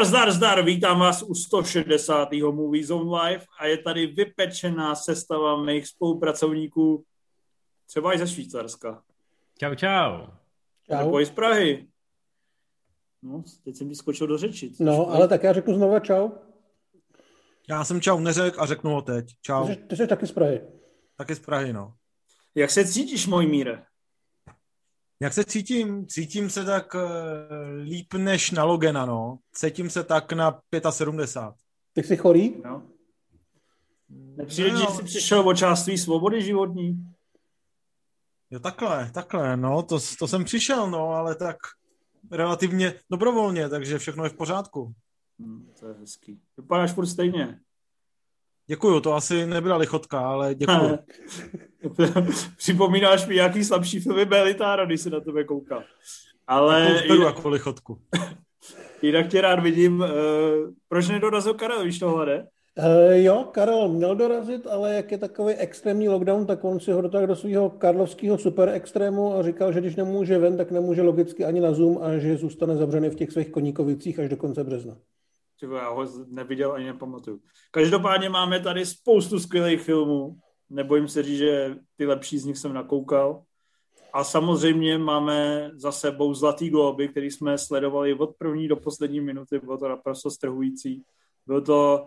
Zdar, 0.00 0.08
zdar, 0.08 0.32
zdar, 0.32 0.64
vítám 0.64 1.00
vás 1.00 1.22
u 1.22 1.34
160. 1.34 2.28
Movie 2.32 2.86
Zone 2.86 3.22
Live 3.22 3.44
a 3.58 3.66
je 3.66 3.78
tady 3.78 4.06
vypečená 4.06 4.94
sestava 4.94 5.62
mých 5.62 5.86
spolupracovníků, 5.86 7.04
třeba 7.86 8.14
i 8.14 8.18
ze 8.18 8.28
Švýcarska. 8.28 9.02
Čau, 9.58 9.74
čau. 9.74 10.26
Čau. 10.86 10.96
Nebo 10.98 11.20
i 11.20 11.26
z 11.26 11.30
Prahy. 11.30 11.88
No, 13.22 13.42
teď 13.64 13.76
jsem 13.76 13.88
ti 13.88 13.94
skočil 13.94 14.26
do 14.26 14.38
řeči. 14.38 14.72
No, 14.80 15.10
ale 15.10 15.28
tak 15.28 15.42
já 15.42 15.52
řeknu 15.52 15.74
znova 15.74 16.00
čau. 16.00 16.30
Já 17.68 17.84
jsem 17.84 18.00
čau 18.00 18.20
neřek 18.20 18.58
a 18.58 18.66
řeknu 18.66 18.90
ho 18.90 19.02
teď. 19.02 19.26
Čau. 19.42 19.66
Ty 19.66 19.74
jsi, 19.74 19.80
ty 19.80 19.96
jsi 19.96 20.06
taky 20.06 20.26
z 20.26 20.32
Prahy. 20.32 20.60
Taky 21.16 21.34
z 21.34 21.40
Prahy, 21.40 21.72
no. 21.72 21.94
Jak 22.54 22.70
se 22.70 22.84
cítíš, 22.84 23.26
můj 23.26 23.46
míre? 23.46 23.82
Jak 25.22 25.32
se 25.32 25.44
cítím? 25.44 26.06
Cítím 26.06 26.50
se 26.50 26.64
tak 26.64 26.94
uh, 26.94 27.00
líp 27.82 28.14
než 28.14 28.50
na 28.50 28.64
Logena, 28.64 29.06
no. 29.06 29.38
Cítím 29.52 29.90
se 29.90 30.04
tak 30.04 30.32
na 30.32 30.60
75. 30.90 31.54
Ty 31.92 32.02
jsi 32.02 32.16
chorý? 32.16 32.62
No. 32.64 32.82
Nepřijde, 34.10 34.72
no, 34.72 34.80
že 34.80 34.86
jsi 34.86 35.02
přišel 35.02 35.48
o 35.48 35.54
část 35.54 35.84
svý 35.84 35.98
svobody 35.98 36.42
životní? 36.42 37.12
Jo, 38.50 38.60
takhle, 38.60 39.10
takhle, 39.14 39.56
no, 39.56 39.82
to, 39.82 39.98
to 40.18 40.28
jsem 40.28 40.44
přišel, 40.44 40.90
no, 40.90 41.08
ale 41.08 41.34
tak 41.34 41.56
relativně 42.30 42.94
dobrovolně, 43.10 43.68
takže 43.68 43.98
všechno 43.98 44.24
je 44.24 44.30
v 44.30 44.36
pořádku. 44.36 44.94
Hmm, 45.40 45.72
to 45.80 45.88
je 45.88 45.94
hezký. 45.94 46.40
Vypadáš 46.56 46.92
furt 46.92 47.06
stejně. 47.06 47.60
Děkuju, 48.66 49.00
to 49.00 49.14
asi 49.14 49.46
nebyla 49.46 49.76
lichotka, 49.76 50.20
ale 50.20 50.54
děkuju. 50.54 50.98
Připomínáš 52.56 53.26
mi, 53.26 53.34
jaký 53.34 53.64
slabší 53.64 54.00
filmy 54.00 54.24
Belitára, 54.24 54.84
když 54.84 55.00
se 55.00 55.10
na 55.10 55.20
tebe 55.20 55.44
koukal. 55.44 55.82
Ale... 56.46 57.02
To 57.06 57.14
jinak... 57.14 57.26
jako 57.26 57.48
lichotku. 57.48 57.98
jinak 59.02 59.28
tě 59.28 59.40
rád 59.40 59.60
vidím. 59.60 60.00
Uh, 60.00 60.06
proč 60.88 61.08
nedorazil 61.08 61.54
Karel, 61.54 61.84
víš 61.84 61.98
tohle, 61.98 62.26
ne? 62.26 62.46
Uh, 62.78 63.12
jo, 63.12 63.48
Karel 63.52 63.88
měl 63.88 64.16
dorazit, 64.16 64.66
ale 64.66 64.94
jak 64.94 65.12
je 65.12 65.18
takový 65.18 65.54
extrémní 65.54 66.08
lockdown, 66.08 66.46
tak 66.46 66.64
on 66.64 66.80
si 66.80 66.92
ho 66.92 67.02
dotáhl 67.02 67.26
do 67.26 67.36
svého 67.36 67.70
karlovského 67.70 68.38
super 68.38 68.68
extrému 68.68 69.34
a 69.34 69.42
říkal, 69.42 69.72
že 69.72 69.80
když 69.80 69.96
nemůže 69.96 70.38
ven, 70.38 70.56
tak 70.56 70.70
nemůže 70.70 71.02
logicky 71.02 71.44
ani 71.44 71.60
na 71.60 71.72
Zoom 71.72 71.98
a 72.02 72.18
že 72.18 72.36
zůstane 72.36 72.76
zavřený 72.76 73.10
v 73.10 73.14
těch 73.14 73.32
svých 73.32 73.50
koníkovicích 73.50 74.18
až 74.18 74.28
do 74.28 74.36
konce 74.36 74.64
března. 74.64 74.96
Tyvo, 75.60 75.76
já 75.76 75.88
ho 75.88 76.06
neviděl 76.26 76.72
ani 76.72 76.84
nepamatuju. 76.84 77.40
Každopádně 77.70 78.28
máme 78.28 78.60
tady 78.60 78.86
spoustu 78.86 79.40
skvělých 79.40 79.80
filmů. 79.80 80.36
Nebojím 80.70 81.08
se 81.08 81.22
říct, 81.22 81.38
že 81.38 81.76
ty 81.96 82.06
lepší 82.06 82.38
z 82.38 82.44
nich 82.44 82.58
jsem 82.58 82.72
nakoukal. 82.72 83.42
A 84.12 84.24
samozřejmě 84.24 84.98
máme 84.98 85.70
za 85.74 85.92
sebou 85.92 86.34
Zlatý 86.34 86.70
globy, 86.70 87.08
který 87.08 87.30
jsme 87.30 87.58
sledovali 87.58 88.14
od 88.14 88.36
první 88.38 88.68
do 88.68 88.76
poslední 88.76 89.20
minuty. 89.20 89.58
Bylo 89.58 89.78
to 89.78 89.88
naprosto 89.88 90.30
strhující. 90.30 91.02
Byl 91.46 91.60
to 91.60 92.06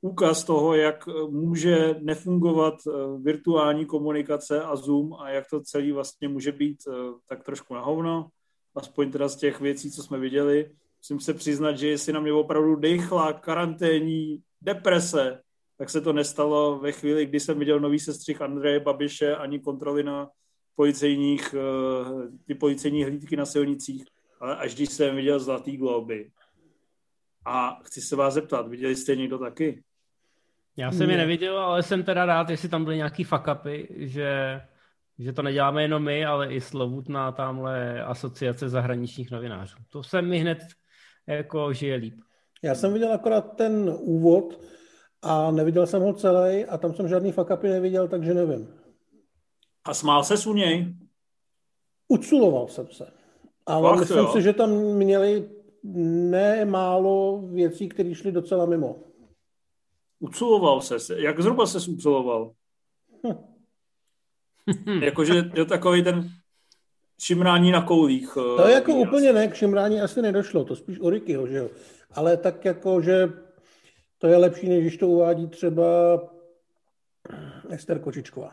úkaz 0.00 0.44
toho, 0.44 0.74
jak 0.74 1.06
může 1.28 1.94
nefungovat 2.00 2.74
eh, 2.86 2.90
virtuální 3.18 3.86
komunikace 3.86 4.62
a 4.62 4.76
Zoom 4.76 5.14
a 5.14 5.30
jak 5.30 5.44
to 5.50 5.60
celý 5.60 5.92
vlastně 5.92 6.28
může 6.28 6.52
být 6.52 6.78
eh, 6.88 6.92
tak 7.28 7.44
trošku 7.44 7.74
na 7.74 7.80
hovno. 7.80 8.28
Aspoň 8.74 9.12
teda 9.12 9.28
z 9.28 9.36
těch 9.36 9.60
věcí, 9.60 9.90
co 9.90 10.02
jsme 10.02 10.18
viděli 10.18 10.70
musím 11.06 11.20
se 11.20 11.34
přiznat, 11.34 11.78
že 11.78 11.88
jestli 11.88 12.12
na 12.12 12.20
mě 12.20 12.32
opravdu 12.32 12.76
dechla 12.76 13.32
karanténní 13.32 14.42
deprese, 14.62 15.40
tak 15.78 15.90
se 15.90 16.00
to 16.00 16.12
nestalo 16.12 16.78
ve 16.78 16.92
chvíli, 16.92 17.26
kdy 17.26 17.40
jsem 17.40 17.58
viděl 17.58 17.80
nový 17.80 17.98
sestřih 17.98 18.42
Andreje 18.42 18.80
Babiše 18.80 19.36
ani 19.36 19.60
kontroly 19.60 20.02
na 20.02 20.28
policejních, 20.76 21.54
eh, 21.54 22.28
ty 22.46 22.54
policejní 22.54 23.04
hlídky 23.04 23.36
na 23.36 23.46
silnicích, 23.46 24.04
ale 24.40 24.56
až 24.56 24.74
když 24.74 24.88
jsem 24.88 25.16
viděl 25.16 25.40
Zlatý 25.40 25.76
globy. 25.76 26.30
A 27.44 27.78
chci 27.84 28.00
se 28.00 28.16
vás 28.16 28.34
zeptat, 28.34 28.68
viděli 28.68 28.96
jste 28.96 29.16
někdo 29.16 29.38
taky? 29.38 29.82
Já 30.76 30.92
jsem 30.92 31.10
je 31.10 31.16
neviděl, 31.16 31.58
ale 31.58 31.82
jsem 31.82 32.02
teda 32.02 32.24
rád, 32.24 32.50
jestli 32.50 32.68
tam 32.68 32.84
byly 32.84 32.96
nějaký 32.96 33.24
fuck 33.24 33.42
upy, 33.54 33.88
že, 33.96 34.60
že 35.18 35.32
to 35.32 35.42
neděláme 35.42 35.82
jenom 35.82 36.04
my, 36.04 36.26
ale 36.26 36.54
i 36.54 36.60
slovutná 36.60 37.32
tamhle 37.32 38.02
asociace 38.02 38.68
zahraničních 38.68 39.30
novinářů. 39.30 39.76
To 39.88 40.02
se 40.02 40.22
mi 40.22 40.38
hned 40.38 40.58
jako 41.26 41.72
žije 41.72 41.96
líp. 41.96 42.20
Já 42.62 42.74
jsem 42.74 42.92
viděl 42.92 43.12
akorát 43.12 43.56
ten 43.56 43.96
úvod 44.00 44.60
a 45.26 45.50
neviděl 45.50 45.86
jsem 45.86 46.02
ho 46.02 46.12
celý 46.12 46.64
a 46.64 46.78
tam 46.78 46.94
jsem 46.94 47.08
žádný 47.08 47.32
fakapy 47.32 47.68
neviděl, 47.68 48.08
takže 48.08 48.34
nevím. 48.34 48.68
A 49.84 49.94
smál 49.94 50.24
se 50.24 50.48
u 50.48 50.52
něj? 50.52 50.94
Uculoval 52.08 52.68
jsem 52.68 52.86
se. 52.90 53.12
Ale 53.66 53.90
Fakt, 53.90 54.00
myslím 54.00 54.18
jo. 54.18 54.32
si, 54.32 54.42
že 54.42 54.52
tam 54.52 54.70
měli 54.70 55.50
nemálo 56.30 57.42
věcí, 57.52 57.88
které 57.88 58.14
šly 58.14 58.32
docela 58.32 58.66
mimo. 58.66 58.96
Uculoval 60.20 60.80
se. 60.80 61.20
Jak 61.20 61.40
zhruba 61.40 61.66
se 61.66 61.90
uculoval? 61.90 62.52
Hm. 63.26 65.02
Jakože 65.02 65.50
je 65.54 65.64
takový 65.64 66.04
ten 66.04 66.30
šimrání 67.20 67.70
na 67.70 67.82
koulích. 67.82 68.34
To 68.34 68.68
je 68.68 68.74
jako 68.74 68.94
úplně 68.94 69.32
ne, 69.32 69.48
k 69.48 69.54
šimrání 69.54 70.00
asi 70.00 70.22
nedošlo, 70.22 70.64
to 70.64 70.76
spíš 70.76 71.00
o 71.00 71.10
Rickyho, 71.10 71.46
že 71.46 71.56
jo. 71.56 71.68
Ale 72.14 72.36
tak 72.36 72.64
jako, 72.64 73.00
že 73.00 73.45
to 74.26 74.32
je 74.32 74.36
lepší, 74.36 74.68
než 74.68 74.80
když 74.80 74.96
to 74.96 75.08
uvádí 75.08 75.46
třeba 75.46 75.84
Ester 77.70 77.98
Kočičková. 77.98 78.50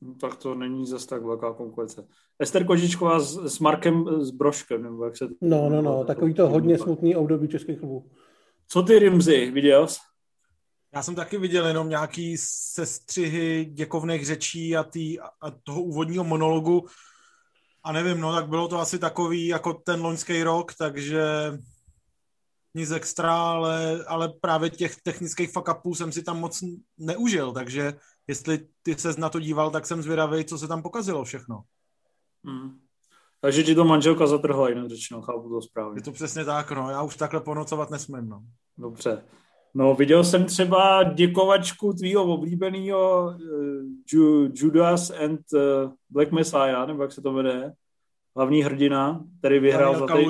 No, 0.00 0.14
tak 0.14 0.36
to 0.36 0.54
není 0.54 0.86
zase 0.86 1.06
tak 1.06 1.22
velká 1.22 1.52
konkurence. 1.52 2.06
Ester 2.38 2.66
Kočičková 2.66 3.20
s, 3.20 3.36
s 3.36 3.58
Markem 3.58 4.24
s 4.24 4.30
Broškem, 4.30 4.82
nebo 4.82 5.04
jak 5.04 5.16
se... 5.16 5.28
No, 5.40 5.68
no, 5.68 5.82
no, 5.82 6.04
takový 6.04 6.34
to 6.34 6.48
hodně 6.48 6.78
smutný 6.78 7.16
období 7.16 7.48
českých 7.48 7.78
klubů. 7.78 8.10
Co 8.68 8.82
ty 8.82 8.98
Rimzy, 8.98 9.50
viděl 9.50 9.88
jsi? 9.88 9.98
Já 10.94 11.02
jsem 11.02 11.14
taky 11.14 11.38
viděl 11.38 11.66
jenom 11.66 11.88
nějaký 11.88 12.36
sestřihy 12.74 13.64
děkovných 13.64 14.26
řečí 14.26 14.76
a, 14.76 14.84
tý, 14.84 15.20
a 15.20 15.50
toho 15.62 15.82
úvodního 15.82 16.24
monologu. 16.24 16.86
A 17.84 17.92
nevím, 17.92 18.20
no 18.20 18.32
tak 18.32 18.48
bylo 18.48 18.68
to 18.68 18.78
asi 18.78 18.98
takový 18.98 19.46
jako 19.46 19.74
ten 19.74 20.02
loňský 20.02 20.42
rok, 20.42 20.74
takže 20.74 21.22
nic 22.74 22.90
extra, 22.90 23.34
ale, 23.34 24.04
ale 24.04 24.32
právě 24.40 24.70
těch 24.70 24.96
technických 25.02 25.52
fuck 25.52 25.68
jsem 25.94 26.12
si 26.12 26.22
tam 26.22 26.40
moc 26.40 26.64
neužil, 26.98 27.52
takže 27.52 27.94
jestli 28.26 28.66
ty 28.82 28.94
ses 28.94 29.16
na 29.16 29.28
to 29.28 29.40
díval, 29.40 29.70
tak 29.70 29.86
jsem 29.86 30.02
zvědavý, 30.02 30.44
co 30.44 30.58
se 30.58 30.68
tam 30.68 30.82
pokazilo 30.82 31.24
všechno. 31.24 31.60
Hmm. 32.44 32.78
Takže 33.40 33.62
ti 33.62 33.74
to 33.74 33.84
manželka 33.84 34.26
zatrhla, 34.26 34.68
jinak 34.68 34.88
řečeno, 34.88 35.22
chápu 35.22 35.48
to 35.48 35.62
správně. 35.62 35.98
Je 35.98 36.02
to 36.02 36.12
přesně 36.12 36.44
tak, 36.44 36.70
no, 36.70 36.90
já 36.90 37.02
už 37.02 37.16
takhle 37.16 37.40
ponocovat 37.40 37.90
nesmím, 37.90 38.28
no. 38.28 38.42
Dobře. 38.78 39.24
No, 39.74 39.94
viděl 39.94 40.24
jsem 40.24 40.44
třeba 40.44 41.02
děkovačku 41.02 41.92
tvýho 41.92 42.34
oblíbeného 42.34 43.26
uh, 44.14 44.48
Judas 44.54 45.10
and 45.10 45.40
uh, 45.52 45.92
Black 46.10 46.32
Messiah, 46.32 46.86
nebo 46.86 47.02
jak 47.02 47.12
se 47.12 47.22
to 47.22 47.32
jmenuje, 47.32 47.72
hlavní 48.36 48.62
hrdina, 48.62 49.24
který 49.38 49.58
vyhrál 49.58 49.96
zlatý, 49.96 50.26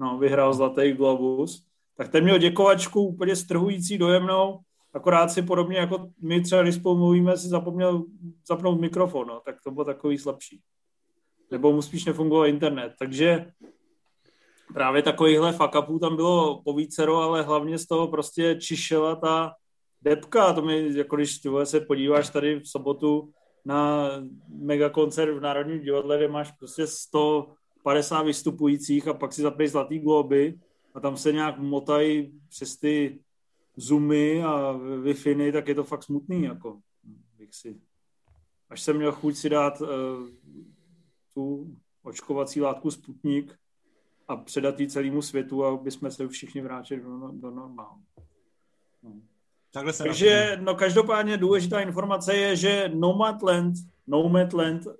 no, 0.00 0.18
vyhrál 0.18 0.54
zlatý 0.54 0.92
globus, 0.92 1.67
tak 1.98 2.08
ten 2.08 2.24
měl 2.24 2.38
děkovačku 2.38 3.00
úplně 3.00 3.36
strhující, 3.36 3.98
dojemnou, 3.98 4.58
akorát 4.94 5.28
si 5.28 5.42
podobně 5.42 5.78
jako 5.78 6.10
my 6.22 6.40
třeba, 6.40 6.62
když 6.62 6.74
spolu 6.74 6.98
mluvíme, 6.98 7.36
si 7.36 7.48
zapomněl 7.48 8.04
zapnout 8.48 8.80
mikrofon, 8.80 9.26
no, 9.28 9.40
tak 9.44 9.56
to 9.64 9.70
bylo 9.70 9.84
takový 9.84 10.18
slabší. 10.18 10.60
Nebo 11.50 11.72
mu 11.72 11.82
spíš 11.82 12.04
nefungoval 12.04 12.46
internet, 12.46 12.92
takže 12.98 13.52
právě 14.74 15.02
takovýchhle 15.02 15.52
fuck 15.52 16.00
tam 16.00 16.16
bylo 16.16 16.62
povícero, 16.62 17.16
ale 17.16 17.42
hlavně 17.42 17.78
z 17.78 17.86
toho 17.86 18.08
prostě 18.08 18.56
čišela 18.60 19.16
ta 19.16 19.52
depka, 20.02 20.52
to 20.52 20.62
mi, 20.62 20.96
jako 20.96 21.16
když 21.16 21.38
ty 21.38 21.48
se 21.64 21.80
podíváš 21.80 22.30
tady 22.30 22.60
v 22.60 22.68
sobotu 22.68 23.32
na 23.64 24.10
megakoncert 24.48 25.34
v 25.34 25.40
Národním 25.40 25.80
divadle, 25.80 26.16
kde 26.16 26.28
máš 26.28 26.50
prostě 26.50 26.86
150 26.86 28.22
vystupujících 28.22 29.08
a 29.08 29.14
pak 29.14 29.32
si 29.32 29.42
zapneš 29.42 29.70
Zlatý 29.70 29.98
globy 29.98 30.54
a 30.94 31.00
tam 31.00 31.16
se 31.16 31.32
nějak 31.32 31.58
motají 31.58 32.40
přes 32.48 32.76
ty 32.76 33.20
zoomy 33.76 34.42
a 34.44 34.72
wi 35.02 35.52
tak 35.52 35.68
je 35.68 35.74
to 35.74 35.84
fakt 35.84 36.02
smutný, 36.02 36.42
jako, 36.42 36.80
bych 37.38 37.54
si. 37.54 37.80
Až 38.70 38.82
jsem 38.82 38.96
měl 38.96 39.12
chuť 39.12 39.36
si 39.36 39.48
dát 39.48 39.80
uh, 39.80 39.88
tu 41.34 41.76
očkovací 42.02 42.60
látku 42.60 42.90
Sputnik, 42.90 43.58
a 44.28 44.36
předat 44.36 44.80
ji 44.80 44.88
celému 44.88 45.22
světu, 45.22 45.64
aby 45.64 45.90
jsme 45.90 46.10
se 46.10 46.28
všichni 46.28 46.60
vrátili 46.60 47.00
do, 47.00 47.30
do 47.32 47.50
normálu. 47.50 48.02
No. 49.02 49.12
Takhle 49.72 49.92
se 49.92 50.04
Takže 50.04 50.58
no, 50.60 50.74
každopádně 50.74 51.36
důležitá 51.36 51.80
informace 51.80 52.36
je, 52.36 52.56
že 52.56 52.90
Nomadland, 52.94 53.74
Nomadland 54.06 54.86
uh, 54.86 54.92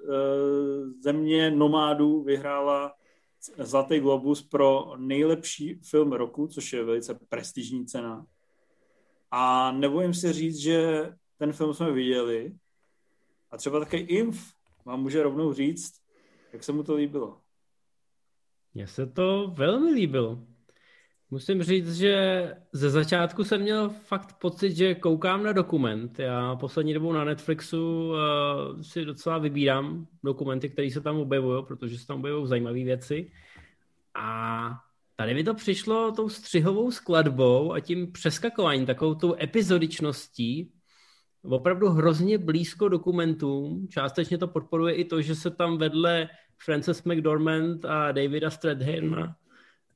země 1.00 1.50
nomádů 1.50 2.23
vyhrála 2.23 2.93
Zlatý 3.58 4.00
globus 4.00 4.43
pro 4.43 4.96
nejlepší 4.96 5.75
film 5.75 6.12
roku, 6.12 6.46
což 6.46 6.73
je 6.73 6.85
velice 6.85 7.19
prestižní 7.29 7.87
cena. 7.87 8.26
A 9.31 9.73
nebojím 9.73 10.14
si 10.14 10.32
říct, 10.32 10.56
že 10.56 11.08
ten 11.37 11.52
film 11.52 11.75
jsme 11.75 11.93
viděli 11.93 12.52
a 13.50 13.56
třeba 13.56 13.81
také 13.81 13.99
Inf 13.99 14.52
vám 14.85 15.02
může 15.02 15.23
rovnou 15.23 15.52
říct, 15.52 15.93
jak 16.52 16.64
se 16.64 16.73
mu 16.73 16.82
to 16.82 16.94
líbilo. 16.94 17.40
Mně 18.75 18.87
se 18.87 19.06
to 19.06 19.49
velmi 19.49 19.93
líbilo. 19.93 20.48
Musím 21.30 21.62
říct, 21.62 21.96
že 21.96 22.54
ze 22.72 22.90
začátku 22.90 23.44
jsem 23.44 23.60
měl 23.60 23.88
fakt 23.88 24.38
pocit, 24.38 24.76
že 24.76 24.94
koukám 24.94 25.42
na 25.42 25.52
dokument. 25.52 26.19
Já 26.19 26.56
poslední 26.56 26.94
dobou 26.94 27.12
na 27.12 27.25
Netflixu 27.25 28.08
uh, 28.08 28.16
si 28.82 29.04
docela 29.04 29.38
vybírám 29.38 30.06
dokumenty, 30.25 30.69
které 30.69 30.90
se 30.90 31.00
tam 31.00 31.16
objevují, 31.16 31.64
protože 31.64 31.98
se 31.98 32.06
tam 32.06 32.19
objevují 32.19 32.46
zajímavé 32.46 32.84
věci. 32.84 33.30
A 34.14 34.70
tady 35.16 35.34
mi 35.34 35.44
to 35.44 35.54
přišlo 35.54 36.12
tou 36.12 36.28
střihovou 36.28 36.90
skladbou 36.90 37.72
a 37.72 37.80
tím 37.80 38.12
přeskakováním, 38.12 38.86
takovou 38.86 39.14
tou 39.14 39.34
epizodičností, 39.42 40.72
opravdu 41.42 41.88
hrozně 41.88 42.38
blízko 42.38 42.88
dokumentům. 42.88 43.88
Částečně 43.88 44.38
to 44.38 44.48
podporuje 44.48 44.94
i 44.94 45.04
to, 45.04 45.22
že 45.22 45.34
se 45.34 45.50
tam 45.50 45.78
vedle 45.78 46.28
Frances 46.64 47.04
McDormand 47.04 47.84
a 47.84 48.12
Davida 48.12 48.50
Stradhana 48.50 49.36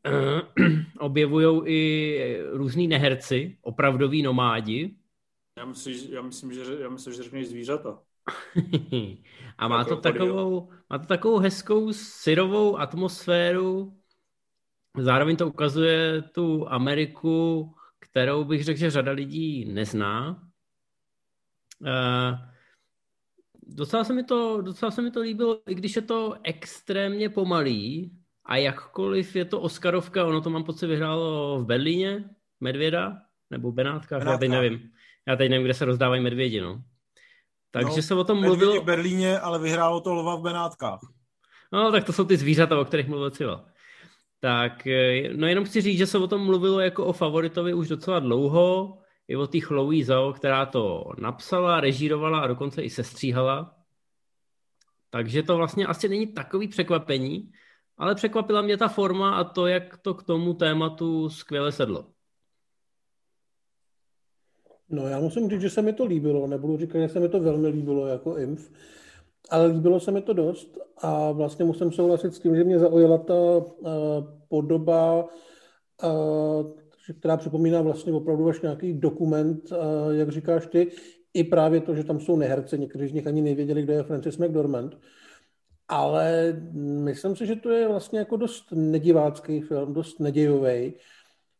objevují 0.99 1.63
i 1.67 2.39
různí 2.51 2.89
neherci, 2.89 3.59
opravdoví 3.63 4.23
nomádi. 4.23 4.95
Já 5.59 5.65
myslím, 5.65 6.15
já 6.15 6.23
myslím, 6.23 6.53
že, 6.53 6.63
já 6.81 6.89
myslím, 6.89 7.15
že 7.15 7.23
řekneš 7.23 7.49
zvířata. 7.49 8.03
a 9.59 9.69
má 9.69 9.85
to, 9.85 9.97
takovou, 9.97 10.71
má 10.91 10.99
to 10.99 11.07
takovou 11.07 11.39
hezkou 11.39 11.93
syrovou 11.93 12.79
atmosféru, 12.79 13.97
zároveň 14.99 15.37
to 15.37 15.49
ukazuje 15.49 16.23
tu 16.23 16.69
Ameriku, 16.69 17.71
kterou 17.99 18.45
bych 18.45 18.65
řekl, 18.65 18.81
že 18.81 18.91
řada 18.91 19.13
lidí 19.13 19.65
nezná. 19.65 20.43
Uh, 21.81 22.39
docela 23.63 24.05
se, 24.05 24.13
mi 24.13 24.25
to, 24.25 24.61
docela 24.61 24.91
se 24.91 25.03
mi 25.03 25.11
to 25.11 25.21
líbilo, 25.21 25.71
i 25.71 25.75
když 25.75 25.97
je 25.97 26.03
to 26.03 26.35
extrémně 26.43 27.29
pomalý, 27.29 28.17
a 28.45 28.57
jakkoliv 28.57 29.37
je 29.37 29.45
to 29.45 29.61
Oscarovka, 29.61 30.25
ono 30.25 30.41
to 30.41 30.51
mám 30.51 30.65
pocit 30.65 30.87
vyhrálo 30.87 31.59
v 31.61 31.67
Berlíně, 31.67 32.25
Medvěda, 32.61 33.17
nebo 33.51 33.73
Benátka, 33.73 34.19
Benátka. 34.19 34.33
já 34.33 34.39
teď 34.39 34.51
nevím. 34.51 34.91
Já 35.27 35.37
teď 35.37 35.51
nevím, 35.51 35.65
kde 35.65 35.75
se 35.75 35.85
rozdávají 35.85 36.23
medvědi, 36.23 36.61
no. 36.61 36.83
Takže 37.71 37.97
no, 37.97 38.03
se 38.03 38.15
o 38.15 38.25
tom 38.25 38.41
mluvilo... 38.41 38.81
v 38.81 38.85
Berlíně, 38.85 39.39
ale 39.39 39.59
vyhrálo 39.59 40.01
to 40.01 40.15
lova 40.15 40.37
v 40.37 40.43
Benátkách. 40.43 41.01
No, 41.73 41.93
tak 41.93 42.05
to 42.05 42.13
jsou 42.13 42.25
ty 42.25 42.37
zvířata, 42.37 42.81
o 42.81 42.85
kterých 42.85 43.09
mluvil 43.09 43.31
Civil. 43.31 43.65
Tak, 44.41 44.87
eh, 44.87 45.29
no 45.37 45.47
jenom 45.47 45.65
chci 45.65 45.81
říct, 45.81 45.99
že 45.99 46.07
se 46.07 46.19
o 46.19 46.27
tom 46.27 46.45
mluvilo 46.45 46.81
jako 46.81 47.07
o 47.07 47.13
favoritovi 47.13 47.75
už 47.75 47.89
docela 47.89 48.21
dlouho, 48.21 48.99
i 49.29 49.37
o 49.37 49.47
té 49.47 49.61
Chloe 49.61 50.05
Zhao, 50.05 50.33
která 50.33 50.67
to 50.67 51.05
napsala, 51.19 51.81
režírovala 51.81 52.41
a 52.41 52.47
dokonce 52.47 52.83
i 52.83 52.91
sestříhala. 52.91 53.75
Takže 55.11 55.43
to 55.43 55.57
vlastně 55.57 55.87
asi 55.87 56.09
není 56.09 56.27
takový 56.27 56.69
překvapení, 56.69 57.53
ale 57.99 58.15
překvapila 58.15 58.63
mě 58.63 58.77
ta 58.77 58.89
forma 58.89 59.37
a 59.37 59.45
to, 59.45 59.67
jak 59.67 59.97
to 59.97 60.15
k 60.15 60.23
tomu 60.23 60.55
tématu 60.55 61.29
skvěle 61.29 61.73
sedlo. 61.73 62.07
No 64.89 65.09
já 65.09 65.21
musím 65.21 65.51
říct, 65.51 65.61
že 65.61 65.71
se 65.71 65.83
mi 65.83 65.93
to 65.93 66.05
líbilo, 66.05 66.47
nebudu 66.47 66.77
říkat, 66.77 67.01
že 67.01 67.09
se 67.09 67.21
mi 67.21 67.29
to 67.29 67.41
velmi 67.41 67.69
líbilo 67.69 68.07
jako 68.07 68.39
IMF, 68.39 68.71
ale 69.51 69.67
líbilo 69.67 70.01
se 70.01 70.11
mi 70.11 70.23
to 70.23 70.33
dost 70.33 70.79
a 70.99 71.33
vlastně 71.33 71.65
musím 71.65 71.93
souhlasit 71.93 72.35
s 72.35 72.39
tím, 72.39 72.57
že 72.57 72.65
mě 72.65 72.79
zaujala 72.79 73.19
ta 73.19 73.35
uh, 73.35 73.89
podoba, 74.49 75.25
uh, 75.25 76.77
která 77.19 77.37
připomíná 77.37 77.83
vlastně 77.83 78.13
opravdu 78.13 78.49
až 78.49 78.61
nějaký 78.61 78.93
dokument, 78.93 79.73
uh, 79.73 79.79
jak 80.15 80.29
říkáš 80.29 80.67
ty, 80.67 80.91
i 81.35 81.45
právě 81.45 81.81
to, 81.81 81.95
že 81.95 82.05
tam 82.05 82.21
jsou 82.21 82.37
neherce, 82.37 82.79
někteří 82.79 83.09
z 83.09 83.13
nich 83.13 83.27
ani 83.27 83.43
nevěděli, 83.43 83.83
kdo 83.83 83.93
je 83.93 84.03
Francis 84.03 84.39
McDormand. 84.39 84.99
Ale 85.89 86.57
myslím 87.05 87.37
si, 87.37 87.47
že 87.47 87.57
to 87.57 87.71
je 87.71 87.89
vlastně 87.89 88.19
jako 88.19 88.37
dost 88.37 88.65
nedivácký 88.73 89.61
film, 89.61 89.95
dost 89.95 90.21
nedějový. 90.21 90.95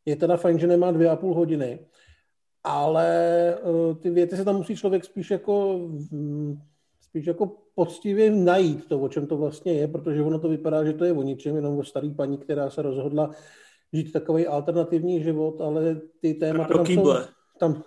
Je 0.05 0.17
teda 0.17 0.37
fajn, 0.37 0.59
že 0.59 0.67
nemá 0.67 0.91
dvě 0.91 1.11
a 1.11 1.17
půl 1.17 1.35
hodiny, 1.35 1.79
ale 2.65 3.59
uh, 3.63 3.97
ty 3.97 4.11
věty 4.11 4.37
se 4.37 4.45
tam 4.45 4.57
musí 4.57 4.77
člověk 4.77 5.05
spíš 5.05 5.31
jako 5.31 5.79
mm, 6.11 6.57
spíš 7.01 7.27
jako 7.27 7.57
poctivě 7.75 8.31
najít 8.31 8.89
to, 8.89 9.01
o 9.01 9.09
čem 9.09 9.27
to 9.27 9.37
vlastně 9.37 9.73
je, 9.73 9.89
protože 9.89 10.23
ono 10.23 10.39
to 10.39 10.49
vypadá, 10.49 10.85
že 10.85 10.93
to 10.93 11.05
je 11.05 11.13
o 11.13 11.23
ničem, 11.23 11.57
jenom 11.57 11.79
o 11.79 11.85
starý 11.85 12.15
paní, 12.15 12.39
která 12.39 12.71
se 12.71 12.83
rozhodla 12.83 13.31
žít 13.93 14.13
takový 14.13 14.47
alternativní 14.47 15.23
život, 15.23 15.61
ale 15.61 16.01
ty 16.21 16.35
témata 16.35 16.75
tam 16.75 16.87
jsou, 16.87 17.15
tam, 17.59 17.83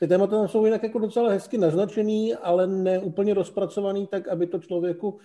ty 0.00 0.08
témata 0.08 0.36
tam 0.36 0.48
jsou 0.48 0.64
jinak 0.64 0.82
jako 0.82 0.98
docela 0.98 1.30
hezky 1.30 1.58
naznačený, 1.58 2.34
ale 2.34 2.66
ne 2.66 2.98
úplně 2.98 3.34
rozpracovaný 3.34 4.06
tak, 4.06 4.28
aby 4.28 4.46
to 4.46 4.58
člověku 4.58 5.18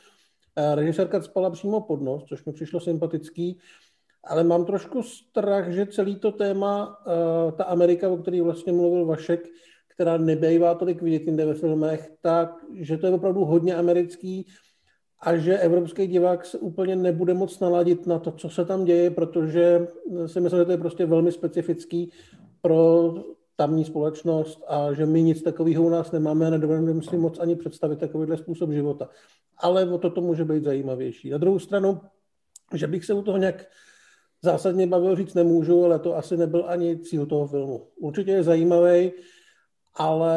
Režisérka 0.75 1.21
spala 1.21 1.49
přímo 1.49 1.81
pod 1.81 2.01
nos, 2.01 2.23
což 2.23 2.45
mi 2.45 2.53
přišlo 2.53 2.79
sympatický, 2.79 3.59
ale 4.23 4.43
mám 4.43 4.65
trošku 4.65 5.03
strach, 5.03 5.71
že 5.71 5.85
celý 5.85 6.15
to 6.15 6.31
téma, 6.31 7.03
eh, 7.07 7.51
ta 7.51 7.63
Amerika, 7.63 8.09
o 8.09 8.17
který 8.17 8.41
vlastně 8.41 8.73
mluvil 8.73 9.05
Vašek, 9.05 9.47
která 9.87 10.17
nebejvá 10.17 10.75
tolik 10.75 11.01
vidět 11.01 11.21
jinde 11.21 11.45
ve 11.45 11.53
filmech, 11.53 12.11
tak, 12.21 12.65
že 12.73 12.97
to 12.97 13.07
je 13.07 13.13
opravdu 13.13 13.45
hodně 13.45 13.75
americký 13.75 14.45
a 15.19 15.37
že 15.37 15.57
evropský 15.57 16.07
divák 16.07 16.45
se 16.45 16.57
úplně 16.57 16.95
nebude 16.95 17.33
moc 17.33 17.59
naladit 17.59 18.07
na 18.07 18.19
to, 18.19 18.31
co 18.31 18.49
se 18.49 18.65
tam 18.65 18.85
děje, 18.85 19.11
protože 19.11 19.87
si 20.25 20.39
myslím, 20.41 20.59
že 20.59 20.65
to 20.65 20.71
je 20.71 20.77
prostě 20.77 21.05
velmi 21.05 21.31
specifický 21.31 22.11
pro 22.61 23.13
tamní 23.55 23.85
společnost 23.85 24.63
a 24.67 24.93
že 24.93 25.05
my 25.05 25.23
nic 25.23 25.41
takového 25.41 25.83
u 25.83 25.89
nás 25.89 26.11
nemáme 26.11 26.47
a 26.47 26.49
nedovedeme 26.49 27.01
si 27.01 27.17
moc 27.17 27.39
ani 27.39 27.55
představit 27.55 27.99
takovýhle 27.99 28.37
způsob 28.37 28.71
života 28.71 29.09
ale 29.57 29.89
o 29.89 29.97
to 29.97 30.09
to 30.09 30.21
může 30.21 30.45
být 30.45 30.63
zajímavější. 30.63 31.29
Na 31.29 31.37
druhou 31.37 31.59
stranu, 31.59 32.01
že 32.73 32.87
bych 32.87 33.05
se 33.05 33.13
u 33.13 33.21
toho 33.21 33.37
nějak 33.37 33.65
zásadně 34.41 34.87
bavil 34.87 35.15
říct 35.15 35.33
nemůžu, 35.33 35.85
ale 35.85 35.99
to 35.99 36.15
asi 36.15 36.37
nebyl 36.37 36.65
ani 36.67 36.99
cíl 36.99 37.25
toho 37.25 37.47
filmu. 37.47 37.87
Určitě 37.95 38.31
je 38.31 38.43
zajímavý, 38.43 39.11
ale 39.95 40.35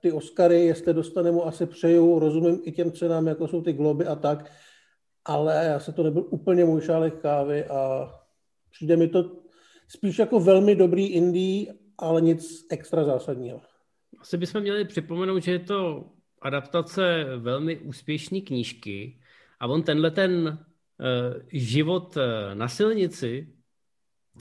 ty 0.00 0.12
Oscary, 0.12 0.64
jestli 0.64 0.94
dostane 0.94 1.30
mu 1.30 1.46
asi 1.46 1.66
přeju, 1.66 2.18
rozumím 2.18 2.60
i 2.62 2.72
těm 2.72 2.92
cenám, 2.92 3.26
jako 3.26 3.48
jsou 3.48 3.62
ty 3.62 3.72
globy 3.72 4.06
a 4.06 4.16
tak, 4.16 4.50
ale 5.24 5.64
já 5.64 5.80
se 5.80 5.92
to 5.92 6.02
nebyl 6.02 6.26
úplně 6.30 6.64
můj 6.64 6.80
šálek 6.80 7.20
kávy 7.20 7.64
a 7.64 8.10
přijde 8.70 8.96
mi 8.96 9.08
to 9.08 9.30
spíš 9.88 10.18
jako 10.18 10.40
velmi 10.40 10.74
dobrý 10.74 11.06
indie, 11.06 11.74
ale 11.98 12.20
nic 12.20 12.66
extra 12.70 13.04
zásadního. 13.04 13.60
Asi 14.20 14.36
bychom 14.36 14.60
měli 14.60 14.84
připomenout, 14.84 15.42
že 15.42 15.52
je 15.52 15.58
to 15.58 16.10
adaptace 16.42 17.24
velmi 17.36 17.78
úspěšné 17.78 18.40
knížky 18.40 19.18
a 19.60 19.66
on 19.66 19.82
tenhle 19.82 20.10
ten 20.10 20.46
uh, 20.48 21.42
život 21.52 22.16
uh, 22.16 22.54
na 22.54 22.68
silnici 22.68 23.54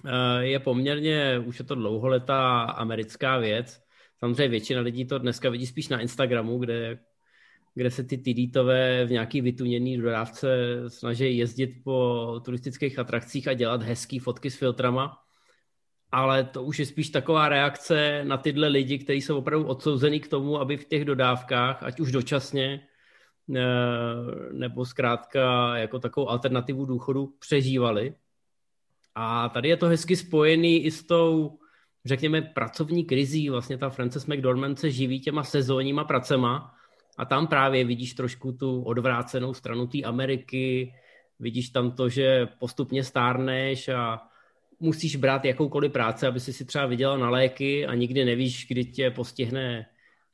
uh, 0.03 0.11
je 0.39 0.59
poměrně, 0.59 1.39
už 1.39 1.59
je 1.59 1.65
to 1.65 1.75
dlouholetá 1.75 2.61
americká 2.61 3.37
věc. 3.37 3.81
Samozřejmě 4.19 4.47
většina 4.47 4.81
lidí 4.81 5.05
to 5.05 5.19
dneska 5.19 5.49
vidí 5.49 5.67
spíš 5.67 5.89
na 5.89 5.99
Instagramu, 5.99 6.57
kde, 6.57 6.99
kde 7.75 7.91
se 7.91 8.03
ty 8.03 8.17
tidítové 8.17 9.05
v 9.05 9.11
nějaký 9.11 9.41
vytuněný 9.41 9.97
dodávce 9.97 10.49
snaží 10.87 11.37
jezdit 11.37 11.83
po 11.83 12.41
turistických 12.45 12.99
atrakcích 12.99 13.47
a 13.47 13.53
dělat 13.53 13.83
hezký 13.83 14.19
fotky 14.19 14.51
s 14.51 14.55
filtrama 14.55 15.20
ale 16.11 16.43
to 16.43 16.63
už 16.63 16.79
je 16.79 16.85
spíš 16.85 17.09
taková 17.09 17.49
reakce 17.49 18.21
na 18.23 18.37
tyhle 18.37 18.67
lidi, 18.67 18.99
kteří 18.99 19.21
jsou 19.21 19.37
opravdu 19.37 19.67
odsouzený 19.67 20.19
k 20.19 20.27
tomu, 20.27 20.59
aby 20.59 20.77
v 20.77 20.85
těch 20.85 21.05
dodávkách, 21.05 21.83
ať 21.83 21.99
už 21.99 22.11
dočasně, 22.11 22.87
eh, 23.55 23.61
nebo 24.51 24.85
zkrátka 24.85 25.77
jako 25.77 25.99
takovou 25.99 26.29
alternativu 26.29 26.85
důchodu 26.85 27.33
přežívali. 27.39 28.13
A 29.15 29.49
tady 29.49 29.69
je 29.69 29.77
to 29.77 29.85
hezky 29.85 30.15
spojený 30.15 30.85
i 30.85 30.91
s 30.91 31.03
tou, 31.03 31.59
řekněme, 32.05 32.41
pracovní 32.41 33.05
krizí. 33.05 33.49
Vlastně 33.49 33.77
ta 33.77 33.89
Frances 33.89 34.25
McDormand 34.25 34.79
se 34.79 34.91
živí 34.91 35.19
těma 35.19 35.43
sezónníma 35.43 36.03
pracema 36.03 36.73
a 37.17 37.25
tam 37.25 37.47
právě 37.47 37.85
vidíš 37.85 38.13
trošku 38.13 38.51
tu 38.51 38.83
odvrácenou 38.83 39.53
stranu 39.53 39.87
té 39.87 40.01
Ameriky, 40.01 40.93
vidíš 41.39 41.69
tam 41.69 41.91
to, 41.91 42.09
že 42.09 42.47
postupně 42.59 43.03
stárneš 43.03 43.89
a 43.89 44.30
musíš 44.81 45.15
brát 45.15 45.45
jakoukoliv 45.45 45.91
práci, 45.91 46.27
aby 46.27 46.39
si 46.39 46.53
si 46.53 46.65
třeba 46.65 46.85
vydělal 46.85 47.17
na 47.17 47.29
léky 47.29 47.85
a 47.85 47.95
nikdy 47.95 48.25
nevíš, 48.25 48.67
kdy 48.67 48.85
tě 48.85 49.11
postihne 49.11 49.85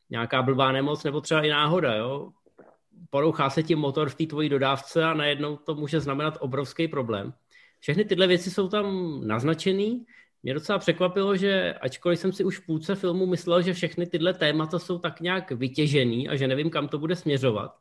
nějaká 0.09 0.41
blbá 0.41 0.71
nemoc 0.71 1.03
nebo 1.03 1.21
třeba 1.21 1.41
i 1.41 1.49
náhoda, 1.49 1.95
jo. 1.95 2.29
Porouchá 3.09 3.49
se 3.49 3.63
ti 3.63 3.75
motor 3.75 4.09
v 4.09 4.15
té 4.15 4.25
tvojí 4.25 4.49
dodávce 4.49 5.03
a 5.03 5.13
najednou 5.13 5.57
to 5.57 5.75
může 5.75 5.99
znamenat 5.99 6.37
obrovský 6.39 6.87
problém. 6.87 7.33
Všechny 7.79 8.05
tyhle 8.05 8.27
věci 8.27 8.51
jsou 8.51 8.67
tam 8.67 9.17
naznačený. 9.27 10.05
Mě 10.43 10.53
docela 10.53 10.79
překvapilo, 10.79 11.35
že 11.35 11.73
ačkoliv 11.73 12.19
jsem 12.19 12.33
si 12.33 12.43
už 12.43 12.59
v 12.59 12.65
půlce 12.65 12.95
filmu 12.95 13.25
myslel, 13.25 13.61
že 13.61 13.73
všechny 13.73 14.05
tyhle 14.05 14.33
témata 14.33 14.79
jsou 14.79 14.99
tak 14.99 15.21
nějak 15.21 15.51
vytěžený 15.51 16.29
a 16.29 16.35
že 16.35 16.47
nevím, 16.47 16.69
kam 16.69 16.87
to 16.87 16.97
bude 16.99 17.15
směřovat, 17.15 17.75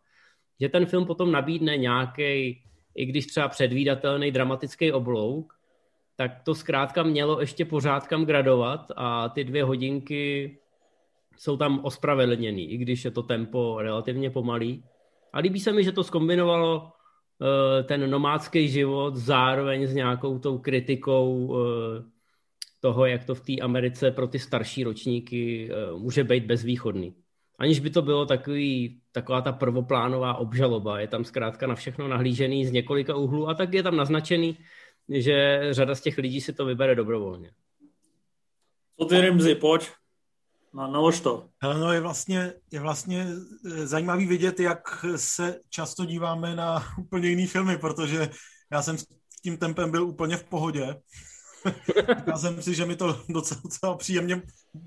že 0.61 0.69
ten 0.69 0.87
film 0.87 1.07
potom 1.07 1.33
nabídne 1.33 1.77
nějaký, 1.77 2.63
i 2.95 3.07
když 3.07 3.27
třeba 3.27 3.49
předvídatelný 3.49 4.31
dramatický 4.31 4.93
oblouk, 4.93 5.56
tak 6.17 6.43
to 6.45 6.55
zkrátka 6.55 7.03
mělo 7.03 7.41
ještě 7.41 7.65
pořád 7.65 8.07
kam 8.07 8.25
gradovat 8.25 8.93
a 8.97 9.29
ty 9.29 9.45
dvě 9.45 9.65
hodinky 9.65 10.59
jsou 11.39 11.57
tam 11.57 11.81
ospravedlněný, 11.85 12.71
i 12.71 12.77
když 12.77 13.05
je 13.05 13.11
to 13.11 13.23
tempo 13.23 13.77
relativně 13.81 14.31
pomalý. 14.31 14.85
A 15.33 15.39
líbí 15.39 15.61
se 15.61 15.73
mi, 15.73 15.85
že 15.85 15.93
to 15.93 16.05
skombinovalo 16.05 16.93
ten 17.85 18.11
nomádský 18.11 18.69
život 18.69 19.17
zároveň 19.17 19.87
s 19.87 19.95
nějakou 19.95 20.39
tou 20.39 20.59
kritikou 20.59 21.57
toho, 22.81 23.07
jak 23.07 23.25
to 23.25 23.35
v 23.35 23.41
té 23.41 23.53
Americe 23.63 24.11
pro 24.11 24.27
ty 24.29 24.39
starší 24.39 24.85
ročníky 24.85 25.71
může 25.99 26.25
být 26.25 26.45
bezvýchodný. 26.45 27.15
Aniž 27.59 27.81
by 27.81 27.91
to 27.91 28.03
bylo 28.03 28.27
takový, 28.27 29.01
taková 29.13 29.41
ta 29.41 29.53
prvoplánová 29.53 30.35
obžaloba. 30.35 31.01
Je 31.01 31.09
tam 31.09 31.25
zkrátka 31.25 31.67
na 31.67 31.75
všechno 31.75 32.09
nahlížený 32.09 32.67
z 32.67 32.73
několika 32.73 33.17
úhlů 33.17 33.49
a 33.49 33.55
tak 33.55 33.75
je 33.75 33.83
tam 33.83 33.97
naznačený, 33.97 34.57
že 35.09 35.61
řada 35.71 35.95
z 35.95 36.01
těch 36.01 36.19
lidí 36.19 36.41
si 36.41 36.53
to 36.53 36.65
vybere 36.65 36.95
dobrovolně. 36.95 37.53
Co 39.01 39.07
ty 39.07 39.21
Rimzy, 39.21 39.55
pojď. 39.55 39.91
No, 40.75 40.87
nalož 40.87 41.21
to. 41.21 41.49
No, 41.63 41.93
je 41.93 42.01
vlastně, 42.01 42.53
je 42.71 42.81
vlastně 42.81 43.27
eh, 43.67 43.87
zajímavý 43.87 44.27
vidět, 44.27 44.61
jak 44.61 45.05
se 45.17 45.61
často 45.69 46.05
díváme 46.05 46.57
na 46.57 46.85
úplně 46.99 47.29
jiný 47.29 47.47
filmy, 47.47 47.79
protože 47.79 48.31
já 48.73 48.83
jsem 48.83 48.99
s 48.99 49.07
tím 49.43 49.57
tempem 49.57 49.91
byl 49.91 50.05
úplně 50.05 50.37
v 50.37 50.45
pohodě. 50.45 50.97
Já 52.27 52.39
jsem 52.39 52.63
si, 52.63 52.75
že 52.75 52.87
mi 52.87 52.97
to 52.97 53.23
docela, 53.29 53.61
docela 53.65 53.97
příjemně 53.97 54.43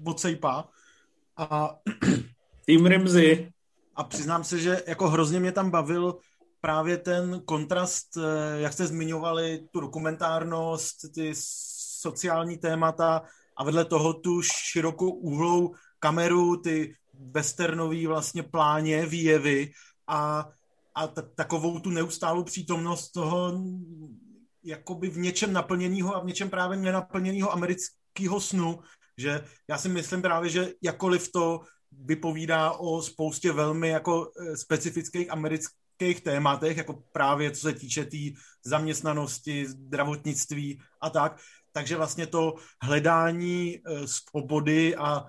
odsejpá. 0.05 0.69
A 1.37 1.75
Tým 2.65 2.85
Rimzy. 2.85 3.51
A 3.95 4.03
přiznám 4.03 4.43
se, 4.43 4.59
že 4.59 4.83
jako 4.87 5.09
hrozně 5.09 5.39
mě 5.39 5.51
tam 5.51 5.71
bavil 5.71 6.17
právě 6.61 6.97
ten 6.97 7.41
kontrast, 7.45 8.17
eh, 8.17 8.61
jak 8.61 8.73
jste 8.73 8.87
zmiňovali, 8.87 9.67
tu 9.71 9.79
dokumentárnost, 9.79 10.97
ty 11.13 11.31
sociální 11.99 12.57
témata 12.57 13.21
a 13.57 13.63
vedle 13.63 13.85
toho 13.85 14.13
tu 14.13 14.41
širokou 14.41 15.09
úhlou 15.09 15.75
kameru, 15.99 16.57
ty 16.57 16.95
westernové 17.13 18.07
vlastně 18.07 18.43
pláně, 18.43 19.05
výjevy 19.05 19.71
a, 20.07 20.49
a 20.95 21.07
t- 21.07 21.21
takovou 21.35 21.79
tu 21.79 21.89
neustálou 21.89 22.43
přítomnost 22.43 23.11
toho 23.11 23.51
jakoby 24.63 25.09
v 25.09 25.17
něčem 25.17 25.53
naplněného 25.53 26.15
a 26.15 26.19
v 26.19 26.25
něčem 26.25 26.49
právě 26.49 26.77
nenaplněného 26.77 27.51
amerického 27.51 28.39
snu, 28.39 28.79
že 29.17 29.43
já 29.67 29.77
si 29.77 29.89
myslím 29.89 30.21
právě, 30.21 30.49
že 30.49 30.73
jakoliv 30.83 31.31
to 31.31 31.61
vypovídá 31.91 32.71
o 32.71 33.01
spoustě 33.01 33.51
velmi 33.51 33.89
jako 33.89 34.31
eh, 34.41 34.57
specifických 34.57 35.31
amerických 35.31 35.79
tématech, 36.21 36.77
jako 36.77 37.03
právě 37.11 37.51
co 37.51 37.61
se 37.61 37.73
týče 37.73 38.03
té 38.03 38.09
tý 38.09 38.33
zaměstnanosti, 38.65 39.65
zdravotnictví 39.65 40.81
a 41.01 41.09
tak. 41.09 41.37
Takže 41.71 41.95
vlastně 41.95 42.27
to 42.27 42.55
hledání 42.81 43.77
eh, 43.77 44.07
svobody 44.07 44.95
a 44.95 45.25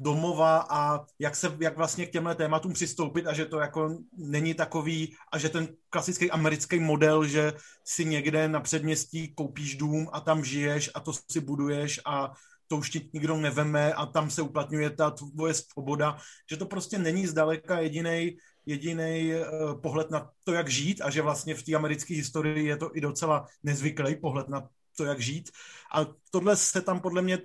domova 0.00 0.66
a 0.70 1.04
jak 1.18 1.36
se, 1.36 1.56
jak 1.60 1.76
vlastně 1.76 2.06
k 2.06 2.12
těmhle 2.12 2.34
tématům 2.34 2.72
přistoupit 2.72 3.26
a 3.26 3.32
že 3.32 3.46
to 3.46 3.60
jako 3.60 3.98
není 4.16 4.54
takový 4.54 5.16
a 5.32 5.38
že 5.38 5.48
ten 5.48 5.68
klasický 5.90 6.30
americký 6.30 6.80
model, 6.80 7.26
že 7.26 7.52
si 7.84 8.04
někde 8.04 8.48
na 8.48 8.60
předměstí 8.60 9.34
koupíš 9.34 9.76
dům 9.76 10.08
a 10.12 10.20
tam 10.20 10.44
žiješ 10.44 10.90
a 10.94 11.00
to 11.00 11.12
si 11.12 11.40
buduješ 11.40 12.00
a 12.04 12.32
to 12.68 12.76
už 12.76 12.90
ti 12.90 13.10
nikdo 13.12 13.36
neveme 13.36 13.92
a 13.94 14.06
tam 14.06 14.30
se 14.30 14.42
uplatňuje 14.42 14.90
ta 14.90 15.10
tvoje 15.10 15.54
svoboda, 15.54 16.16
že 16.50 16.56
to 16.56 16.66
prostě 16.66 16.98
není 16.98 17.26
zdaleka 17.26 17.80
jediný 17.80 18.36
jediný 18.66 19.32
uh, 19.34 19.80
pohled 19.80 20.10
na 20.10 20.30
to, 20.44 20.52
jak 20.52 20.68
žít 20.68 21.00
a 21.00 21.10
že 21.10 21.22
vlastně 21.22 21.54
v 21.54 21.62
té 21.62 21.74
americké 21.74 22.14
historii 22.14 22.66
je 22.66 22.76
to 22.76 22.96
i 22.96 23.00
docela 23.00 23.46
nezvyklý 23.62 24.16
pohled 24.16 24.48
na 24.48 24.68
to, 24.96 25.04
jak 25.04 25.20
žít. 25.20 25.50
A 25.94 26.06
tohle 26.30 26.56
se 26.56 26.80
tam 26.80 27.00
podle 27.00 27.22
mě 27.22 27.38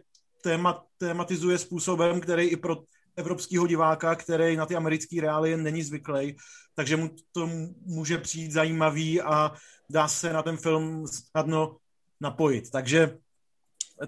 téma, 0.44 0.84
tématizuje 0.98 1.58
způsobem, 1.58 2.22
který 2.22 2.44
i 2.44 2.56
pro 2.56 2.78
evropského 3.16 3.68
diváka, 3.68 4.16
který 4.16 4.56
na 4.56 4.66
ty 4.66 4.76
americké 4.76 5.22
reálie 5.22 5.58
není 5.58 5.84
zvyklý, 5.84 6.36
takže 6.76 6.98
mu 6.98 7.10
to 7.32 7.50
může 7.86 8.18
přijít 8.18 8.52
zajímavý 8.52 9.22
a 9.22 9.52
dá 9.90 10.08
se 10.08 10.34
na 10.34 10.44
ten 10.44 10.58
film 10.58 11.08
snadno 11.08 11.78
napojit. 12.22 12.72
Takže 12.72 13.18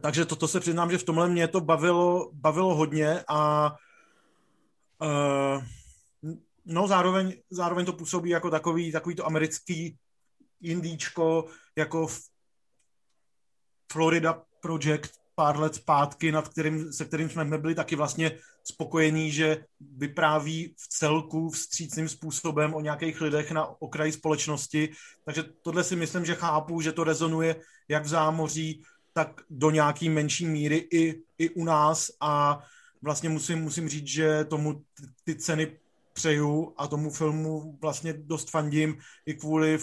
takže 0.02 0.26
toto 0.26 0.40
to 0.40 0.48
se 0.48 0.60
přiznám, 0.60 0.92
že 0.92 0.98
v 0.98 1.04
tomhle 1.04 1.30
mě 1.30 1.48
to 1.48 1.62
bavilo, 1.62 2.30
bavilo 2.34 2.76
hodně 2.76 3.24
a 3.28 3.72
uh, 5.02 5.64
no 6.68 6.88
zároveň, 6.88 7.34
zároveň 7.50 7.86
to 7.86 7.94
působí 7.94 8.30
jako 8.30 8.50
takový, 8.50 8.92
takový 8.92 9.16
to 9.16 9.26
americký 9.26 9.98
indíčko, 10.62 11.46
jako 11.76 12.08
Florida 13.92 14.44
Project 14.62 15.12
pár 15.36 15.60
let 15.60 15.76
zpátky, 15.76 16.32
nad 16.32 16.48
kterým, 16.48 16.94
se 16.94 17.06
kterým 17.06 17.30
jsme 17.30 17.58
byli 17.58 17.76
taky 17.76 17.96
vlastně 17.96 18.32
spokojení, 18.64 19.32
že 19.32 19.66
vypráví 19.80 20.76
v 20.78 20.88
celku 20.88 21.50
vstřícným 21.50 22.10
způsobem 22.10 22.74
o 22.74 22.82
nějakých 22.82 23.22
lidech 23.22 23.52
na 23.52 23.82
okraji 23.82 24.12
společnosti. 24.12 24.90
Takže 25.26 25.44
tohle 25.62 25.84
si 25.84 25.96
myslím, 25.96 26.26
že 26.26 26.36
chápu, 26.36 26.82
že 26.82 26.92
to 26.92 27.04
rezonuje 27.04 27.56
jak 27.88 28.04
v 28.04 28.08
zámoří, 28.08 28.84
tak 29.14 29.42
do 29.50 29.72
nějaký 29.72 30.10
menší 30.10 30.46
míry 30.46 30.88
i, 30.94 31.22
i 31.38 31.50
u 31.50 31.64
nás 31.64 32.12
a 32.22 32.60
vlastně 33.02 33.30
musím, 33.30 33.62
musím 33.62 33.90
říct, 33.90 34.08
že 34.08 34.46
tomu 34.46 34.74
ty, 34.74 35.04
ty 35.24 35.36
ceny 35.36 35.78
přeju 36.18 36.74
a 36.78 36.88
tomu 36.88 37.10
filmu 37.10 37.78
vlastně 37.82 38.14
dost 38.14 38.50
fandím 38.50 38.98
i 39.26 39.34
kvůli 39.34 39.78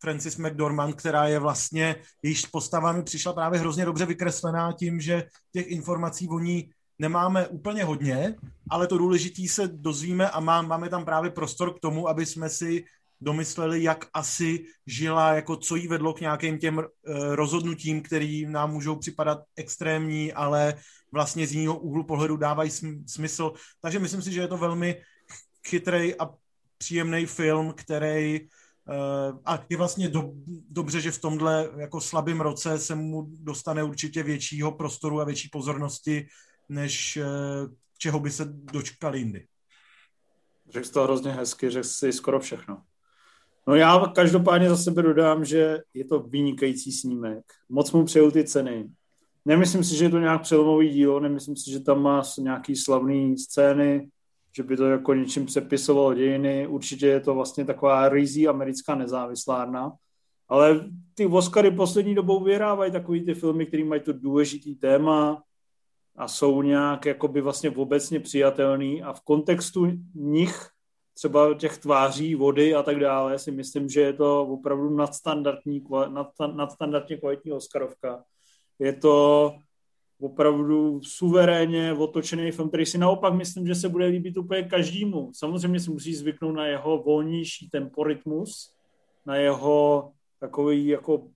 Francis 0.00 0.36
McDormand, 0.36 0.94
která 0.94 1.26
je 1.26 1.38
vlastně, 1.38 1.96
jejíž 2.22 2.46
postava 2.46 2.92
mi 2.92 3.02
přišla 3.02 3.32
právě 3.32 3.60
hrozně 3.60 3.84
dobře 3.84 4.06
vykreslená 4.06 4.72
tím, 4.72 5.00
že 5.00 5.24
těch 5.52 5.66
informací 5.66 6.28
o 6.28 6.38
ní 6.38 6.70
nemáme 6.98 7.48
úplně 7.48 7.84
hodně, 7.84 8.34
ale 8.70 8.86
to 8.86 8.98
důležité 8.98 9.48
se 9.48 9.68
dozvíme 9.68 10.30
a 10.30 10.40
má, 10.40 10.62
máme 10.62 10.88
tam 10.88 11.04
právě 11.04 11.30
prostor 11.30 11.74
k 11.74 11.80
tomu, 11.80 12.08
aby 12.08 12.26
jsme 12.26 12.50
si 12.50 12.84
domysleli, 13.20 13.82
jak 13.82 14.06
asi 14.14 14.64
žila, 14.86 15.32
jako 15.32 15.56
co 15.56 15.76
jí 15.76 15.88
vedlo 15.88 16.12
k 16.14 16.20
nějakým 16.20 16.58
těm 16.58 16.78
uh, 16.78 16.84
rozhodnutím, 17.34 18.02
který 18.02 18.46
nám 18.46 18.72
můžou 18.72 18.96
připadat 18.96 19.38
extrémní, 19.56 20.32
ale 20.32 20.74
vlastně 21.12 21.46
z 21.46 21.52
jiného 21.52 21.78
úhlu 21.78 22.04
pohledu 22.04 22.36
dávají 22.36 22.70
sm- 22.70 23.04
smysl. 23.06 23.52
Takže 23.80 23.98
myslím 23.98 24.22
si, 24.22 24.32
že 24.32 24.40
je 24.40 24.48
to 24.48 24.56
velmi 24.56 25.02
chytrý 25.66 26.14
a 26.14 26.30
příjemný 26.78 27.26
film, 27.26 27.74
který 27.76 28.40
uh, 28.40 29.40
a 29.44 29.64
je 29.68 29.76
vlastně 29.76 30.08
do, 30.08 30.30
dobře, 30.70 31.00
že 31.00 31.10
v 31.10 31.20
tomhle 31.20 31.70
jako 31.76 32.00
slabým 32.00 32.40
roce 32.40 32.78
se 32.78 32.94
mu 32.94 33.26
dostane 33.30 33.82
určitě 33.82 34.22
většího 34.22 34.72
prostoru 34.72 35.20
a 35.20 35.24
větší 35.24 35.48
pozornosti, 35.48 36.26
než 36.68 37.16
uh, 37.16 37.72
čeho 37.98 38.20
by 38.20 38.30
se 38.30 38.44
dočkal 38.48 39.16
jindy. 39.16 39.46
Řekl 40.70 40.86
jsi 40.86 40.92
to 40.92 41.02
hrozně 41.02 41.32
hezky, 41.32 41.70
řekl 41.70 41.88
jsi 41.88 42.12
skoro 42.12 42.40
všechno. 42.40 42.82
No 43.68 43.74
já 43.74 44.06
každopádně 44.14 44.68
za 44.68 44.76
sebe 44.76 45.02
dodám, 45.02 45.44
že 45.44 45.78
je 45.94 46.04
to 46.04 46.20
vynikající 46.20 46.92
snímek. 46.92 47.44
Moc 47.68 47.92
mu 47.92 48.04
přeju 48.04 48.30
ty 48.30 48.44
ceny. 48.44 48.90
Nemyslím 49.44 49.84
si, 49.84 49.96
že 49.96 50.04
je 50.04 50.10
to 50.10 50.18
nějak 50.18 50.42
přelomový 50.42 50.88
dílo, 50.88 51.20
nemyslím 51.20 51.56
si, 51.56 51.70
že 51.70 51.80
tam 51.80 52.02
má 52.02 52.22
nějaký 52.38 52.76
slavný 52.76 53.38
scény, 53.38 54.08
že 54.56 54.62
by 54.62 54.76
to 54.76 54.84
jako 54.84 55.14
něčím 55.14 55.46
přepisovalo 55.46 56.14
dějiny. 56.14 56.66
Určitě 56.66 57.06
je 57.06 57.20
to 57.20 57.34
vlastně 57.34 57.64
taková 57.64 58.08
rizí 58.08 58.48
americká 58.48 58.94
nezávislárna. 58.94 59.92
Ale 60.48 60.80
ty 61.14 61.26
Oscary 61.26 61.70
poslední 61.70 62.14
dobou 62.14 62.44
vyhrávají 62.44 62.92
takový 62.92 63.24
ty 63.24 63.34
filmy, 63.34 63.66
které 63.66 63.84
mají 63.84 64.00
to 64.00 64.12
důležitý 64.12 64.74
téma 64.74 65.42
a 66.16 66.28
jsou 66.28 66.62
nějak 66.62 67.06
jakoby 67.06 67.40
vlastně 67.40 67.70
obecně 67.70 68.20
přijatelný 68.20 69.02
a 69.02 69.12
v 69.12 69.20
kontextu 69.20 69.92
nich 70.14 70.68
třeba 71.18 71.54
těch 71.54 71.78
tváří, 71.78 72.34
vody 72.34 72.74
a 72.74 72.82
tak 72.82 73.00
dále, 73.00 73.38
si 73.38 73.50
myslím, 73.50 73.88
že 73.88 74.00
je 74.00 74.12
to 74.12 74.46
opravdu 74.46 74.90
nadstandardní, 74.90 75.84
nadstandardně 76.54 77.16
kvalitní 77.16 77.52
Oscarovka. 77.52 78.24
Je 78.78 78.92
to 78.92 79.54
opravdu 80.20 81.00
suverénně 81.02 81.92
otočený 81.92 82.50
film, 82.50 82.68
který 82.68 82.86
si 82.86 82.98
naopak 82.98 83.34
myslím, 83.34 83.66
že 83.66 83.74
se 83.74 83.88
bude 83.88 84.06
líbit 84.06 84.36
úplně 84.36 84.62
každému. 84.62 85.30
Samozřejmě 85.34 85.80
si 85.80 85.90
musí 85.90 86.14
zvyknout 86.14 86.54
na 86.54 86.66
jeho 86.66 86.98
volnější 86.98 87.70
temporitmus, 87.70 88.74
na 89.26 89.36
jeho 89.36 90.10
takový 90.40 90.86
jako 90.86 91.28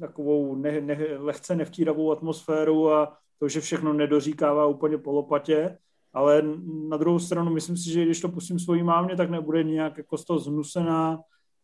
takovou 0.00 0.54
ne, 0.54 0.80
ne, 0.80 0.98
lehce 1.18 1.56
nevtíravou 1.56 2.12
atmosféru 2.12 2.92
a 2.92 3.16
to, 3.38 3.48
že 3.48 3.60
všechno 3.60 3.92
nedoříkává 3.92 4.66
úplně 4.66 4.98
po 4.98 5.12
lopatě, 5.12 5.78
ale 6.12 6.42
na 6.88 6.96
druhou 6.96 7.18
stranu 7.18 7.52
myslím 7.52 7.76
si, 7.76 7.90
že 7.90 8.04
když 8.04 8.20
to 8.20 8.28
pustím 8.28 8.58
svojí 8.58 8.82
mámě, 8.82 9.16
tak 9.16 9.30
nebude 9.30 9.64
nějak 9.64 9.98
jako 9.98 10.18
z 10.18 10.24
toho 10.24 10.38
znusená, 10.38 11.20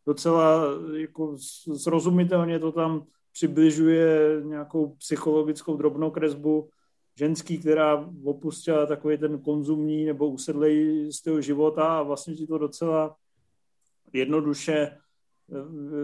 docela 0.07 0.63
jako 0.97 1.37
srozumitelně 1.77 2.59
to 2.59 2.73
tam 2.73 3.07
přibližuje 3.33 4.41
nějakou 4.45 4.89
psychologickou 4.89 5.77
drobnou 5.77 6.11
kresbu 6.11 6.69
ženský, 7.19 7.59
která 7.59 8.11
opustila 8.25 8.87
takový 8.87 9.19
ten 9.19 9.39
konzumní 9.39 10.05
nebo 10.05 10.29
usedlej 10.29 11.09
styl 11.13 11.41
života 11.41 11.99
a 11.99 12.03
vlastně 12.03 12.35
ti 12.35 12.47
to 12.47 12.59
docela 12.59 13.17
jednoduše 14.13 14.77
eh, 14.77 14.99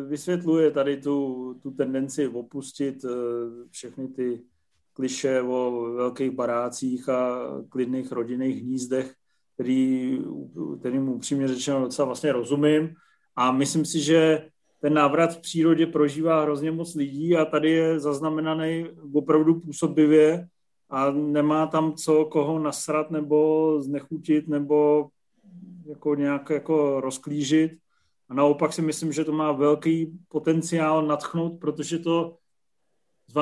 vysvětluje 0.08 0.70
tady 0.70 0.96
tu, 0.96 1.54
tu 1.62 1.70
tendenci 1.70 2.28
opustit 2.28 3.04
eh, 3.04 3.08
všechny 3.70 4.08
ty 4.08 4.44
kliše 5.02 5.42
o 5.42 5.90
velkých 5.97 6.30
barácích 6.30 7.09
a 7.09 7.49
klidných 7.68 8.12
rodinných 8.12 8.62
hnízdech, 8.62 9.14
který, 9.54 10.18
kterým 10.80 11.09
upřímně 11.09 11.49
řečeno 11.49 11.80
docela 11.80 12.06
vlastně 12.06 12.32
rozumím. 12.32 12.94
A 13.37 13.52
myslím 13.52 13.85
si, 13.85 14.00
že 14.00 14.49
ten 14.80 14.94
návrat 14.94 15.35
v 15.35 15.40
přírodě 15.40 15.87
prožívá 15.87 16.42
hrozně 16.42 16.71
moc 16.71 16.94
lidí 16.94 17.37
a 17.37 17.44
tady 17.44 17.71
je 17.71 18.00
zaznamenaný 18.00 18.87
opravdu 19.14 19.61
působivě 19.61 20.47
a 20.90 21.11
nemá 21.11 21.66
tam 21.66 21.94
co 21.94 22.25
koho 22.25 22.59
nasrat 22.59 23.11
nebo 23.11 23.76
znechutit 23.82 24.49
nebo 24.49 25.09
jako 25.87 26.14
nějak 26.14 26.50
jako 26.50 27.00
rozklížit. 27.00 27.73
A 28.28 28.35
naopak 28.35 28.73
si 28.73 28.82
myslím, 28.82 29.12
že 29.12 29.25
to 29.25 29.32
má 29.32 29.52
velký 29.52 30.18
potenciál 30.28 31.02
natchnout, 31.02 31.59
protože 31.61 31.99
to 31.99 32.37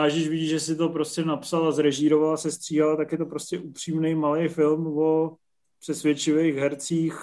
když 0.07 0.29
vidíš, 0.29 0.51
že 0.51 0.61
si 0.61 0.77
to 0.77 0.89
prostě 0.89 1.25
napsal 1.25 1.69
a 1.69 1.73
zrežíroval 1.73 2.35
a 2.35 2.37
se 2.37 2.51
stříhal, 2.53 2.97
tak 2.97 3.13
je 3.13 3.19
to 3.19 3.27
prostě 3.27 3.59
upřímný 3.59 4.15
malý 4.15 4.49
film 4.49 4.99
o 4.99 5.37
přesvědčivých 5.81 6.55
hercích, 6.55 7.15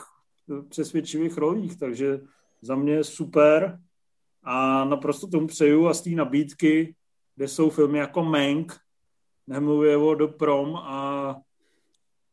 přesvědčivých 0.70 1.38
rolích, 1.38 1.80
takže 1.80 2.20
za 2.62 2.76
mě 2.76 3.04
super 3.04 3.80
a 4.44 4.86
naprosto 4.86 5.28
tomu 5.28 5.48
přeju 5.48 5.88
a 5.88 5.94
z 5.94 6.02
té 6.02 6.10
nabídky, 6.10 6.96
kde 7.36 7.48
jsou 7.48 7.70
filmy 7.70 7.98
jako 7.98 8.24
Mank, 8.24 8.78
nemluvě 9.48 9.98
o 9.98 10.16
do 10.16 10.28
Prom 10.28 10.76
a 10.76 11.36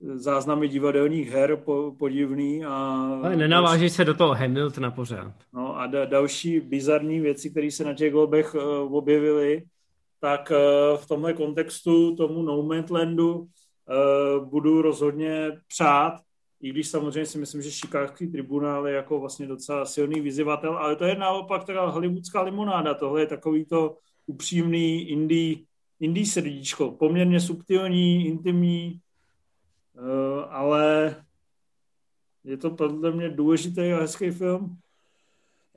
záznamy 0.01 0.69
divadelních 0.69 1.31
her 1.31 1.57
po, 1.57 1.95
podivný. 1.99 2.65
A 2.65 2.75
Ale 3.23 3.37
nenaváží 3.37 3.91
se 3.91 4.05
do 4.05 4.15
toho 4.15 4.35
Hamiltona 4.35 4.91
pořád. 4.91 5.35
No 5.53 5.77
a 5.77 5.87
da, 5.87 6.05
další 6.05 6.61
bizarní 6.61 7.21
věci, 7.21 7.51
které 7.51 7.71
se 7.71 7.85
na 7.85 7.95
těch 7.95 8.13
globech 8.13 8.55
uh, 8.55 8.97
objevily, 8.97 9.63
tak 10.25 10.51
uh, 10.51 10.97
v 10.97 11.07
tomhle 11.07 11.33
kontextu 11.33 12.17
tomu 12.17 12.43
Nomadlandu 12.43 13.39
uh, 13.39 14.49
budu 14.49 14.83
rozhodně 14.83 15.53
přát, 15.69 16.21
i 16.61 16.71
když 16.71 16.89
samozřejmě 16.89 17.27
si 17.27 17.39
myslím, 17.39 17.63
že 17.63 17.71
Chicagský 17.71 18.27
tribunál 18.27 18.89
je 18.89 18.95
jako 18.95 19.21
vlastně 19.21 19.47
docela 19.47 19.85
silný 19.85 20.21
vyzývatel, 20.21 20.77
ale 20.77 20.97
to 20.97 21.05
je 21.05 21.15
naopak 21.15 21.65
teda 21.65 21.87
hollywoodská 21.87 22.43
limonáda, 22.43 22.95
tohle 22.95 23.21
je 23.21 23.27
takový 23.27 23.65
to 23.65 23.97
upřímný 24.27 25.09
indie, 25.09 25.57
indie 26.01 26.27
srdíčko, 26.27 26.91
poměrně 26.91 27.41
subtilní, 27.41 28.27
intimní, 28.27 29.01
uh, 29.95 30.45
ale 30.49 31.17
je 32.45 32.57
to 32.57 32.71
podle 32.71 33.11
mě 33.11 33.29
důležitý 33.29 33.93
a 33.93 34.01
hezký 34.01 34.31
film. 34.31 34.77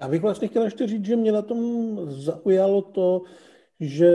Já 0.01 0.07
bych 0.07 0.21
vlastně 0.21 0.47
chtěl 0.47 0.63
ještě 0.63 0.87
říct, 0.87 1.05
že 1.05 1.15
mě 1.15 1.31
na 1.31 1.41
tom 1.41 1.97
zaujalo 2.11 2.81
to, 2.81 3.21
že 3.79 4.11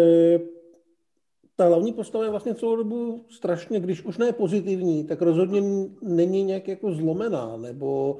ta 1.56 1.64
hlavní 1.64 1.92
postava 1.92 2.24
je 2.24 2.30
vlastně 2.30 2.54
celou 2.54 2.76
dobu 2.76 3.24
strašně, 3.30 3.80
když 3.80 4.04
už 4.04 4.18
ne 4.18 4.32
pozitivní, 4.32 5.04
tak 5.04 5.22
rozhodně 5.22 5.62
není 6.02 6.42
nějak 6.44 6.68
jako 6.68 6.92
zlomená 6.92 7.56
nebo 7.56 8.18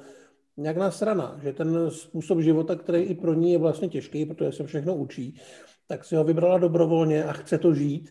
nějak 0.57 0.77
nasraná, 0.77 1.41
že 1.43 1.53
ten 1.53 1.91
způsob 1.91 2.41
života, 2.41 2.77
který 2.77 3.03
i 3.03 3.15
pro 3.15 3.35
ní 3.35 3.53
je 3.53 3.59
vlastně 3.59 3.89
těžký, 3.89 4.27
protože 4.27 4.53
se 4.53 4.65
všechno 4.65 4.97
učí, 4.97 5.41
tak 5.89 6.05
si 6.05 6.17
ho 6.17 6.25
vybrala 6.25 6.59
dobrovolně 6.59 7.25
a 7.25 7.33
chce 7.33 7.59
to 7.59 7.75
žít. 7.75 8.11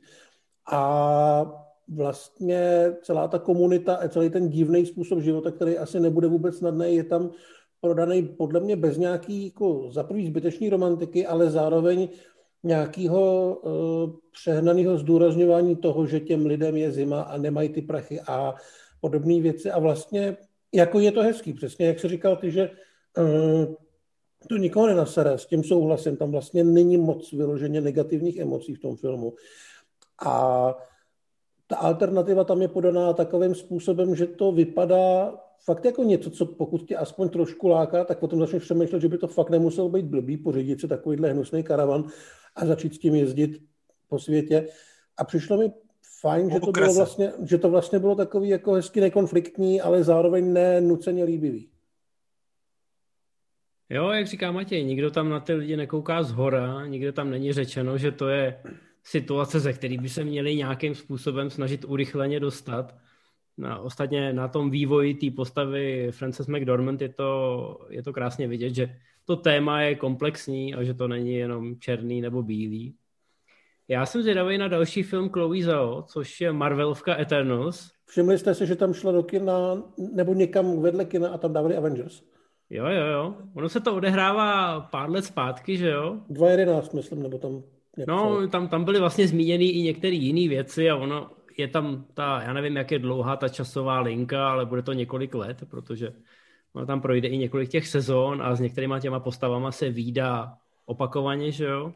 A 0.71 1.67
vlastně 1.87 2.93
celá 3.03 3.27
ta 3.27 3.39
komunita 3.39 3.95
a 3.95 4.07
celý 4.07 4.29
ten 4.29 4.49
divný 4.49 4.85
způsob 4.85 5.19
života, 5.19 5.51
který 5.51 5.77
asi 5.77 5.99
nebude 5.99 6.27
vůbec 6.27 6.57
snadný, 6.57 6.95
je 6.95 7.03
tam 7.03 7.31
prodaný 7.81 8.23
podle 8.23 8.59
mě 8.59 8.75
bez 8.75 8.97
nějaký 8.97 9.45
jako 9.45 9.91
za 9.91 10.03
prvý 10.03 10.27
zbytečný 10.27 10.69
romantiky, 10.69 11.27
ale 11.27 11.49
zároveň 11.49 12.09
nějakého 12.63 13.55
uh, 13.55 14.09
přehnaného 14.31 14.97
zdůrazňování 14.97 15.75
toho, 15.75 16.05
že 16.05 16.19
těm 16.19 16.45
lidem 16.45 16.77
je 16.77 16.91
zima 16.91 17.21
a 17.21 17.37
nemají 17.37 17.69
ty 17.69 17.81
prachy 17.81 18.21
a 18.27 18.53
podobné 19.01 19.41
věci. 19.41 19.71
A 19.71 19.79
vlastně 19.79 20.37
jako 20.73 20.99
je 20.99 21.11
to 21.11 21.21
hezký, 21.21 21.53
přesně 21.53 21.85
jak 21.85 21.99
jsi 21.99 22.07
říkal 22.07 22.35
ty, 22.35 22.51
že 22.51 22.69
uh, 23.17 23.75
to 24.49 24.57
nikoho 24.57 24.87
nenasere, 24.87 25.37
s 25.37 25.45
tím 25.45 25.63
souhlasím, 25.63 26.17
tam 26.17 26.31
vlastně 26.31 26.63
není 26.63 26.97
moc 26.97 27.31
vyloženě 27.31 27.81
negativních 27.81 28.37
emocí 28.37 28.75
v 28.75 28.79
tom 28.79 28.95
filmu. 28.95 29.33
A 30.25 30.75
ta 31.67 31.77
alternativa 31.77 32.43
tam 32.43 32.61
je 32.61 32.67
podaná 32.67 33.13
takovým 33.13 33.55
způsobem, 33.55 34.15
že 34.15 34.27
to 34.27 34.51
vypadá 34.51 35.37
fakt 35.65 35.85
jako 35.85 36.03
něco, 36.03 36.29
co 36.31 36.45
pokud 36.45 36.87
tě 36.87 36.95
aspoň 36.95 37.29
trošku 37.29 37.67
láká, 37.67 38.03
tak 38.03 38.19
potom 38.19 38.39
začneš 38.39 38.63
přemýšlet, 38.63 39.01
že 39.01 39.07
by 39.07 39.17
to 39.17 39.27
fakt 39.27 39.49
nemuselo 39.49 39.89
být 39.89 40.05
blbý, 40.05 40.37
pořídit 40.37 40.81
si 40.81 40.87
takovýhle 40.87 41.31
hnusný 41.31 41.63
karavan 41.63 42.03
a 42.55 42.65
začít 42.65 42.95
s 42.95 42.99
tím 42.99 43.15
jezdit 43.15 43.61
po 44.07 44.19
světě. 44.19 44.67
A 45.17 45.23
přišlo 45.23 45.57
mi 45.57 45.71
fajn, 46.21 46.49
že 46.51 46.59
to, 46.59 46.71
bylo 46.71 46.93
vlastně, 46.93 47.31
že 47.43 47.57
to 47.57 47.69
vlastně 47.69 47.99
bylo 47.99 48.15
takový 48.15 48.49
jako 48.49 48.73
hezky 48.73 49.01
nekonfliktní, 49.01 49.81
ale 49.81 50.03
zároveň 50.03 50.53
nenuceně 50.53 51.23
líbivý. 51.23 51.69
Jo, 53.89 54.09
jak 54.09 54.27
říká 54.27 54.51
Matěj, 54.51 54.83
nikdo 54.83 55.11
tam 55.11 55.29
na 55.29 55.39
ty 55.39 55.53
lidi 55.53 55.77
nekouká 55.77 56.23
z 56.23 56.31
hora, 56.31 56.85
nikde 56.85 57.11
tam 57.11 57.29
není 57.29 57.53
řečeno, 57.53 57.97
že 57.97 58.11
to 58.11 58.29
je 58.29 58.63
situace, 59.03 59.59
ze 59.59 59.73
který 59.73 59.97
by 59.97 60.09
se 60.09 60.23
měli 60.23 60.55
nějakým 60.55 60.95
způsobem 60.95 61.49
snažit 61.49 61.85
urychleně 61.85 62.39
dostat. 62.39 62.95
Na, 63.61 63.79
ostatně 63.79 64.33
na 64.33 64.47
tom 64.47 64.69
vývoji 64.69 65.13
té 65.13 65.31
postavy 65.35 66.11
Frances 66.11 66.47
McDormand 66.47 67.01
je 67.01 67.09
to, 67.09 67.79
je 67.89 68.03
to 68.03 68.13
krásně 68.13 68.47
vidět, 68.47 68.75
že 68.75 68.95
to 69.25 69.35
téma 69.35 69.81
je 69.81 69.95
komplexní 69.95 70.75
a 70.75 70.83
že 70.83 70.93
to 70.93 71.07
není 71.07 71.33
jenom 71.33 71.79
černý 71.79 72.21
nebo 72.21 72.43
bílý. 72.43 72.95
Já 73.87 74.05
jsem 74.05 74.21
zvědavý 74.21 74.57
na 74.57 74.67
další 74.67 75.03
film 75.03 75.29
Chloe 75.29 75.63
Zhao, 75.63 76.01
což 76.01 76.41
je 76.41 76.53
Marvelovka 76.53 77.19
Eternals. 77.19 77.91
Všimli 78.05 78.37
jste 78.37 78.55
si, 78.55 78.67
že 78.67 78.75
tam 78.75 78.93
šla 78.93 79.11
do 79.11 79.23
kina 79.23 79.83
nebo 80.13 80.33
někam 80.33 80.81
vedle 80.81 81.05
kina 81.05 81.29
a 81.29 81.37
tam 81.37 81.53
dávali 81.53 81.75
Avengers? 81.75 82.23
Jo, 82.69 82.85
jo, 82.87 83.05
jo. 83.05 83.35
Ono 83.53 83.69
se 83.69 83.79
to 83.79 83.95
odehrává 83.95 84.79
pár 84.79 85.09
let 85.09 85.25
zpátky, 85.25 85.77
že 85.77 85.89
jo? 85.89 86.17
2011, 86.29 86.93
myslím, 86.93 87.23
nebo 87.23 87.37
tam... 87.37 87.63
No, 88.07 88.47
tam, 88.47 88.67
tam 88.67 88.83
byly 88.83 88.99
vlastně 88.99 89.27
zmíněny 89.27 89.65
i 89.65 89.81
některé 89.81 90.15
jiné 90.15 90.49
věci 90.49 90.89
a 90.89 90.95
ono 90.95 91.29
je 91.61 91.67
tam 91.67 92.05
ta, 92.13 92.41
já 92.41 92.53
nevím, 92.53 92.77
jak 92.77 92.91
je 92.91 92.99
dlouhá 92.99 93.37
ta 93.37 93.49
časová 93.49 93.99
linka, 93.99 94.49
ale 94.49 94.65
bude 94.65 94.81
to 94.81 94.93
několik 94.93 95.35
let, 95.35 95.63
protože 95.69 96.13
ono 96.73 96.85
tam 96.85 97.01
projde 97.01 97.27
i 97.27 97.37
několik 97.37 97.69
těch 97.69 97.87
sezon 97.87 98.41
a 98.41 98.55
s 98.55 98.59
některýma 98.59 98.99
těma 98.99 99.19
postavama 99.19 99.71
se 99.71 99.89
výdá 99.89 100.57
opakovaně, 100.85 101.51
že 101.51 101.65
jo? 101.65 101.93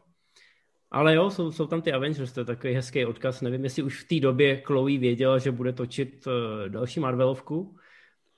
Ale 0.92 1.16
jo, 1.16 1.30
jsou, 1.30 1.52
jsou 1.52 1.68
tam 1.68 1.82
ty 1.82 1.92
Avengers, 1.92 2.34
to 2.34 2.40
je 2.40 2.46
takový 2.46 2.74
hezký 2.74 3.06
odkaz. 3.06 3.42
Nevím, 3.42 3.64
jestli 3.64 3.84
už 3.84 4.04
v 4.04 4.08
té 4.08 4.20
době 4.20 4.62
Chloe 4.62 4.98
věděla, 4.98 5.38
že 5.38 5.52
bude 5.52 5.74
točit 5.74 6.28
uh, 6.28 6.70
další 6.70 7.00
Marvelovku. 7.00 7.76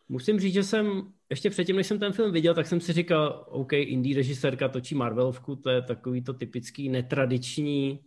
Musím 0.09 0.39
říct, 0.39 0.53
že 0.53 0.63
jsem 0.63 1.13
ještě 1.29 1.49
předtím, 1.49 1.75
než 1.75 1.87
jsem 1.87 1.99
ten 1.99 2.13
film 2.13 2.31
viděl, 2.31 2.53
tak 2.53 2.67
jsem 2.67 2.79
si 2.79 2.93
říkal, 2.93 3.45
OK, 3.47 3.73
indie 3.73 4.15
režisérka 4.15 4.69
točí 4.69 4.95
Marvelovku, 4.95 5.55
to 5.55 5.69
je 5.69 5.81
takový 5.81 6.23
to 6.23 6.33
typický 6.33 6.89
netradiční 6.89 7.99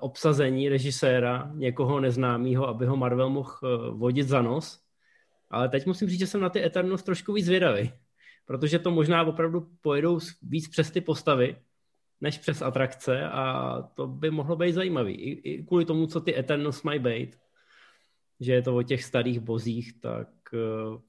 obsazení 0.00 0.68
režiséra, 0.68 1.50
někoho 1.54 2.00
neznámého, 2.00 2.68
aby 2.68 2.86
ho 2.86 2.96
Marvel 2.96 3.30
mohl 3.30 3.50
uh, 3.62 3.98
vodit 3.98 4.28
za 4.28 4.42
nos. 4.42 4.80
Ale 5.50 5.68
teď 5.68 5.86
musím 5.86 6.08
říct, 6.08 6.18
že 6.18 6.26
jsem 6.26 6.40
na 6.40 6.48
ty 6.48 6.64
Eternals 6.64 7.02
trošku 7.02 7.32
víc 7.32 7.46
zvědavý, 7.46 7.92
protože 8.46 8.78
to 8.78 8.90
možná 8.90 9.24
opravdu 9.24 9.68
pojedou 9.80 10.18
víc 10.42 10.68
přes 10.68 10.90
ty 10.90 11.00
postavy, 11.00 11.56
než 12.20 12.38
přes 12.38 12.62
atrakce 12.62 13.28
a 13.28 13.82
to 13.94 14.06
by 14.06 14.30
mohlo 14.30 14.56
být 14.56 14.72
zajímavý. 14.72 15.14
I, 15.14 15.50
i 15.50 15.62
kvůli 15.64 15.84
tomu, 15.84 16.06
co 16.06 16.20
ty 16.20 16.38
Eternals 16.38 16.82
mají 16.82 16.98
být, 16.98 17.36
že 18.40 18.52
je 18.52 18.62
to 18.62 18.76
o 18.76 18.82
těch 18.82 19.04
starých 19.04 19.40
bozích, 19.40 20.00
tak 20.00 20.28
uh, 20.52 21.00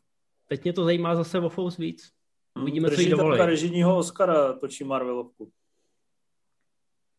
teď 0.47 0.63
mě 0.63 0.73
to 0.73 0.83
zajímá 0.83 1.15
zase 1.15 1.39
o 1.39 1.49
Fous 1.49 1.77
víc. 1.77 2.11
Uvidíme, 2.61 2.91
co 2.91 3.01
jí 3.01 3.09
dovolí. 3.09 3.39
režijního 3.39 3.97
Oscara 3.97 4.53
točí 4.53 4.83
Marvelovku. 4.83 5.51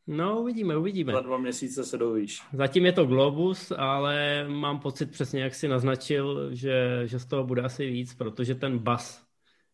No, 0.07 0.41
uvidíme, 0.41 0.77
uvidíme. 0.77 1.13
Za 1.13 1.21
dva 1.21 1.39
měsíce 1.39 1.85
se 1.85 1.99
dovíš. 1.99 2.43
Zatím 2.53 2.87
je 2.87 2.93
to 2.93 3.07
Globus, 3.07 3.73
ale 3.77 4.45
mám 4.49 4.81
pocit 4.81 5.11
přesně, 5.11 5.43
jak 5.43 5.55
si 5.55 5.69
naznačil, 5.69 6.55
že, 6.55 7.03
že 7.05 7.19
z 7.19 7.27
toho 7.27 7.45
bude 7.45 7.63
asi 7.63 7.87
víc, 7.87 8.15
protože 8.15 8.55
ten 8.55 8.79
bas 8.79 9.23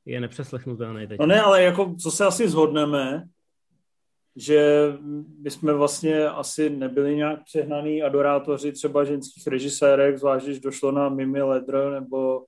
je 0.04 0.20
nepřeslechnutelný 0.20 1.06
teď. 1.06 1.20
No 1.20 1.26
ne, 1.26 1.40
ale 1.40 1.62
jako, 1.62 1.94
co 2.02 2.10
se 2.10 2.26
asi 2.26 2.48
zhodneme, 2.48 3.24
že 4.36 4.92
my 5.42 5.50
jsme 5.50 5.72
vlastně 5.72 6.28
asi 6.28 6.70
nebyli 6.70 7.16
nějak 7.16 7.44
přehnaný 7.44 8.02
adorátoři 8.02 8.72
třeba 8.72 9.04
ženských 9.04 9.46
režisérek, 9.46 10.18
zvlášť 10.18 10.46
když 10.46 10.60
došlo 10.60 10.92
na 10.92 11.08
Mimi 11.08 11.42
Ledr 11.42 11.90
nebo 11.90 12.44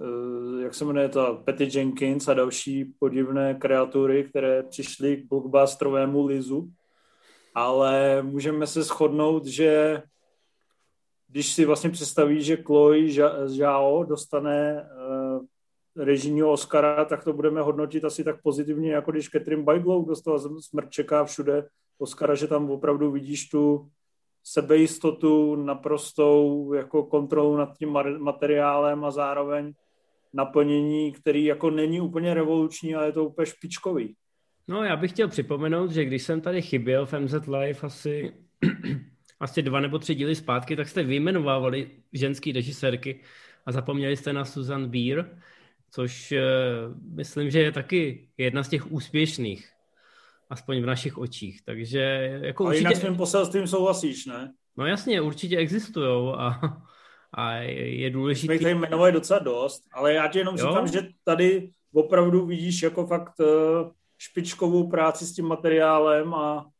Eh, 0.00 0.62
jak 0.62 0.74
se 0.74 0.84
jmenuje 0.84 1.08
to, 1.08 1.42
Patty 1.44 1.68
Jenkins 1.72 2.28
a 2.28 2.34
další 2.34 2.84
podivné 2.84 3.54
kreatury, 3.54 4.24
které 4.24 4.62
přišly 4.62 5.16
k 5.16 5.28
blockbusterovému 5.28 6.26
lizu. 6.26 6.70
Ale 7.58 8.22
můžeme 8.22 8.66
se 8.66 8.82
shodnout, 8.82 9.46
že 9.46 10.02
když 11.28 11.54
si 11.54 11.64
vlastně 11.64 11.90
představí, 11.90 12.42
že 12.42 12.56
Chloe 12.56 13.08
Zhao 13.44 14.04
dostane 14.04 14.82
uh, 14.82 15.44
režijního 16.04 16.52
Oscara, 16.52 17.04
tak 17.04 17.24
to 17.24 17.32
budeme 17.32 17.60
hodnotit 17.60 18.04
asi 18.04 18.24
tak 18.24 18.42
pozitivně, 18.42 18.92
jako 18.92 19.10
když 19.10 19.28
Catherine 19.28 19.62
Bigelow 19.62 20.06
dostala 20.06 20.38
smrt 20.60 20.90
čeká 20.90 21.24
všude 21.24 21.68
Oscara, 21.98 22.34
že 22.34 22.46
tam 22.46 22.70
opravdu 22.70 23.10
vidíš 23.10 23.48
tu 23.48 23.88
sebejistotu, 24.44 25.56
naprostou 25.56 26.72
jako 26.72 27.02
kontrolu 27.02 27.56
nad 27.56 27.78
tím 27.78 27.98
materiálem 28.18 29.04
a 29.04 29.10
zároveň 29.10 29.72
naplnění, 30.32 31.12
který 31.12 31.44
jako 31.44 31.70
není 31.70 32.00
úplně 32.00 32.34
revoluční, 32.34 32.94
ale 32.94 33.06
je 33.06 33.12
to 33.12 33.24
úplně 33.24 33.46
špičkový. 33.46 34.14
No, 34.68 34.84
já 34.84 34.96
bych 34.96 35.10
chtěl 35.10 35.28
připomenout, 35.28 35.90
že 35.90 36.04
když 36.04 36.22
jsem 36.22 36.40
tady 36.40 36.62
chyběl 36.62 37.06
v 37.06 37.12
MZ 37.12 37.34
Live 37.46 37.80
asi, 37.82 38.32
asi 39.40 39.62
dva 39.62 39.80
nebo 39.80 39.98
tři 39.98 40.14
díly 40.14 40.34
zpátky, 40.34 40.76
tak 40.76 40.88
jste 40.88 41.02
vyjmenovávali 41.02 41.90
ženský 42.12 42.52
režisérky 42.52 43.20
a 43.66 43.72
zapomněli 43.72 44.16
jste 44.16 44.32
na 44.32 44.44
Susan 44.44 44.88
Beer, 44.88 45.38
což 45.90 46.32
uh, 46.32 46.38
myslím, 47.16 47.50
že 47.50 47.60
je 47.62 47.72
taky 47.72 48.28
jedna 48.36 48.62
z 48.62 48.68
těch 48.68 48.92
úspěšných, 48.92 49.70
aspoň 50.50 50.82
v 50.82 50.86
našich 50.86 51.18
očích. 51.18 51.62
Takže 51.64 52.00
jako 52.42 52.64
Ale 52.64 52.70
určitě... 52.70 52.88
jinak 52.88 52.96
s 52.96 53.00
tím 53.00 53.16
poselstvím 53.16 53.66
souhlasíš, 53.66 54.26
ne? 54.26 54.52
No 54.76 54.86
jasně, 54.86 55.20
určitě 55.20 55.56
existují 55.56 56.34
a, 56.36 56.60
a 57.32 57.52
je 57.52 58.10
důležité. 58.10 58.54
Jsme 58.54 58.62
tady 58.62 58.74
jmenovali 58.74 59.12
docela 59.12 59.38
dost, 59.38 59.82
ale 59.92 60.14
já 60.14 60.28
ti 60.28 60.38
jenom 60.38 60.56
jo? 60.56 60.68
říkám, 60.68 60.88
že 60.88 61.08
tady 61.24 61.70
opravdu 61.92 62.46
vidíš 62.46 62.82
jako 62.82 63.06
fakt 63.06 63.40
uh, 63.40 63.90
špičkovou 64.18 64.90
práci 64.90 65.26
s 65.26 65.32
tím 65.32 65.46
materiálem 65.46 66.34
a 66.34 66.70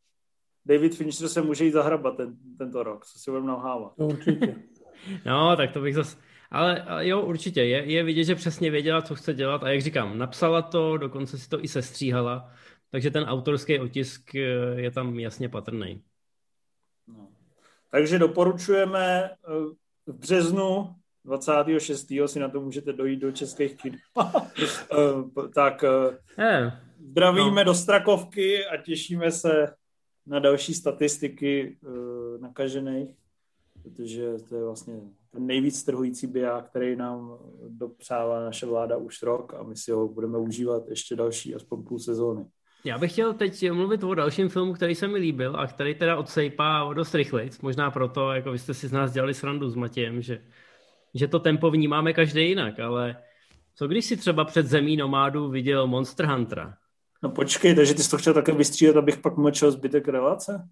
David 0.65 0.95
Fincher 0.95 1.27
se 1.27 1.41
může 1.41 1.65
jít 1.65 1.71
zahrabat 1.71 2.17
ten, 2.17 2.37
tento 2.57 2.83
rok, 2.83 3.05
co 3.05 3.19
si 3.19 3.31
budeme 3.31 3.47
nalhávat. 3.47 3.93
No, 3.97 4.07
určitě. 4.07 4.55
no, 5.25 5.55
tak 5.55 5.71
to 5.71 5.81
bych 5.81 5.95
zase... 5.95 6.17
Ale 6.51 6.85
jo, 6.99 7.21
určitě, 7.21 7.63
je, 7.63 7.85
je 7.85 8.03
vidět, 8.03 8.23
že 8.23 8.35
přesně 8.35 8.71
věděla, 8.71 9.01
co 9.01 9.15
chce 9.15 9.33
dělat 9.33 9.63
a 9.63 9.69
jak 9.69 9.81
říkám, 9.81 10.17
napsala 10.17 10.61
to, 10.61 10.97
dokonce 10.97 11.37
si 11.37 11.49
to 11.49 11.63
i 11.63 11.67
sestříhala, 11.67 12.51
takže 12.91 13.11
ten 13.11 13.23
autorský 13.23 13.79
otisk 13.79 14.35
eh, 14.35 14.39
je 14.75 14.91
tam 14.91 15.19
jasně 15.19 15.49
patrný. 15.49 16.03
No. 17.07 17.27
Takže 17.91 18.19
doporučujeme 18.19 19.23
eh, 19.23 19.35
v 20.07 20.13
březnu 20.13 20.95
26. 21.29 22.07
si 22.25 22.39
na 22.39 22.49
to 22.49 22.61
můžete 22.61 22.93
dojít 22.93 23.19
do 23.19 23.31
českých 23.31 23.75
kin. 23.81 23.97
Eh, 24.91 25.47
tak 25.55 25.83
je. 26.37 26.71
zdravíme 26.99 27.63
no. 27.63 27.63
do 27.63 27.73
Strakovky 27.73 28.65
a 28.65 28.77
těšíme 28.77 29.31
se 29.31 29.73
na 30.27 30.39
další 30.39 30.73
statistiky 30.73 31.77
nakažených, 32.41 33.09
protože 33.83 34.33
to 34.49 34.55
je 34.55 34.63
vlastně 34.63 34.93
ten 35.31 35.45
nejvíc 35.45 35.83
trhující 35.83 36.27
biják, 36.27 36.69
který 36.69 36.95
nám 36.95 37.37
dopřává 37.67 38.45
naše 38.45 38.65
vláda 38.65 38.97
už 38.97 39.23
rok 39.23 39.53
a 39.53 39.63
my 39.63 39.75
si 39.75 39.91
ho 39.91 40.07
budeme 40.07 40.37
užívat 40.37 40.89
ještě 40.89 41.15
další 41.15 41.55
aspoň 41.55 41.83
půl 41.83 41.99
sezóny. 41.99 42.45
Já 42.83 42.97
bych 42.97 43.11
chtěl 43.11 43.33
teď 43.33 43.71
mluvit 43.71 44.03
o 44.03 44.15
dalším 44.15 44.49
filmu, 44.49 44.73
který 44.73 44.95
se 44.95 45.07
mi 45.07 45.17
líbil 45.17 45.55
a 45.55 45.67
který 45.67 45.95
teda 45.95 46.17
odsejpá 46.17 46.93
dost 46.93 47.15
rychlejc. 47.15 47.59
Možná 47.59 47.91
proto, 47.91 48.31
jako 48.31 48.51
vy 48.51 48.59
jste 48.59 48.73
si 48.73 48.87
z 48.87 48.91
nás 48.91 49.11
dělali 49.11 49.33
srandu 49.33 49.69
s 49.69 49.75
Matějem, 49.75 50.21
že, 50.21 50.41
že 51.13 51.27
to 51.27 51.39
tempo 51.39 51.71
vnímáme 51.71 52.13
každý 52.13 52.47
jinak, 52.47 52.79
ale 52.79 53.15
co 53.75 53.87
když 53.87 54.05
si 54.05 54.17
třeba 54.17 54.45
před 54.45 54.65
zemí 54.65 54.97
nomádu 54.97 55.49
viděl 55.49 55.87
Monster 55.87 56.25
Huntera? 56.25 56.73
No 57.23 57.29
počkej, 57.29 57.75
takže 57.75 57.93
ty 57.93 58.03
jsi 58.03 58.09
to 58.09 58.17
chtěl 58.17 58.33
také 58.33 58.51
vystřídat, 58.51 58.95
abych 58.95 59.17
pak 59.17 59.37
mlčel 59.37 59.71
zbytek 59.71 60.07
relace? 60.07 60.67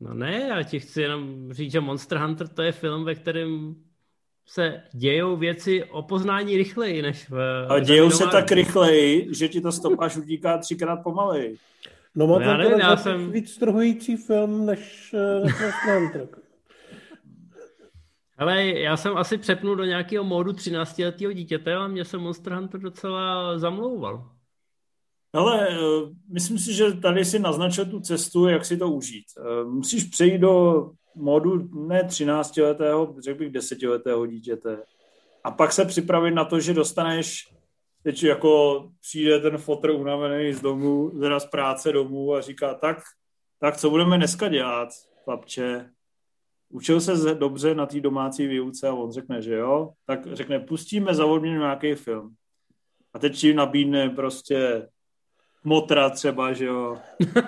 No 0.00 0.14
ne, 0.14 0.46
já 0.48 0.62
ti 0.62 0.80
chci 0.80 1.02
jenom 1.02 1.52
říct, 1.52 1.72
že 1.72 1.80
Monster 1.80 2.18
Hunter 2.18 2.48
to 2.48 2.62
je 2.62 2.72
film, 2.72 3.04
ve 3.04 3.14
kterém 3.14 3.74
se 4.46 4.82
dějou 4.92 5.36
věci 5.36 5.84
o 5.84 6.02
poznání 6.02 6.56
rychleji 6.56 7.02
než 7.02 7.30
v... 7.30 7.66
A 7.68 7.78
dějou 7.78 8.10
se 8.10 8.26
tak 8.26 8.52
rychleji, 8.52 9.34
že 9.34 9.48
ti 9.48 9.60
to 9.60 9.72
stopáž 9.72 10.16
utíká 10.16 10.58
třikrát 10.58 10.96
pomalej. 10.96 11.56
No, 12.14 12.26
no 12.26 12.40
já 12.40 12.56
nevím, 12.56 12.78
já 12.78 12.96
jsem... 12.96 13.32
víc 13.32 13.50
strhující 13.52 14.16
film 14.16 14.66
než, 14.66 15.14
eh, 15.14 15.40
než 15.44 15.52
Monster 15.52 15.94
Hunter. 15.94 16.28
Ale 18.40 18.64
já 18.64 18.96
jsem 18.96 19.16
asi 19.16 19.38
přepnul 19.38 19.76
do 19.76 19.84
nějakého 19.84 20.24
módu 20.24 20.52
13-letého 20.52 21.32
dítěte 21.32 21.74
a 21.74 21.88
mě 21.88 22.04
se 22.04 22.18
Monster 22.18 22.52
Hunter 22.52 22.80
docela 22.80 23.58
zamlouval. 23.58 24.30
Ale 25.32 25.68
eh, 25.68 25.76
myslím 26.32 26.58
si, 26.58 26.74
že 26.74 26.92
tady 26.92 27.24
si 27.24 27.38
naznačil 27.38 27.86
tu 27.86 28.00
cestu, 28.00 28.48
jak 28.48 28.64
si 28.64 28.76
to 28.76 28.90
užít. 28.90 29.24
Eh, 29.38 29.64
musíš 29.64 30.04
přejít 30.04 30.38
do 30.38 30.90
modu 31.14 31.68
ne 31.86 32.02
13-letého, 32.02 33.14
řekl 33.24 33.38
bych 33.38 33.52
10-letého 33.52 34.26
dítěte. 34.26 34.82
A 35.44 35.50
pak 35.50 35.72
se 35.72 35.84
připravit 35.84 36.30
na 36.30 36.44
to, 36.44 36.60
že 36.60 36.74
dostaneš, 36.74 37.54
teď 38.02 38.22
jako 38.22 38.84
přijde 39.00 39.40
ten 39.40 39.58
fotr 39.58 39.90
unavený 39.90 40.52
z 40.52 40.60
domu, 40.60 41.10
teda 41.20 41.40
z 41.40 41.46
práce 41.46 41.92
domů 41.92 42.34
a 42.34 42.40
říká, 42.40 42.74
tak, 42.74 42.98
tak 43.58 43.76
co 43.76 43.90
budeme 43.90 44.16
dneska 44.16 44.48
dělat, 44.48 44.88
chlapče? 45.24 45.90
Učil 46.72 47.00
se 47.00 47.34
dobře 47.34 47.74
na 47.74 47.86
té 47.86 48.00
domácí 48.00 48.46
výuce 48.46 48.88
a 48.88 48.94
on 48.94 49.12
řekne, 49.12 49.42
že 49.42 49.54
jo, 49.54 49.90
tak 50.06 50.26
řekne, 50.32 50.60
pustíme 50.60 51.14
za 51.14 51.26
odměnu 51.26 51.60
nějaký 51.60 51.94
film. 51.94 52.34
A 53.14 53.18
teď 53.18 53.36
ti 53.36 53.54
nabídne 53.54 54.10
prostě 54.10 54.88
Motra 55.64 56.10
třeba, 56.10 56.52
že 56.52 56.64
jo. 56.64 56.98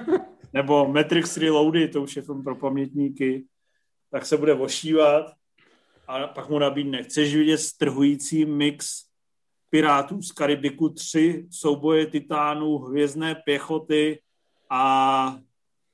Nebo 0.53 0.89
Matrix 0.89 1.37
Reloaded, 1.37 1.93
to 1.93 2.03
už 2.03 2.17
je 2.17 2.23
film 2.23 2.45
pro 2.45 2.57
pamětníky. 2.57 3.45
Tak 4.11 4.27
se 4.27 4.37
bude 4.37 4.55
ošívat 4.55 5.33
a 6.09 6.27
pak 6.27 6.49
mu 6.49 6.59
nabídne, 6.59 7.03
chceš 7.03 7.37
vidět 7.37 7.59
strhující 7.59 8.45
mix 8.45 9.05
Pirátů 9.71 10.23
z 10.23 10.33
Karibiku 10.33 10.89
3, 10.89 11.47
souboje 11.51 12.07
titánů, 12.07 12.79
hvězdné 12.79 13.35
pěchoty 13.35 14.21
a 14.71 15.39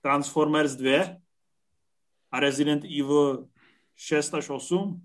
Transformers 0.03 0.73
2 0.73 1.05
a 2.31 2.41
Resident 2.41 2.85
Evil 2.85 3.49
6 3.97 4.35
až 4.35 4.51
8? 4.51 5.03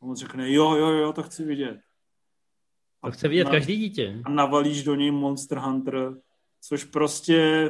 A 0.00 0.02
on 0.02 0.16
řekne, 0.16 0.52
jo, 0.52 0.76
jo, 0.76 0.88
jo, 0.88 1.12
to 1.12 1.22
chci 1.22 1.44
vidět. 1.44 1.80
To 3.04 3.10
chce 3.10 3.28
vidět 3.28 3.44
na, 3.44 3.50
každý 3.50 3.76
dítě. 3.76 4.20
A 4.24 4.30
navalíš 4.30 4.84
do 4.84 4.94
něj 4.94 5.10
Monster 5.10 5.58
Hunter 5.58 6.14
což 6.68 6.84
prostě 6.84 7.68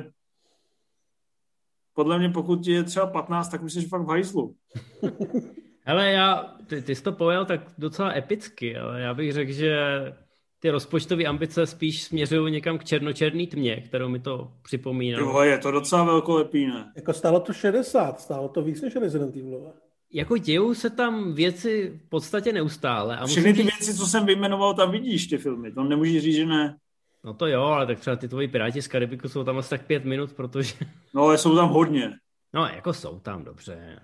podle 1.95 2.19
mě, 2.19 2.29
pokud 2.29 2.57
ti 2.57 2.73
je 2.73 2.85
třeba 2.85 3.07
15, 3.07 3.49
tak 3.49 3.63
už 3.63 3.73
jsi 3.73 3.89
fakt 3.89 4.03
v 4.03 4.09
hajzlu. 4.09 4.57
Hele, 5.87 6.11
já, 6.11 6.57
ty, 6.67 6.83
ty 6.83 6.95
jsi 6.95 7.03
to 7.03 7.13
pojel 7.13 7.45
tak 7.45 7.61
docela 7.79 8.17
epicky, 8.17 8.77
ale 8.77 9.01
já 9.01 9.15
bych 9.15 9.33
řekl, 9.33 9.53
že 9.53 9.77
ty 10.65 10.71
rozpočtové 10.71 11.25
ambice 11.25 11.67
spíš 11.67 12.03
směřují 12.03 12.53
někam 12.53 12.79
k 12.79 12.85
černočerný 12.85 13.47
tmě, 13.47 13.81
kterou 13.81 14.09
mi 14.09 14.21
to 14.21 14.53
připomíná. 14.63 15.19
Jo, 15.19 15.41
je 15.41 15.59
to 15.59 15.71
docela 15.71 16.05
velkolepý, 16.05 16.67
ne? 16.67 16.93
Jako 16.97 17.13
stálo 17.13 17.41
to 17.41 17.53
60, 17.53 18.21
stálo 18.21 18.49
to 18.49 18.63
víc 18.63 18.83
než 18.83 18.97
Resident 18.97 19.37
Evil. 19.37 19.73
Jako 20.13 20.37
dějou 20.37 20.75
se 20.75 20.91
tam 20.91 21.35
věci 21.35 22.01
v 22.07 22.09
podstatě 22.09 22.53
neustále. 22.53 23.17
A 23.17 23.27
Všechny 23.27 23.53
ty 23.53 23.63
říct... 23.63 23.67
věci, 23.67 23.95
co 23.99 24.07
jsem 24.07 24.27
vyjmenoval, 24.27 24.75
tam 24.75 24.91
vidíš 24.91 25.27
ty 25.27 25.39
filmy. 25.39 25.73
To 25.73 25.85
nemůžeš 25.85 26.23
říct, 26.23 26.37
že 26.37 26.47
ne. 26.47 26.77
No 27.25 27.35
to 27.35 27.47
jo, 27.47 27.63
ale 27.63 27.87
tak 27.87 28.01
třeba 28.01 28.17
ty 28.17 28.29
tvoji 28.29 28.49
piráti 28.49 28.83
z 28.83 28.89
Karibiku 28.89 29.29
jsou 29.29 29.45
tam 29.45 29.59
asi 29.59 29.71
tak 29.71 29.87
pět 29.87 30.05
minut, 30.05 30.33
protože... 30.33 30.75
No 31.15 31.23
ale 31.23 31.39
jsou 31.39 31.57
tam 31.57 31.69
hodně. 31.69 32.13
No 32.55 32.67
jako 32.67 32.93
jsou 32.93 33.21
tam, 33.21 33.45
dobře. 33.45 34.01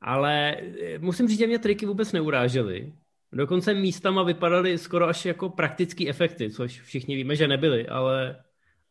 Ale 0.00 0.56
eh, 0.82 0.98
musím 0.98 1.28
říct, 1.28 1.38
že 1.38 1.46
mě 1.46 1.58
triky 1.58 1.86
vůbec 1.86 2.12
neurážely. 2.12 2.92
Dokonce 3.32 3.74
místama 3.74 4.22
vypadaly 4.22 4.78
skoro 4.78 5.08
až 5.08 5.24
jako 5.24 5.48
praktické 5.48 6.08
efekty, 6.08 6.50
což 6.50 6.80
všichni 6.80 7.16
víme, 7.16 7.36
že 7.36 7.48
nebyly, 7.48 7.88
ale, 7.88 8.42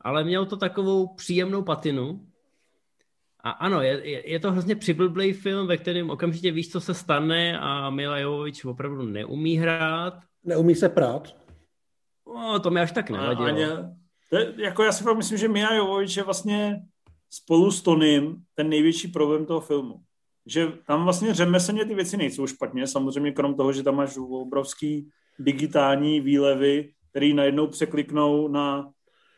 ale 0.01 0.23
měl 0.23 0.45
to 0.45 0.57
takovou 0.57 1.15
příjemnou 1.15 1.63
patinu. 1.63 2.27
A 3.39 3.49
ano, 3.49 3.81
je, 3.81 4.29
je, 4.31 4.39
to 4.39 4.51
hrozně 4.51 4.75
přiblblý 4.75 5.33
film, 5.33 5.67
ve 5.67 5.77
kterém 5.77 6.09
okamžitě 6.09 6.51
víš, 6.51 6.71
co 6.71 6.81
se 6.81 6.93
stane 6.93 7.59
a 7.59 7.89
Mila 7.89 8.19
Jovovič 8.19 8.65
opravdu 8.65 9.03
neumí 9.03 9.57
hrát. 9.57 10.19
Neumí 10.43 10.75
se 10.75 10.89
prát. 10.89 11.35
No, 12.27 12.59
to 12.59 12.71
mi 12.71 12.81
až 12.81 12.91
tak 12.91 13.09
nevadilo. 13.09 13.47
Aně, 13.47 13.67
to 14.29 14.37
je, 14.37 14.53
jako 14.57 14.83
já 14.83 14.91
si 14.91 15.03
fakt 15.03 15.17
myslím, 15.17 15.37
že 15.37 15.47
Mia 15.47 15.73
Jovovič 15.73 16.17
je 16.17 16.23
vlastně 16.23 16.81
spolu 17.29 17.71
s 17.71 17.81
Tonym 17.81 18.35
ten 18.55 18.69
největší 18.69 19.07
problém 19.07 19.45
toho 19.45 19.61
filmu. 19.61 20.01
Že 20.47 20.67
tam 20.85 21.03
vlastně 21.03 21.33
řemeslně 21.33 21.85
ty 21.85 21.95
věci 21.95 22.17
nejsou 22.17 22.47
špatně, 22.47 22.87
samozřejmě 22.87 23.31
krom 23.31 23.55
toho, 23.55 23.73
že 23.73 23.83
tam 23.83 23.95
máš 23.95 24.17
obrovský 24.17 25.09
digitální 25.39 26.19
výlevy, 26.19 26.93
který 27.09 27.33
najednou 27.33 27.67
překliknou 27.67 28.47
na 28.47 28.91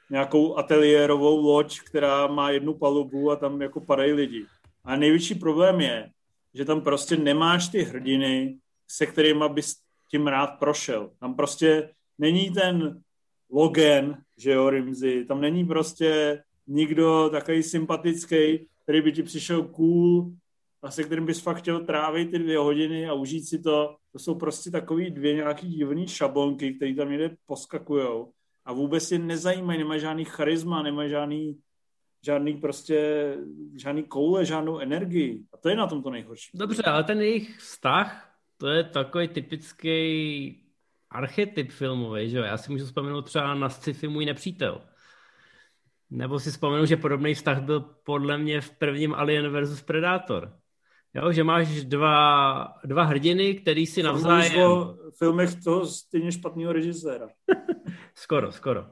nějakou 0.09 0.57
ateliérovou 0.57 1.41
loď, 1.41 1.79
která 1.79 2.27
má 2.27 2.51
jednu 2.51 2.73
palubu 2.73 3.31
a 3.31 3.35
tam 3.35 3.61
jako 3.61 3.81
padají 3.81 4.13
lidi. 4.13 4.45
A 4.83 4.95
největší 4.95 5.35
problém 5.35 5.81
je, 5.81 6.09
že 6.53 6.65
tam 6.65 6.81
prostě 6.81 7.17
nemáš 7.17 7.67
ty 7.67 7.83
hrdiny, 7.83 8.57
se 8.87 9.05
kterými 9.05 9.45
bys 9.49 9.75
tím 10.11 10.27
rád 10.27 10.47
prošel. 10.47 11.11
Tam 11.19 11.35
prostě 11.35 11.89
není 12.17 12.51
ten 12.51 13.01
Logan, 13.51 14.17
že 14.37 14.51
jo, 14.51 14.69
Rimzy, 14.69 15.25
tam 15.25 15.41
není 15.41 15.65
prostě 15.65 16.41
nikdo 16.67 17.29
takový 17.29 17.63
sympatický, 17.63 18.67
který 18.83 19.01
by 19.01 19.11
ti 19.11 19.23
přišel 19.23 19.63
cool 19.63 20.31
a 20.81 20.91
se 20.91 21.03
kterým 21.03 21.25
bys 21.25 21.39
fakt 21.39 21.57
chtěl 21.57 21.85
trávit 21.85 22.31
ty 22.31 22.39
dvě 22.39 22.57
hodiny 22.57 23.09
a 23.09 23.13
užít 23.13 23.47
si 23.47 23.59
to. 23.59 23.95
To 24.11 24.19
jsou 24.19 24.35
prostě 24.35 24.71
takový 24.71 25.11
dvě 25.11 25.33
nějaký 25.33 25.67
divný 25.67 26.07
šablonky, 26.07 26.73
které 26.73 26.95
tam 26.95 27.09
někde 27.09 27.35
poskakujou 27.45 28.31
a 28.65 28.73
vůbec 28.73 29.11
je 29.11 29.19
nezajímají, 29.19 29.79
nemají 29.79 30.01
žádný 30.01 30.25
charisma, 30.25 30.83
nemají 30.83 31.09
žádný, 31.09 31.59
žádný 32.25 32.53
prostě, 32.53 33.33
žádný 33.75 34.03
koule, 34.03 34.45
žádnou 34.45 34.79
energii. 34.79 35.43
A 35.53 35.57
to 35.57 35.69
je 35.69 35.75
na 35.75 35.87
tom 35.87 36.03
to 36.03 36.09
nejhorší. 36.09 36.57
Dobře, 36.57 36.83
ale 36.83 37.03
ten 37.03 37.21
jejich 37.21 37.57
vztah, 37.57 38.35
to 38.57 38.67
je 38.67 38.83
takový 38.83 39.27
typický 39.27 40.63
archetyp 41.09 41.71
filmový, 41.71 42.29
že 42.29 42.37
jo? 42.37 42.43
Já 42.43 42.57
si 42.57 42.71
můžu 42.71 42.85
vzpomenout 42.85 43.21
třeba 43.21 43.53
na 43.53 43.69
sci-fi 43.69 44.07
Můj 44.07 44.25
nepřítel, 44.25 44.81
Nebo 46.09 46.39
si 46.39 46.51
vzpomenu, 46.51 46.85
že 46.85 46.97
podobný 46.97 47.33
vztah 47.33 47.61
byl 47.61 47.79
podle 47.79 48.37
mě 48.37 48.61
v 48.61 48.71
prvním 48.71 49.13
Alien 49.13 49.49
versus 49.49 49.81
Predator. 49.81 50.58
Jo, 51.13 51.31
že 51.31 51.43
máš 51.43 51.83
dva, 51.83 52.67
dva 52.85 53.03
hrdiny, 53.03 53.53
který 53.53 53.85
si 53.85 54.03
navzájem... 54.03 54.61
o 54.61 54.95
filmech 55.17 55.63
toho 55.63 55.85
stejně 55.85 56.31
špatného 56.31 56.73
režiséra. 56.73 57.27
skoro, 58.15 58.51
skoro. 58.51 58.85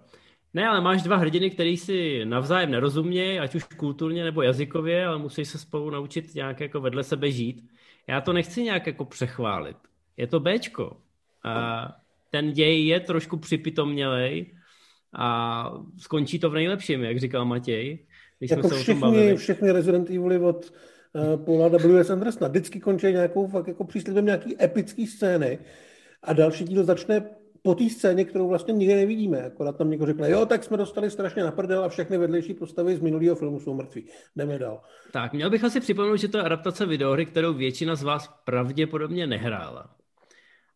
Ne, 0.53 0.67
ale 0.67 0.81
máš 0.81 1.01
dva 1.01 1.15
hrdiny, 1.17 1.49
který 1.49 1.77
si 1.77 2.25
navzájem 2.25 2.71
nerozumějí, 2.71 3.39
ať 3.39 3.55
už 3.55 3.63
kulturně 3.63 4.23
nebo 4.23 4.41
jazykově, 4.41 5.05
ale 5.05 5.17
musí 5.17 5.45
se 5.45 5.57
spolu 5.57 5.89
naučit 5.89 6.35
nějak 6.35 6.59
jako 6.59 6.81
vedle 6.81 7.03
sebe 7.03 7.31
žít. 7.31 7.69
Já 8.07 8.21
to 8.21 8.33
nechci 8.33 8.63
nějak 8.63 8.87
jako 8.87 9.05
přechválit. 9.05 9.77
Je 10.17 10.27
to 10.27 10.39
Bčko. 10.39 10.97
A 11.43 11.87
ten 12.29 12.51
děj 12.51 12.87
je 12.87 12.99
trošku 12.99 13.37
připitomnělej 13.37 14.53
a 15.13 15.71
skončí 15.97 16.39
to 16.39 16.49
v 16.49 16.53
nejlepším, 16.53 17.03
jak 17.03 17.19
říkal 17.19 17.45
Matěj. 17.45 18.05
Když 18.39 18.51
jako 18.51 18.67
jsme 18.67 18.69
se 18.69 18.83
všechny, 18.83 18.93
o 18.93 19.01
tom 19.01 19.11
bavili. 19.11 19.35
všechny 19.35 19.71
Resident 19.71 20.09
Evil 20.09 20.45
od 20.47 20.71
Paula 21.45 21.67
W.S. 21.67 22.09
Andersona 22.09 22.47
vždycky 22.47 22.79
končí 22.79 23.07
nějakou 23.07 23.47
fakt 23.47 23.67
jako 23.67 23.83
příslibem 23.83 24.25
nějaký 24.25 24.63
epický 24.63 25.07
scény 25.07 25.59
a 26.23 26.33
další 26.33 26.63
díl 26.63 26.83
začne 26.83 27.29
po 27.61 27.75
té 27.75 27.89
scéně, 27.89 28.25
kterou 28.25 28.47
vlastně 28.47 28.73
nikdy 28.73 28.95
nevidíme. 28.95 29.43
Akorát 29.43 29.77
tam 29.77 29.89
někdo 29.89 30.05
řekne, 30.05 30.29
jo, 30.29 30.45
tak 30.45 30.63
jsme 30.63 30.77
dostali 30.77 31.11
strašně 31.11 31.43
na 31.43 31.51
prdel 31.51 31.83
a 31.83 31.89
všechny 31.89 32.17
vedlejší 32.17 32.53
postavy 32.53 32.95
z 32.95 32.99
minulého 32.99 33.35
filmu 33.35 33.59
jsou 33.59 33.73
mrtví. 33.73 34.07
Jdeme 34.35 34.59
dál. 34.59 34.81
Tak, 35.11 35.33
měl 35.33 35.49
bych 35.49 35.63
asi 35.63 35.79
připomenout, 35.79 36.15
že 36.15 36.27
to 36.27 36.37
je 36.37 36.43
adaptace 36.43 36.85
videohry, 36.85 37.25
kterou 37.25 37.53
většina 37.53 37.95
z 37.95 38.03
vás 38.03 38.29
pravděpodobně 38.45 39.27
nehrála. 39.27 39.89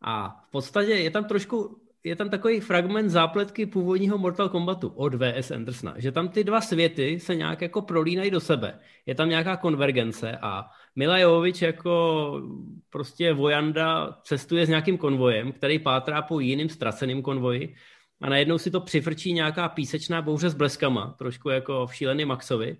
A 0.01 0.43
v 0.47 0.51
podstatě 0.51 0.91
je 0.91 1.11
tam 1.11 1.25
trošku 1.25 1.80
je 2.03 2.15
tam 2.15 2.29
takový 2.29 2.59
fragment 2.59 3.09
zápletky 3.09 3.65
původního 3.65 4.17
Mortal 4.17 4.49
Kombatu 4.49 4.87
od 4.87 5.13
V.S. 5.13 5.51
Andersona, 5.51 5.93
že 5.97 6.11
tam 6.11 6.29
ty 6.29 6.43
dva 6.43 6.61
světy 6.61 7.19
se 7.19 7.35
nějak 7.35 7.61
jako 7.61 7.81
prolínají 7.81 8.31
do 8.31 8.39
sebe. 8.39 8.79
Je 9.05 9.15
tam 9.15 9.29
nějaká 9.29 9.57
konvergence 9.57 10.37
a 10.41 10.65
Mila 10.95 11.17
Jovovič 11.17 11.61
jako 11.61 12.41
prostě 12.89 13.33
vojanda 13.33 14.17
cestuje 14.23 14.65
s 14.65 14.69
nějakým 14.69 14.97
konvojem, 14.97 15.51
který 15.51 15.79
pátrá 15.79 16.21
po 16.21 16.39
jiným 16.39 16.69
ztraceným 16.69 17.21
konvoji 17.21 17.75
a 18.21 18.29
najednou 18.29 18.57
si 18.57 18.71
to 18.71 18.81
přifrčí 18.81 19.33
nějaká 19.33 19.69
písečná 19.69 20.21
bouře 20.21 20.49
s 20.49 20.53
bleskama, 20.53 21.15
trošku 21.17 21.49
jako 21.49 21.87
v 21.87 21.95
šílený 21.95 22.25
Maxovi. 22.25 22.77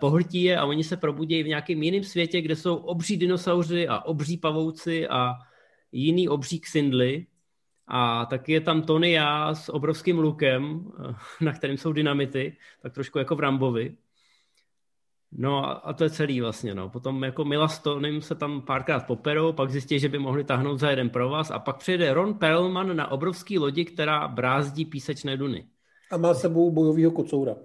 Pohltí 0.00 0.42
je 0.42 0.58
a 0.58 0.64
oni 0.64 0.84
se 0.84 0.96
probudí 0.96 1.42
v 1.42 1.48
nějakém 1.48 1.82
jiném 1.82 2.04
světě, 2.04 2.40
kde 2.40 2.56
jsou 2.56 2.76
obří 2.76 3.16
dinosauři 3.16 3.88
a 3.88 4.00
obří 4.00 4.36
pavouci 4.36 5.08
a 5.08 5.34
jiný 5.92 6.28
obří 6.28 6.60
ksindly 6.60 7.26
a 7.92 8.26
taky 8.26 8.52
je 8.52 8.60
tam 8.60 8.82
Tony 8.82 9.12
já 9.12 9.54
s 9.54 9.68
obrovským 9.68 10.18
lukem, 10.18 10.92
na 11.40 11.52
kterým 11.52 11.76
jsou 11.76 11.92
dynamity, 11.92 12.56
tak 12.82 12.94
trošku 12.94 13.18
jako 13.18 13.36
v 13.36 13.40
Rambovi. 13.40 13.96
No 15.32 15.86
a 15.88 15.92
to 15.92 16.04
je 16.04 16.10
celý 16.10 16.40
vlastně, 16.40 16.74
no. 16.74 16.88
Potom 16.88 17.24
jako 17.24 17.44
Mila 17.44 17.68
s 17.68 17.78
Tonym 17.78 18.22
se 18.22 18.34
tam 18.34 18.62
párkrát 18.62 19.06
poperou, 19.06 19.52
pak 19.52 19.70
zjistí, 19.70 19.98
že 19.98 20.08
by 20.08 20.18
mohli 20.18 20.44
tahnout 20.44 20.78
za 20.78 20.90
jeden 20.90 21.10
pro 21.10 21.28
vás 21.28 21.50
a 21.50 21.58
pak 21.58 21.76
přijde 21.76 22.14
Ron 22.14 22.34
Perlman 22.34 22.96
na 22.96 23.10
obrovský 23.10 23.58
lodi, 23.58 23.84
která 23.84 24.28
brázdí 24.28 24.84
písečné 24.84 25.36
duny. 25.36 25.66
A 26.10 26.16
má 26.16 26.34
sebou 26.34 26.70
bojového 26.70 27.10
kocoura. 27.10 27.56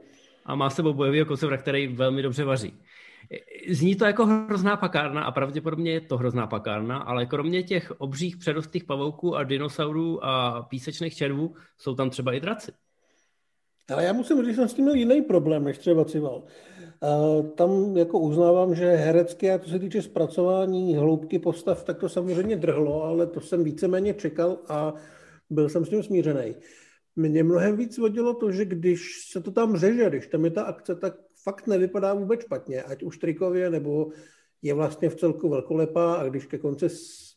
A 0.45 0.55
má 0.55 0.69
sebou 0.69 0.93
bojového 0.93 1.25
kocoura, 1.25 1.57
který 1.57 1.87
velmi 1.87 2.21
dobře 2.21 2.43
vaří. 2.43 2.73
Zní 3.69 3.95
to 3.95 4.05
jako 4.05 4.25
hrozná 4.25 4.77
pakárna 4.77 5.23
a 5.23 5.31
pravděpodobně 5.31 5.91
je 5.91 6.01
to 6.01 6.17
hrozná 6.17 6.47
pakárna, 6.47 6.97
ale 6.97 7.25
kromě 7.25 7.63
těch 7.63 7.93
obřích 7.97 8.37
předostých 8.37 8.83
pavouků 8.83 9.35
a 9.35 9.43
dinosaurů 9.43 10.25
a 10.25 10.61
písečných 10.69 11.15
červů 11.15 11.55
jsou 11.77 11.95
tam 11.95 12.09
třeba 12.09 12.33
i 12.33 12.39
draci. 12.39 12.71
Ale 13.93 14.03
já 14.03 14.13
musím 14.13 14.45
říct, 14.45 14.49
že 14.49 14.55
jsem 14.55 14.69
s 14.69 14.73
tím 14.73 14.85
měl 14.85 14.95
jiný 14.95 15.21
problém, 15.21 15.63
než 15.63 15.77
třeba 15.77 16.05
Cival. 16.05 16.43
Tam 17.55 17.97
jako 17.97 18.19
uznávám, 18.19 18.75
že 18.75 18.85
herecké, 18.85 19.53
a 19.53 19.57
to 19.57 19.69
se 19.69 19.79
týče 19.79 20.01
zpracování 20.01 20.95
hloubky 20.95 21.39
postav, 21.39 21.83
tak 21.83 21.97
to 21.97 22.09
samozřejmě 22.09 22.55
drhlo, 22.55 23.03
ale 23.03 23.27
to 23.27 23.41
jsem 23.41 23.63
víceméně 23.63 24.13
čekal 24.13 24.57
a 24.67 24.93
byl 25.49 25.69
jsem 25.69 25.85
s 25.85 25.89
tím 25.89 26.03
smířený. 26.03 26.55
Mě 27.15 27.43
mnohem 27.43 27.77
víc 27.77 27.97
vodilo 27.97 28.33
to, 28.33 28.51
že 28.51 28.65
když 28.65 29.29
se 29.31 29.41
to 29.41 29.51
tam 29.51 29.77
řeže, 29.77 30.09
když 30.09 30.27
tam 30.27 30.45
je 30.45 30.51
ta 30.51 30.63
akce, 30.63 30.95
tak 30.95 31.13
fakt 31.45 31.67
nevypadá 31.67 32.13
vůbec 32.13 32.41
špatně, 32.41 32.83
ať 32.83 33.03
už 33.03 33.17
trikově, 33.17 33.69
nebo 33.69 34.09
je 34.61 34.73
vlastně 34.73 35.09
v 35.09 35.15
celku 35.15 35.49
velkolepá 35.49 36.13
a 36.13 36.23
když 36.23 36.45
ke 36.45 36.57
konci 36.57 36.87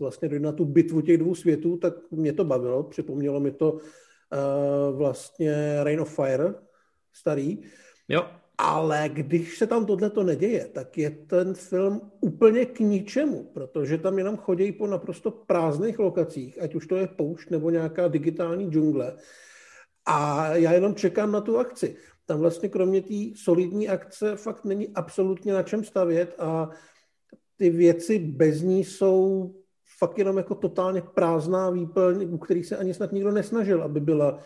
vlastně 0.01 0.29
dojde 0.29 0.45
na 0.45 0.53
tu 0.53 0.65
bitvu 0.65 1.01
těch 1.01 1.19
dvou 1.19 1.35
světů, 1.35 1.77
tak 1.77 1.95
mě 2.11 2.33
to 2.33 2.45
bavilo, 2.45 2.83
připomnělo 2.83 3.41
mi 3.41 3.51
to 3.51 3.73
uh, 3.73 4.97
vlastně 4.97 5.85
Rain 5.85 6.01
of 6.01 6.15
Fire, 6.15 6.55
starý. 7.13 7.63
Jo. 8.09 8.27
Ale 8.59 9.11
když 9.13 9.59
se 9.59 9.67
tam 9.67 9.87
tohle 9.87 10.11
to 10.11 10.23
neděje, 10.23 10.69
tak 10.73 10.99
je 10.99 11.11
ten 11.11 11.55
film 11.55 12.11
úplně 12.21 12.67
k 12.67 12.81
ničemu, 12.81 13.45
protože 13.55 13.99
tam 13.99 14.19
jenom 14.19 14.37
chodí 14.37 14.73
po 14.73 14.87
naprosto 14.87 15.31
prázdných 15.31 15.99
lokacích, 15.99 16.63
ať 16.63 16.75
už 16.75 16.87
to 16.87 16.97
je 16.97 17.07
poušť 17.07 17.51
nebo 17.51 17.71
nějaká 17.71 18.09
digitální 18.09 18.71
džungle. 18.71 19.17
A 20.07 20.49
já 20.57 20.73
jenom 20.73 20.95
čekám 20.95 21.33
na 21.33 21.41
tu 21.41 21.59
akci 21.59 21.97
tam 22.29 22.41
vlastně 22.41 22.69
kromě 22.69 23.03
té 23.03 23.15
solidní 23.35 23.89
akce 23.89 24.37
fakt 24.37 24.65
není 24.65 24.89
absolutně 24.89 25.53
na 25.53 25.63
čem 25.63 25.85
stavět 25.85 26.35
a 26.39 26.71
ty 27.57 27.71
věci 27.71 28.19
bez 28.19 28.63
ní 28.63 28.85
jsou 28.85 29.51
fakt 29.99 30.19
jenom 30.19 30.37
jako 30.37 30.55
totálně 30.55 31.03
prázdná 31.03 31.71
výplň, 31.71 32.29
u 32.31 32.39
kterých 32.39 32.67
se 32.67 32.77
ani 32.77 32.95
snad 32.95 33.13
nikdo 33.13 33.31
nesnažil, 33.31 33.83
aby 33.83 34.01
byla 34.01 34.39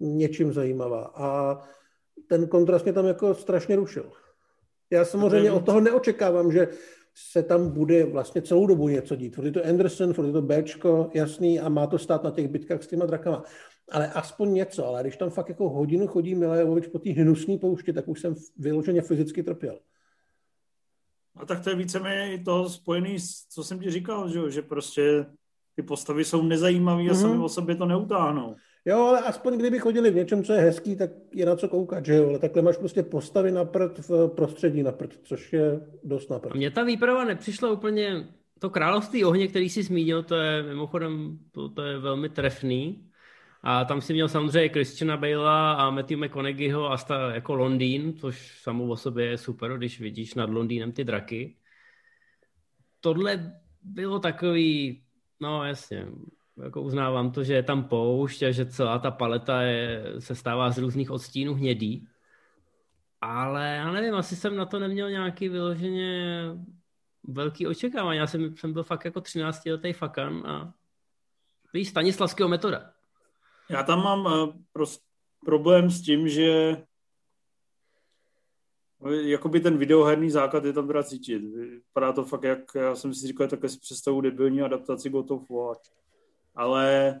něčím 0.00 0.52
zajímavá. 0.52 1.12
A 1.14 1.58
ten 2.28 2.48
kontrast 2.48 2.84
mě 2.84 2.92
tam 2.92 3.06
jako 3.06 3.34
strašně 3.34 3.76
rušil. 3.76 4.12
Já 4.90 5.04
samozřejmě 5.04 5.52
od 5.52 5.64
toho 5.64 5.80
neočekávám, 5.80 6.52
že 6.52 6.68
se 7.14 7.42
tam 7.42 7.70
bude 7.70 8.04
vlastně 8.04 8.42
celou 8.42 8.66
dobu 8.66 8.88
něco 8.88 9.16
dít. 9.16 9.34
Furt 9.34 9.44
je 9.44 9.52
to 9.52 9.64
Anderson, 9.64 10.12
furt 10.12 10.26
je 10.26 10.32
to 10.32 10.42
Bčko, 10.42 11.10
jasný, 11.14 11.60
a 11.60 11.68
má 11.68 11.86
to 11.86 11.98
stát 11.98 12.24
na 12.24 12.30
těch 12.30 12.48
bitkách 12.48 12.82
s 12.82 12.86
těma 12.86 13.06
drakama 13.06 13.44
ale 13.90 14.12
aspoň 14.12 14.54
něco. 14.54 14.86
Ale 14.86 15.02
když 15.02 15.16
tam 15.16 15.30
fakt 15.30 15.48
jako 15.48 15.68
hodinu 15.68 16.06
chodí 16.06 16.34
Milajovič 16.34 16.86
po 16.86 16.98
té 16.98 17.10
hnusné 17.10 17.58
pouště, 17.58 17.92
tak 17.92 18.08
už 18.08 18.20
jsem 18.20 18.34
vyloženě 18.58 19.02
fyzicky 19.02 19.42
trpěl. 19.42 19.78
A 21.36 21.46
tak 21.46 21.60
to 21.60 21.70
je 21.70 21.76
víceméně 21.76 22.44
to 22.44 22.68
spojený 22.68 23.20
s, 23.20 23.46
co 23.46 23.64
jsem 23.64 23.80
ti 23.80 23.90
říkal, 23.90 24.28
že, 24.28 24.50
že 24.50 24.62
prostě 24.62 25.26
ty 25.76 25.82
postavy 25.82 26.24
jsou 26.24 26.42
nezajímavé 26.42 27.02
mm-hmm. 27.02 27.10
a 27.10 27.14
sami 27.14 27.34
mhm. 27.34 27.42
o 27.42 27.48
sobě 27.48 27.76
to 27.76 27.86
neutáhnou. 27.86 28.56
Jo, 28.84 28.98
ale 28.98 29.20
aspoň 29.20 29.58
kdyby 29.58 29.78
chodili 29.78 30.10
v 30.10 30.14
něčem, 30.14 30.44
co 30.44 30.52
je 30.52 30.60
hezký, 30.60 30.96
tak 30.96 31.10
je 31.34 31.46
na 31.46 31.56
co 31.56 31.68
koukat, 31.68 32.06
že 32.06 32.14
jo? 32.14 32.28
Ale 32.28 32.38
takhle 32.38 32.62
máš 32.62 32.76
prostě 32.76 33.02
postavy 33.02 33.52
na 33.52 33.64
prd 33.64 33.98
v 33.98 34.28
prostředí 34.28 34.82
na 34.82 34.92
prd, 34.92 35.20
což 35.22 35.52
je 35.52 35.80
dost 36.04 36.30
na 36.30 36.38
prd. 36.38 36.54
Mně 36.54 36.70
ta 36.70 36.82
výprava 36.82 37.24
nepřišla 37.24 37.70
úplně... 37.70 38.28
To 38.58 38.70
království 38.70 39.24
ohně, 39.24 39.48
který 39.48 39.68
jsi 39.68 39.82
zmínil, 39.82 40.22
to 40.22 40.34
je 40.34 40.62
mimochodem 40.62 41.38
to, 41.52 41.68
to 41.68 41.82
je 41.82 41.98
velmi 41.98 42.28
trefný. 42.28 43.07
A 43.62 43.84
tam 43.84 44.00
si 44.00 44.12
měl 44.12 44.28
samozřejmě 44.28 44.68
Christiana 44.68 45.16
Bale'a 45.16 45.72
a 45.72 45.90
Matthew 45.90 46.18
McConaugheyho 46.18 46.90
a 46.90 46.96
sta, 46.96 47.34
jako 47.34 47.54
Londýn, 47.54 48.14
což 48.14 48.60
samou 48.62 48.90
o 48.90 48.96
sobě 48.96 49.26
je 49.26 49.38
super, 49.38 49.78
když 49.78 50.00
vidíš 50.00 50.34
nad 50.34 50.50
Londýnem 50.50 50.92
ty 50.92 51.04
draky. 51.04 51.56
Tohle 53.00 53.52
bylo 53.82 54.18
takový, 54.18 55.02
no 55.40 55.64
jasně, 55.64 56.06
jako 56.62 56.82
uznávám 56.82 57.30
to, 57.30 57.44
že 57.44 57.54
je 57.54 57.62
tam 57.62 57.84
poušť 57.84 58.42
a 58.42 58.50
že 58.50 58.66
celá 58.66 58.98
ta 58.98 59.10
paleta 59.10 59.62
je, 59.62 60.04
se 60.18 60.34
stává 60.34 60.70
z 60.70 60.78
různých 60.78 61.10
odstínů 61.10 61.54
hnědý. 61.54 62.08
Ale 63.20 63.74
já 63.76 63.92
nevím, 63.92 64.14
asi 64.14 64.36
jsem 64.36 64.56
na 64.56 64.66
to 64.66 64.78
neměl 64.78 65.10
nějaký 65.10 65.48
vyloženě 65.48 66.42
velký 67.28 67.66
očekávání. 67.66 68.18
Já 68.18 68.26
jsem, 68.26 68.56
jsem 68.56 68.72
byl 68.72 68.82
fakt 68.82 69.04
jako 69.04 69.20
13 69.20 69.66
letý 69.66 69.92
fakan 69.92 70.42
a 70.46 70.74
víš, 71.72 71.88
Stanislavského 71.88 72.48
metoda. 72.48 72.97
Já 73.70 73.82
tam 73.82 74.02
mám 74.02 74.52
prost, 74.72 75.02
problém 75.44 75.90
s 75.90 76.02
tím, 76.02 76.28
že 76.28 76.76
jakoby 79.20 79.60
ten 79.60 79.78
videoherný 79.78 80.30
základ 80.30 80.64
je 80.64 80.72
tam 80.72 80.86
teda 80.86 81.02
cítit. 81.02 81.38
Vypadá 81.38 82.12
to 82.12 82.24
fakt, 82.24 82.42
jak 82.42 82.58
já 82.74 82.94
jsem 82.94 83.14
si 83.14 83.26
říkal, 83.26 83.48
také 83.48 83.68
si 83.68 83.78
představu 83.78 84.20
debilní 84.20 84.62
adaptaci 84.62 85.10
God 85.10 85.30
of 85.30 85.50
War. 85.50 85.76
Ale 86.54 87.20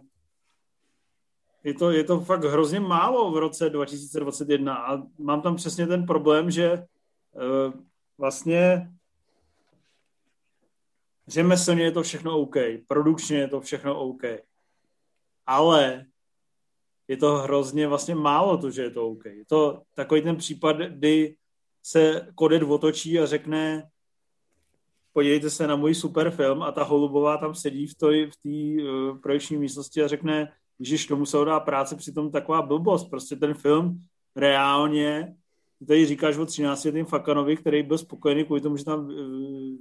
je 1.64 1.74
to, 1.74 1.90
je 1.90 2.04
to 2.04 2.20
fakt 2.20 2.44
hrozně 2.44 2.80
málo 2.80 3.30
v 3.30 3.38
roce 3.38 3.70
2021 3.70 4.74
a 4.74 5.02
mám 5.18 5.42
tam 5.42 5.56
přesně 5.56 5.86
ten 5.86 6.06
problém, 6.06 6.50
že 6.50 6.72
uh, 6.72 7.72
vlastně 8.18 8.92
řemeslně 11.28 11.84
je 11.84 11.92
to 11.92 12.02
všechno 12.02 12.38
OK, 12.38 12.56
produkčně 12.86 13.38
je 13.38 13.48
to 13.48 13.60
všechno 13.60 14.00
OK, 14.00 14.22
ale 15.46 16.07
je 17.08 17.16
to 17.16 17.38
hrozně 17.38 17.88
vlastně 17.88 18.14
málo 18.14 18.58
to, 18.58 18.70
že 18.70 18.82
je 18.82 18.90
to 18.90 19.08
OK. 19.08 19.24
Je 19.24 19.44
to 19.46 19.82
takový 19.94 20.22
ten 20.22 20.36
případ, 20.36 20.76
kdy 20.76 21.36
se 21.82 22.28
kodet 22.34 22.62
otočí 22.62 23.18
a 23.18 23.26
řekne 23.26 23.88
podívejte 25.12 25.50
se 25.50 25.66
na 25.66 25.76
můj 25.76 25.94
super 25.94 26.30
film 26.30 26.62
a 26.62 26.72
ta 26.72 26.84
holubová 26.84 27.36
tam 27.36 27.54
sedí 27.54 27.86
v 27.86 27.94
té 27.94 28.26
v 28.26 28.32
uh, 28.44 29.18
projekční 29.18 29.56
místnosti 29.56 30.02
a 30.02 30.08
řekne, 30.08 30.52
že 30.80 31.08
tomu 31.08 31.26
se 31.26 31.36
dá 31.44 31.60
práce, 31.60 31.96
přitom 31.96 32.30
taková 32.30 32.62
blbost. 32.62 33.10
Prostě 33.10 33.36
ten 33.36 33.54
film 33.54 34.00
reálně 34.36 35.34
ty 35.78 35.86
tady 35.86 36.06
říkáš 36.06 36.36
o 36.36 36.46
13 36.46 36.84
letým 36.84 37.06
Fakanovi, 37.06 37.56
který 37.56 37.82
byl 37.82 37.98
spokojený 37.98 38.44
kvůli 38.44 38.60
tomu, 38.60 38.76
že 38.76 38.84
tam 38.84 39.08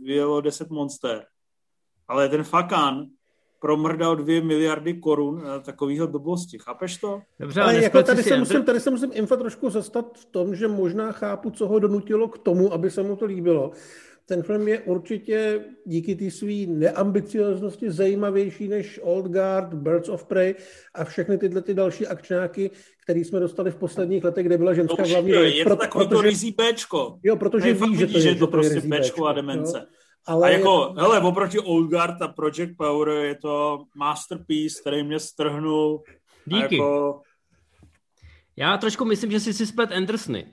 vyjelo 0.04 0.42
10 0.42 0.70
monster. 0.70 1.26
Ale 2.08 2.30
ten 2.30 2.44
Fakan 2.44 3.06
promrdal 3.60 4.16
dvě 4.16 4.42
miliardy 4.42 4.94
korun 4.94 5.44
na 5.44 5.60
takovýhle 5.60 6.08
blbosti. 6.08 6.58
Chápeš 6.60 6.98
to? 6.98 7.22
Dobře, 7.40 7.62
ale 7.62 7.84
jako 7.84 8.04
tady, 8.04 8.24
se 8.24 8.38
musím, 8.38 8.64
tady 8.64 8.80
se 8.80 8.92
musím 8.92 9.12
Infa 9.14 9.36
trošku 9.36 9.70
zastat 9.70 10.18
v 10.18 10.26
tom, 10.26 10.56
že 10.56 10.68
možná 10.68 11.12
chápu, 11.12 11.50
co 11.50 11.68
ho 11.68 11.80
donutilo 11.80 12.28
k 12.28 12.38
tomu, 12.38 12.74
aby 12.74 12.92
se 12.92 13.04
mu 13.04 13.16
to 13.16 13.26
líbilo. 13.26 13.72
Ten 14.26 14.44
film 14.44 14.68
je 14.68 14.80
určitě 14.80 15.66
díky 15.86 16.16
té 16.16 16.32
své 16.32 16.66
neambicioznosti 16.68 17.92
zajímavější 17.92 18.68
než 18.68 19.00
Old 19.04 19.26
Guard, 19.26 19.74
Birds 19.74 20.10
of 20.10 20.26
Prey 20.26 20.56
a 20.96 21.04
všechny 21.04 21.38
tyhle 21.38 21.62
ty 21.62 21.74
další 21.74 22.08
akčňáky, 22.08 22.72
které 23.04 23.20
jsme 23.20 23.40
dostali 23.40 23.72
v 23.72 23.76
posledních 23.76 24.24
letech, 24.24 24.46
kde 24.46 24.58
byla 24.58 24.74
ženská 24.74 25.04
to 25.04 25.10
hlavní 25.10 25.32
Je 25.32 25.66
to 25.66 25.76
takový 25.76 26.08
protože, 26.08 26.16
to 26.16 26.22
rizí 26.22 26.56
Bčko. 26.58 27.20
Jo, 27.24 27.36
protože 27.36 27.74
ví, 27.74 27.98
že 27.98 28.08
to 28.08 28.18
je, 28.18 28.22
že 28.22 28.36
to, 28.36 28.40
to 28.40 28.48
prostě 28.48 28.82
Bčko 28.82 29.26
a 29.26 29.34
demence. 29.34 29.78
Jo? 29.78 29.97
Ale 30.28 30.50
a 30.50 30.52
jako, 30.52 30.94
je... 30.96 31.02
hele, 31.02 31.22
oproti 31.22 31.60
Old 31.60 31.90
Guard 31.90 32.22
a 32.22 32.28
Project 32.28 32.78
Power 32.78 33.10
je 33.10 33.36
to 33.36 33.84
masterpiece, 33.96 34.82
který 34.82 35.04
mě 35.04 35.20
strhnul. 35.20 36.04
Díky. 36.46 36.76
Jako... 36.78 37.22
Já 38.56 38.78
trošku 38.78 39.06
myslím, 39.06 39.32
že 39.32 39.40
jsi 39.40 39.54
si 39.54 39.66
splet 39.66 39.92
Andersony. 39.92 40.48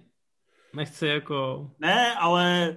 Nechci 0.75 1.07
jako... 1.07 1.71
Ne, 1.79 2.15
ale 2.15 2.77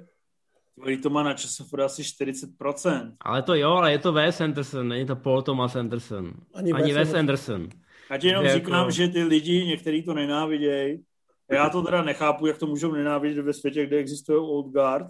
to 1.03 1.09
má 1.09 1.23
na 1.23 1.33
časofore 1.33 1.83
asi 1.83 2.01
40%. 2.01 3.15
Ale 3.19 3.41
to 3.41 3.55
jo, 3.55 3.69
ale 3.69 3.91
je 3.91 3.99
to 3.99 4.13
Wes 4.13 4.41
Anderson, 4.41 4.87
není 4.87 5.05
to 5.05 5.15
Paul 5.15 5.41
Thomas 5.41 5.75
Anderson. 5.75 6.33
Ani, 6.53 6.71
Ani 6.71 6.93
Wes 6.93 7.13
Anderson. 7.13 7.69
Já 8.09 8.17
ti 8.17 8.27
jenom 8.27 8.45
že 8.45 8.53
říkám, 8.53 8.73
jako... 8.73 8.91
že 8.91 9.07
ty 9.07 9.23
lidi, 9.23 9.65
některý 9.65 10.03
to 10.03 10.13
nenávidějí. 10.13 11.03
Já 11.51 11.69
to 11.69 11.81
teda 11.81 12.01
nechápu, 12.01 12.45
jak 12.45 12.57
to 12.57 12.67
můžou 12.67 12.91
nenávidět 12.91 13.45
ve 13.45 13.53
světě, 13.53 13.85
kde 13.85 13.97
existuje 13.97 14.37
Old 14.37 14.71
Guard, 14.71 15.07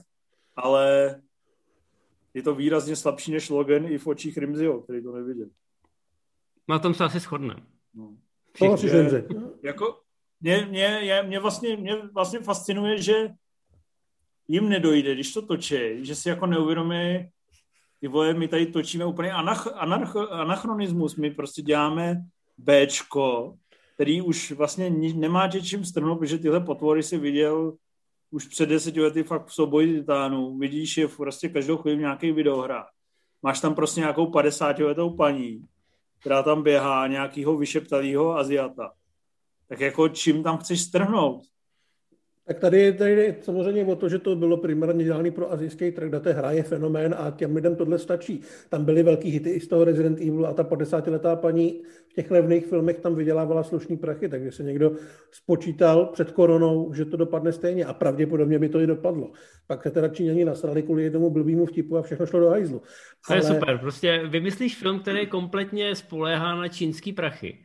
ale 0.55 1.15
je 2.37 2.43
to 2.43 2.55
výrazně 2.55 2.95
slabší 2.95 3.31
než 3.31 3.49
Logan 3.49 3.85
i 3.85 3.97
v 3.97 4.07
očích 4.07 4.37
Rimziho, 4.37 4.81
který 4.81 5.03
to 5.03 5.11
neviděl. 5.11 5.47
Na 6.67 6.79
tom 6.79 6.93
se 6.93 7.03
asi 7.03 7.19
shodneme. 7.19 7.61
No. 7.93 8.17
Všichni, 8.53 8.99
jako, 9.63 9.99
mě, 10.41 10.67
mě, 10.69 11.21
mě, 11.25 11.39
vlastně, 11.39 11.77
mě 11.77 11.95
vlastně 12.13 12.39
fascinuje, 12.39 13.01
že 13.01 13.29
jim 14.47 14.69
nedojde, 14.69 15.13
když 15.13 15.33
to 15.33 15.41
točí, 15.41 16.05
že 16.05 16.15
si 16.15 16.29
jako 16.29 16.45
neuvědomí, 16.45 17.29
ty 17.99 18.07
vole, 18.07 18.33
my 18.33 18.47
tady 18.47 18.65
točíme 18.65 19.05
úplně 19.05 19.31
anach, 19.31 19.67
anach, 19.67 20.15
anachronismus, 20.15 21.15
my 21.15 21.31
prostě 21.31 21.61
děláme 21.61 22.21
Bčko, 22.57 23.57
který 23.93 24.21
už 24.21 24.51
vlastně 24.51 24.89
nemá 24.89 25.47
tě 25.47 25.61
čím 25.61 25.85
strhnout, 25.85 26.19
protože 26.19 26.37
tyhle 26.37 26.59
potvory 26.59 27.03
si 27.03 27.17
viděl 27.17 27.77
už 28.31 28.47
před 28.47 28.69
deseti 28.69 29.01
lety 29.01 29.23
fakt 29.23 29.47
v 29.47 29.53
souboji 29.53 29.99
titánů, 29.99 30.57
vidíš 30.57 30.97
je 30.97 31.07
prostě 31.07 31.49
každou 31.49 31.77
chvíli 31.77 31.97
v 31.97 31.99
nějaký 31.99 32.31
videohra. 32.31 32.85
Máš 33.41 33.59
tam 33.59 33.75
prostě 33.75 33.99
nějakou 33.99 34.31
50 34.31 34.79
letou 34.79 35.09
paní, 35.09 35.67
která 36.19 36.43
tam 36.43 36.63
běhá 36.63 37.07
nějakýho 37.07 37.57
vyšeptalýho 37.57 38.37
Aziata. 38.37 38.91
Tak 39.67 39.79
jako 39.79 40.09
čím 40.09 40.43
tam 40.43 40.57
chceš 40.57 40.81
strhnout? 40.81 41.41
Tak 42.47 42.59
tady, 42.59 42.93
tady 42.93 43.15
jde 43.15 43.35
samozřejmě 43.41 43.85
o 43.85 43.95
to, 43.95 44.09
že 44.09 44.19
to 44.19 44.35
bylo 44.35 44.57
primárně 44.57 45.03
dělané 45.03 45.31
pro 45.31 45.51
azijský 45.51 45.91
trh, 45.91 46.09
kde 46.09 46.33
hra 46.33 46.51
je 46.51 46.63
fenomén 46.63 47.15
a 47.17 47.31
těm 47.31 47.55
lidem 47.55 47.75
tohle 47.75 47.99
stačí. 47.99 48.41
Tam 48.69 48.85
byly 48.85 49.03
velký 49.03 49.29
hity 49.29 49.49
i 49.49 49.59
z 49.59 49.67
toho 49.67 49.83
Resident 49.83 50.19
Evil 50.21 50.45
a 50.45 50.53
ta 50.53 50.63
50-letá 50.63 51.35
paní 51.35 51.81
v 52.09 52.13
těch 52.13 52.31
levných 52.31 52.65
filmech 52.65 52.99
tam 52.99 53.15
vydělávala 53.15 53.63
slušný 53.63 53.97
prachy, 53.97 54.29
takže 54.29 54.51
se 54.51 54.63
někdo 54.63 54.91
spočítal 55.31 56.05
před 56.05 56.31
koronou, 56.31 56.93
že 56.93 57.05
to 57.05 57.17
dopadne 57.17 57.51
stejně 57.51 57.85
a 57.85 57.93
pravděpodobně 57.93 58.59
by 58.59 58.69
to 58.69 58.79
i 58.79 58.87
dopadlo. 58.87 59.31
Pak 59.67 59.83
se 59.83 59.91
teda 59.91 60.07
Číňani 60.07 60.45
nasrali 60.45 60.83
kvůli 60.83 61.03
jednomu 61.03 61.29
blbýmu 61.29 61.65
vtipu 61.65 61.97
a 61.97 62.01
všechno 62.01 62.25
šlo 62.25 62.39
do 62.39 62.49
hajzlu. 62.49 62.79
To 62.79 63.33
Ale... 63.33 63.37
je 63.37 63.43
super, 63.43 63.77
prostě 63.77 64.21
vymyslíš 64.27 64.75
film, 64.75 64.99
který 64.99 65.27
kompletně 65.27 65.95
spoléhá 65.95 66.55
na 66.55 66.67
čínský 66.67 67.13
prachy 67.13 67.57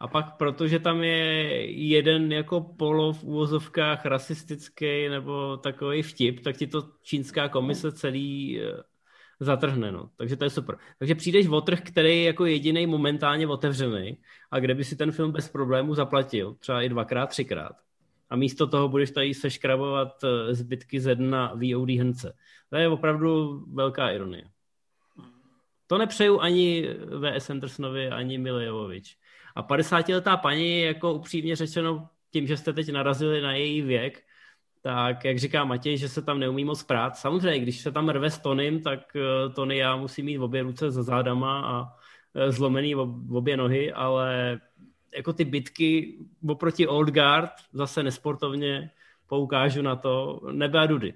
a 0.00 0.08
pak, 0.08 0.36
protože 0.36 0.78
tam 0.78 1.04
je 1.04 1.70
jeden 1.70 2.32
jako 2.32 2.60
polo 2.60 3.12
v 3.12 3.24
úvozovkách 3.24 4.06
rasistický 4.06 5.08
nebo 5.08 5.56
takový 5.56 6.02
vtip, 6.02 6.40
tak 6.40 6.56
ti 6.56 6.66
to 6.66 6.82
čínská 7.02 7.48
komise 7.48 7.92
celý 7.92 8.60
eh, 8.60 8.82
zatrhne. 9.40 9.92
No. 9.92 10.10
Takže 10.16 10.36
to 10.36 10.44
je 10.44 10.50
super. 10.50 10.78
Takže 10.98 11.14
přijdeš 11.14 11.46
o 11.46 11.60
trh, 11.60 11.80
který 11.80 12.08
je 12.08 12.22
jako 12.22 12.46
jediný 12.46 12.86
momentálně 12.86 13.46
otevřený 13.46 14.18
a 14.50 14.60
kde 14.60 14.74
by 14.74 14.84
si 14.84 14.96
ten 14.96 15.12
film 15.12 15.32
bez 15.32 15.48
problému 15.48 15.94
zaplatil, 15.94 16.54
třeba 16.54 16.82
i 16.82 16.88
dvakrát, 16.88 17.26
třikrát. 17.26 17.72
A 18.30 18.36
místo 18.36 18.66
toho 18.66 18.88
budeš 18.88 19.10
tady 19.10 19.34
seškrabovat 19.34 20.24
eh, 20.24 20.54
zbytky 20.54 21.00
ze 21.00 21.14
dna 21.14 21.54
VOD 21.54 21.90
hrnce. 21.90 22.34
To 22.70 22.76
je 22.76 22.88
opravdu 22.88 23.62
velká 23.72 24.10
ironie. 24.10 24.44
To 25.86 25.98
nepřeju 25.98 26.40
ani 26.40 26.88
V.S. 27.20 27.50
Andersonovi, 27.50 28.08
ani 28.08 28.38
Milijovič. 28.38 29.16
A 29.56 29.62
50-letá 29.62 30.36
paní, 30.36 30.80
jako 30.80 31.12
upřímně 31.12 31.56
řečeno, 31.56 32.08
tím, 32.30 32.46
že 32.46 32.56
jste 32.56 32.72
teď 32.72 32.92
narazili 32.92 33.40
na 33.40 33.52
její 33.52 33.82
věk, 33.82 34.22
tak 34.82 35.24
jak 35.24 35.38
říká 35.38 35.64
Matěj, 35.64 35.96
že 35.96 36.08
se 36.08 36.22
tam 36.22 36.38
neumí 36.38 36.64
moc 36.64 36.82
prát. 36.82 37.16
Samozřejmě, 37.16 37.60
když 37.60 37.80
se 37.80 37.92
tam 37.92 38.08
rve 38.08 38.30
s 38.30 38.38
Tonym, 38.38 38.82
tak 38.82 39.00
eh, 39.16 39.50
Tony 39.54 39.76
já 39.76 39.96
musím 39.96 40.26
mít 40.26 40.36
v 40.36 40.42
obě 40.42 40.62
ruce 40.62 40.90
za 40.90 41.02
zádama 41.02 41.60
a 41.60 41.96
eh, 42.34 42.52
zlomený 42.52 42.94
v 42.94 43.36
obě 43.36 43.56
nohy, 43.56 43.92
ale 43.92 44.60
jako 45.16 45.32
ty 45.32 45.44
bitky 45.44 46.18
oproti 46.48 46.86
Old 46.86 47.08
Guard, 47.08 47.50
zase 47.72 48.02
nesportovně, 48.02 48.90
poukážu 49.26 49.82
na 49.82 49.96
to, 49.96 50.40
nebe 50.52 50.78
a 50.78 50.86
dudy. 50.86 51.14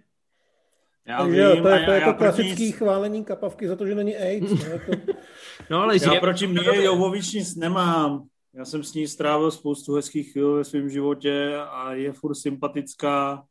Já 1.06 1.18
Takže 1.18 1.52
vím, 1.52 1.62
to 1.62 1.68
je, 1.68 1.84
to 1.84 1.90
je 1.90 2.00
to 2.00 2.14
klasický 2.14 2.66
nic... 2.66 2.76
chválení 2.76 3.24
kapavky 3.24 3.68
za 3.68 3.76
to, 3.76 3.86
že 3.86 3.94
není 3.94 4.16
AIDS. 4.16 4.68
Ne? 4.68 4.78
To... 4.78 5.12
no, 5.70 5.82
ale 5.82 5.96
já 6.02 6.20
proti 6.20 6.46
mě 6.46 6.60
Jovovič 6.82 7.32
nic 7.32 7.56
nemám. 7.56 8.29
Já 8.54 8.64
jsem 8.64 8.84
s 8.84 8.94
ní 8.94 9.06
strávil 9.06 9.50
spoustu 9.50 9.94
hezkých 9.94 10.32
chvíl 10.32 10.54
ve 10.54 10.64
svém 10.64 10.90
životě 10.90 11.56
a 11.56 11.92
je 11.92 12.12
furt 12.12 12.34
sympatická, 12.34 13.46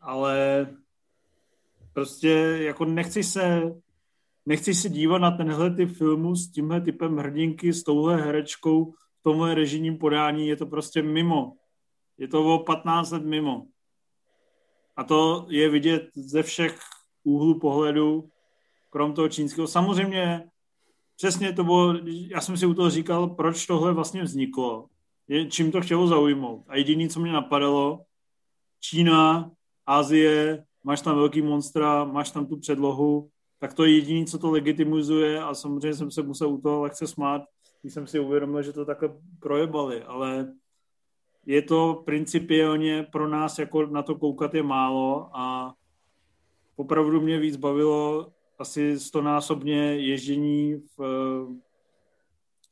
ale 0.00 0.66
prostě 1.92 2.28
jako 2.60 2.84
nechci 2.84 3.22
se 3.22 3.72
nechci 4.46 4.74
se 4.74 4.88
dívat 4.88 5.18
na 5.18 5.30
tenhle 5.30 5.70
typ 5.70 5.96
filmu 5.96 6.36
s 6.36 6.50
tímhle 6.50 6.80
typem 6.80 7.16
hrdinky, 7.16 7.72
s 7.72 7.82
touhle 7.82 8.22
herečkou, 8.22 8.92
v 8.92 9.22
tomhle 9.22 9.54
režijním 9.54 9.98
podání, 9.98 10.48
je 10.48 10.56
to 10.56 10.66
prostě 10.66 11.02
mimo. 11.02 11.56
Je 12.18 12.28
to 12.28 12.54
o 12.54 12.58
15 12.58 13.10
let 13.10 13.24
mimo. 13.24 13.66
A 14.96 15.04
to 15.04 15.46
je 15.48 15.68
vidět 15.68 16.10
ze 16.14 16.42
všech 16.42 16.78
úhlů 17.24 17.60
pohledu, 17.60 18.30
krom 18.90 19.14
toho 19.14 19.28
čínského. 19.28 19.66
Samozřejmě 19.66 20.50
přesně 21.20 21.52
to 21.52 21.64
bylo, 21.64 21.94
já 22.06 22.40
jsem 22.40 22.56
si 22.56 22.66
u 22.66 22.74
toho 22.74 22.90
říkal, 22.90 23.26
proč 23.28 23.66
tohle 23.66 23.92
vlastně 23.92 24.22
vzniklo, 24.22 24.86
je, 25.28 25.46
čím 25.50 25.72
to 25.72 25.80
chtělo 25.80 26.06
zaujmout. 26.06 26.64
A 26.68 26.76
jediné, 26.76 27.08
co 27.08 27.20
mě 27.20 27.32
napadalo, 27.32 28.00
Čína, 28.80 29.50
Asie, 29.86 30.64
máš 30.84 31.00
tam 31.00 31.16
velký 31.16 31.42
monstra, 31.42 32.04
máš 32.04 32.30
tam 32.30 32.46
tu 32.46 32.56
předlohu, 32.56 33.28
tak 33.58 33.74
to 33.74 33.84
je 33.84 33.94
jediné, 33.94 34.26
co 34.26 34.38
to 34.38 34.50
legitimizuje 34.50 35.42
a 35.42 35.54
samozřejmě 35.54 35.94
jsem 35.94 36.10
se 36.10 36.22
musel 36.22 36.48
u 36.48 36.60
toho 36.60 36.82
lehce 36.82 37.06
smát, 37.06 37.42
když 37.82 37.94
jsem 37.94 38.06
si 38.06 38.20
uvědomil, 38.20 38.62
že 38.62 38.72
to 38.72 38.84
takhle 38.84 39.08
projebali, 39.40 40.02
ale 40.02 40.52
je 41.46 41.62
to 41.62 42.02
principiálně 42.04 43.02
pro 43.12 43.28
nás 43.28 43.58
jako 43.58 43.86
na 43.86 44.02
to 44.02 44.14
koukat 44.14 44.54
je 44.54 44.62
málo 44.62 45.28
a 45.32 45.74
opravdu 46.76 47.20
mě 47.20 47.38
víc 47.38 47.56
bavilo 47.56 48.32
asi 48.60 49.00
stonásobně 49.00 49.96
ježdění 49.96 50.74
v, 50.74 50.98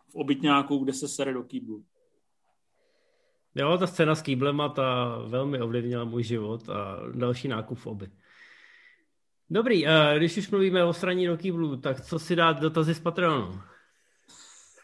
v 0.09 0.15
obytňáku, 0.15 0.79
kde 0.79 0.93
se 0.93 1.09
sere 1.09 1.33
do 1.33 1.43
kýblu. 1.43 1.85
Jo, 3.55 3.79
ta 3.79 3.87
scéna 3.87 4.15
s 4.15 4.23
kýblema, 4.23 4.69
ta 4.69 5.19
velmi 5.27 5.61
ovlivnila 5.61 6.05
můj 6.05 6.23
život 6.23 6.69
a 6.69 7.01
další 7.15 7.49
nákup 7.49 7.79
v 7.79 7.87
oby. 7.87 8.09
Dobrý, 9.51 9.85
když 10.17 10.37
už 10.37 10.51
mluvíme 10.51 10.85
o 10.85 10.93
straní 10.93 11.27
do 11.27 11.37
kýblu, 11.37 11.77
tak 11.77 12.01
co 12.01 12.19
si 12.19 12.37
dát 12.37 12.61
dotazy 12.61 12.95
z 12.95 13.01
Patreonu? 13.01 13.61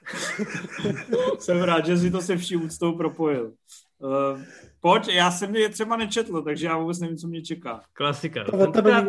Jsem 1.39 1.63
rád, 1.63 1.87
že 1.87 1.97
si 1.97 2.11
to 2.11 2.21
se 2.21 2.37
vší 2.37 2.57
úctou 2.57 2.97
propojil. 2.97 3.53
Uh, 3.99 4.41
pojď, 4.81 5.09
já 5.09 5.31
jsem 5.31 5.57
je 5.57 5.69
třeba 5.69 5.97
nečetl, 5.97 6.43
takže 6.43 6.67
já 6.67 6.77
vůbec 6.77 7.01
nevím, 7.01 7.17
co 7.17 7.29
mě 7.29 7.43
čeká. 7.43 7.83
Klasika. 7.93 8.45
Tentokrát, 8.45 9.05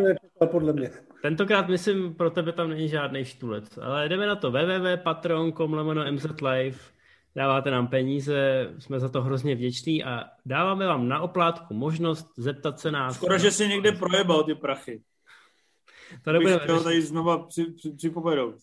podle 0.51 0.73
mě. 0.73 0.91
Tentokrát 1.25 1.67
myslím, 1.67 2.13
pro 2.13 2.29
tebe 2.29 2.51
tam 2.51 2.69
není 2.69 2.89
žádný 2.89 3.25
štulec, 3.25 3.77
ale 3.81 4.09
jdeme 4.09 4.27
na 4.27 4.35
to 4.35 4.51
www.patreon.com 4.51 5.73
lomeno 5.73 6.11
mzlive 6.11 6.77
dáváte 7.35 7.71
nám 7.71 7.87
peníze, 7.87 8.69
jsme 8.79 8.99
za 8.99 9.09
to 9.09 9.21
hrozně 9.21 9.55
vděční 9.55 10.03
a 10.03 10.23
dáváme 10.45 10.87
vám 10.87 11.07
na 11.07 11.19
oplátku 11.19 11.73
možnost 11.73 12.27
zeptat 12.37 12.79
se 12.79 12.91
nás. 12.91 13.15
Skoro, 13.15 13.37
že 13.37 13.51
si 13.51 13.67
někde 13.67 13.91
projebal 13.91 14.43
ty 14.43 14.55
prachy. 14.55 15.01
To 16.23 16.31
nebude... 16.31 16.53
Bych 16.53 16.83
tady 16.83 17.01
znova 17.01 17.37
při, 17.37 17.65
při, 17.65 17.91
připomenout. 17.91 18.55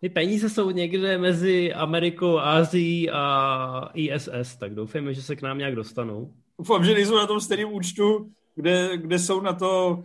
Ty 0.00 0.08
peníze 0.08 0.50
jsou 0.50 0.70
někde 0.70 1.18
mezi 1.18 1.72
Amerikou, 1.72 2.38
Ázií 2.38 3.10
a 3.10 3.90
ISS, 3.94 4.56
tak 4.58 4.74
doufejme, 4.74 5.14
že 5.14 5.22
se 5.22 5.36
k 5.36 5.42
nám 5.42 5.58
nějak 5.58 5.74
dostanou. 5.74 6.32
Doufám, 6.58 6.84
že 6.84 6.94
nejsou 6.94 7.16
na 7.16 7.26
tom 7.26 7.40
stejném 7.40 7.72
účtu, 7.72 8.30
kde, 8.54 8.96
kde 8.96 9.18
jsou 9.18 9.40
na 9.40 9.52
to 9.52 10.02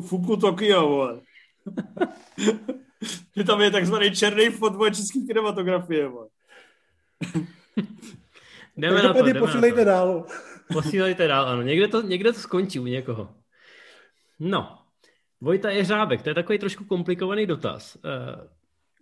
Fuku 0.00 0.36
Tokio, 0.36 0.88
vole. 0.88 1.20
že 3.36 3.44
tam 3.44 3.60
je 3.60 3.70
takzvaný 3.70 4.10
černý 4.10 4.48
vole 4.48 4.90
český 4.90 5.26
kinematografie, 5.26 6.08
vole. 6.08 6.28
Jdeme 8.76 9.02
na 9.02 9.12
to, 9.12 9.26
jdeme 9.26 9.40
posílejte 9.40 9.84
dál. 9.84 10.26
Posílejte 10.72 11.26
dál, 11.26 11.46
ano. 11.46 11.62
Někde 11.62 11.88
to, 11.88 12.02
někde 12.02 12.32
to 12.32 12.38
skončí 12.38 12.78
u 12.78 12.86
někoho. 12.86 13.34
No, 14.38 14.80
Vojta 15.40 15.70
Jeřábek, 15.70 16.22
to 16.22 16.30
je 16.30 16.34
takový 16.34 16.58
trošku 16.58 16.84
komplikovaný 16.84 17.46
dotaz 17.46 17.96
uh, 17.96 18.00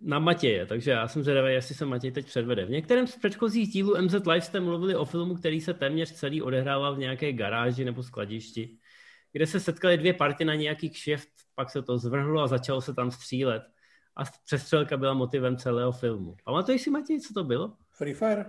na 0.01 0.19
Matěje, 0.19 0.65
takže 0.65 0.91
já 0.91 1.07
jsem 1.07 1.23
zvědavý, 1.23 1.53
jestli 1.53 1.75
se 1.75 1.85
Matěj 1.85 2.11
teď 2.11 2.25
předvede. 2.25 2.65
V 2.65 2.69
některém 2.69 3.07
z 3.07 3.15
předchozích 3.15 3.69
dílů 3.69 4.01
MZ 4.01 4.13
Live 4.13 4.41
jste 4.41 4.59
mluvili 4.59 4.95
o 4.95 5.05
filmu, 5.05 5.35
který 5.35 5.61
se 5.61 5.73
téměř 5.73 6.11
celý 6.11 6.41
odehrával 6.41 6.95
v 6.95 6.99
nějaké 6.99 7.33
garáži 7.33 7.85
nebo 7.85 8.03
skladišti, 8.03 8.77
kde 9.31 9.47
se 9.47 9.59
setkali 9.59 9.97
dvě 9.97 10.13
party 10.13 10.45
na 10.45 10.55
nějaký 10.55 10.89
kšeft, 10.89 11.29
pak 11.55 11.69
se 11.69 11.81
to 11.81 11.97
zvrhlo 11.97 12.41
a 12.41 12.47
začalo 12.47 12.81
se 12.81 12.93
tam 12.93 13.11
střílet. 13.11 13.63
A 14.15 14.23
přestřelka 14.45 14.97
byla 14.97 15.13
motivem 15.13 15.57
celého 15.57 15.91
filmu. 15.91 16.35
Pamatuješ 16.45 16.81
si, 16.81 16.89
Matěj, 16.89 17.19
co 17.19 17.33
to 17.33 17.43
bylo? 17.43 17.73
Free 17.91 18.13
Fire. 18.13 18.45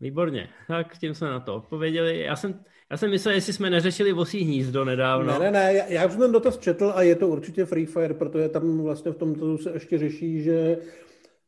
Výborně, 0.00 0.48
tak 0.68 0.98
tím 0.98 1.14
jsme 1.14 1.30
na 1.30 1.40
to 1.40 1.54
odpověděli. 1.54 2.20
Já 2.20 2.36
jsem, 2.36 2.64
já 2.90 2.96
jsem 2.96 3.10
myslel, 3.10 3.34
jestli 3.34 3.52
jsme 3.52 3.70
neřešili 3.70 4.12
vosí 4.12 4.40
hnízdo 4.44 4.84
nedávno. 4.84 5.32
Ne, 5.32 5.38
ne, 5.38 5.50
ne, 5.50 5.74
já, 5.74 5.86
já 5.86 6.06
už 6.06 6.12
jsem 6.12 6.32
dotaz 6.32 6.58
četl 6.58 6.92
a 6.94 7.02
je 7.02 7.14
to 7.14 7.28
určitě 7.28 7.64
Free 7.64 7.86
Fire, 7.86 8.14
protože 8.14 8.48
tam 8.48 8.82
vlastně 8.82 9.12
v 9.12 9.16
tom 9.16 9.58
se 9.58 9.70
ještě 9.70 9.98
řeší, 9.98 10.42
že 10.42 10.78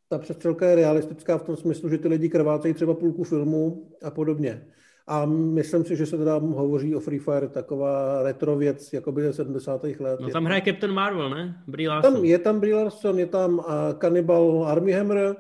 ta 0.09 0.19
přestřelka 0.19 0.69
je 0.69 0.75
realistická 0.77 1.39
v 1.39 1.43
tom 1.43 1.57
smyslu, 1.57 1.89
že 1.89 1.99
ty 1.99 2.09
lidi 2.09 2.29
krvácejí 2.29 2.75
třeba 2.75 2.95
půlku 2.95 3.25
filmu 3.25 3.91
a 4.03 4.11
podobně. 4.11 4.67
A 5.09 5.27
myslím 5.27 5.85
si, 5.85 5.97
že 5.97 6.07
se 6.07 6.19
teda 6.19 6.35
hovoří 6.35 6.97
o 6.97 7.01
Free 7.01 7.19
Fire, 7.19 7.49
taková 7.49 8.23
retro 8.23 8.57
věc, 8.57 8.93
jako 8.93 9.13
by 9.13 9.23
ze 9.23 9.33
70. 9.33 9.85
let. 9.85 10.21
No 10.21 10.29
tam 10.29 10.45
hraje 10.45 10.63
Captain 10.65 10.93
Marvel, 10.93 11.31
ne? 11.31 11.63
Brie 11.67 11.89
Larson. 11.89 12.15
Tam, 12.15 12.25
je 12.25 12.39
tam 12.39 12.61
Brie 12.61 12.75
Larson, 12.75 13.19
je 13.19 13.27
tam 13.27 13.59
uh, 13.59 13.65
Cannibal 13.99 14.65
Army 14.65 14.93
Hammer, 14.93 15.37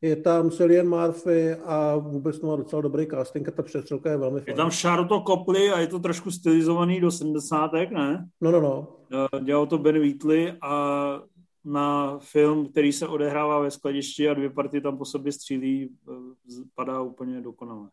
je 0.00 0.16
tam 0.16 0.50
Cillian 0.50 0.88
Murphy 0.88 1.54
a 1.54 1.96
vůbec 1.96 2.38
to 2.38 2.46
má 2.46 2.56
docela 2.56 2.82
dobrý 2.82 3.06
casting 3.06 3.48
a 3.48 3.50
ta 3.50 3.62
přestřelka 3.62 4.10
je 4.10 4.16
velmi 4.16 4.40
fajn. 4.40 4.48
Je 4.48 4.54
tam 4.54 4.70
Charlotte 4.70 5.24
Copley 5.26 5.70
a 5.70 5.80
je 5.80 5.86
to 5.86 5.98
trošku 5.98 6.30
stylizovaný 6.30 7.00
do 7.00 7.10
70. 7.10 7.70
ne? 7.72 8.28
No, 8.40 8.50
no, 8.50 8.60
no. 8.60 8.88
Dělal 9.40 9.66
to 9.66 9.78
Ben 9.78 9.98
Wheatley 9.98 10.52
a 10.62 11.22
na 11.64 12.18
film, 12.18 12.66
který 12.66 12.92
se 12.92 13.08
odehrává 13.08 13.60
ve 13.60 13.70
skladišti 13.70 14.28
a 14.28 14.34
dvě 14.34 14.50
party 14.50 14.80
tam 14.80 14.98
po 14.98 15.04
sobě 15.04 15.32
střílí, 15.32 15.90
padá 16.74 17.00
úplně 17.00 17.40
dokonale. 17.40 17.88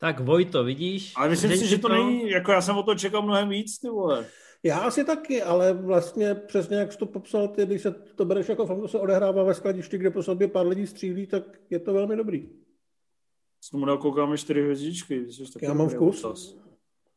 Tak 0.00 0.20
Vojto, 0.20 0.64
vidíš? 0.64 1.12
Ale 1.16 1.28
myslím 1.28 1.56
si, 1.56 1.66
že 1.66 1.78
to, 1.78 1.88
to 1.88 1.94
není, 1.94 2.30
jako 2.30 2.52
já 2.52 2.60
jsem 2.60 2.76
o 2.76 2.82
to 2.82 2.94
čekal 2.94 3.22
mnohem 3.22 3.48
víc, 3.48 3.78
ty 3.78 3.88
vole. 3.88 4.26
Já 4.62 4.78
asi 4.78 5.04
taky, 5.04 5.42
ale 5.42 5.72
vlastně 5.72 6.34
přesně 6.34 6.76
jak 6.76 6.92
jsi 6.92 6.98
to 6.98 7.06
popsal, 7.06 7.48
ty, 7.48 7.66
když 7.66 7.82
se 7.82 7.90
to 7.90 8.24
bereš 8.24 8.48
jako 8.48 8.66
film, 8.66 8.88
se 8.88 8.98
odehrává 8.98 9.42
ve 9.42 9.54
skladišti, 9.54 9.98
kde 9.98 10.10
po 10.10 10.22
sobě 10.22 10.48
pár 10.48 10.66
lidí 10.66 10.86
střílí, 10.86 11.26
tak 11.26 11.42
je 11.70 11.78
to 11.78 11.92
velmi 11.92 12.16
dobrý. 12.16 12.48
S 13.60 13.70
tomu 13.70 13.96
koukáme 13.96 14.38
čtyři 14.38 14.62
hvězdičky. 14.62 15.26
Já 15.62 15.74
mám 15.74 15.88
vkus. 15.88 16.56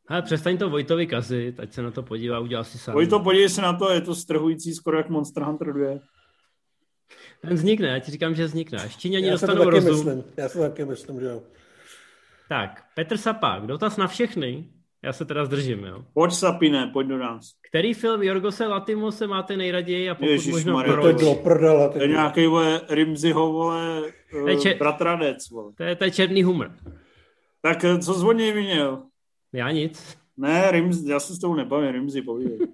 Ale 0.08 0.22
přestaň 0.22 0.58
to 0.58 0.70
Vojtovi 0.70 1.08
kazit, 1.08 1.60
ať 1.60 1.74
se 1.74 1.82
na 1.82 1.92
to 1.92 2.04
podívá, 2.04 2.40
udělal 2.40 2.64
si 2.64 2.78
sám. 2.78 2.94
Vojto, 2.94 3.20
podívej 3.20 3.50
se 3.50 3.62
na 3.62 3.74
to, 3.74 3.92
je 3.92 4.02
to 4.02 4.16
strhující 4.16 4.74
skoro 4.74 4.98
jak 4.98 5.10
Monster 5.10 5.44
Hunter 5.44 5.74
2. 5.74 6.00
Ten 7.42 7.54
vznikne, 7.54 7.88
já 7.88 8.00
ti 8.00 8.12
říkám, 8.12 8.36
že 8.36 8.46
vznikne. 8.46 8.78
Až 8.78 8.98
Číňani 8.98 9.32
dostanou 9.32 9.70
rozum. 9.70 9.96
Myslím. 9.96 10.24
Já 10.38 10.50
si 10.50 10.60
taky 10.60 10.86
myslím, 10.86 11.20
že 11.20 11.26
jo. 11.26 11.44
Tak, 12.50 12.84
Petr 12.96 13.18
Sapák, 13.18 13.68
dotaz 13.68 13.98
na 13.98 14.08
všechny. 14.08 14.70
Já 15.04 15.14
se 15.14 15.26
teda 15.26 15.46
zdržím, 15.46 15.80
jo. 15.84 16.06
Pojď 16.14 16.34
Sapine, 16.34 16.88
pojď 16.94 17.08
do 17.08 17.18
nás. 17.18 17.54
Který 17.70 17.94
film 17.94 18.24
Jorgose 18.24 18.68
Latimose 18.68 19.28
máte 19.28 19.58
nejraději 19.58 20.10
a 20.10 20.16
pokud 20.16 20.30
Ježiš, 20.30 20.54
možno 20.54 20.74
Mario, 20.74 21.02
proč? 21.02 21.20
To 21.20 21.26
je 21.26 21.36
prdala. 21.36 21.90
To 21.90 22.02
je 22.02 22.08
nějaký 22.08 22.48
vole, 22.48 22.82
Rimziho, 22.90 23.52
vole, 23.52 24.02
to 24.32 24.48
je 24.48 24.58
če- 24.58 24.76
bratranec, 24.76 25.50
vole. 25.50 25.74
To 25.78 25.84
je, 25.84 25.96
to 25.96 26.04
je 26.04 26.12
černý 26.12 26.44
humor. 26.44 26.72
Tak 27.62 27.84
eh, 27.84 28.00
co 28.00 28.34
něj 28.34 28.52
viněl? 28.52 29.04
Já 29.54 29.72
nic. 29.72 30.18
Ne, 30.38 30.72
Rims, 30.72 31.04
já 31.04 31.20
se 31.20 31.36
s 31.36 31.40
tou 31.40 31.56
nebavím, 31.56 31.92
Rimzi, 31.92 32.22
povídej. 32.22 32.60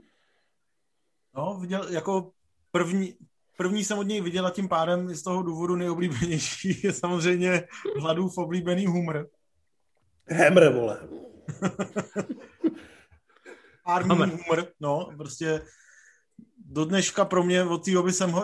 No, 1.36 1.58
viděl, 1.62 1.86
jako 1.90 2.32
první, 2.72 3.14
první 3.58 3.84
jsem 3.84 4.00
od 4.00 4.08
něj 4.08 4.22
viděl 4.22 4.48
a 4.48 4.52
tím 4.52 4.70
pádem 4.70 5.16
z 5.16 5.24
toho 5.24 5.44
důvodu 5.44 5.76
nejoblíbenější 5.76 6.82
je 6.84 6.94
samozřejmě 6.94 7.64
Hladův 8.00 8.38
oblíbený 8.38 8.86
humor. 8.86 9.28
Hemre, 10.30 10.70
vole. 10.70 11.00
Army 13.86 14.14
humor, 14.14 14.68
no, 14.80 15.10
prostě 15.18 15.62
do 16.58 16.86
dneška 16.86 17.26
pro 17.26 17.44
mě 17.44 17.64
od 17.64 17.86
té 17.86 17.92
doby 17.92 18.12
jsem 18.12 18.32
ho 18.32 18.44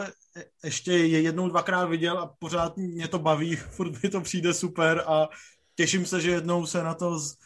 ještě 0.63 0.91
jednou, 0.91 1.49
dvakrát 1.49 1.86
viděl 1.86 2.19
a 2.19 2.36
pořád 2.39 2.77
mě 2.77 3.07
to 3.07 3.19
baví, 3.19 3.55
furt 3.69 4.03
mi 4.03 4.09
to 4.09 4.21
přijde 4.21 4.53
super 4.53 5.03
a 5.07 5.29
těším 5.75 6.05
se, 6.05 6.21
že 6.21 6.31
jednou 6.31 6.65
se 6.65 6.83
na 6.83 6.93
to 6.93 7.19
s 7.19 7.38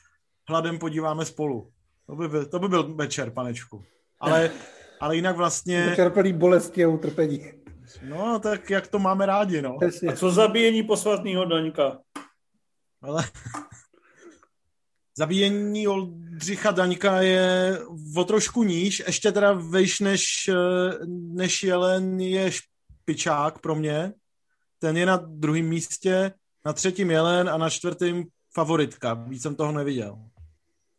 hladem 0.49 0.79
podíváme 0.79 1.25
spolu. 1.25 1.71
To 2.05 2.15
by 2.15 2.27
byl, 2.27 2.45
to 2.45 2.59
by 2.59 2.67
byl 2.67 2.95
večer, 2.95 3.31
panečku. 3.31 3.83
Ale, 4.19 4.51
ale 4.99 5.15
jinak 5.15 5.37
vlastně... 5.37 5.85
Večer 5.85 6.11
plný 6.11 6.33
bolesti 6.33 6.85
a 6.85 6.87
utrpení. 6.87 7.51
No, 8.03 8.39
tak 8.39 8.69
jak 8.69 8.87
to 8.87 8.99
máme 8.99 9.25
rádi, 9.25 9.61
no. 9.61 9.77
A 10.09 10.15
co 10.15 10.31
zabíjení 10.31 10.83
posvatného 10.83 11.45
Daňka? 11.45 11.99
Ale 13.01 13.23
zabíjení 15.19 15.87
Oldřicha 15.87 16.71
Daňka 16.71 17.21
je 17.21 17.79
o 18.15 18.23
trošku 18.23 18.63
níž, 18.63 19.03
ještě 19.07 19.31
teda 19.31 19.53
vejš 19.53 19.99
než, 19.99 20.49
než 21.07 21.63
Jelen 21.63 22.19
je 22.19 22.51
špičák 22.51 23.59
pro 23.59 23.75
mě. 23.75 24.13
Ten 24.79 24.97
je 24.97 25.05
na 25.05 25.17
druhém 25.17 25.65
místě, 25.65 26.31
na 26.65 26.73
třetím 26.73 27.11
Jelen 27.11 27.49
a 27.49 27.57
na 27.57 27.69
čtvrtém 27.69 28.23
favoritka. 28.53 29.13
Víc 29.13 29.41
jsem 29.41 29.55
toho 29.55 29.71
neviděl. 29.71 30.17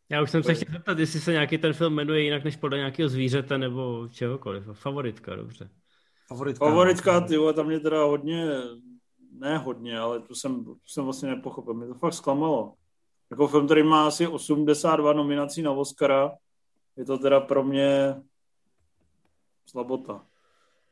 Já 0.09 0.21
už 0.21 0.31
jsem 0.31 0.43
se 0.43 0.53
chtěl 0.53 0.73
zeptat, 0.73 0.99
jestli 0.99 1.19
se 1.19 1.31
nějaký 1.31 1.57
ten 1.57 1.73
film 1.73 1.93
jmenuje 1.93 2.21
jinak 2.21 2.43
než 2.43 2.55
podle 2.55 2.77
nějakého 2.77 3.09
zvířete 3.09 3.57
nebo 3.57 4.07
čehokoliv. 4.11 4.63
Favoritka, 4.73 5.35
dobře. 5.35 5.69
Favoritka, 6.27 6.65
Favoritka 6.65 7.21
ty 7.21 7.35
tam 7.55 7.67
mě 7.67 7.79
teda 7.79 8.03
hodně, 8.03 8.45
ne 9.39 9.57
hodně, 9.57 9.99
ale 9.99 10.19
tu 10.19 10.35
jsem, 10.35 10.65
tu 10.65 10.77
jsem 10.87 11.03
vlastně 11.03 11.29
nepochopil. 11.29 11.73
Mě 11.73 11.87
to 11.87 11.93
fakt 11.93 12.13
zklamalo. 12.13 12.73
Jako 13.31 13.47
film, 13.47 13.65
který 13.65 13.83
má 13.83 14.07
asi 14.07 14.27
82 14.27 15.13
nominací 15.13 15.61
na 15.61 15.71
Oscara, 15.71 16.31
je 16.97 17.05
to 17.05 17.17
teda 17.17 17.39
pro 17.39 17.63
mě 17.63 18.15
slabota. 19.65 20.25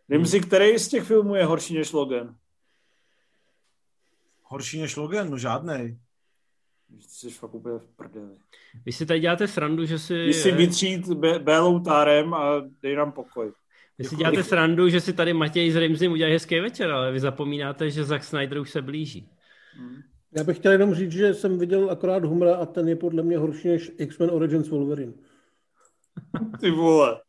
Vím 0.10 0.18
hmm. 0.18 0.26
si, 0.26 0.40
který 0.40 0.80
z 0.80 0.88
těch 0.88 1.04
filmů 1.04 1.36
je 1.36 1.46
horší 1.46 1.78
než 1.78 1.92
Logan? 1.92 2.36
Horší 4.44 4.82
než 4.82 4.96
Logan? 4.96 5.30
No 5.30 5.38
žádnej. 5.38 6.00
Jsi 7.00 7.30
fakt 7.30 7.54
úplně 7.54 7.80
v 7.80 7.96
prdeli. 7.96 8.38
Vy 8.86 8.92
si 8.92 9.06
tady 9.06 9.20
děláte 9.20 9.48
srandu, 9.48 9.86
že 9.86 10.00
si... 10.00 10.26
Vy 10.26 10.34
si 10.34 10.52
vytřít 10.52 11.08
bélou 11.40 11.80
tárem 11.80 12.34
a 12.34 12.62
dej 12.82 12.96
nám 12.96 13.12
pokoj. 13.12 13.52
Vy 13.98 14.06
si 14.06 14.16
děláte 14.16 14.44
srandu, 14.44 14.90
že 14.90 15.02
si 15.02 15.14
tady 15.14 15.34
Matěj 15.34 15.72
s 15.72 15.76
Rimzim 15.76 16.12
udělají 16.12 16.34
hezký 16.34 16.60
večer, 16.60 16.92
ale 16.92 17.12
vy 17.12 17.20
zapomínáte, 17.20 17.92
že 17.92 18.04
Zack 18.04 18.24
Snyder 18.24 18.60
už 18.60 18.72
se 18.72 18.82
blíží. 18.82 19.30
Hmm. 19.74 20.02
Já 20.36 20.44
bych 20.44 20.58
chtěl 20.58 20.72
jenom 20.72 20.96
říct, 20.96 21.12
že 21.12 21.34
jsem 21.34 21.60
viděl 21.60 21.92
akorát 21.92 22.26
Humra 22.26 22.56
a 22.56 22.66
ten 22.66 22.90
je 22.90 22.96
podle 22.96 23.24
mě 23.24 23.38
horší 23.38 23.68
než 23.68 23.92
X-Men 23.98 24.30
Origins 24.30 24.70
Wolverine. 24.70 25.14
Ty 26.60 26.72
vole. 26.72 27.22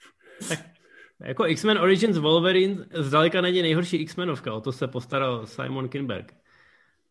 jako 1.21 1.47
X-Men 1.47 1.79
Origins 1.79 2.19
Wolverine 2.19 2.87
zdaleka 2.95 3.41
není 3.41 3.63
nejhorší 3.63 3.97
X-Menovka, 3.97 4.55
o 4.55 4.61
to 4.61 4.73
se 4.73 4.89
postaral 4.89 5.47
Simon 5.47 5.89
Kinberg. 5.89 6.35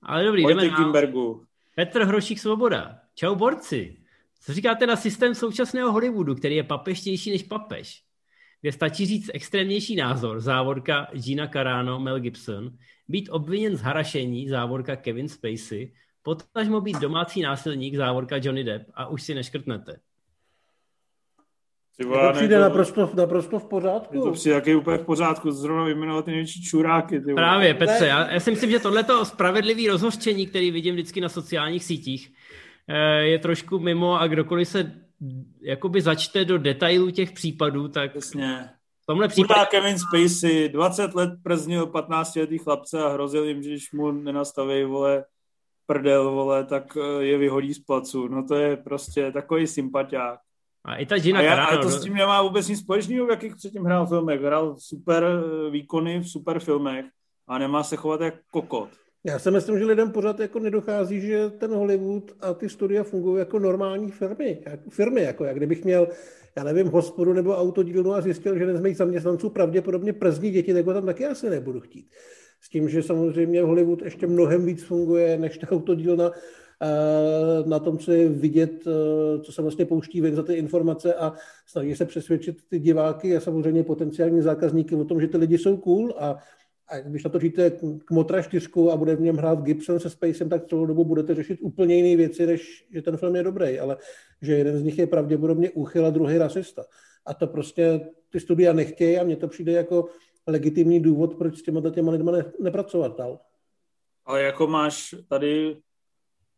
Ale 0.02 0.24
dobrý, 0.24 0.44
Pojďte 0.44 0.66
jdeme 0.66 0.78
Kinbergu. 0.78 1.46
Petr 1.76 2.04
Hrošík 2.04 2.40
Svoboda. 2.40 3.00
Čau 3.16 3.36
borci. 3.36 3.98
Co 4.42 4.54
říkáte 4.54 4.88
na 4.88 4.96
systém 4.96 5.36
současného 5.36 5.92
Hollywoodu, 5.92 6.36
který 6.36 6.56
je 6.56 6.64
papeštější 6.64 7.32
než 7.32 7.44
papež? 7.44 8.04
Kde 8.62 8.72
stačí 8.72 9.06
říct 9.06 9.32
extrémnější 9.34 9.96
názor, 9.96 10.40
závorka 10.40 11.08
Gina 11.14 11.48
Carano, 11.48 12.00
Mel 12.00 12.20
Gibson, 12.20 12.70
být 13.10 13.30
obviněn 13.30 13.76
z 13.76 13.82
harašení, 13.82 14.50
závorka 14.50 14.96
Kevin 14.96 15.30
Spacey, 15.30 15.92
potažmo 16.24 16.82
být 16.82 17.00
domácí 17.00 17.42
násilník, 17.42 17.96
závorka 17.96 18.36
Johnny 18.42 18.64
Depp 18.64 18.90
a 18.94 19.08
už 19.08 19.24
si 19.24 19.36
neškrtnete. 19.36 20.00
Ty 21.98 22.06
to 22.06 22.32
přijde 22.34 22.56
to, 22.56 22.62
naprosto, 22.62 23.12
naprosto 23.14 23.60
v 23.60 23.66
pořádku. 23.66 24.24
To 24.24 24.32
přijde 24.32 24.56
jaký 24.56 24.76
úplně 24.76 24.98
v 24.98 25.06
pořádku, 25.06 25.52
zrovna 25.52 25.84
vyjmenovat 25.84 26.26
ty 26.26 26.32
největší 26.32 26.64
čuráky. 26.64 27.20
Ty 27.20 27.34
Právě, 27.34 27.74
Petře, 27.74 28.06
já, 28.06 28.32
já 28.32 28.40
si 28.40 28.52
myslím, 28.52 28.72
že 28.72 28.80
tohleto 28.80 29.26
spravedlivý 29.26 29.88
rozhořčení, 29.88 30.48
který 30.48 30.72
vidím 30.72 30.94
vždycky 30.94 31.22
na 31.22 31.30
sociálních 31.30 31.84
sítích, 31.84 32.34
eh, 32.88 33.24
je 33.24 33.40
trošku 33.40 33.80
mimo 33.80 34.22
a 34.22 34.28
kdokoliv 34.28 34.68
se 34.68 34.92
jakoby 35.62 36.02
začte 36.02 36.46
do 36.46 36.58
detailů 36.58 37.12
těch 37.12 37.32
případů, 37.32 37.88
tak 37.88 38.16
Jasně 38.16 38.70
tomhle 39.10 39.28
případě... 39.28 39.66
Kevin 39.70 39.98
Spacey, 40.00 40.70
20 40.70 41.16
let 41.16 41.30
prznil 41.44 41.88
15 41.88 42.36
letý 42.36 42.58
chlapce 42.58 43.04
a 43.04 43.10
hrozil 43.10 43.44
jim, 43.44 43.64
že 43.64 43.70
když 43.70 43.92
mu 43.92 44.12
nenastaví, 44.12 44.84
vole, 44.84 45.26
prdel, 45.86 46.32
vole, 46.32 46.66
tak 46.66 46.98
eh, 46.98 47.24
je 47.24 47.38
vyhodí 47.38 47.74
z 47.74 47.80
placu. 47.80 48.28
No 48.28 48.44
to 48.44 48.56
je 48.56 48.78
prostě 48.78 49.32
takový 49.32 49.68
sympatiák. 49.68 50.40
A 50.86 50.96
i 50.96 51.06
ta 51.06 51.18
Gina 51.20 51.40
a, 51.40 51.44
já, 51.44 51.56
Carano, 51.56 51.80
a 51.80 51.84
to 51.84 51.90
s 51.90 52.04
tím 52.04 52.14
nemá 52.14 52.42
vůbec 52.42 52.68
nic 52.68 52.80
společného, 52.80 53.26
v 53.26 53.30
jakých 53.30 53.56
předtím 53.56 53.84
hrál 53.84 54.08
filmech. 54.08 54.42
Hrál 54.42 54.76
super 54.80 55.24
eh, 55.24 55.70
výkony 55.70 56.20
v 56.20 56.30
super 56.30 56.60
filmech 56.60 57.06
a 57.48 57.58
nemá 57.58 57.84
se 57.84 57.96
chovat 57.96 58.22
jako 58.22 58.38
kokot. 58.52 58.90
Já 59.24 59.40
si 59.40 59.52
myslím, 59.52 59.80
že 59.80 59.86
lidem 59.86 60.12
pořád 60.12 60.40
jako 60.40 60.60
nedochází, 60.60 61.22
že 61.22 61.50
ten 61.50 61.72
Hollywood 61.72 62.32
a 62.40 62.54
ty 62.54 62.70
studia 62.70 63.04
fungují 63.04 63.40
jako 63.40 63.60
normální 63.60 64.12
firmy. 64.12 64.64
Jako 64.66 64.90
firmy 64.90 65.22
jako 65.22 65.46
jak 65.46 65.58
kdybych 65.58 65.84
měl, 65.84 66.08
já 66.58 66.64
nevím, 66.64 66.88
hospodu 66.88 67.34
nebo 67.34 67.58
autodílnu 67.58 68.14
a 68.14 68.22
zjistil, 68.22 68.58
že 68.58 68.78
z 68.78 68.82
mých 68.82 68.98
zaměstnanců 68.98 69.50
pravděpodobně 69.50 70.14
przdí 70.14 70.52
děti, 70.52 70.74
tak 70.74 70.86
ho 70.86 70.94
tam 70.94 71.06
taky 71.06 71.26
asi 71.26 71.50
nebudu 71.50 71.80
chtít. 71.80 72.08
S 72.62 72.70
tím, 72.70 72.90
že 72.90 73.04
samozřejmě 73.04 73.62
Hollywood 73.62 74.02
ještě 74.02 74.28
mnohem 74.28 74.66
víc 74.66 74.84
funguje 74.84 75.38
než 75.38 75.58
ta 75.58 75.72
autodílna 75.72 76.32
na 77.66 77.80
tom, 77.80 77.98
co 77.98 78.12
je 78.12 78.30
vidět, 78.30 78.88
eh, 78.88 79.42
co 79.42 79.52
se 79.52 79.62
vlastně 79.62 79.86
pouští 79.86 80.22
ven 80.22 80.36
za 80.36 80.44
ty 80.44 80.54
informace 80.54 81.14
a 81.14 81.34
snaží 81.66 81.96
se 81.96 82.06
přesvědčit 82.06 82.58
ty 82.70 82.80
diváky 82.80 83.38
a 83.38 83.40
samozřejmě 83.40 83.84
potenciální 83.84 84.42
zákazníky 84.42 84.96
o 84.96 85.06
tom, 85.06 85.22
že 85.22 85.28
ty 85.28 85.38
lidi 85.38 85.58
jsou 85.58 85.78
cool 85.78 86.14
a 86.18 86.38
a 86.90 87.00
když 87.00 87.24
natočíte 87.24 87.72
k 88.06 88.12
Motra 88.12 88.42
4 88.42 88.68
a 88.92 88.98
bude 88.98 89.16
v 89.16 89.22
něm 89.22 89.38
hrát 89.38 89.62
Gibson 89.62 90.00
se 90.00 90.10
Spacem, 90.10 90.50
tak 90.50 90.68
celou 90.68 90.86
dobu 90.86 91.06
budete 91.06 91.36
řešit 91.36 91.60
úplně 91.62 91.96
jiné 91.96 92.18
věci, 92.18 92.46
než 92.46 92.88
že 92.92 93.02
ten 93.02 93.18
film 93.18 93.36
je 93.36 93.44
dobrý, 93.44 93.80
ale 93.80 93.98
že 94.42 94.54
jeden 94.54 94.78
z 94.78 94.84
nich 94.84 94.98
je 94.98 95.08
pravděpodobně 95.08 95.72
úchyl 95.72 96.06
a 96.06 96.10
druhý 96.10 96.38
rasista. 96.38 96.86
A 97.26 97.34
to 97.34 97.48
prostě 97.48 98.10
ty 98.30 98.40
studia 98.40 98.74
nechtějí 98.74 99.18
a 99.18 99.24
mně 99.24 99.36
to 99.36 99.48
přijde 99.48 99.72
jako 99.72 100.10
legitimní 100.48 101.00
důvod, 101.00 101.36
proč 101.36 101.58
s 101.58 101.64
těma 101.64 101.90
těma 101.90 102.12
lidma 102.12 102.32
ne, 102.32 102.52
nepracovat 102.60 103.18
dál. 103.18 103.40
Ale 104.26 104.42
jako 104.42 104.68
máš 104.68 105.16
tady 105.28 105.78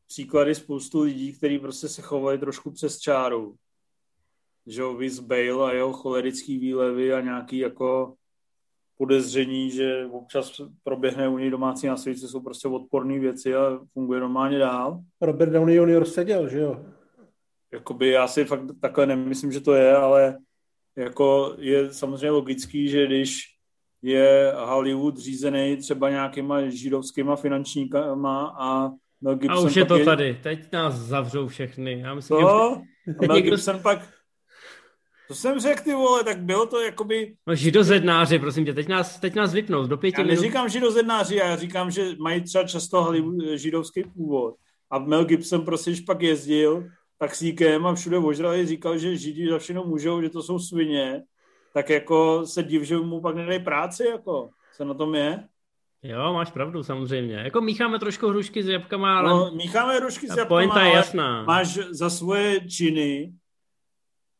příklady 0.08 0.56
spoustu 0.56 1.02
lidí, 1.02 1.34
kteří 1.34 1.60
prostě 1.60 1.88
se 1.88 2.02
chovají 2.02 2.40
trošku 2.40 2.72
přes 2.72 3.00
čáru. 3.00 3.56
Že 4.66 4.84
Viz 4.98 5.20
Bale 5.20 5.72
a 5.72 5.74
jeho 5.74 5.94
cholerický 5.94 6.58
výlevy 6.58 7.14
a 7.14 7.22
nějaký 7.22 7.58
jako 7.58 8.16
podezření, 8.98 9.72
že 9.72 10.06
občas 10.12 10.62
proběhne 10.84 11.30
u 11.30 11.38
něj 11.38 11.50
domácí 11.50 11.88
násilí, 11.88 12.18
jsou 12.18 12.42
prostě 12.42 12.68
odporné 12.68 13.20
věci 13.20 13.56
a 13.56 13.80
funguje 13.94 14.20
normálně 14.20 14.58
dál. 14.58 15.00
Robert 15.22 15.50
Downey 15.50 15.76
Jr. 15.76 16.06
seděl, 16.06 16.50
že 16.50 16.60
jo? 16.60 16.86
Jakoby 17.74 18.10
já 18.10 18.28
si 18.28 18.46
fakt 18.46 18.62
takhle 18.82 19.06
nemyslím, 19.06 19.52
že 19.52 19.62
to 19.62 19.74
je, 19.74 19.96
ale 19.96 20.38
jako 20.98 21.56
je 21.58 21.94
samozřejmě 21.94 22.30
logický, 22.30 22.89
že 22.89 23.06
když 23.06 23.39
je 24.02 24.54
Hollywood 24.56 25.18
řízený 25.18 25.78
třeba 25.78 26.10
nějakýma 26.10 26.70
židovskýma 26.70 27.36
finančníkama 27.36 28.56
a 28.60 28.92
Mel 29.22 29.36
Gibson 29.36 29.58
a 29.58 29.62
už 29.62 29.76
je 29.76 29.86
to 29.86 29.98
je... 29.98 30.06
tady, 30.06 30.39
teď 30.44 30.72
nás 30.72 30.96
zavřou 30.96 31.48
všechny. 31.48 32.00
Já 32.00 32.14
myslím, 32.14 32.38
to? 32.38 32.82
že... 33.08 33.14
A 33.20 33.28
Mel 33.28 33.42
Gibson 33.42 33.80
pak 33.82 34.20
to 35.32 35.36
jsem 35.36 35.60
řekl, 35.60 35.84
ty 35.84 35.94
vole, 35.94 36.24
tak 36.24 36.42
bylo 36.42 36.66
to 36.66 36.82
jakoby... 36.82 37.36
No 37.48 37.56
židozednáři, 37.56 38.40
prosím 38.40 38.66
tě, 38.66 38.74
teď 38.74 38.88
nás, 38.88 39.20
teď 39.20 39.36
nás 39.36 39.54
vypnou 39.54 39.88
do 39.88 39.98
pěti 39.98 40.22
Já 40.22 40.28
neříkám 40.28 40.62
minut. 40.62 40.72
židozednáři, 40.72 41.36
já 41.36 41.56
říkám, 41.56 41.92
že 41.92 42.16
mají 42.20 42.42
třeba 42.42 42.64
často 42.64 43.14
židovský 43.56 44.04
původ. 44.04 44.56
A 44.92 45.00
Mel 45.00 45.26
Gibson 45.26 45.66
prostě, 45.66 45.92
když 45.92 46.02
pak 46.02 46.22
jezdil 46.22 46.84
taxíkem 47.18 47.86
a 47.86 47.96
všude 47.96 48.18
ožrali, 48.18 48.66
říkal, 48.66 48.98
že 48.98 49.18
židi 49.18 49.50
za 49.50 49.60
všechno 49.60 49.84
můžou, 49.84 50.22
že 50.22 50.30
to 50.30 50.44
jsou 50.44 50.60
svině, 50.60 51.24
tak 51.74 51.90
jako 51.90 52.46
se 52.46 52.64
div, 52.64 52.84
že 52.84 52.98
mu 52.98 53.22
pak 53.22 53.36
nedají 53.36 53.64
práci, 53.64 54.04
jako, 54.06 54.50
co 54.78 54.86
na 54.86 54.94
tom 54.94 55.16
je. 55.16 55.44
Jo, 56.04 56.34
máš 56.34 56.52
pravdu, 56.52 56.84
samozřejmě. 56.84 57.36
Jako 57.36 57.62
mícháme 57.62 58.00
trošku 58.00 58.28
hrušky 58.28 58.64
s 58.64 58.68
jabkama, 58.68 59.20
ale... 59.20 59.30
No, 59.30 59.52
mícháme 59.56 59.96
hrušky 59.96 60.28
s 60.28 60.30
jabkama, 60.30 60.48
pointa 60.48 60.82
je 60.82 60.94
jasná. 60.94 61.44
máš 61.44 61.80
za 61.90 62.10
svoje 62.10 62.68
činy 62.68 63.34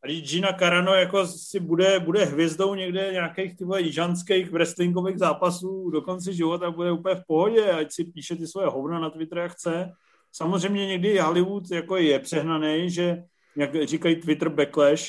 Gina 0.08 0.54
Carano 0.54 0.94
jako 0.94 1.28
si 1.28 1.60
bude, 1.60 2.00
bude 2.00 2.26
hvězdou 2.26 2.76
někde 2.76 3.10
nějakých 3.12 3.58
tyhle 3.58 3.82
jižanských 3.82 4.52
wrestlingových 4.52 5.18
zápasů 5.18 5.90
do 5.90 6.02
konce 6.02 6.34
života 6.34 6.72
bude 6.72 6.92
úplně 6.92 7.16
v 7.16 7.24
pohodě, 7.28 7.72
ať 7.72 7.92
si 7.92 8.04
píše 8.04 8.36
ty 8.36 8.48
svoje 8.48 8.68
hovna 8.68 9.00
na 9.00 9.10
Twitter, 9.10 9.38
jak 9.38 9.52
chce. 9.52 9.92
Samozřejmě 10.32 10.88
někdy 10.88 11.20
Hollywood 11.20 11.72
jako 11.72 11.98
je 11.98 12.20
přehnaný, 12.20 12.90
že 12.90 13.24
jak 13.56 13.88
říkají 13.88 14.16
Twitter 14.16 14.50
backlash, 14.50 15.04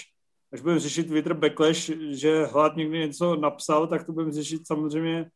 až 0.52 0.60
budeme 0.60 0.80
řešit 0.80 1.06
Twitter 1.06 1.34
backlash, 1.34 1.90
že 2.10 2.44
hlad 2.44 2.76
někdy 2.76 2.98
něco 2.98 3.36
napsal, 3.36 3.86
tak 3.86 4.06
to 4.06 4.12
budeme 4.12 4.32
řešit 4.32 4.66
samozřejmě 4.66 5.30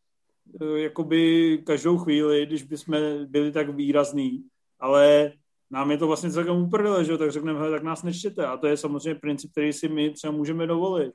eh, 0.60 0.78
jakoby 0.78 1.58
každou 1.66 1.98
chvíli, 1.98 2.46
když 2.46 2.62
bychom 2.62 2.98
byli 3.26 3.52
tak 3.52 3.68
výrazný. 3.68 4.44
Ale 4.80 5.32
nám 5.70 5.90
je 5.90 5.98
to 5.98 6.06
vlastně 6.06 6.30
celkem 6.30 6.56
uprdele, 6.56 7.04
že 7.04 7.12
jo, 7.12 7.18
tak 7.18 7.32
řekneme, 7.32 7.58
hele, 7.58 7.70
tak 7.70 7.82
nás 7.82 8.02
nečtěte. 8.02 8.46
A 8.46 8.56
to 8.56 8.66
je 8.66 8.76
samozřejmě 8.76 9.20
princip, 9.20 9.50
který 9.50 9.72
si 9.72 9.88
my 9.88 10.10
třeba 10.10 10.32
můžeme 10.32 10.66
dovolit. 10.66 11.12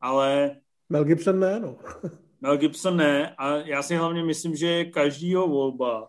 Ale... 0.00 0.56
Mel 0.88 1.04
Gibson 1.04 1.40
ne, 1.40 1.60
no. 1.60 1.76
Mel 2.40 2.56
Gibson 2.56 2.96
ne 2.96 3.34
a 3.38 3.56
já 3.56 3.82
si 3.82 3.96
hlavně 3.96 4.24
myslím, 4.24 4.56
že 4.56 4.66
je 4.66 4.84
každýho 4.84 5.48
volba, 5.48 6.08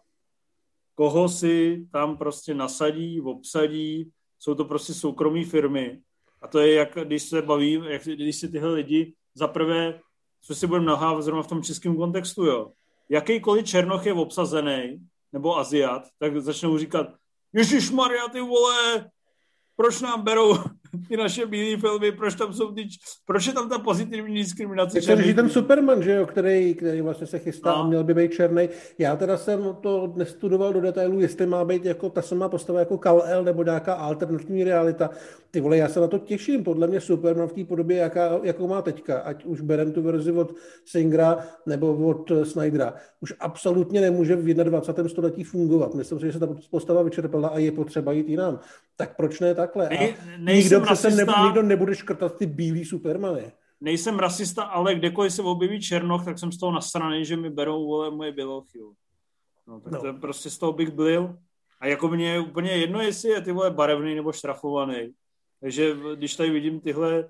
koho 0.96 1.30
si 1.30 1.86
tam 1.92 2.18
prostě 2.18 2.54
nasadí, 2.54 3.22
obsadí, 3.22 4.12
jsou 4.40 4.56
to 4.56 4.66
prostě 4.66 4.94
soukromí 4.94 5.44
firmy. 5.44 6.00
A 6.42 6.48
to 6.48 6.60
je, 6.60 6.74
jak 6.74 6.98
když 7.04 7.24
se 7.24 7.42
baví, 7.42 7.82
jak, 7.88 8.04
když 8.04 8.36
si 8.36 8.48
tyhle 8.50 8.74
lidi 8.74 9.14
zaprvé, 9.34 10.00
co 10.42 10.56
si 10.56 10.68
budeme 10.68 10.86
nahávat 10.86 11.24
zrovna 11.24 11.44
v 11.44 11.48
tom 11.48 11.64
českém 11.64 11.96
kontextu, 11.96 12.46
jo. 12.46 12.72
Jakýkoliv 13.10 13.66
černoch 13.66 14.06
je 14.06 14.14
obsazený, 14.14 15.08
nebo 15.34 15.58
Aziat, 15.58 16.04
tak 16.20 16.42
začnou 16.42 16.78
říkat, 16.78 17.08
Ježíš 17.56 17.90
Maria, 17.92 18.28
ty 18.28 18.42
vole, 18.42 19.10
proč 19.76 20.02
nám 20.02 20.22
berou 20.22 20.58
ty 21.08 21.18
naše 21.18 21.46
bílé 21.46 21.78
filmy, 21.78 22.12
proč 22.12 22.36
tam 22.36 22.54
jsou 22.54 22.72
ty, 22.72 22.88
proč 23.26 23.48
je 23.48 23.54
tam 23.54 23.70
ta 23.70 23.80
pozitivní 23.80 24.36
diskriminace? 24.36 25.02
Takže 25.02 25.34
ten 25.34 25.50
Superman, 25.50 26.04
že 26.04 26.12
jo, 26.12 26.26
který, 26.26 26.74
který 26.74 27.02
vlastně 27.02 27.28
se 27.28 27.40
chystá 27.40 27.70
no. 27.72 27.78
a 27.78 27.88
měl 27.88 28.04
by 28.04 28.14
být 28.14 28.34
černý. 28.34 28.70
Já 28.98 29.16
teda 29.16 29.38
jsem 29.38 29.78
to 29.82 30.14
nestudoval 30.16 30.74
do 30.74 30.82
detailu, 30.82 31.20
jestli 31.20 31.46
má 31.46 31.66
být 31.66 31.86
jako 31.86 32.10
ta 32.10 32.22
samá 32.22 32.50
postava 32.50 32.80
jako 32.80 32.96
Kal-El 32.96 33.44
nebo 33.44 33.64
nějaká 33.64 33.94
alternativní 33.94 34.64
realita. 34.64 35.10
Ty 35.52 35.62
vole, 35.62 35.78
já 35.78 35.90
se 35.90 36.00
na 36.00 36.08
to 36.08 36.18
těším. 36.18 36.64
Podle 36.64 36.88
mě 36.88 37.02
Superman 37.02 37.48
v 37.48 37.54
té 37.54 37.64
podobě, 37.64 37.98
jaká, 37.98 38.40
jakou 38.44 38.68
má 38.68 38.82
teďka, 38.82 39.20
ať 39.20 39.46
už 39.46 39.62
berem 39.62 39.92
tu 39.92 40.02
verzi 40.02 40.32
od 40.32 40.56
Singra 40.86 41.38
nebo 41.66 41.96
od 41.96 42.32
Snydera, 42.44 42.94
už 43.22 43.34
absolutně 43.40 44.02
nemůže 44.02 44.36
v 44.36 44.54
21. 44.54 45.10
století 45.10 45.44
fungovat. 45.44 45.94
Myslím 45.94 46.20
si, 46.20 46.26
že 46.26 46.34
se 46.34 46.40
ta 46.40 46.48
postava 46.72 47.04
vyčerpala 47.04 47.48
a 47.48 47.58
je 47.58 47.72
potřeba 47.72 48.12
jít 48.12 48.30
jinam. 48.30 48.60
Tak 48.98 49.16
proč 49.16 49.40
ne 49.40 49.56
takhle? 49.56 49.90
A 49.90 50.16
nikdo 50.40 50.82
přece 50.86 51.10
ne, 51.10 51.34
nikdo 51.44 51.62
nebude 51.62 51.96
škrtat 51.96 52.38
ty 52.38 52.46
bílý 52.46 52.86
supermany. 52.86 53.52
Nejsem 53.82 54.20
rasista, 54.20 54.64
ale 54.64 54.96
kdekoliv 54.96 55.34
se 55.34 55.42
objeví 55.42 55.82
černoch, 55.82 56.26
tak 56.26 56.40
jsem 56.40 56.52
z 56.52 56.58
toho 56.58 56.72
nasraný, 56.72 57.26
že 57.26 57.38
mi 57.38 57.50
berou 57.50 57.88
vole 57.88 58.12
moje 58.12 58.32
bělochy. 58.32 58.80
No, 59.68 59.80
tak 59.80 59.94
no. 59.94 60.02
to 60.02 60.14
prostě 60.14 60.50
z 60.50 60.58
toho 60.58 60.74
bych 60.74 60.90
byl. 60.90 61.38
A 61.80 61.88
jako 61.88 62.08
mě 62.08 62.32
je 62.32 62.40
úplně 62.40 62.72
jedno, 62.72 63.02
jestli 63.02 63.30
je 63.30 63.42
ty 63.42 63.52
vole 63.52 63.72
barevný 63.72 64.16
nebo 64.16 64.32
štrafovaný. 64.32 65.14
Takže 65.62 65.96
když 66.16 66.36
tady 66.36 66.50
vidím 66.50 66.80
tyhle 66.80 67.30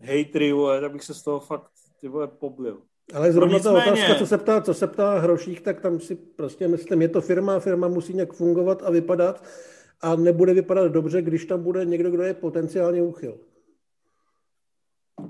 hejtry, 0.00 0.52
vole, 0.52 0.80
tak 0.80 0.92
bych 0.92 1.04
se 1.04 1.14
z 1.14 1.22
toho 1.22 1.40
fakt 1.40 1.70
ty 2.00 2.08
vole 2.08 2.28
poblil. 2.28 2.82
Ale 3.14 3.32
zrovna 3.32 3.58
ta 3.58 3.72
otázka, 3.72 4.14
co 4.14 4.26
se, 4.26 4.38
ptá, 4.38 4.60
co 4.60 4.74
se 4.74 4.86
ptá 4.86 5.18
Hroších, 5.18 5.60
tak 5.60 5.80
tam 5.80 6.00
si 6.00 6.16
prostě 6.16 6.68
myslím, 6.68 7.02
je 7.02 7.08
to 7.08 7.20
firma, 7.20 7.60
firma 7.60 7.88
musí 7.88 8.14
nějak 8.14 8.32
fungovat 8.32 8.82
a 8.82 8.90
vypadat 8.90 9.44
a 10.00 10.16
nebude 10.16 10.54
vypadat 10.54 10.92
dobře, 10.92 11.22
když 11.22 11.44
tam 11.44 11.62
bude 11.62 11.84
někdo, 11.84 12.10
kdo 12.10 12.22
je 12.22 12.34
potenciálně 12.34 13.02
úchyl. 13.02 13.38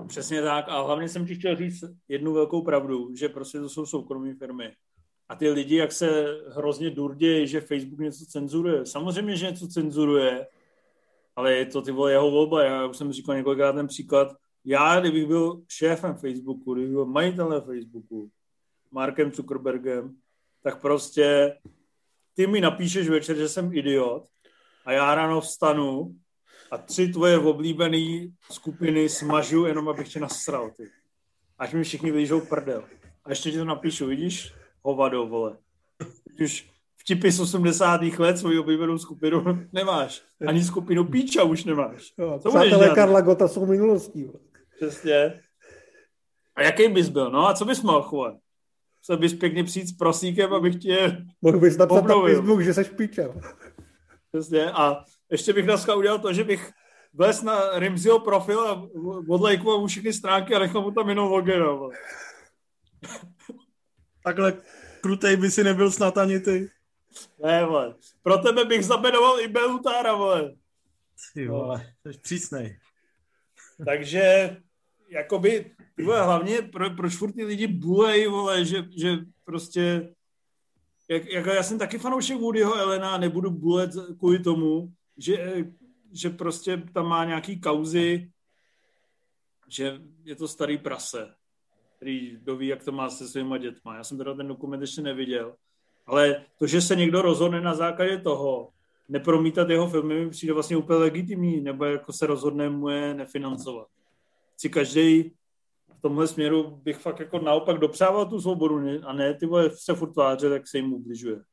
Přesně 0.07 0.41
tak 0.41 0.65
a 0.69 0.81
hlavně 0.81 1.09
jsem 1.09 1.25
ti 1.25 1.35
chtěl 1.35 1.55
říct 1.55 1.83
jednu 2.07 2.33
velkou 2.33 2.61
pravdu, 2.61 3.15
že 3.15 3.29
prostě 3.29 3.59
to 3.59 3.69
jsou 3.69 3.85
soukromé 3.85 4.33
firmy. 4.33 4.73
A 5.29 5.35
ty 5.35 5.49
lidi, 5.49 5.75
jak 5.75 5.91
se 5.91 6.25
hrozně 6.47 6.89
durdějí, 6.89 7.47
že 7.47 7.61
Facebook 7.61 7.99
něco 7.99 8.25
cenzuruje. 8.25 8.85
Samozřejmě, 8.85 9.35
že 9.35 9.45
něco 9.51 9.67
cenzuruje, 9.67 10.47
ale 11.35 11.53
je 11.53 11.65
to 11.65 11.81
ty 11.81 11.91
vole 11.91 12.11
jeho 12.11 12.31
volba. 12.31 12.63
Já 12.63 12.87
už 12.87 12.97
jsem 12.97 13.11
říkal 13.11 13.35
několikrát 13.35 13.73
ten 13.73 13.87
příklad. 13.87 14.35
Já, 14.65 14.99
kdybych 14.99 15.25
byl 15.25 15.61
šéfem 15.67 16.15
Facebooku, 16.15 16.73
kdybych 16.73 16.91
byl 16.91 17.05
majitelem 17.05 17.61
Facebooku, 17.61 18.29
Markem 18.91 19.31
Zuckerbergem, 19.31 20.15
tak 20.63 20.81
prostě 20.81 21.57
ty 22.33 22.47
mi 22.47 22.61
napíšeš 22.61 23.09
večer, 23.09 23.37
že 23.37 23.49
jsem 23.49 23.73
idiot 23.73 24.27
a 24.85 24.91
já 24.91 25.15
ráno 25.15 25.41
vstanu 25.41 26.15
a 26.71 26.77
tři 26.77 27.07
tvoje 27.07 27.39
oblíbené 27.39 28.27
skupiny 28.51 29.09
smažu, 29.09 29.65
jenom 29.65 29.89
abych 29.89 30.09
tě 30.09 30.19
nasral, 30.19 30.69
ty. 30.77 30.83
Až 31.57 31.73
mi 31.73 31.83
všichni 31.83 32.11
vyjížou 32.11 32.41
prdel. 32.41 32.83
A 33.25 33.29
ještě 33.29 33.51
ti 33.51 33.57
to 33.57 33.65
napíšu, 33.65 34.05
vidíš? 34.05 34.53
Hovado, 34.83 35.27
vole. 35.27 35.57
Už 36.43 36.69
vtipy 36.97 37.31
z 37.31 37.39
80. 37.39 38.01
let 38.01 38.37
svoji 38.37 38.59
oblíbenou 38.59 38.97
skupinu 38.97 39.43
nemáš. 39.73 40.21
Ani 40.47 40.63
skupinu 40.63 41.05
Píča 41.05 41.43
už 41.43 41.65
nemáš. 41.65 42.13
Co 42.39 42.49
přátelé 42.49 42.89
Karla 42.95 43.21
Gota 43.21 43.47
jsou 43.47 43.65
minulostí. 43.65 44.31
Přesně. 44.75 45.41
A 46.55 46.61
jaký 46.61 46.87
bys 46.87 47.09
byl? 47.09 47.31
No 47.31 47.47
a 47.47 47.53
co 47.53 47.65
bys 47.65 47.81
mohl 47.81 48.01
chovat? 48.01 48.35
se 49.03 49.17
bys 49.17 49.33
pěkně 49.33 49.63
přijít 49.63 49.87
s 49.87 49.93
prosíkem, 49.93 50.53
abych 50.53 50.75
tě 50.75 51.25
Mohl 51.41 51.59
bys 51.59 51.77
napsat 51.77 52.05
na. 52.05 52.15
Facebook, 52.21 52.61
že 52.61 52.73
seš 52.73 52.89
píčem. 52.89 53.41
Přesně. 54.31 54.71
A 54.71 55.05
ještě 55.31 55.53
bych 55.53 55.65
dneska 55.65 55.95
udělal 55.95 56.19
to, 56.19 56.33
že 56.33 56.43
bych 56.43 56.71
vlez 57.13 57.41
na 57.41 57.79
Rimziho 57.79 58.19
profil 58.19 58.67
a 58.67 58.89
odlejkoval 59.29 59.79
mu 59.79 59.87
všechny 59.87 60.13
stránky 60.13 60.55
a 60.55 60.59
nechal 60.59 60.81
mu 60.81 60.91
tam 60.91 61.09
jenom 61.09 61.31
login. 61.31 61.63
vole. 61.63 61.95
Takhle 64.23 64.53
krutej 65.01 65.37
by 65.37 65.51
si 65.51 65.63
nebyl 65.63 65.91
snad 65.91 66.17
ani 66.17 66.39
ty. 66.39 66.69
Ne, 67.43 67.65
vole. 67.65 67.95
Pro 68.23 68.37
tebe 68.37 68.65
bych 68.65 68.85
zabenoval 68.85 69.39
i 69.39 69.47
Belutára, 69.47 70.13
vole. 70.13 70.55
Ty 71.33 71.47
vole, 71.47 71.93
jsi 72.07 72.19
přísnej. 72.19 72.79
Takže, 73.85 74.57
jakoby, 75.09 75.71
vole, 76.03 76.23
hlavně 76.23 76.61
pro, 76.61 76.89
proč 76.89 77.15
furt 77.15 77.31
ty 77.31 77.43
lidi 77.43 77.67
bulej, 77.67 78.27
vole, 78.27 78.65
že, 78.65 78.85
že 78.97 79.17
prostě, 79.43 80.13
jak, 81.11 81.25
jako 81.25 81.49
já 81.49 81.63
jsem 81.63 81.79
taky 81.79 81.97
fanoušek 81.97 82.37
Woodyho 82.37 82.75
Elena, 82.75 83.17
nebudu 83.17 83.51
bulet 83.51 83.91
kvůli 84.19 84.39
tomu, 84.39 84.93
že, 85.17 85.65
že 86.11 86.29
prostě 86.29 86.83
tam 86.93 87.07
má 87.07 87.25
nějaký 87.25 87.61
kauzy, 87.61 88.31
že 89.67 90.01
je 90.23 90.35
to 90.35 90.47
starý 90.47 90.77
prase, 90.77 91.33
který 91.95 92.37
doví, 92.41 92.67
jak 92.67 92.83
to 92.83 92.91
má 92.91 93.09
se 93.09 93.27
svýma 93.27 93.57
dětma. 93.57 93.95
Já 93.95 94.03
jsem 94.03 94.17
teda 94.17 94.33
ten 94.33 94.47
dokument 94.47 94.81
ještě 94.81 95.01
neviděl. 95.01 95.55
Ale 96.05 96.45
to, 96.59 96.67
že 96.67 96.81
se 96.81 96.95
někdo 96.95 97.21
rozhodne 97.21 97.61
na 97.61 97.73
základě 97.73 98.17
toho, 98.17 98.69
nepromítat 99.09 99.69
jeho 99.69 99.89
filmy, 99.89 100.25
mi 100.25 100.29
přijde 100.29 100.53
vlastně 100.53 100.77
úplně 100.77 100.99
legitimní, 100.99 101.61
nebo 101.61 101.85
jako 101.85 102.13
se 102.13 102.27
rozhodne 102.27 102.69
mu 102.69 102.89
je 102.89 103.13
nefinancovat. 103.13 103.87
Si 104.57 104.69
každý 104.69 105.33
v 106.01 106.07
tomhle 106.07 106.27
směru 106.27 106.75
bych 106.83 106.97
fakt 106.97 107.19
jako 107.19 107.39
naopak 107.39 107.77
dopřával 107.77 108.25
tu 108.25 108.41
svobodu 108.41 108.81
a 109.03 109.13
ne 109.13 109.33
ty 109.33 109.45
vole 109.45 109.69
se 109.69 109.93
furt 109.95 110.11
tváře, 110.11 110.49
tak 110.49 110.67
se 110.67 110.77
jim 110.77 110.93
ubližuje. 110.93 111.43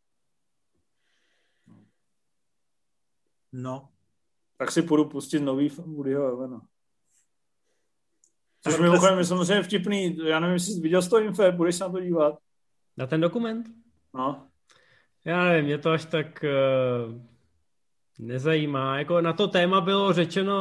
No. 3.53 3.89
Tak 4.57 4.73
si 4.73 4.83
půjdu 4.83 5.05
pustit 5.05 5.41
nový 5.41 5.69
film 5.69 5.95
Woodyho 5.95 6.25
Elena. 6.25 6.61
Což 8.61 8.75
Ale 8.75 8.83
mimochodem 8.83 9.19
je 9.19 9.25
samozřejmě 9.25 9.63
vtipný, 9.63 10.19
já 10.25 10.41
nevím, 10.41 10.55
jestli 10.55 10.73
jsi 10.73 10.81
viděl 10.81 11.03
z 11.03 11.09
toho 11.09 11.23
info, 11.23 11.53
budeš 11.53 11.77
se 11.77 11.85
na 11.85 11.91
to 11.91 12.01
dívat. 12.01 12.39
Na 12.97 13.07
ten 13.07 13.21
dokument? 13.21 13.67
No. 14.15 14.49
Já 15.25 15.45
nevím, 15.45 15.65
mě 15.65 15.79
to 15.79 15.91
až 15.91 16.05
tak 16.05 16.45
uh, 16.45 17.23
nezajímá. 18.19 18.99
Jako 18.99 19.21
na 19.21 19.33
to 19.33 19.49
téma 19.49 19.81
bylo 19.81 20.13
řečeno 20.13 20.55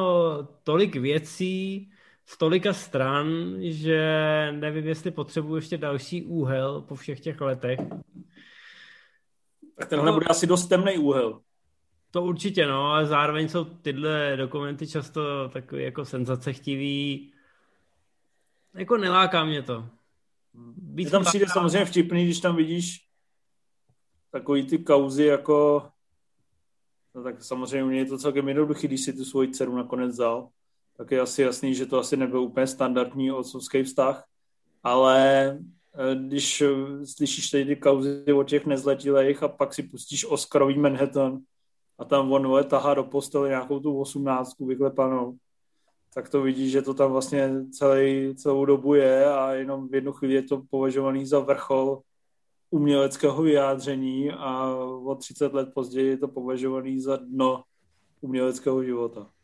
tolik 0.64 0.96
věcí 0.96 1.92
z 2.30 2.38
tolika 2.38 2.74
stran, 2.74 3.56
že 3.60 4.02
nevím, 4.52 4.88
jestli 4.88 5.12
potřebuji 5.12 5.56
ještě 5.56 5.78
další 5.78 6.24
úhel 6.24 6.82
po 6.82 6.96
všech 6.96 7.20
těch 7.20 7.42
letech. 7.42 7.80
Tak 9.76 9.90
tenhle 9.90 10.06
No. 10.06 10.14
bude 10.14 10.26
asi 10.26 10.48
dost 10.48 10.68
temný 10.68 10.98
úhel. 10.98 11.42
To 12.12 12.24
určitě, 12.24 12.68
no, 12.68 12.92
ale 12.92 13.06
zároveň 13.06 13.50
jsou 13.50 13.66
tyhle 13.66 14.38
dokumenty 14.38 14.88
často 14.88 15.50
takový 15.50 15.84
jako 15.84 16.06
senzacechtivý. 16.06 17.32
Jako 18.76 18.98
neláká 18.98 19.46
mě 19.46 19.62
to. 19.62 19.86
Hmm. 20.56 21.06
tam 21.12 21.26
přijde 21.26 21.46
samozřejmě 21.54 21.86
vtipný, 21.86 22.26
když 22.26 22.40
tam 22.40 22.56
vidíš 22.56 23.08
takový 24.32 24.66
ty 24.66 24.78
kauzy 24.78 25.26
jako 25.26 25.90
no 27.16 27.24
tak 27.24 27.44
samozřejmě 27.44 27.98
je 27.98 28.06
to 28.06 28.18
celkem 28.18 28.48
jednoduchý, 28.48 28.88
když 28.88 29.02
si 29.02 29.14
tu 29.14 29.26
svoji 29.26 29.48
dceru 29.52 29.76
nakonec 29.76 30.12
vzal, 30.12 30.50
tak 30.98 31.12
je 31.12 31.22
asi 31.22 31.42
jasný, 31.42 31.76
že 31.76 31.86
to 31.86 32.00
asi 32.00 32.18
nebyl 32.18 32.42
úplně 32.42 32.68
standardní 32.68 33.32
otcovský 33.32 33.84
vztah, 33.84 34.26
ale 34.84 35.50
eh, 35.94 36.16
když 36.16 36.62
eh, 36.62 37.06
slyšíš 37.06 37.50
tady 37.50 37.66
ty 37.66 37.76
kauzy 37.76 38.34
o 38.34 38.44
těch 38.44 38.66
nezletilých 38.66 39.44
a 39.44 39.48
pak 39.48 39.74
si 39.74 39.84
pustíš 39.84 40.26
Oscarový 40.26 40.78
Manhattan 40.80 41.40
a 41.98 42.06
tam 42.06 42.32
on 42.32 42.48
vole, 42.48 42.64
tahá 42.64 42.94
do 42.94 43.04
postele 43.04 43.50
nějakou 43.50 43.80
tu 43.80 44.00
osmnáctku 44.00 44.66
vyklepanou, 44.66 45.38
tak 46.14 46.30
to 46.30 46.42
vidíš, 46.42 46.72
že 46.72 46.82
to 46.82 46.94
tam 46.94 47.12
vlastně 47.12 47.66
celý, 47.72 48.36
celou 48.36 48.66
dobu 48.66 48.94
je 48.94 49.26
a 49.26 49.54
jenom 49.54 49.88
v 49.88 49.96
jednu 49.96 50.14
chvíli 50.14 50.34
je 50.34 50.44
to 50.44 50.64
považovaný 50.70 51.26
za 51.26 51.40
vrchol 51.40 52.02
uměleckého 52.70 53.44
vyjádření 53.44 54.32
a 54.32 54.76
o 55.04 55.16
30 55.16 55.54
let 55.54 55.70
později 55.74 56.08
je 56.08 56.18
to 56.18 56.28
považovaný 56.28 57.02
za 57.02 57.16
dno 57.16 57.64
uměleckého 58.22 58.84
života. 58.84 59.37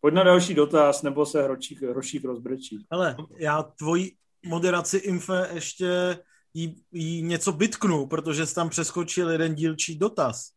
Pojď 0.00 0.14
na 0.14 0.22
další 0.22 0.54
dotaz, 0.54 1.02
nebo 1.02 1.26
se 1.26 1.42
hročík, 1.42 1.82
hrošík 1.82 2.24
rozbrečí. 2.24 2.86
Hele, 2.92 3.16
já 3.38 3.62
tvoji 3.62 4.12
moderaci 4.46 4.96
Infe 4.96 5.48
ještě 5.52 6.18
jí, 6.54 6.84
jí 6.92 7.22
něco 7.22 7.52
bytknu, 7.52 8.06
protože 8.06 8.46
jsi 8.46 8.54
tam 8.54 8.68
přeskočil 8.68 9.30
jeden 9.30 9.54
dílčí 9.54 9.98
dotaz. 9.98 10.50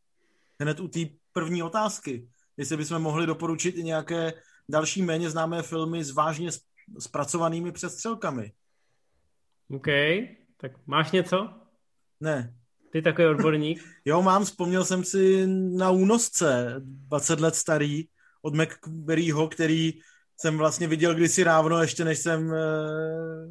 Hned 0.61 0.79
u 0.79 0.87
té 0.87 0.99
první 1.33 1.63
otázky. 1.63 2.29
Jestli 2.57 2.77
bychom 2.77 3.01
mohli 3.01 3.25
doporučit 3.25 3.77
i 3.77 3.83
nějaké 3.83 4.33
další 4.69 5.01
méně 5.01 5.29
známé 5.29 5.61
filmy 5.61 6.03
s 6.03 6.11
vážně 6.11 6.49
zpracovanými 6.99 7.71
přestřelkami. 7.71 8.51
OK, 9.69 9.87
tak 10.57 10.71
máš 10.87 11.11
něco? 11.11 11.49
Ne. 12.19 12.55
Ty 12.91 13.01
takový 13.01 13.27
odborník? 13.27 13.83
Jo, 14.05 14.21
mám, 14.21 14.45
vzpomněl 14.45 14.85
jsem 14.85 15.03
si 15.03 15.47
na 15.47 15.91
únosce, 15.91 16.75
20 16.79 17.39
let 17.39 17.55
starý, 17.55 18.07
od 18.43 18.53
McBerryho, 18.53 19.47
který 19.47 19.93
jsem 20.37 20.57
vlastně 20.57 20.87
viděl 20.87 21.15
kdysi 21.15 21.43
dávno, 21.43 21.81
ještě 21.81 22.05
než 22.05 22.19
jsem, 22.19 22.53
eh, 22.53 23.47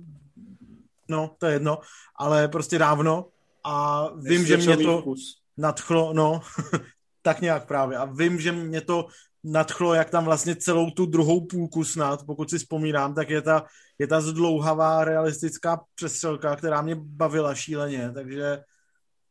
no, 1.09 1.36
to 1.38 1.47
je 1.47 1.53
jedno, 1.53 1.78
ale 2.16 2.49
prostě 2.49 2.78
dávno 2.78 3.28
a 3.64 4.09
vím, 4.16 4.47
že 4.47 4.57
mě 4.57 4.76
to 4.76 5.01
vkus. 5.01 5.43
nadchlo, 5.57 6.12
no, 6.12 6.40
tak 7.22 7.40
nějak 7.40 7.66
právě. 7.66 7.97
A 7.99 8.05
vím, 8.05 8.40
že 8.40 8.53
mě 8.53 8.80
to 8.80 9.07
nadchlo, 9.45 9.95
jak 9.95 10.11
tam 10.11 10.24
vlastně 10.24 10.57
celou 10.57 10.90
tu 10.90 11.07
druhou 11.07 11.47
půlku 11.47 11.84
snad, 11.84 12.26
pokud 12.26 12.51
si 12.51 12.59
vzpomínám, 12.59 13.14
tak 13.14 13.30
je 13.30 13.43
ta, 13.43 13.64
je 13.99 14.07
ta 14.07 14.20
zdlouhavá 14.20 15.05
realistická 15.05 15.80
přestřelka, 15.95 16.57
která 16.57 16.82
mě 16.82 16.95
bavila 16.99 17.55
šíleně, 17.55 18.12
takže 18.14 18.61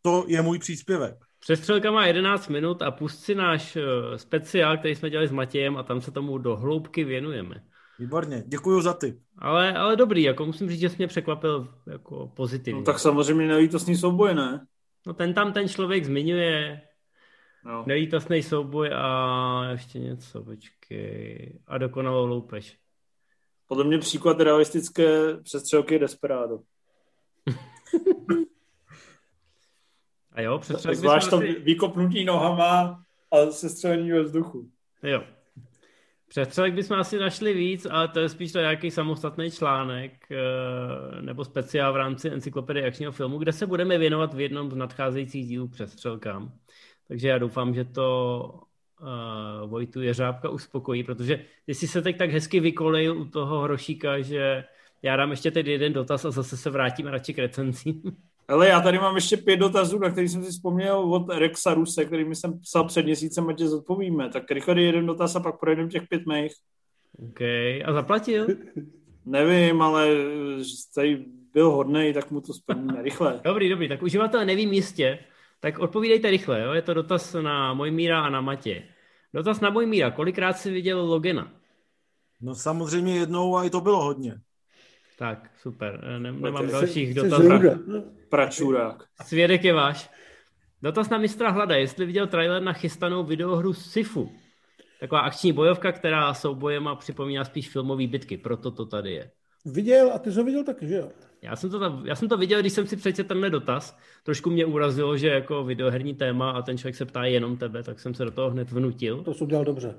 to 0.01 0.25
je 0.27 0.41
můj 0.41 0.59
příspěvek. 0.59 1.15
Přestřelka 1.41 1.91
má 1.91 2.05
11 2.05 2.47
minut 2.47 2.81
a 2.81 2.91
pust 2.91 3.23
si 3.23 3.35
náš 3.35 3.75
eh, 3.75 3.81
speciál, 4.17 4.77
který 4.77 4.95
jsme 4.95 5.09
dělali 5.09 5.27
s 5.27 5.31
Matějem 5.31 5.77
a 5.77 5.83
tam 5.83 6.01
se 6.01 6.11
tomu 6.11 6.37
do 6.37 6.55
hloubky 6.55 7.03
věnujeme. 7.03 7.63
Výborně, 7.99 8.43
děkuji 8.47 8.81
za 8.81 8.93
tip. 8.93 9.19
Ale, 9.37 9.73
ale 9.73 9.95
dobrý, 9.95 10.23
jako 10.23 10.45
musím 10.45 10.69
říct, 10.69 10.79
že 10.79 10.89
jsi 10.89 10.95
mě 10.97 11.07
překvapil 11.07 11.73
jako 11.87 12.27
pozitivně. 12.35 12.79
No 12.79 12.85
tak 12.85 12.99
samozřejmě 12.99 13.47
nelítostný 13.47 13.97
souboj, 13.97 14.35
ne? 14.35 14.65
No 15.07 15.13
ten 15.13 15.33
tam 15.33 15.53
ten 15.53 15.67
člověk 15.69 16.05
zmiňuje 16.05 16.81
No. 17.65 17.83
nelítostný 17.87 18.43
souboj 18.43 18.89
a 18.95 19.63
ještě 19.71 19.99
něco, 19.99 20.43
počkej. 20.43 21.59
A 21.67 21.77
dokonalou 21.77 22.25
loupež. 22.25 22.77
Podle 23.67 23.83
mě 23.83 23.97
příklad 23.99 24.39
realistické 24.41 25.37
přestřelky 25.43 25.93
je 25.95 25.99
Desperado. 25.99 26.59
A 30.31 30.41
jo, 30.41 30.59
přestřelek 30.59 30.97
Zvlášť 30.97 31.29
to 31.29 31.37
asi... 31.37 31.53
vykopnutí 31.59 32.25
nohama 32.25 33.03
a 33.31 33.45
sestřelení 33.51 34.11
ve 34.11 34.23
vzduchu. 34.23 34.69
Jo. 35.03 35.23
Přestřelek 36.27 36.73
bychom 36.73 36.99
asi 36.99 37.19
našli 37.19 37.53
víc, 37.53 37.87
ale 37.91 38.07
to 38.07 38.19
je 38.19 38.29
spíš 38.29 38.51
to 38.51 38.59
nějaký 38.59 38.91
samostatný 38.91 39.51
článek 39.51 40.11
eh, 40.31 41.21
nebo 41.21 41.45
speciál 41.45 41.93
v 41.93 41.95
rámci 41.95 42.29
encyklopedie 42.29 42.87
akčního 42.87 43.11
filmu, 43.11 43.37
kde 43.37 43.51
se 43.51 43.67
budeme 43.67 43.97
věnovat 43.97 44.33
v 44.33 44.39
jednom 44.39 44.71
z 44.71 44.75
nadcházejících 44.75 45.47
dílů 45.47 45.67
přestřelkám. 45.67 46.51
Takže 47.07 47.27
já 47.27 47.37
doufám, 47.37 47.73
že 47.73 47.85
to 47.85 48.59
uh, 49.01 49.69
Vojtu 49.69 50.01
Jeřábka 50.01 50.49
uspokojí, 50.49 51.03
protože 51.03 51.45
ty 51.65 51.75
jsi 51.75 51.87
se 51.87 52.01
teď 52.01 52.17
tak 52.17 52.31
hezky 52.31 52.59
vykolejil 52.59 53.17
u 53.17 53.25
toho 53.25 53.61
hrošíka, 53.61 54.21
že 54.21 54.63
já 55.01 55.15
dám 55.15 55.31
ještě 55.31 55.51
teď 55.51 55.67
jeden 55.67 55.93
dotaz 55.93 56.25
a 56.25 56.31
zase 56.31 56.57
se 56.57 56.69
vrátím 56.69 57.07
radši 57.07 57.33
k 57.33 57.39
recenzím. 57.39 58.01
Ale 58.47 58.67
já 58.67 58.81
tady 58.81 58.99
mám 58.99 59.15
ještě 59.15 59.37
pět 59.37 59.57
dotazů, 59.57 59.99
na 59.99 60.09
který 60.09 60.29
jsem 60.29 60.43
si 60.43 60.51
vzpomněl 60.51 60.97
od 60.97 61.29
Rexa 61.29 61.73
Ruse, 61.73 62.05
který 62.05 62.25
mi 62.25 62.35
jsem 62.35 62.59
psal 62.59 62.87
před 62.87 63.05
měsícem, 63.05 63.49
ať 63.49 63.57
tě 63.57 63.67
zodpovíme. 63.67 64.29
Tak 64.29 64.51
rychle 64.51 64.81
jeden 64.81 65.05
dotaz 65.05 65.35
a 65.35 65.39
pak 65.39 65.59
projedeme 65.59 65.89
těch 65.89 66.07
pět 66.07 66.25
mých. 66.25 66.51
OK, 67.19 67.41
a 67.85 67.93
zaplatil? 67.93 68.47
Nevím, 69.25 69.81
ale 69.81 70.07
že 70.57 70.73
tady 70.95 71.25
byl 71.53 71.71
hodnej, 71.71 72.13
tak 72.13 72.31
mu 72.31 72.41
to 72.41 72.53
splníme. 72.53 73.01
Rychle. 73.01 73.41
Dobrý, 73.43 73.69
dobrý, 73.69 73.89
tak 73.89 74.03
uživatel 74.03 74.45
nevím 74.45 74.73
jistě, 74.73 75.19
tak 75.59 75.79
odpovídejte 75.79 76.29
rychle, 76.29 76.61
jo? 76.61 76.73
je 76.73 76.81
to 76.81 76.93
dotaz 76.93 77.35
na 77.41 77.73
Mojmíra 77.73 78.21
a 78.21 78.29
na 78.29 78.41
Matě. 78.41 78.83
Dotaz 79.33 79.59
na 79.59 79.69
Mojmíra, 79.69 80.11
kolikrát 80.11 80.57
jsi 80.57 80.71
viděl 80.71 81.05
Logena? 81.05 81.51
No 82.41 82.55
samozřejmě 82.55 83.15
jednou 83.15 83.57
a 83.57 83.63
i 83.63 83.69
to 83.69 83.81
bylo 83.81 84.03
hodně. 84.03 84.35
Tak, 85.21 85.51
super, 85.61 86.03
ne, 86.03 86.19
nemám 86.19 86.65
Jsi- 86.65 86.71
dalších 86.71 87.09
Jsi 87.09 87.13
dotazů. 87.13 87.49
Pračurák. 88.29 89.03
Svědek 89.25 89.63
je 89.63 89.73
váš. 89.73 90.09
Dotaz 90.81 91.09
na 91.09 91.17
mistra 91.17 91.49
Hlada, 91.51 91.75
jestli 91.75 92.05
viděl 92.05 92.27
trailer 92.27 92.61
na 92.61 92.73
chystanou 92.73 93.23
videohru 93.23 93.73
Sifu. 93.73 94.31
Taková 94.99 95.21
akční 95.21 95.53
bojovka, 95.53 95.91
která 95.91 96.33
soubojema 96.33 96.95
připomíná 96.95 97.43
spíš 97.45 97.69
filmové 97.69 98.07
bitky, 98.07 98.37
proto 98.37 98.71
to 98.71 98.85
tady 98.85 99.11
je. 99.11 99.31
Viděl 99.65 100.11
a 100.13 100.19
ty 100.19 100.31
jsi 100.31 100.39
ho 100.39 100.45
viděl 100.45 100.63
taky, 100.63 100.87
že 100.87 100.95
jo? 100.95 101.11
Já 101.41 101.55
jsem, 101.55 101.69
to 101.69 101.79
tam, 101.79 102.05
já 102.05 102.15
jsem 102.15 102.29
to 102.29 102.37
viděl, 102.37 102.59
když 102.59 102.73
jsem 102.73 102.87
si 102.87 102.97
přečetl 102.97 103.27
tenhle 103.27 103.49
dotaz. 103.49 103.97
Trošku 104.23 104.49
mě 104.49 104.65
urazilo, 104.65 105.17
že 105.17 105.27
jako 105.27 105.63
videoherní 105.63 106.13
téma 106.13 106.51
a 106.51 106.61
ten 106.61 106.77
člověk 106.77 106.95
se 106.95 107.05
ptá 107.05 107.23
jenom 107.25 107.57
tebe, 107.57 107.83
tak 107.83 107.99
jsem 107.99 108.13
se 108.13 108.25
do 108.25 108.31
toho 108.31 108.49
hned 108.49 108.71
vnutil. 108.71 109.23
To 109.23 109.33
jsi 109.33 109.43
udělal 109.43 109.65
dobře. 109.65 109.97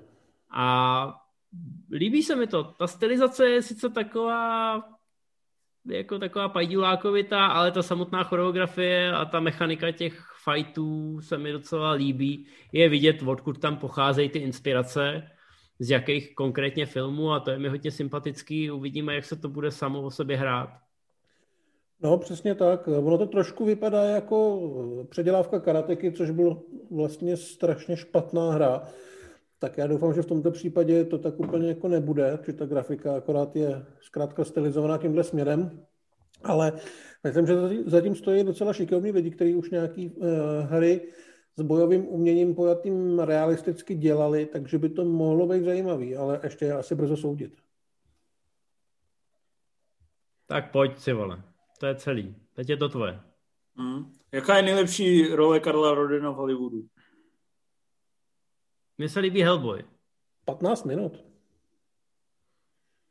A 0.50 1.14
líbí 1.92 2.22
se 2.22 2.36
mi 2.36 2.46
to. 2.46 2.64
Ta 2.64 2.86
stylizace 2.86 3.48
je 3.48 3.62
sice 3.62 3.88
taková 3.88 4.82
jako 5.86 6.18
taková 6.18 6.48
pajdulákovitá, 6.48 7.46
ale 7.46 7.70
ta 7.72 7.82
samotná 7.82 8.24
choreografie 8.24 9.12
a 9.12 9.24
ta 9.24 9.40
mechanika 9.40 9.90
těch 9.90 10.24
fightů 10.44 11.20
se 11.20 11.38
mi 11.38 11.52
docela 11.52 11.90
líbí. 11.90 12.46
Je 12.72 12.88
vidět, 12.88 13.22
odkud 13.22 13.58
tam 13.58 13.76
pocházejí 13.76 14.28
ty 14.28 14.38
inspirace, 14.38 15.22
z 15.78 15.90
jakých 15.90 16.34
konkrétně 16.34 16.86
filmů 16.86 17.32
a 17.32 17.40
to 17.40 17.50
je 17.50 17.58
mi 17.58 17.68
hodně 17.68 17.90
sympatický. 17.90 18.70
Uvidíme, 18.70 19.14
jak 19.14 19.24
se 19.24 19.36
to 19.36 19.48
bude 19.48 19.70
samo 19.70 20.02
o 20.02 20.10
sobě 20.10 20.36
hrát. 20.36 20.68
No, 22.00 22.18
přesně 22.18 22.54
tak. 22.54 22.88
Ono 22.88 23.18
to 23.18 23.26
trošku 23.26 23.64
vypadá 23.64 24.02
jako 24.02 24.60
předělávka 25.10 25.60
karateky, 25.60 26.12
což 26.12 26.30
byl 26.30 26.62
vlastně 26.90 27.36
strašně 27.36 27.96
špatná 27.96 28.52
hra. 28.52 28.82
Tak 29.62 29.78
já 29.78 29.86
doufám, 29.86 30.14
že 30.14 30.22
v 30.22 30.26
tomto 30.26 30.50
případě 30.50 31.04
to 31.04 31.18
tak 31.18 31.40
úplně 31.40 31.68
jako 31.68 31.88
nebude, 31.88 32.38
že 32.46 32.52
ta 32.52 32.66
grafika 32.66 33.16
akorát 33.16 33.56
je 33.56 33.86
zkrátka 34.00 34.44
stylizovaná 34.44 34.98
tímhle 34.98 35.24
směrem. 35.24 35.86
Ale 36.44 36.72
myslím, 37.24 37.46
že 37.46 37.54
zatím 37.86 38.14
stojí 38.14 38.44
docela 38.44 38.72
šikovní 38.72 39.10
lidi, 39.10 39.30
kteří 39.30 39.54
už 39.54 39.70
nějaký 39.70 40.10
uh, 40.10 40.26
hry 40.68 41.00
s 41.56 41.62
bojovým 41.62 42.08
uměním 42.08 42.54
pojatým 42.54 43.18
realisticky 43.18 43.94
dělali, 43.94 44.46
takže 44.46 44.78
by 44.78 44.88
to 44.88 45.04
mohlo 45.04 45.46
být 45.46 45.64
zajímavý, 45.64 46.16
ale 46.16 46.40
ještě 46.42 46.64
je 46.64 46.72
asi 46.72 46.94
brzo 46.94 47.16
soudit. 47.16 47.52
Tak 50.46 50.70
pojď 50.72 50.98
si, 50.98 51.12
vole. 51.12 51.42
To 51.80 51.86
je 51.86 51.94
celý. 51.94 52.34
Teď 52.54 52.70
je 52.70 52.76
to 52.76 52.88
tvoje. 52.88 53.20
Hmm. 53.76 54.12
Jaká 54.32 54.56
je 54.56 54.62
nejlepší 54.62 55.26
role 55.26 55.60
Karla 55.60 55.94
Rodena 55.94 56.30
v 56.30 56.34
Hollywoodu? 56.34 56.91
Mně 58.98 59.08
se 59.08 59.20
líbí 59.20 59.42
Hellboy. 59.42 59.84
15 60.44 60.84
minut. 60.84 61.24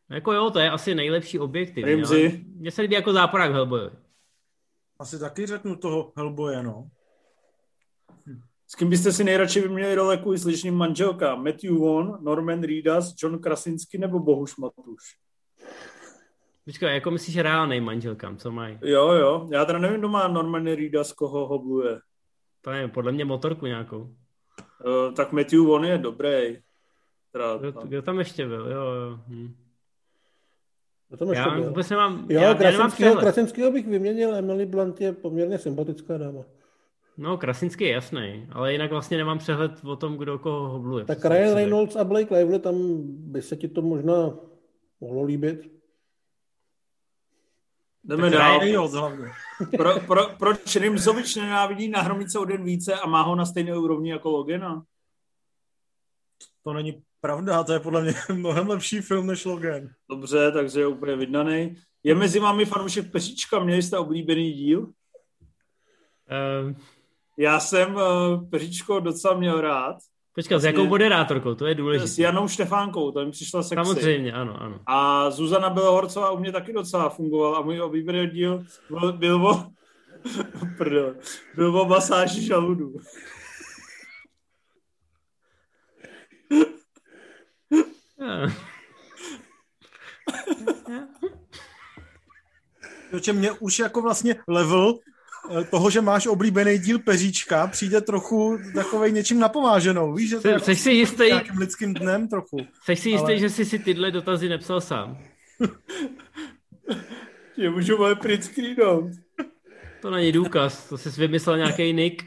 Jako 0.10 0.34
jo, 0.34 0.50
to 0.50 0.60
je 0.60 0.70
asi 0.70 0.96
nejlepší 0.96 1.40
objektiv. 1.40 1.86
Rimzi. 1.86 2.46
Mně 2.48 2.72
se 2.72 2.82
líbí 2.82 2.96
jako 2.96 3.14
záporák 3.14 3.52
Hellboy. 3.52 3.90
Asi 5.00 5.20
taky 5.20 5.46
řeknu 5.46 5.76
toho 5.76 6.14
Hellboye, 6.16 6.64
no. 6.64 6.90
S 8.68 8.76
kým 8.76 8.90
byste 8.90 9.12
si 9.12 9.24
nejradši 9.24 9.62
vyměnili 9.62 9.96
role 9.96 10.18
kvůli 10.18 10.40
slyšným 10.40 10.76
manželka? 10.76 11.36
Matthew 11.36 11.78
Vaughn, 11.78 12.24
Norman 12.24 12.64
Reedus, 12.64 13.16
John 13.24 13.40
Krasinsky 13.40 13.98
nebo 13.98 14.20
Bohuš 14.20 14.58
Matuš? 14.58 15.18
Počkej, 16.66 16.94
jako 16.94 17.12
myslíš 17.12 17.38
reálnej 17.38 17.82
manželkám, 17.82 18.38
co 18.38 18.52
mají? 18.52 18.80
Jo, 18.82 19.12
jo. 19.12 19.50
Já 19.52 19.66
teda 19.66 19.80
nevím, 19.80 20.00
kdo 20.00 20.10
má 20.10 20.28
Norman 20.28 20.66
Reedus, 20.66 21.14
koho 21.14 21.48
hobluje. 21.48 22.00
To 22.62 22.72
nevím, 22.72 22.90
podle 22.90 23.12
mě 23.12 23.26
motorku 23.26 23.66
nějakou. 23.66 24.16
Uh, 24.86 25.14
tak 25.14 25.32
Matthew 25.32 25.60
Vaughn 25.60 25.86
je 25.86 25.98
dobrý. 25.98 26.58
Teda, 27.32 27.58
kdo, 27.58 27.72
kdo 27.72 28.02
tam 28.02 28.20
ještě 28.20 28.48
byl? 28.48 28.72
Jo, 28.72 28.82
jo. 28.82 29.20
Hm. 29.28 29.56
Kdo 31.08 31.18
tam 31.18 31.30
ještě 31.30 31.50
já 31.50 31.56
byl? 31.56 31.64
vůbec 31.64 31.90
nemám, 31.90 32.26
Jo, 32.30 32.42
já, 32.42 32.54
Krasinského, 32.54 33.16
Krasinského 33.16 33.72
bych 33.72 33.88
vyměnil, 33.88 34.36
Emily 34.36 34.66
Blunt 34.66 35.02
je 35.02 35.14
poměrně 35.14 35.58
sympatická 35.58 36.18
dáma. 36.18 36.44
No, 37.18 37.38
Krasinský 37.38 37.84
je 37.84 37.92
jasný, 37.92 38.48
ale 38.52 38.72
jinak 38.72 38.92
vlastně 38.92 39.18
nemám 39.18 39.38
přehled 39.38 39.72
o 39.84 39.96
tom, 39.96 40.18
kdo 40.18 40.40
koho 40.40 40.70
hobluje. 40.70 41.06
Tak 41.06 41.26
Ryan 41.26 41.56
Reynolds 41.56 41.96
a 41.96 42.04
Blake 42.04 42.36
Lively, 42.36 42.60
tam 42.60 42.76
by 43.04 43.42
se 43.42 43.56
ti 43.56 43.68
to 43.68 43.82
možná 43.82 44.34
mohlo 45.02 45.24
líbit. 45.24 45.81
Jdeme 48.04 48.30
dál. 48.30 48.60
Pro, 49.78 50.00
pro, 50.00 50.30
proč 50.40 50.76
Rimzovič 50.76 51.36
nenávidí 51.36 51.90
na 51.90 52.02
hromice 52.02 52.40
o 52.40 52.46
den 52.46 52.64
více 52.64 52.94
a 52.94 53.08
má 53.08 53.22
ho 53.22 53.36
na 53.36 53.46
stejné 53.46 53.78
úrovni 53.78 54.12
jako 54.12 54.30
Logena? 54.30 54.84
To 56.64 56.74
není 56.74 57.04
pravda, 57.22 57.64
to 57.64 57.74
je 57.74 57.80
podle 57.80 58.02
mě 58.02 58.14
mnohem 58.34 58.70
lepší 58.70 59.02
film 59.02 59.28
než 59.28 59.46
Logan. 59.46 59.90
Dobře, 60.10 60.52
takže 60.52 60.80
je 60.80 60.88
úplně 60.88 61.16
vydaný. 61.16 61.76
Je 62.04 62.16
mezi 62.16 62.40
vámi 62.40 62.66
fanoušek 62.66 63.12
Pešička, 63.12 63.60
měli 63.60 63.82
jste 63.82 63.98
oblíbený 63.98 64.54
díl? 64.54 64.80
Uh, 64.82 66.74
Já 67.38 67.60
jsem 67.60 67.96
uh, 67.96 68.50
Peřičko 68.50 69.00
docela 69.00 69.38
měl 69.38 69.62
rád. 69.62 69.98
Počkat, 70.34 70.56
vlastně, 70.56 70.72
s 70.72 70.74
jakou 70.74 70.88
moderátorkou, 70.90 71.56
to 71.56 71.66
je 71.66 71.76
důležité. 71.76 72.08
S 72.08 72.20
Janou 72.20 72.48
Štefánkou, 72.48 73.12
to 73.12 73.26
mi 73.26 73.32
přišla 73.32 73.64
sexy. 73.64 73.86
Samozřejmě, 73.86 74.34
ano, 74.34 74.62
ano. 74.62 74.80
A 74.86 75.30
Zuzana 75.32 75.70
Bělohorcová 75.70 76.32
u 76.32 76.40
mě 76.40 76.52
taky 76.52 76.74
docela 76.74 77.10
fungovala 77.10 77.58
a 77.58 77.62
můj 77.62 77.82
oblíbený 77.82 78.28
díl 78.28 78.66
byl, 78.90 79.14
byl 79.14 79.48
o... 79.48 79.72
Prdele, 80.78 81.16
byl 81.56 81.82
o 81.82 81.86
masáži 81.86 82.46
žaludu. 82.46 82.94
Protože 93.12 93.34
mě 93.34 93.52
už 93.52 93.80
jako 93.80 94.02
vlastně 94.02 94.36
level 94.48 95.00
toho, 95.70 95.90
že 95.90 96.02
máš 96.02 96.28
oblíbený 96.28 96.78
díl 96.78 97.00
Peříčka, 97.00 97.68
přijde 97.68 98.02
trochu 98.02 98.60
takovej 98.76 99.12
něčím 99.12 99.40
napomáženou. 99.40 100.14
Víš, 100.14 100.30
že 100.30 100.40
to 100.40 100.48
je 100.48 100.60
Jsi 100.60 100.76
si 100.76 100.92
jistý, 100.92 101.24
nějakým 101.24 101.58
lidským 101.58 101.94
dnem 101.94 102.28
trochu. 102.28 102.58
Jsi 102.84 102.96
si 102.96 103.10
jistý, 103.10 103.26
ale... 103.26 103.38
že 103.38 103.50
jsi 103.50 103.66
si 103.66 103.80
tyhle 103.80 104.12
dotazy 104.12 104.50
nepsal 104.50 104.82
sám? 104.82 105.18
Je 107.58 107.70
můžu 107.70 107.98
moje 107.98 108.16
print 108.16 108.44
screenout. 108.44 109.12
To 110.02 110.12
není 110.12 110.32
důkaz, 110.32 110.90
to 110.90 110.98
jsi 110.98 111.10
vymyslel 111.10 111.58
nějaký 111.58 111.94
nick. 111.94 112.24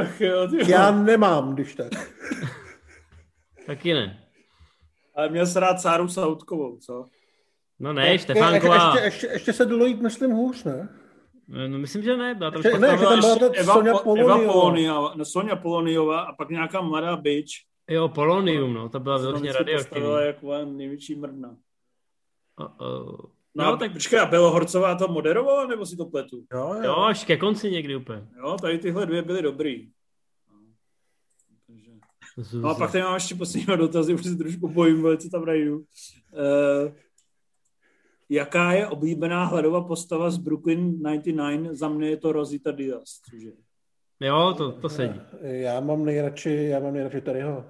Ach 0.00 0.20
jo, 0.20 0.48
ty 0.48 0.70
Já 0.70 0.90
nemám, 0.90 1.54
když 1.54 1.74
tak. 1.74 1.92
Taky 3.66 3.94
ne. 3.94 4.24
Ale 5.14 5.28
měl 5.28 5.46
se 5.46 5.60
rád 5.60 5.80
Sáru 5.80 6.08
Sautkovou, 6.08 6.76
co? 6.76 7.06
No 7.78 7.92
ne, 7.92 8.18
Štefánková. 8.18 8.86
Ještě, 8.86 9.04
ještě, 9.04 9.26
ještě 9.26 9.52
se 9.52 9.64
dolojít, 9.64 10.00
myslím, 10.00 10.30
hůř, 10.30 10.64
ne? 10.64 10.88
No 11.48 11.78
myslím, 11.78 12.02
že 12.02 12.16
ne. 12.16 12.34
Byla 12.34 12.50
tam 12.50 12.62
ne, 12.62 12.70
že 12.98 13.04
tam 13.04 13.20
byla 13.20 13.36
ta 13.38 13.46
Eva, 13.54 13.74
Sonja 13.74 13.90
Eva 13.92 14.02
Poloniová. 14.02 14.52
Poloniová, 14.52 15.14
no, 15.14 15.24
Sonja 15.24 15.56
Poloniová 15.56 16.20
a 16.20 16.32
pak 16.32 16.50
nějaká 16.50 16.80
mladá 16.80 17.16
bitch. 17.16 17.50
Jo, 17.90 18.08
Polonium, 18.08 18.74
no, 18.74 18.88
to 18.88 19.00
byla 19.00 19.18
vyloženě 19.18 19.52
radioaktivní. 19.52 19.84
postavila 19.84 20.20
jako 20.20 20.64
největší 20.64 21.14
mrdna. 21.14 21.56
Uh-oh. 22.60 23.30
No, 23.56 23.64
No, 23.64 23.70
no 23.70 23.76
tak 23.76 23.92
počkej, 23.92 24.20
a 24.20 24.26
Bělohorcová 24.26 24.94
to 24.94 25.08
moderovala, 25.08 25.66
nebo 25.66 25.86
si 25.86 25.96
to 25.96 26.06
pletu? 26.06 26.44
Jo, 26.52 26.74
jo. 26.74 26.82
jo, 26.84 26.96
až 26.96 27.24
ke 27.24 27.36
konci 27.36 27.70
někdy 27.70 27.96
úplně. 27.96 28.28
Jo, 28.38 28.56
tady 28.60 28.78
tyhle 28.78 29.06
dvě 29.06 29.22
byly 29.22 29.42
dobrý. 29.42 29.88
No. 30.50 30.58
Takže- 31.66 31.90
No 32.60 32.68
a 32.70 32.74
pak 32.74 32.92
tady 32.92 33.04
mám 33.04 33.14
ještě 33.14 33.34
poslední 33.34 33.76
dotazy, 33.76 34.14
už 34.14 34.22
se 34.24 34.36
trošku 34.36 34.68
bojím, 34.68 35.18
co 35.18 35.28
tam 35.30 35.44
najdu. 35.44 35.76
Uh, 35.76 35.84
jaká 38.28 38.72
je 38.72 38.86
oblíbená 38.86 39.44
hledová 39.44 39.84
postava 39.84 40.30
z 40.30 40.38
Brooklyn 40.38 41.02
99? 41.02 41.74
Za 41.76 41.88
mě 41.88 42.08
je 42.08 42.16
to 42.16 42.32
Rosita 42.32 42.72
Diaz. 42.72 43.20
Cože? 43.30 43.50
Jo, 44.20 44.54
to, 44.56 44.72
to 44.72 44.88
sedí. 44.88 45.20
Já 45.42 45.80
mám 45.80 46.04
nejradši, 46.04 46.66
já 46.70 46.80
mám 46.80 46.92
nejradši 46.92 47.20
Tadyho. 47.20 47.64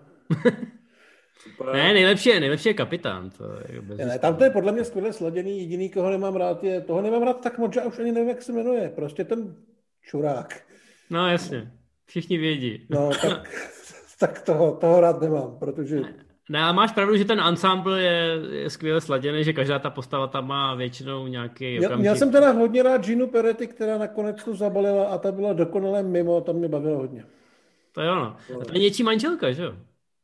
Super. 1.39 1.75
Ne, 1.75 1.93
nejlepší 1.93 2.29
je, 2.29 2.41
nejlepší 2.41 2.69
je 2.69 2.75
kapitán. 2.75 3.31
To 3.31 3.45
je 3.69 3.81
bez 3.81 3.99
Ne, 3.99 4.19
tam 4.19 4.37
to 4.37 4.45
je 4.45 4.51
podle 4.51 4.73
mě 4.73 4.85
skvěle 4.85 5.13
sladěný, 5.13 5.59
jediný, 5.59 5.91
koho 5.91 6.11
nemám 6.11 6.37
rád, 6.37 6.65
je, 6.65 6.81
toho 6.81 7.03
nemám 7.03 7.23
rád 7.23 7.41
tak 7.41 7.59
moc, 7.59 7.75
že 7.75 7.83
už 7.83 7.99
ani 7.99 8.13
nevím, 8.13 8.29
jak 8.29 8.43
se 8.43 8.53
jmenuje, 8.53 8.89
prostě 8.89 9.25
ten 9.25 9.57
čurák. 10.03 10.63
No 11.11 11.29
jasně, 11.29 11.73
všichni 12.05 12.39
vědí. 12.39 12.87
No, 12.91 13.11
tak, 13.23 13.49
tak 14.21 14.43
toho, 14.43 14.77
toho 14.77 15.01
rád 15.01 15.21
nemám, 15.21 15.59
protože 15.59 16.01
Ne, 16.01 16.24
ale 16.65 16.73
máš 16.73 16.93
pravdu, 16.93 17.17
že 17.17 17.25
ten 17.25 17.41
ensemble 17.41 18.03
je, 18.03 18.41
je 18.51 18.71
skvěle 18.71 19.01
sladěný, 19.01 19.45
že 19.45 19.53
každá 19.53 19.79
ta 19.79 19.91
postava 19.91 20.27
tam 20.27 20.49
má 20.49 20.75
většinou 20.75 21.27
nějaký 21.27 21.65
Měl, 21.79 21.85
okamžik. 21.85 22.01
měl 22.01 22.17
jsem 22.17 22.33
teda 22.33 22.53
hodně 22.53 22.83
rád 22.83 23.07
Ginu 23.07 23.27
Peretti, 23.27 23.67
která 23.67 23.99
nakonec 23.99 24.45
to 24.45 24.55
zabalila 24.55 25.05
a 25.07 25.19
ta 25.19 25.33
byla 25.33 25.53
dokonale 25.53 26.03
mimo, 26.03 26.41
tam 26.41 26.57
mě 26.57 26.69
bavilo 26.69 26.99
hodně. 26.99 27.25
To 27.93 28.01
je 28.01 28.11
ono. 28.11 28.37
A 28.61 28.65
to 28.65 28.73
je 28.73 28.79
něčí 28.81 29.03
manželka, 29.03 29.53
že 29.53 29.63
jo? 29.63 29.73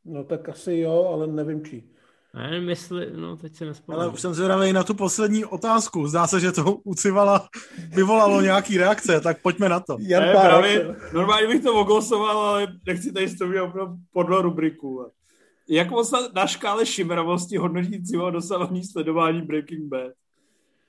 No 0.04 0.24
tak 0.24 0.48
asi 0.48 0.74
jo, 0.76 1.10
ale 1.14 1.26
nevím 1.26 1.64
čí. 1.64 1.90
Já 2.34 2.50
nevím, 2.50 2.68
jestli, 2.68 3.10
no 3.16 3.36
teď 3.36 3.54
se 3.54 3.64
Ale 3.64 3.70
nespomínám. 3.70 4.14
už 4.14 4.20
jsem 4.20 4.34
zvědavý 4.34 4.72
na 4.72 4.84
tu 4.84 4.94
poslední 4.94 5.44
otázku. 5.44 6.06
Zdá 6.06 6.26
se, 6.26 6.40
že 6.40 6.52
to 6.52 6.74
u 6.84 6.94
Civala 6.94 7.48
vyvolalo 7.94 8.40
nějaký 8.40 8.78
reakce, 8.78 9.20
tak 9.20 9.42
pojďme 9.42 9.68
na 9.68 9.80
to. 9.80 9.96
Ne, 9.98 10.32
Párek, 10.34 10.40
právě, 10.40 10.96
normálně 11.12 11.46
bych 11.48 11.62
to 11.62 11.74
oglosoval, 11.74 12.38
ale 12.38 12.66
nechci 12.86 13.12
tady 13.12 13.28
s 13.28 13.40
úplně 13.40 13.86
podle 14.12 14.42
rubriku. 14.42 15.06
Jak 15.70 15.90
moc 15.90 16.10
na, 16.10 16.18
na 16.34 16.46
škále 16.46 16.86
šimravosti 16.86 17.56
hodnotí 17.56 18.02
Civo 18.02 18.30
dosavadní 18.30 18.84
sledování 18.84 19.42
Breaking 19.42 19.88
Bad? 19.88 20.12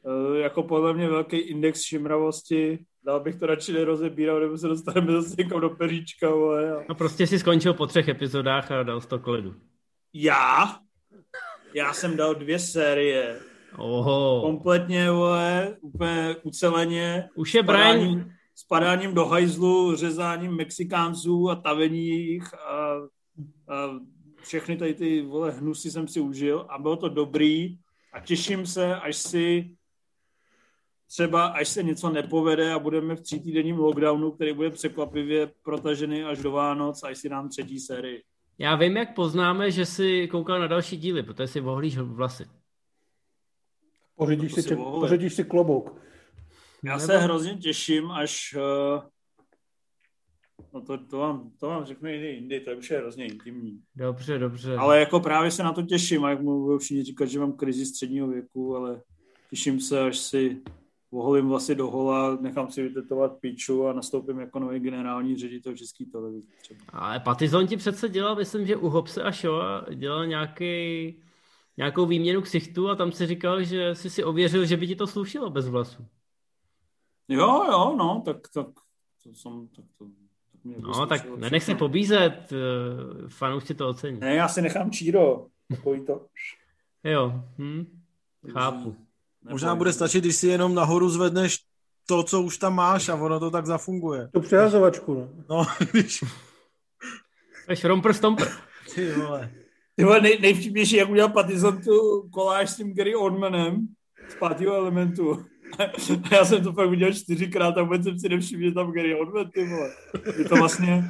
Uh, 0.03 0.37
jako 0.37 0.63
podle 0.63 0.93
mě 0.93 1.09
velký 1.09 1.37
index 1.37 1.81
šimravosti. 1.81 2.79
Dál 3.05 3.19
bych 3.19 3.35
to 3.35 3.45
radši 3.45 3.73
nerozebíral, 3.73 4.39
nebo 4.39 4.57
se 4.57 4.67
dostaneme 4.67 5.11
zase 5.11 5.35
někam 5.37 5.61
do 5.61 5.69
peříčka. 5.69 6.29
Vole, 6.29 6.75
a... 6.75 6.85
No 6.89 6.95
prostě 6.95 7.27
si 7.27 7.39
skončil 7.39 7.73
po 7.73 7.87
třech 7.87 8.07
epizodách 8.07 8.71
a 8.71 8.83
dal 8.83 9.01
100 9.01 9.19
klidu. 9.19 9.55
Já? 10.13 10.77
Já 11.73 11.93
jsem 11.93 12.17
dal 12.17 12.35
dvě 12.35 12.59
série 12.59 13.39
Oho. 13.77 14.41
Kompletně, 14.41 15.11
vole, 15.11 15.77
úplně 15.81 16.35
uceleně. 16.43 17.29
Už 17.35 17.53
je 17.53 17.63
spadáním, 17.63 18.15
Brian... 18.15 18.31
spadáním 18.55 19.13
do 19.13 19.25
hajzlu, 19.25 19.95
řezáním 19.95 20.55
Mexikánců 20.55 21.49
a 21.49 21.55
tavení 21.55 22.07
jich 22.07 22.53
a, 22.53 22.93
a 23.67 23.99
všechny 24.41 24.77
tady 24.77 24.93
ty 24.93 25.21
vole, 25.21 25.51
hnusy 25.51 25.91
jsem 25.91 26.07
si 26.07 26.19
užil 26.19 26.65
a 26.69 26.77
bylo 26.79 26.95
to 26.95 27.09
dobrý 27.09 27.77
a 28.13 28.19
těším 28.19 28.65
se, 28.65 28.95
až 28.95 29.15
si 29.15 29.75
třeba, 31.07 31.47
až 31.47 31.67
se 31.67 31.83
něco 31.83 32.09
nepovede 32.09 32.73
a 32.73 32.79
budeme 32.79 33.15
v 33.15 33.21
třítýdenním 33.21 33.77
lockdownu, 33.77 34.31
který 34.31 34.53
bude 34.53 34.69
překvapivě 34.69 35.51
protažený 35.63 36.23
až 36.23 36.39
do 36.39 36.51
Vánoc, 36.51 37.03
až 37.03 37.17
si 37.17 37.29
dám 37.29 37.49
třetí 37.49 37.79
sérii. 37.79 38.23
Já 38.57 38.75
vím, 38.75 38.97
jak 38.97 39.15
poznáme, 39.15 39.71
že 39.71 39.85
si 39.85 40.27
koukal 40.27 40.59
na 40.59 40.67
další 40.67 40.97
díly, 40.97 41.23
protože 41.23 41.47
si 41.47 41.61
ohlíš 41.61 41.97
vlasy. 41.97 42.45
Pořídíš, 44.15 44.53
si, 44.53 44.61
si 44.61 44.75
pořídíš 44.75 45.33
si 45.33 45.43
klobouk. 45.43 46.01
Já 46.83 46.97
Nebo- 46.97 47.07
se 47.07 47.17
hrozně 47.17 47.55
těším, 47.55 48.11
až... 48.11 48.55
Uh, 48.57 49.03
no 50.73 50.81
to, 50.81 50.97
to, 50.97 51.17
vám, 51.17 51.51
to 51.59 51.67
vám 51.67 51.85
řeknu 51.85 52.09
jindy, 52.09 52.27
jindy, 52.27 52.59
to 52.59 52.71
už 52.71 52.91
je 52.91 52.97
hrozně 52.97 53.25
intimní. 53.25 53.81
Dobře, 53.95 54.39
dobře. 54.39 54.75
Ale 54.75 54.99
jako 54.99 55.19
právě 55.19 55.51
se 55.51 55.63
na 55.63 55.73
to 55.73 55.81
těším, 55.81 56.25
a 56.25 56.29
jak 56.29 56.41
mu 56.41 56.61
budou 56.61 56.77
všichni 56.77 57.03
říkat, 57.03 57.25
že 57.25 57.39
mám 57.39 57.53
krizi 57.53 57.85
středního 57.85 58.27
věku, 58.27 58.75
ale 58.75 59.01
těším 59.49 59.79
se, 59.79 60.01
až 60.01 60.17
si 60.17 60.61
oholím 61.11 61.47
vlasy 61.47 61.75
do 61.75 61.87
hola, 61.87 62.37
nechám 62.41 62.71
si 62.71 62.83
vytetovat 62.83 63.39
piču 63.39 63.87
a 63.87 63.93
nastoupím 63.93 64.39
jako 64.39 64.59
nový 64.59 64.79
generální 64.79 65.37
ředitel 65.37 65.75
České 65.75 66.05
televize. 66.05 66.47
Ale 66.89 67.19
Patizon 67.19 67.67
ti 67.67 67.77
přece 67.77 68.09
dělal, 68.09 68.35
myslím, 68.35 68.67
že 68.67 68.75
u 68.75 68.89
Hopse 68.89 69.23
a 69.23 69.31
Shoa 69.31 69.85
dělal 69.95 70.25
nějaký, 70.25 71.15
nějakou 71.77 72.05
výměnu 72.05 72.41
ksichtů 72.41 72.89
a 72.89 72.95
tam 72.95 73.11
si 73.11 73.27
říkal, 73.27 73.63
že 73.63 73.95
jsi 73.95 74.09
si 74.09 74.23
ověřil, 74.23 74.65
že 74.65 74.77
by 74.77 74.87
ti 74.87 74.95
to 74.95 75.07
slušilo 75.07 75.49
bez 75.49 75.67
vlasů. 75.67 76.05
Jo, 77.27 77.63
jo, 77.71 77.95
no, 77.97 78.21
tak, 78.25 78.37
tak 78.53 78.67
to 79.23 79.33
jsem, 79.33 79.67
tak 79.67 79.85
to, 79.97 80.05
mě 80.63 80.75
No, 80.79 81.05
tak 81.05 81.37
nenech 81.37 81.63
se 81.63 81.75
pobízet, 81.75 82.51
eh, 82.51 82.55
fanoušci 83.27 83.73
to 83.73 83.89
ocení. 83.89 84.19
Ne, 84.19 84.35
já 84.35 84.47
si 84.47 84.61
nechám 84.61 84.91
číro, 84.91 85.45
takový 85.69 86.05
to. 86.05 86.25
Jo, 87.03 87.43
hm, 87.57 87.85
chápu. 88.51 88.95
Možná 89.49 89.75
bude 89.75 89.93
stačit, 89.93 90.23
když 90.23 90.35
si 90.35 90.47
jenom 90.47 90.75
nahoru 90.75 91.09
zvedneš 91.09 91.59
to, 92.07 92.23
co 92.23 92.41
už 92.41 92.57
tam 92.57 92.75
máš 92.75 93.09
a 93.09 93.15
ono 93.15 93.39
to 93.39 93.51
tak 93.51 93.65
zafunguje. 93.65 94.29
Tu 94.33 94.41
přehazovačku, 94.41 95.13
no. 95.13 95.29
No, 95.49 95.65
když... 95.91 96.19
To 97.65 97.71
je 97.71 97.75
šrompr 97.75 98.13
stomper. 98.13 98.47
Ty 98.95 99.11
vole. 99.11 99.51
Ty 99.95 100.03
vole, 100.03 100.21
nej, 100.21 100.39
nejvtipnější, 100.41 100.95
jak 100.95 101.09
udělal 101.09 101.29
Pattinson 101.29 101.81
tu 101.81 102.29
koláž 102.33 102.69
s 102.69 102.75
tím 102.75 102.95
Gary 102.95 103.15
Oldmanem 103.15 103.87
z 104.29 104.35
pátého 104.35 104.75
elementu. 104.75 105.45
Já 106.31 106.45
jsem 106.45 106.63
to 106.63 106.73
pak 106.73 106.89
viděl 106.89 107.13
čtyřikrát 107.13 107.77
a 107.77 107.83
vůbec 107.83 108.03
jsem 108.03 108.19
si 108.19 108.29
nevšiml, 108.29 108.63
že 108.63 108.71
tam 108.71 108.91
Gary 108.91 109.15
Oldman, 109.15 109.51
ty 109.51 109.67
vole. 109.67 109.91
Je 110.37 110.45
to 110.45 110.55
vlastně 110.55 111.03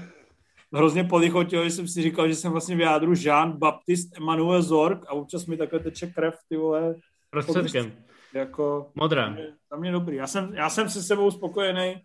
hrozně 0.74 1.04
polichotilo, 1.04 1.64
že 1.64 1.70
jsem 1.70 1.88
si 1.88 2.02
říkal, 2.02 2.28
že 2.28 2.36
jsem 2.36 2.52
vlastně 2.52 2.76
v 2.76 2.80
jádru 2.80 3.14
Jean 3.18 3.52
Baptiste 3.52 4.18
Emmanuel 4.18 4.62
Zorg 4.62 5.04
a 5.08 5.12
občas 5.12 5.46
mi 5.46 5.58
takhle 5.58 5.80
teče 5.80 6.08
krev, 6.08 6.36
ty 6.50 6.58
vole, 6.58 6.96
Prostředkem. 7.30 7.92
jako 8.34 8.92
Modrá. 8.96 9.36
tam 9.70 9.80
mě 9.80 9.92
dobrý. 9.92 10.16
Já 10.16 10.28
jsem, 10.28 10.54
já 10.54 10.70
jsem 10.70 10.90
se 10.90 11.04
sebou 11.04 11.32
spokojený. 11.32 11.96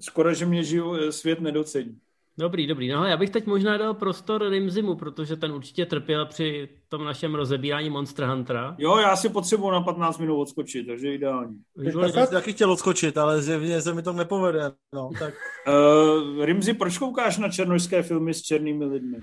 Skoro, 0.00 0.34
že 0.34 0.46
mě 0.46 0.64
žiju, 0.64 1.12
svět 1.12 1.40
nedocení. 1.40 1.98
Dobrý, 2.40 2.66
dobrý. 2.66 2.88
No 2.88 3.04
já 3.04 3.16
bych 3.16 3.30
teď 3.30 3.46
možná 3.46 3.76
dal 3.76 3.94
prostor 3.94 4.48
Rimzimu, 4.48 4.94
protože 4.94 5.36
ten 5.36 5.52
určitě 5.52 5.86
trpěl 5.86 6.26
při 6.26 6.68
tom 6.88 7.04
našem 7.04 7.34
rozebírání 7.34 7.90
Monster 7.90 8.26
Huntera. 8.26 8.76
Jo, 8.78 8.96
já 8.96 9.16
si 9.16 9.28
potřebuji 9.28 9.70
na 9.70 9.80
15 9.80 10.18
minut 10.18 10.40
odskočit, 10.40 10.86
takže 10.86 11.14
ideální. 11.14 11.56
Výborně. 11.76 12.12
Já 12.16 12.26
jsem 12.26 12.34
taky 12.34 12.52
chtěl 12.52 12.72
odskočit, 12.72 13.18
ale 13.18 13.42
zjevně 13.42 13.82
se 13.82 13.94
mi 13.94 14.02
to 14.02 14.12
nepovede. 14.12 14.72
No, 14.94 15.10
tak 15.18 15.34
Uh, 15.68 16.44
Rimzi, 16.44 16.74
proč 16.74 16.98
koukáš 16.98 17.38
na 17.38 17.48
černožské 17.48 18.02
filmy 18.02 18.34
s 18.34 18.42
černými 18.42 18.84
lidmi? 18.84 19.18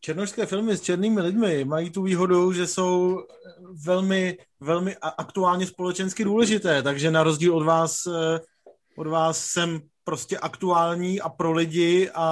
černošské 0.00 0.46
filmy 0.46 0.76
s 0.76 0.82
černými 0.82 1.20
lidmi 1.20 1.64
mají 1.64 1.90
tu 1.90 2.02
výhodu, 2.02 2.52
že 2.52 2.66
jsou 2.66 3.18
velmi, 3.86 4.38
velmi 4.60 4.96
aktuálně 4.96 5.66
společensky 5.66 6.24
důležité, 6.24 6.82
takže 6.82 7.10
na 7.10 7.22
rozdíl 7.22 7.56
od 7.56 7.64
vás, 7.64 8.06
eh, 8.06 8.40
od 8.96 9.06
vás 9.06 9.44
jsem 9.44 9.80
prostě 10.10 10.38
aktuální 10.38 11.20
a 11.20 11.28
pro 11.28 11.52
lidi 11.52 12.10
a 12.14 12.26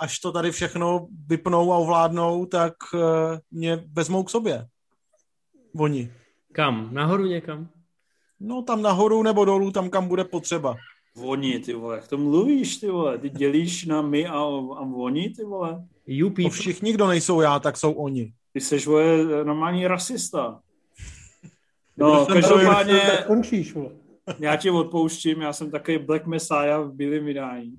až 0.00 0.18
to 0.18 0.32
tady 0.32 0.50
všechno 0.50 1.06
vypnou 1.26 1.72
a 1.72 1.76
ovládnou, 1.76 2.46
tak 2.46 2.72
eh, 2.94 3.38
mě 3.50 3.84
vezmou 3.92 4.22
k 4.22 4.30
sobě. 4.30 4.66
Oni. 5.76 6.12
Kam? 6.52 6.88
Nahoru 6.92 7.26
někam? 7.26 7.68
No 8.40 8.62
tam 8.62 8.82
nahoru 8.82 9.22
nebo 9.22 9.44
dolů, 9.44 9.70
tam 9.70 9.90
kam 9.90 10.08
bude 10.08 10.24
potřeba. 10.24 10.76
Oni, 11.22 11.58
ty 11.58 11.74
vole, 11.74 11.96
jak 11.96 12.08
to 12.08 12.18
mluvíš, 12.18 12.76
ty 12.76 12.90
vole? 12.90 13.18
Ty 13.18 13.30
dělíš 13.30 13.84
na 13.84 14.02
my 14.02 14.26
a, 14.26 14.38
a 14.38 14.80
oni, 14.94 15.30
ty 15.30 15.44
vole? 15.44 15.86
You 16.06 16.28
To 16.28 16.34
people. 16.34 16.50
všichni, 16.50 16.92
kdo 16.92 17.06
nejsou 17.06 17.40
já, 17.40 17.58
tak 17.58 17.76
jsou 17.76 17.92
oni. 17.92 18.32
Ty 18.52 18.60
seš, 18.60 18.86
vole, 18.86 19.04
normální 19.44 19.86
rasista. 19.86 20.60
No, 21.96 22.26
každopádně 22.26 23.00
Tak 23.00 23.26
končíš, 23.26 23.74
vole. 23.74 23.90
Já 24.38 24.56
ti 24.56 24.70
odpouštím, 24.70 25.40
já 25.40 25.52
jsem 25.52 25.70
takový 25.70 25.98
Black 25.98 26.26
Messiah 26.26 26.80
v 26.84 26.92
bílém 26.92 27.24
vydání. 27.24 27.74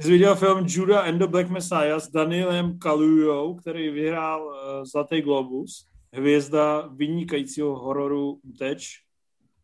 Jsi 0.00 0.10
viděl 0.10 0.34
film 0.34 0.66
Judah 0.68 1.08
and 1.08 1.18
the 1.18 1.26
Black 1.26 1.50
Messiah 1.50 2.00
s 2.00 2.10
Danielem 2.10 2.78
Kalujou, 2.78 3.54
který 3.54 3.90
vyhrál 3.90 4.46
uh, 4.46 4.84
Zlatý 4.84 5.20
Globus, 5.20 5.86
hvězda 6.12 6.88
vynikajícího 6.96 7.78
hororu 7.78 8.40
Uteč. 8.42 8.88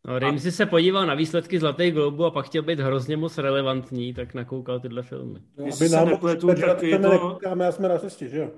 No, 0.09 0.18
Rimzi 0.18 0.53
se 0.53 0.66
podíval 0.66 1.07
na 1.07 1.14
výsledky 1.14 1.59
Zlatý 1.59 1.91
globu 1.91 2.25
a 2.25 2.31
pak 2.31 2.47
chtěl 2.47 2.62
být 2.62 2.81
hrozně 2.81 3.16
moc 3.16 3.39
relevantní, 3.39 4.14
tak 4.14 4.35
nakoukal 4.35 4.81
tyhle 4.81 5.03
filmy. 5.03 5.39
No, 5.59 5.66
Jestli 5.66 5.89
se 5.89 6.05
nepletu, 6.05 6.47
tak 6.47 6.83
je 6.83 6.99
to- 6.99 7.09
nekoukáme, 7.09 7.64
já 7.64 7.73
jsme 7.73 7.89
rasisti, 7.89 8.29
že 8.29 8.39
jo? 8.39 8.51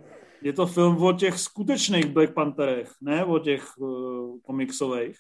Je 0.43 0.53
to 0.53 0.67
film 0.67 1.03
o 1.03 1.13
těch 1.13 1.39
skutečných 1.39 2.07
Black 2.07 2.35
Pantherech, 2.35 2.91
ne 3.03 3.25
o 3.25 3.39
těch 3.39 3.79
uh, 3.79 4.39
komiksových. 4.43 5.17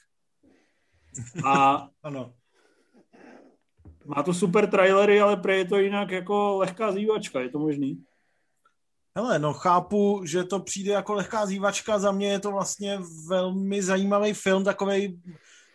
A 1.45 1.89
Ano. 2.03 2.35
má 4.05 4.23
to 4.23 4.35
super 4.35 4.71
trailery, 4.71 5.21
ale 5.21 5.37
prej 5.37 5.59
je 5.59 5.65
to 5.65 5.79
jinak 5.79 6.11
jako 6.11 6.57
lehká 6.57 6.93
zývačka, 6.93 7.41
je 7.41 7.49
to 7.49 7.59
možný? 7.59 8.05
Hele, 9.17 9.39
no 9.39 9.53
chápu, 9.53 10.23
že 10.25 10.45
to 10.45 10.61
přijde 10.61 10.93
jako 10.93 11.15
lehká 11.15 11.47
zývačka, 11.47 11.99
za 11.99 12.12
mě 12.12 12.29
je 12.29 12.39
to 12.39 12.51
vlastně 12.53 12.99
velmi 13.29 13.83
zajímavý 13.83 14.33
film, 14.33 14.65
takovej 14.65 15.21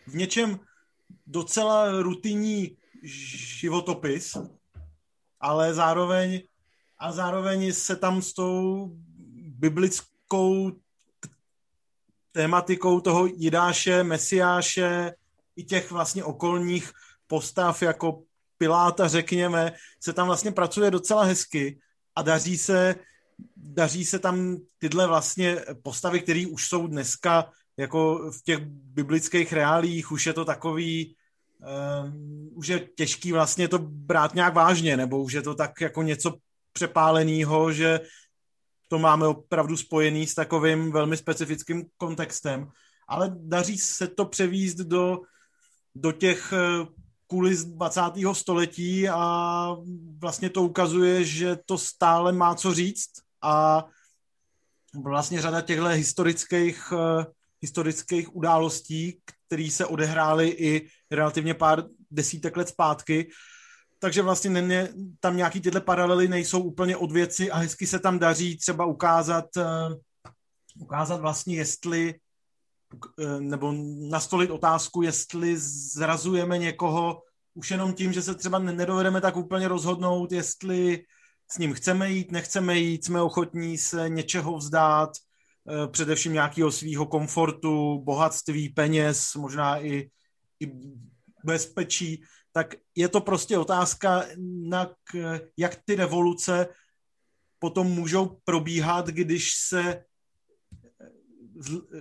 v 0.06 0.14
něčem 0.14 0.60
docela 1.26 2.02
rutinní 2.02 2.76
životopis, 3.02 4.36
ale 5.40 5.74
zároveň 5.74 6.42
a 6.98 7.12
zároveň 7.12 7.72
se 7.72 7.96
tam 7.96 8.22
s 8.22 8.32
tou 8.32 8.88
biblickou 9.58 10.72
tématikou 12.32 13.00
toho 13.00 13.26
Jidáše, 13.26 14.02
Mesiáše 14.02 15.12
i 15.60 15.64
těch 15.64 15.90
vlastně 15.90 16.24
okolních 16.24 16.92
postav 17.26 17.82
jako 17.82 18.22
Piláta, 18.58 19.08
řekněme, 19.08 19.72
se 20.00 20.12
tam 20.12 20.26
vlastně 20.26 20.52
pracuje 20.52 20.90
docela 20.90 21.24
hezky 21.24 21.80
a 22.16 22.22
daří 22.22 22.58
se 22.58 22.94
daří 23.56 24.04
se 24.04 24.18
tam 24.18 24.56
tyhle 24.78 25.06
vlastně 25.06 25.56
postavy, 25.82 26.20
které 26.20 26.46
už 26.46 26.68
jsou 26.68 26.86
dneska 26.86 27.50
jako 27.76 28.30
v 28.30 28.42
těch 28.42 28.58
biblických 28.68 29.52
reálích, 29.52 30.12
už 30.12 30.26
je 30.26 30.32
to 30.32 30.44
takový, 30.44 31.16
um, 32.04 32.50
už 32.54 32.66
je 32.66 32.88
těžký 32.96 33.32
vlastně 33.32 33.68
to 33.68 33.78
brát 33.78 34.34
nějak 34.34 34.54
vážně, 34.54 34.96
nebo 34.96 35.22
už 35.22 35.32
je 35.32 35.42
to 35.42 35.54
tak 35.54 35.80
jako 35.80 36.02
něco 36.02 36.36
přepáleného, 36.72 37.72
že 37.72 38.00
to 38.88 38.98
máme 38.98 39.26
opravdu 39.26 39.76
spojený 39.76 40.26
s 40.26 40.34
takovým 40.34 40.92
velmi 40.92 41.16
specifickým 41.16 41.84
kontextem, 41.96 42.68
ale 43.08 43.32
daří 43.36 43.78
se 43.78 44.08
to 44.08 44.24
převíst 44.24 44.78
do, 44.78 45.18
do 46.00 46.12
těch 46.12 46.52
eh, 46.52 46.86
kulis 47.26 47.64
20. 47.64 48.00
století 48.32 49.08
a 49.08 49.76
vlastně 50.18 50.50
to 50.50 50.62
ukazuje, 50.62 51.24
že 51.24 51.56
to 51.66 51.78
stále 51.78 52.32
má 52.32 52.54
co 52.54 52.74
říct 52.74 53.10
a 53.42 53.84
vlastně 55.02 55.40
řada 55.40 55.60
těchto 55.60 55.86
historických, 55.86 56.92
uh, 56.92 57.24
historických 57.60 58.36
událostí, 58.36 59.20
které 59.46 59.68
se 59.70 59.86
odehrály 59.86 60.48
i 60.48 60.88
relativně 61.10 61.54
pár 61.54 61.84
desítek 62.10 62.56
let 62.56 62.68
zpátky, 62.68 63.30
takže 63.98 64.22
vlastně 64.22 64.50
ne, 64.50 64.88
tam 65.20 65.36
nějaký 65.36 65.60
tyhle 65.60 65.80
paralely 65.80 66.28
nejsou 66.28 66.62
úplně 66.62 66.96
od 66.96 67.12
věci 67.12 67.50
a 67.50 67.56
hezky 67.56 67.86
se 67.86 67.98
tam 67.98 68.18
daří 68.18 68.56
třeba 68.56 68.84
ukázat, 68.84 69.46
uh, 69.56 69.94
ukázat 70.78 71.20
vlastně, 71.20 71.56
jestli 71.56 72.14
nebo 73.40 73.74
nastolit 74.10 74.50
otázku, 74.50 75.02
jestli 75.02 75.56
zrazujeme 75.94 76.58
někoho 76.58 77.22
už 77.54 77.70
jenom 77.70 77.92
tím, 77.92 78.12
že 78.12 78.22
se 78.22 78.34
třeba 78.34 78.58
nedovedeme 78.58 79.20
tak 79.20 79.36
úplně 79.36 79.68
rozhodnout, 79.68 80.32
jestli 80.32 81.04
s 81.50 81.58
ním 81.58 81.74
chceme 81.74 82.10
jít, 82.10 82.32
nechceme 82.32 82.78
jít, 82.78 83.04
jsme 83.04 83.22
ochotní 83.22 83.78
se 83.78 84.08
něčeho 84.08 84.56
vzdát, 84.56 85.10
eh, 85.70 85.88
především 85.88 86.32
nějakého 86.32 86.72
svého 86.72 87.06
komfortu, 87.06 87.98
bohatství, 88.04 88.68
peněz, 88.68 89.34
možná 89.34 89.84
i, 89.84 90.10
i 90.60 90.72
bezpečí, 91.44 92.22
tak 92.52 92.74
je 92.94 93.08
to 93.08 93.20
prostě 93.20 93.58
otázka, 93.58 94.24
na, 94.68 94.90
jak 95.56 95.78
ty 95.84 95.94
revoluce 95.94 96.68
potom 97.58 97.86
můžou 97.86 98.38
probíhat, 98.44 99.06
když 99.06 99.54
se 99.54 100.04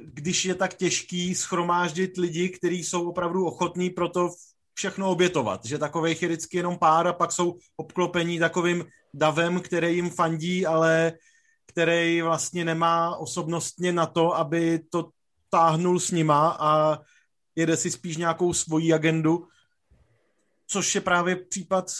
když 0.04 0.46
je 0.46 0.56
tak 0.56 0.74
těžký 0.74 1.36
schromáždit 1.36 2.18
lidi, 2.18 2.50
kteří 2.50 2.84
jsou 2.84 3.10
opravdu 3.10 3.46
ochotní 3.46 3.90
pro 3.90 4.10
to 4.10 4.30
všechno 4.74 5.10
obětovat, 5.10 5.66
že 5.66 5.78
takových 5.78 6.22
je 6.22 6.28
vždycky 6.28 6.58
jenom 6.58 6.78
pár 6.78 7.08
a 7.08 7.14
pak 7.14 7.32
jsou 7.32 7.58
obklopení 7.76 8.40
takovým 8.40 8.86
davem, 9.14 9.62
který 9.62 9.96
jim 9.96 10.10
fandí, 10.10 10.66
ale 10.66 11.14
který 11.66 12.22
vlastně 12.22 12.66
nemá 12.66 13.16
osobnostně 13.16 13.92
na 13.92 14.06
to, 14.06 14.36
aby 14.36 14.80
to 14.90 15.10
táhnul 15.50 16.00
s 16.00 16.12
nima 16.12 16.58
a 16.60 17.00
jede 17.56 17.78
si 17.78 17.92
spíš 17.92 18.18
nějakou 18.18 18.54
svoji 18.54 18.94
agendu, 18.94 19.48
což 20.68 20.96
je 20.96 21.02
právě 21.02 21.36
případ 21.36 21.92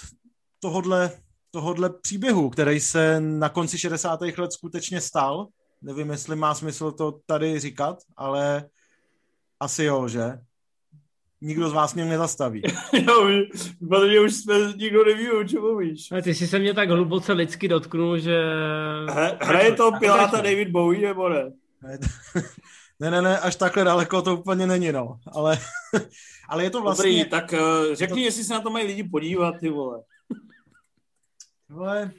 tohodle, 0.60 1.12
tohodle 1.52 1.90
příběhu, 1.90 2.50
který 2.50 2.80
se 2.80 3.20
na 3.20 3.50
konci 3.50 3.78
60. 3.78 4.20
let 4.22 4.54
skutečně 4.54 5.02
stal. 5.02 5.48
Nevím, 5.82 6.10
jestli 6.10 6.36
má 6.36 6.56
smysl 6.56 6.92
to 6.92 7.20
tady 7.26 7.60
říkat, 7.60 8.00
ale 8.18 8.70
asi 9.60 9.84
jo, 9.84 10.08
že? 10.08 10.40
nikdo 11.42 11.70
z 11.70 11.74
vás 11.74 11.94
mě 11.94 12.06
nezastaví. 12.06 12.62
jo, 12.94 13.30
protože 13.90 14.20
už 14.20 14.36
jsme, 14.36 14.56
nikdo 14.76 15.06
neví, 15.06 15.32
o 15.32 15.44
čem 15.44 15.62
mluvíš. 15.62 16.12
Ale 16.12 16.22
ty 16.22 16.36
jsi 16.36 16.48
se 16.48 16.60
mě 16.60 16.74
tak 16.74 16.90
hluboce 16.90 17.34
lidsky 17.34 17.68
dotknul, 17.68 18.18
že... 18.18 18.44
hraje 19.42 19.76
to 19.76 19.92
Piláta 20.00 20.38
David 20.38 20.70
Bowie, 20.70 21.08
nebo 21.08 21.30
ne? 21.30 21.52
Ne, 23.02 23.12
ne, 23.12 23.22
ne, 23.22 23.40
až 23.40 23.56
takhle 23.56 23.84
daleko 23.84 24.22
to 24.22 24.36
úplně 24.36 24.68
není, 24.68 24.92
no. 24.92 25.20
Ale, 25.32 25.58
ale 26.50 26.64
je 26.64 26.70
to 26.70 26.82
vlastně... 26.82 27.10
Dobrý, 27.10 27.30
tak 27.30 27.54
uh, 27.54 27.96
řekni, 27.96 28.22
to... 28.22 28.26
jestli 28.26 28.44
se 28.44 28.54
na 28.54 28.62
to 28.62 28.70
mají 28.70 28.88
lidi 28.88 29.04
podívat, 29.04 29.56
ty 29.60 29.70
vole. 29.70 30.04
Vole, 31.70 32.12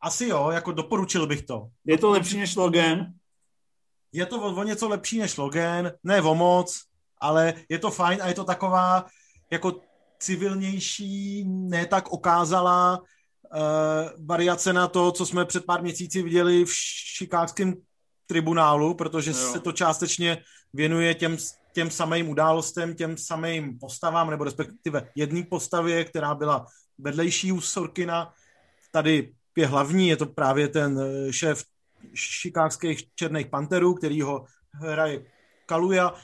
asi 0.00 0.28
jo, 0.28 0.50
jako 0.50 0.72
doporučil 0.72 1.26
bych 1.26 1.42
to. 1.42 1.68
Je 1.84 1.98
to 1.98 2.10
lepší 2.10 2.38
než 2.38 2.56
Logan? 2.56 3.06
Je 4.12 4.26
to 4.26 4.40
o, 4.40 4.54
o 4.54 4.62
něco 4.62 4.88
lepší 4.88 5.18
než 5.18 5.36
Logan, 5.36 5.90
ne 6.04 6.22
o 6.22 6.34
moc, 6.34 6.80
ale 7.20 7.54
je 7.68 7.78
to 7.78 7.90
fajn 7.90 8.22
a 8.22 8.28
je 8.28 8.34
to 8.34 8.44
taková 8.44 9.06
jako 9.50 9.80
civilnější, 10.18 11.44
ne 11.48 11.86
tak 11.86 12.08
okázalá 12.08 12.98
uh, 12.98 14.26
variace 14.26 14.72
na 14.72 14.88
to, 14.88 15.12
co 15.12 15.26
jsme 15.26 15.44
před 15.44 15.64
pár 15.64 15.82
měsíci 15.82 16.22
viděli 16.22 16.64
v 16.64 16.74
šikákském 17.16 17.74
tribunálu, 18.26 18.94
protože 18.94 19.30
jo. 19.30 19.36
se 19.52 19.60
to 19.60 19.72
částečně 19.72 20.42
věnuje 20.72 21.14
těm, 21.14 21.36
těm 21.72 21.90
samým 21.90 22.28
událostem, 22.28 22.94
těm 22.94 23.16
samým 23.16 23.78
postavám, 23.78 24.30
nebo 24.30 24.44
respektive 24.44 25.10
jedné 25.14 25.42
postavě, 25.42 26.04
která 26.04 26.34
byla 26.34 26.66
vedlejší 26.98 27.52
u 27.52 27.60
Sorkina. 27.60 28.32
Tady 28.92 29.32
je 29.58 29.66
hlavní, 29.66 30.08
je 30.08 30.16
to 30.16 30.26
právě 30.26 30.68
ten 30.68 31.00
eh, 31.00 31.32
šéf 31.32 31.64
šikákských 32.14 33.14
černých 33.14 33.46
panterů, 33.46 33.94
který 33.94 34.22
ho 34.22 34.44
hraje 34.72 35.24
Kaluja 35.66 36.14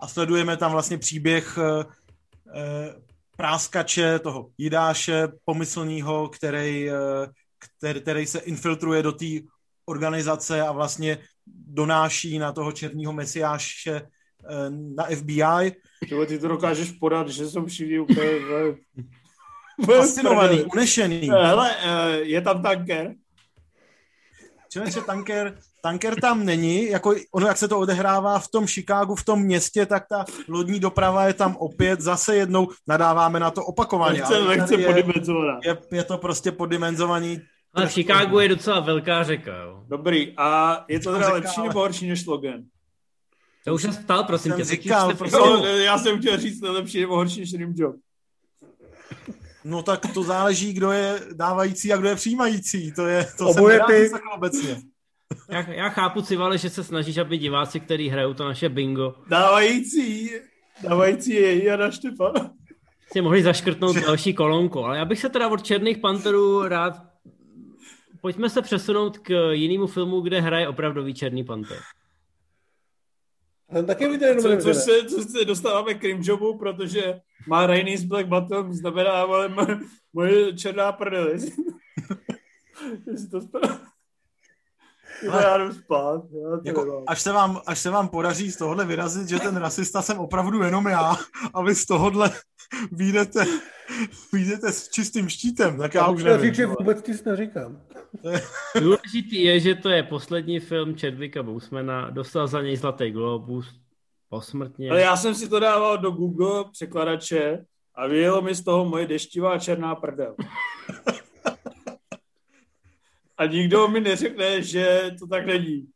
a 0.00 0.08
sledujeme 0.08 0.56
tam 0.56 0.72
vlastně 0.72 0.98
příběh 0.98 1.58
eh, 1.58 1.84
eh, 2.54 2.94
práskače, 3.36 4.18
toho 4.18 4.50
Jidáše 4.58 5.28
pomyslného, 5.44 6.28
který, 6.28 6.88
který, 7.58 8.00
který 8.00 8.26
se 8.26 8.38
infiltruje 8.38 9.02
do 9.02 9.12
té 9.12 9.26
organizace 9.86 10.62
a 10.62 10.72
vlastně 10.72 11.18
donáší 11.46 12.38
na 12.38 12.52
toho 12.52 12.72
černého 12.72 13.12
mesiáše 13.12 14.02
na 14.96 15.04
FBI. 15.04 15.72
Ty 16.26 16.38
to 16.38 16.48
dokážeš 16.48 16.90
podat, 16.90 17.28
že 17.28 17.48
jsou 17.48 17.66
všichni 17.66 17.98
úplně... 17.98 18.30
Fascinovaný, 19.86 20.62
unešený. 20.62 21.28
Hele, 21.28 21.76
je 22.22 22.40
tam 22.40 22.62
tanker? 22.62 23.14
Člověče, 24.70 25.00
tanker, 25.00 25.58
tanker 25.82 26.20
tam 26.20 26.44
není, 26.44 26.90
jako 26.90 27.14
ono, 27.32 27.46
jak 27.46 27.56
se 27.56 27.68
to 27.68 27.78
odehrává 27.78 28.38
v 28.38 28.48
tom 28.48 28.66
Chicagu, 28.66 29.14
v 29.14 29.24
tom 29.24 29.42
městě, 29.42 29.86
tak 29.86 30.04
ta 30.08 30.24
lodní 30.48 30.80
doprava 30.80 31.26
je 31.26 31.34
tam 31.34 31.56
opět, 31.56 32.00
zase 32.00 32.36
jednou 32.36 32.68
nadáváme 32.86 33.40
na 33.40 33.50
to 33.50 33.64
opakovaně. 33.64 34.20
Lehce, 34.20 34.38
lehce 34.38 34.74
je. 34.74 35.04
Je, 35.64 35.78
je, 35.92 36.04
to 36.04 36.18
prostě 36.18 36.52
poddimenzovaný. 36.52 37.40
Ale 37.74 37.86
v 37.86 37.92
Chicagu 37.92 38.38
je 38.38 38.48
docela 38.48 38.80
velká 38.80 39.22
řeka, 39.22 39.56
jo. 39.56 39.84
Dobrý, 39.88 40.34
a 40.36 40.84
je 40.88 41.00
to 41.00 41.12
teda 41.12 41.32
lepší 41.32 41.62
nebo 41.62 41.78
horší 41.78 42.08
než 42.08 42.26
Logan? 42.26 42.62
To 43.64 43.74
už 43.74 43.82
jsem 43.82 43.92
stál, 43.92 44.24
prosím 44.24 44.52
jsem 44.52 44.58
tě. 44.58 44.64
Říkal, 44.64 45.14
prostě... 45.14 45.38
no, 45.38 45.66
já 45.66 45.98
jsem 45.98 46.18
chtěl 46.18 46.38
říct, 46.38 46.62
lepší 46.62 47.00
nebo 47.00 47.16
horší 47.16 47.40
než 47.40 47.54
Rim 47.54 47.74
Job. 47.76 47.96
No 49.64 49.82
tak 49.82 50.00
to 50.14 50.22
záleží, 50.22 50.72
kdo 50.72 50.90
je 50.92 51.20
dávající 51.32 51.92
a 51.92 51.96
kdo 51.96 52.08
je 52.08 52.14
přijímající. 52.14 52.92
To 52.92 53.06
je 53.06 53.26
to 53.38 53.48
Oboje 53.48 53.80
ty. 53.86 54.10
obecně. 54.34 54.82
Já, 55.50 55.70
já 55.70 55.88
chápu, 55.88 56.22
Civale, 56.22 56.58
že 56.58 56.70
se 56.70 56.84
snažíš, 56.84 57.18
aby 57.18 57.38
diváci, 57.38 57.80
kteří 57.80 58.08
hrajou 58.08 58.34
to 58.34 58.44
naše 58.44 58.68
bingo, 58.68 59.14
dávající, 59.28 60.30
dávající 60.82 61.34
je 61.34 61.64
Jana 61.64 61.90
Štepan. 61.90 62.32
si 63.12 63.20
mohli 63.20 63.42
zaškrtnout 63.42 63.96
další 63.96 64.34
kolonku. 64.34 64.78
Ale 64.84 64.98
já 64.98 65.04
bych 65.04 65.20
se 65.20 65.28
teda 65.28 65.48
od 65.48 65.62
Černých 65.62 65.98
panterů 65.98 66.68
rád... 66.68 67.02
Pojďme 68.20 68.50
se 68.50 68.62
přesunout 68.62 69.18
k 69.18 69.52
jinému 69.52 69.86
filmu, 69.86 70.20
kde 70.20 70.40
hraje 70.40 70.68
opravdový 70.68 71.14
Černý 71.14 71.44
panter. 71.44 71.78
Ten 73.74 73.86
taky 73.86 74.08
víte, 74.08 74.36
co, 74.36 74.56
co, 74.56 74.74
se, 74.74 75.04
co 75.04 75.22
se 75.22 75.44
dostáváme 75.44 75.94
k 75.94 76.04
Rimjobu, 76.04 76.58
protože 76.58 77.20
má 77.46 77.66
Rainy 77.66 77.98
z 77.98 78.04
Black 78.04 78.26
Bottom, 78.26 78.72
znamená 78.72 79.12
ale 79.12 79.54
moje 80.12 80.56
černá 80.56 80.92
prdel. 80.92 81.28
Jestli 83.06 83.28
to 83.30 83.40
správně. 83.40 83.78
Ale, 85.30 85.42
já 85.42 85.58
jdu 85.58 85.72
spát. 85.72 86.22
Já 86.32 86.58
jako, 86.64 87.04
až, 87.06 87.22
se 87.22 87.32
vám, 87.32 87.60
až 87.66 87.78
se 87.78 87.90
vám 87.90 88.08
podaří 88.08 88.52
z 88.52 88.56
tohohle 88.56 88.84
vyrazit, 88.84 89.28
že 89.28 89.38
ten 89.38 89.56
rasista 89.56 90.02
jsem 90.02 90.18
opravdu 90.18 90.62
jenom 90.62 90.86
já 90.86 91.16
a 91.54 91.62
vy 91.62 91.74
z 91.74 91.86
tohohle 91.86 92.30
výjdete, 92.92 93.44
výjdete 94.32 94.72
s 94.72 94.88
čistým 94.88 95.28
štítem, 95.28 95.78
tak 95.78 95.94
já 95.94 96.08
už 96.08 96.24
nevím. 96.24 96.46
Říct, 96.46 96.54
že 96.54 96.66
vůbec 96.66 97.06
nic 97.06 97.24
neříkám. 97.24 97.80
Důležitý 98.80 99.44
je, 99.44 99.60
že 99.60 99.74
to 99.74 99.88
je 99.88 100.02
poslední 100.02 100.60
film 100.60 100.98
Chadwicka 100.98 101.42
Bosemana, 101.42 102.10
dostal 102.10 102.46
za 102.46 102.62
něj 102.62 102.76
Zlatý 102.76 103.10
globus 103.10 103.66
posmrtně. 104.28 104.90
Ale 104.90 105.00
já 105.00 105.16
jsem 105.16 105.34
si 105.34 105.48
to 105.48 105.60
dával 105.60 105.98
do 105.98 106.10
Google 106.10 106.64
překladače 106.72 107.64
a 107.94 108.06
vyjelo 108.06 108.42
mi 108.42 108.54
z 108.54 108.64
toho 108.64 108.84
moje 108.84 109.06
deštivá 109.06 109.58
černá 109.58 109.94
prdel. 109.94 110.34
A 113.38 113.46
nikdo 113.46 113.88
mi 113.88 114.00
neřekne, 114.00 114.62
že 114.62 115.10
to 115.18 115.26
tak 115.26 115.46
není. 115.46 115.86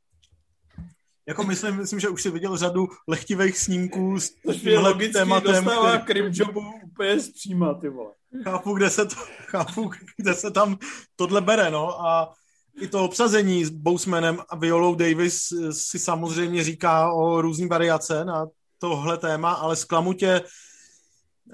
Jako 1.29 1.45
myslím, 1.45 1.77
myslím, 1.77 2.01
že 2.01 2.09
už 2.09 2.23
si 2.23 2.31
viděl 2.31 2.57
řadu 2.57 2.89
lehtivých 3.09 3.59
snímků 3.59 4.21
s 4.21 4.31
tímhle 4.63 5.09
tématem. 5.09 5.65
dostává 5.65 5.99
který... 5.99 6.21
jobu 6.33 6.61
úplně 6.85 7.21
zpříma, 7.21 7.75
ty 7.75 7.89
vole. 7.89 8.13
Chápu, 8.45 8.75
kde 8.75 8.91
se, 8.91 9.07
to, 9.07 9.15
chápu, 9.47 9.91
kde 10.17 10.35
se 10.35 10.51
tam 10.51 10.79
tohle 11.17 11.41
bere, 11.41 11.71
no. 11.71 12.07
A 12.07 12.33
i 12.81 12.89
to 12.89 13.05
obsazení 13.05 13.65
s 13.65 13.71
Bousemanem 13.71 14.41
a 14.49 14.57
Violou 14.57 14.95
Davis 14.95 15.49
si 15.71 15.99
samozřejmě 15.99 16.65
říká 16.65 17.13
o 17.13 17.41
různý 17.41 17.67
variace 17.67 18.25
na 18.25 18.47
tohle 18.79 19.19
téma, 19.19 19.53
ale 19.53 19.77
zklamu 19.77 20.13
tě, 20.13 20.43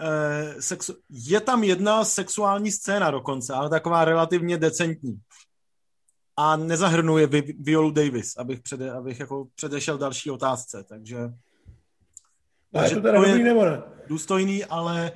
eh, 0.01 0.63
sexu... 0.63 0.95
je 1.11 1.41
tam 1.41 1.65
jedna 1.65 2.05
sexuální 2.05 2.73
scéna 2.73 3.11
dokonce, 3.11 3.55
ale 3.55 3.71
taková 3.71 4.05
relativně 4.05 4.59
decentní 4.59 5.21
a 6.37 6.57
nezahrnuje 6.57 7.27
Vi- 7.27 7.55
Violu 7.59 7.91
Davis, 7.91 8.37
abych, 8.37 8.61
přede, 8.61 8.91
abych 8.91 9.21
jako 9.21 9.47
předešel 9.55 9.99
další 9.99 10.31
otázce, 10.31 10.85
takže... 10.89 11.19
takže 12.73 12.95
to, 12.95 13.01
teda 13.01 13.21
to 13.21 13.27
je 13.27 13.39
nebo 13.39 13.65
ne? 13.65 13.83
důstojný, 14.07 14.65
ale 14.65 15.13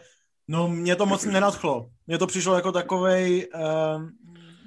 no 0.49 0.69
mě 0.69 0.97
to 0.97 1.07
moc 1.07 1.25
nenadchlo. 1.25 1.91
Mně 2.07 2.19
to 2.19 2.27
přišlo 2.27 2.55
jako 2.55 2.73
takovej, 2.73 3.49
uh, 3.55 4.09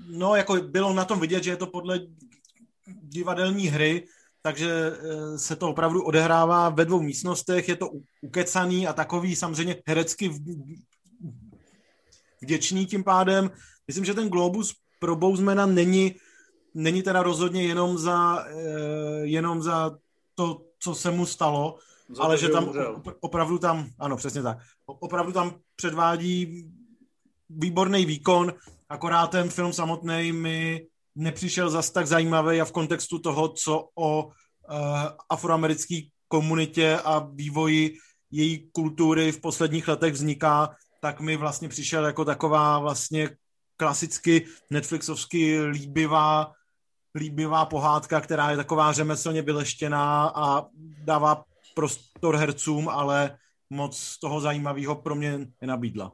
no 0.10 0.36
jako 0.36 0.56
bylo 0.56 0.94
na 0.94 1.06
tom 1.06 1.20
vidět, 1.20 1.44
že 1.44 1.52
je 1.52 1.58
to 1.58 1.68
podle 1.68 2.00
divadelní 3.04 3.68
hry, 3.68 4.08
takže 4.42 4.92
uh, 4.92 5.36
se 5.36 5.56
to 5.56 5.70
opravdu 5.70 6.04
odehrává 6.04 6.70
ve 6.70 6.86
dvou 6.86 7.02
místnostech, 7.02 7.70
je 7.70 7.76
to 7.76 7.90
ukecaný 8.22 8.88
a 8.88 8.94
takový 8.94 9.36
samozřejmě 9.36 9.76
herecky 9.88 10.32
vděčný 12.42 12.86
tím 12.86 13.04
pádem. 13.04 13.52
Myslím, 13.88 14.06
že 14.06 14.14
ten 14.14 14.30
Globus 14.30 14.76
pro 15.00 15.16
Bouzmana 15.16 15.66
není 15.66 16.16
není 16.74 17.04
teda 17.04 17.24
rozhodně 17.24 17.64
jenom 17.64 17.98
za, 17.98 18.46
eh, 18.48 19.22
jenom 19.24 19.62
za 19.62 19.98
to, 20.36 20.62
co 20.80 20.96
se 20.96 21.12
mu 21.12 21.26
stalo, 21.26 21.78
za 22.10 22.24
ale 22.24 22.36
to, 22.36 22.42
že 22.42 22.50
tam 22.50 22.68
umřel. 22.68 23.02
opravdu 23.20 23.58
tam, 23.58 23.90
ano, 24.00 24.18
přesně 24.18 24.42
tak, 24.42 24.58
opravdu 24.86 25.32
tam 25.32 25.56
předvádí 25.76 26.66
výborný 27.50 28.06
výkon, 28.06 28.54
akorát 28.90 29.28
ten 29.28 29.50
film 29.50 29.74
samotný 29.74 30.32
mi 30.32 30.88
nepřišel 31.16 31.70
zas 31.70 31.92
tak 31.92 32.08
zajímavý 32.08 32.62
a 32.62 32.66
v 32.66 32.72
kontextu 32.72 33.20
toho, 33.20 33.50
co 33.50 33.90
o 33.96 34.32
afroamerické 35.30 36.02
komunitě 36.28 37.00
a 37.04 37.20
vývoji 37.20 37.98
její 38.32 38.70
kultury 38.72 39.32
v 39.32 39.42
posledních 39.42 39.88
letech 39.88 40.14
vzniká, 40.14 40.76
tak 41.02 41.20
mi 41.22 41.38
vlastně 41.38 41.70
přišel 41.70 42.06
jako 42.06 42.26
taková 42.26 42.80
vlastně 42.80 43.30
klasicky 43.78 44.46
Netflixovsky 44.70 45.62
líbivá, 45.62 46.52
líbivá 47.16 47.66
pohádka, 47.66 48.22
která 48.22 48.52
je 48.52 48.58
taková 48.58 48.92
řemeslně 48.92 49.42
vyleštěná 49.42 50.32
a 50.36 50.66
dává 51.04 51.44
prostor 51.76 52.36
hercům, 52.36 52.90
ale 52.90 53.38
moc 53.70 54.18
toho 54.20 54.42
zajímavého 54.42 54.96
pro 54.96 55.16
mě 55.16 55.48
nenabídla. 55.62 56.12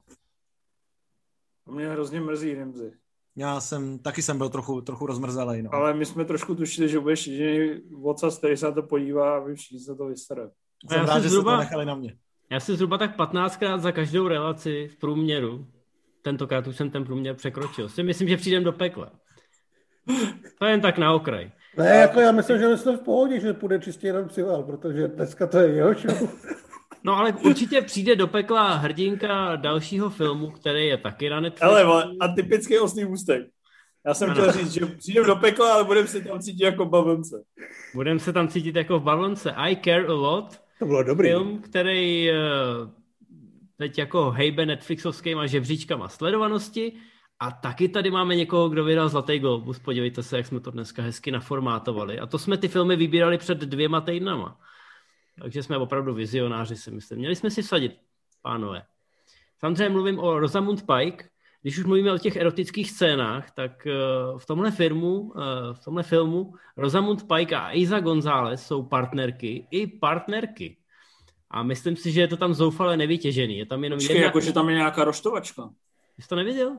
To 1.66 1.72
mě 1.72 1.90
hrozně 1.90 2.22
mrzí 2.22 2.54
Rimzy. 2.54 2.92
Já 3.36 3.60
jsem, 3.60 4.00
taky 4.00 4.22
jsem 4.22 4.38
byl 4.38 4.50
trochu, 4.50 4.82
trochu 4.82 5.06
rozmrzelý. 5.06 5.62
No. 5.62 5.74
Ale 5.74 5.94
my 5.94 6.06
jsme 6.06 6.26
trošku 6.26 6.56
tušili, 6.56 6.90
že 6.90 7.00
budeš 7.00 7.28
jediný 7.28 7.82
vocas, 7.92 8.38
který 8.38 8.58
se 8.58 8.66
na 8.66 8.72
to 8.72 8.84
podívá 8.84 9.36
a 9.36 9.40
vy 9.40 9.56
všichni 9.56 9.80
se 9.80 9.96
to 9.96 10.06
vystará. 10.06 10.50
Jsem 10.90 11.06
rád, 11.06 11.20
že 11.20 11.30
zhruba, 11.30 11.52
se 11.52 11.56
to 11.56 11.60
nechali 11.60 11.86
na 11.86 11.96
mě. 11.96 12.18
Já 12.52 12.60
si 12.60 12.76
zhruba 12.76 12.98
tak 12.98 13.18
15krát 13.18 13.80
za 13.80 13.92
každou 13.92 14.28
relaci 14.28 14.88
v 14.88 14.96
průměru, 14.96 15.68
tentokrát 16.22 16.68
už 16.68 16.76
jsem 16.76 16.90
ten 16.90 17.06
průměr 17.06 17.36
překročil, 17.36 17.90
si 17.90 18.04
myslím, 18.04 18.28
že 18.28 18.38
přijdem 18.38 18.64
do 18.64 18.72
pekla. 18.74 19.12
To 20.60 20.66
je 20.66 20.72
jen 20.72 20.82
tak 20.82 20.98
na 20.98 21.14
okraj. 21.14 21.52
Ne, 21.78 21.96
jako 21.96 22.20
já 22.20 22.32
myslím, 22.32 22.58
že 22.58 22.78
jsme 22.78 22.98
v 22.98 23.00
pohodě, 23.00 23.40
že 23.40 23.54
půjde 23.54 23.80
čistě 23.80 24.08
jenom 24.08 24.30
Cival, 24.30 24.64
protože 24.64 25.08
dneska 25.08 25.48
to 25.48 25.58
je 25.58 25.74
jeho 25.74 25.94
show. 25.94 26.30
No 27.04 27.18
ale 27.18 27.34
určitě 27.34 27.82
přijde 27.82 28.16
do 28.16 28.28
pekla 28.28 28.76
hrdinka 28.76 29.56
dalšího 29.56 30.10
filmu, 30.10 30.52
který 30.52 30.88
je 30.88 30.98
taky 30.98 31.30
na 31.30 31.40
Netflixu. 31.40 31.76
Ale 31.76 32.04
a 32.20 32.28
typický 32.28 32.80
osný 32.80 33.06
ústek. 33.06 33.48
Já 34.08 34.14
jsem 34.14 34.30
ano. 34.30 34.42
chtěl 34.42 34.52
říct, 34.52 34.72
že 34.72 34.86
přijdem 34.86 35.26
do 35.26 35.36
pekla, 35.36 35.74
ale 35.74 35.84
budeme 35.84 36.08
se 36.08 36.22
tam 36.22 36.40
cítit 36.40 36.64
jako 36.64 36.86
v 36.86 36.90
bavlnce. 36.90 37.44
Budeme 37.96 38.20
se 38.20 38.34
tam 38.34 38.48
cítit 38.48 38.76
jako 38.76 39.00
v 39.00 39.04
bavlnce. 39.04 39.52
I 39.52 39.76
Care 39.76 40.06
a 40.08 40.14
Lot. 40.14 40.62
To 40.80 40.86
bylo 40.86 41.04
dobrý. 41.04 41.30
Film, 41.30 41.62
který 41.62 42.32
eh, 42.32 42.36
teď 43.78 43.98
jako 43.98 44.32
hejbe 44.32 44.66
Netflixovskýma 44.66 45.46
žebříčkama 45.46 46.10
sledovanosti. 46.10 46.94
A 47.40 47.52
taky 47.52 47.90
tady 47.90 48.12
máme 48.12 48.36
někoho, 48.36 48.70
kdo 48.70 48.84
vydal 48.84 49.10
Zlatý 49.10 49.40
Globus. 49.40 49.80
Podívejte 49.80 50.24
se, 50.24 50.38
jak 50.38 50.46
jsme 50.46 50.60
to 50.60 50.72
dneska 50.72 51.02
hezky 51.02 51.32
naformátovali. 51.32 52.20
A 52.20 52.26
to 52.26 52.40
jsme 52.40 52.58
ty 52.58 52.68
filmy 52.68 52.96
vybírali 52.96 53.38
před 53.38 53.58
dvěma 53.58 54.02
týdnama. 54.02 54.60
Takže 55.42 55.64
jsme 55.64 55.78
opravdu 55.78 56.14
vizionáři, 56.14 56.76
si 56.76 56.92
myslím. 56.92 57.20
Měli 57.20 57.36
jsme 57.36 57.52
si 57.52 57.62
vsadit, 57.62 58.00
pánové. 58.42 58.84
Samozřejmě 59.60 59.90
mluvím 59.90 60.20
o 60.20 60.40
Rosamund 60.40 60.84
Pike. 60.86 61.30
Když 61.62 61.78
už 61.78 61.86
mluvíme 61.86 62.14
o 62.14 62.18
těch 62.18 62.36
erotických 62.36 62.92
scénách, 62.92 63.52
tak 63.52 63.88
eh, 63.88 63.94
v 64.38 64.46
tomhle 64.46 64.72
filmu, 64.72 65.34
eh, 65.36 65.74
v 65.74 65.80
tomhle 65.80 66.04
filmu 66.04 66.54
Rosamund 66.78 67.28
Pike 67.36 67.56
a 67.56 67.72
Isa 67.72 68.00
González 68.00 68.68
jsou 68.68 68.84
partnerky 68.84 69.68
i 69.72 69.88
partnerky. 69.88 70.78
A 71.52 71.64
myslím 71.64 71.96
si, 71.96 72.12
že 72.12 72.22
je 72.22 72.28
to 72.28 72.38
tam 72.38 72.54
zoufale 72.54 72.98
nevytěžený. 72.98 73.58
Je 73.58 73.66
tam 73.66 73.84
jenom 73.84 74.00
Počkej, 74.00 74.16
jedna... 74.16 74.26
jako, 74.26 74.40
že 74.40 74.54
tam 74.54 74.70
je 74.70 74.76
nějaká 74.76 75.04
roštovačka. 75.04 75.70
Jsi 76.20 76.28
to 76.28 76.36
neviděl? 76.36 76.78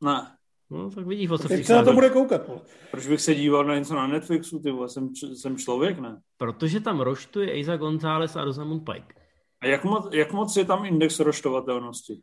Ne. 0.00 0.34
No, 0.70 0.90
tak 0.90 1.06
vidíš, 1.06 1.30
o 1.30 1.38
co 1.38 1.48
se 1.48 1.74
na 1.74 1.84
to 1.84 1.92
bude 1.92 2.10
koukat. 2.10 2.50
Proč 2.90 3.06
bych 3.06 3.20
se 3.20 3.34
díval 3.34 3.64
na 3.64 3.78
něco 3.78 3.94
na 3.94 4.06
Netflixu, 4.06 4.58
ty 4.58 4.70
vole, 4.70 4.88
jsem, 4.88 5.08
jsem 5.14 5.56
člověk, 5.56 5.98
ne? 5.98 6.20
Protože 6.36 6.80
tam 6.80 7.00
roštuje 7.00 7.58
Isa 7.58 7.76
González 7.76 8.36
a 8.36 8.44
Rosamund 8.44 8.84
Pike. 8.84 9.14
A 9.60 9.66
jak 9.66 9.84
moc, 9.84 10.08
jak 10.12 10.32
moc 10.32 10.56
je 10.56 10.64
tam 10.64 10.84
index 10.84 11.20
roštovatelnosti? 11.20 12.20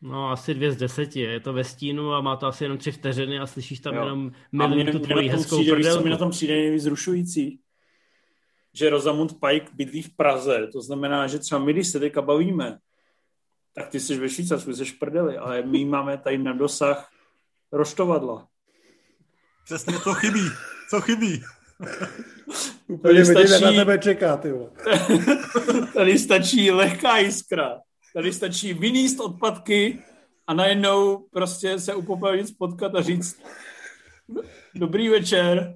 No, 0.00 0.30
asi 0.30 0.54
dvě 0.54 0.72
z 0.72 0.76
deseti. 0.76 1.20
Je 1.20 1.40
to 1.40 1.52
ve 1.52 1.64
stínu 1.64 2.12
a 2.12 2.20
má 2.20 2.36
to 2.36 2.46
asi 2.46 2.64
jenom 2.64 2.78
tři 2.78 2.92
vteřiny 2.92 3.38
a 3.38 3.46
slyšíš 3.46 3.80
tam 3.80 3.94
jo. 3.94 4.02
jenom 4.02 4.32
minutu 4.52 4.98
tvojí 4.98 5.28
hezkou 5.28 5.56
přijde, 5.56 5.72
prdelku. 5.72 5.98
Co 5.98 6.04
mi 6.04 6.10
na 6.10 6.16
tom 6.16 6.30
přijde 6.30 6.54
nejvíc 6.54 6.82
zrušující? 6.82 7.60
Že 8.74 8.90
Rosamund 8.90 9.32
Pike 9.40 9.70
bydlí 9.74 10.02
v 10.02 10.16
Praze. 10.16 10.68
To 10.72 10.82
znamená, 10.82 11.26
že 11.26 11.38
třeba 11.38 11.60
my, 11.64 11.72
když 11.72 11.88
se 11.88 12.00
teďka 12.00 12.22
bavíme, 12.22 12.78
tak 13.74 13.88
ty 13.88 14.00
jsi 14.00 14.18
ve 14.18 14.28
Švýcarsku, 14.28 14.72
jsi 14.72 14.84
prdeli, 14.84 15.38
ale 15.38 15.62
my 15.62 15.84
máme 15.84 16.18
tady 16.18 16.38
na 16.38 16.52
dosah 16.52 17.10
roštovadla. 17.72 18.48
Přesně 19.64 19.98
to 19.98 20.14
chybí. 20.14 20.48
Co 20.90 21.00
chybí? 21.00 21.42
Úplně 22.86 23.24
stačí, 23.24 23.64
na 23.64 23.72
tebe 23.72 23.98
čeká, 23.98 24.36
ty 24.36 24.52
Tady 25.94 26.18
stačí 26.18 26.70
lehká 26.70 27.18
jiskra. 27.18 27.80
Tady 28.14 28.32
stačí 28.32 28.74
vyníst 28.74 29.20
odpadky 29.20 30.02
a 30.46 30.54
najednou 30.54 31.18
prostě 31.18 31.78
se 31.78 31.94
u 31.94 32.02
popelnic 32.02 32.50
potkat 32.50 32.94
a 32.94 33.02
říct 33.02 33.42
dobrý 34.74 35.08
večer, 35.08 35.74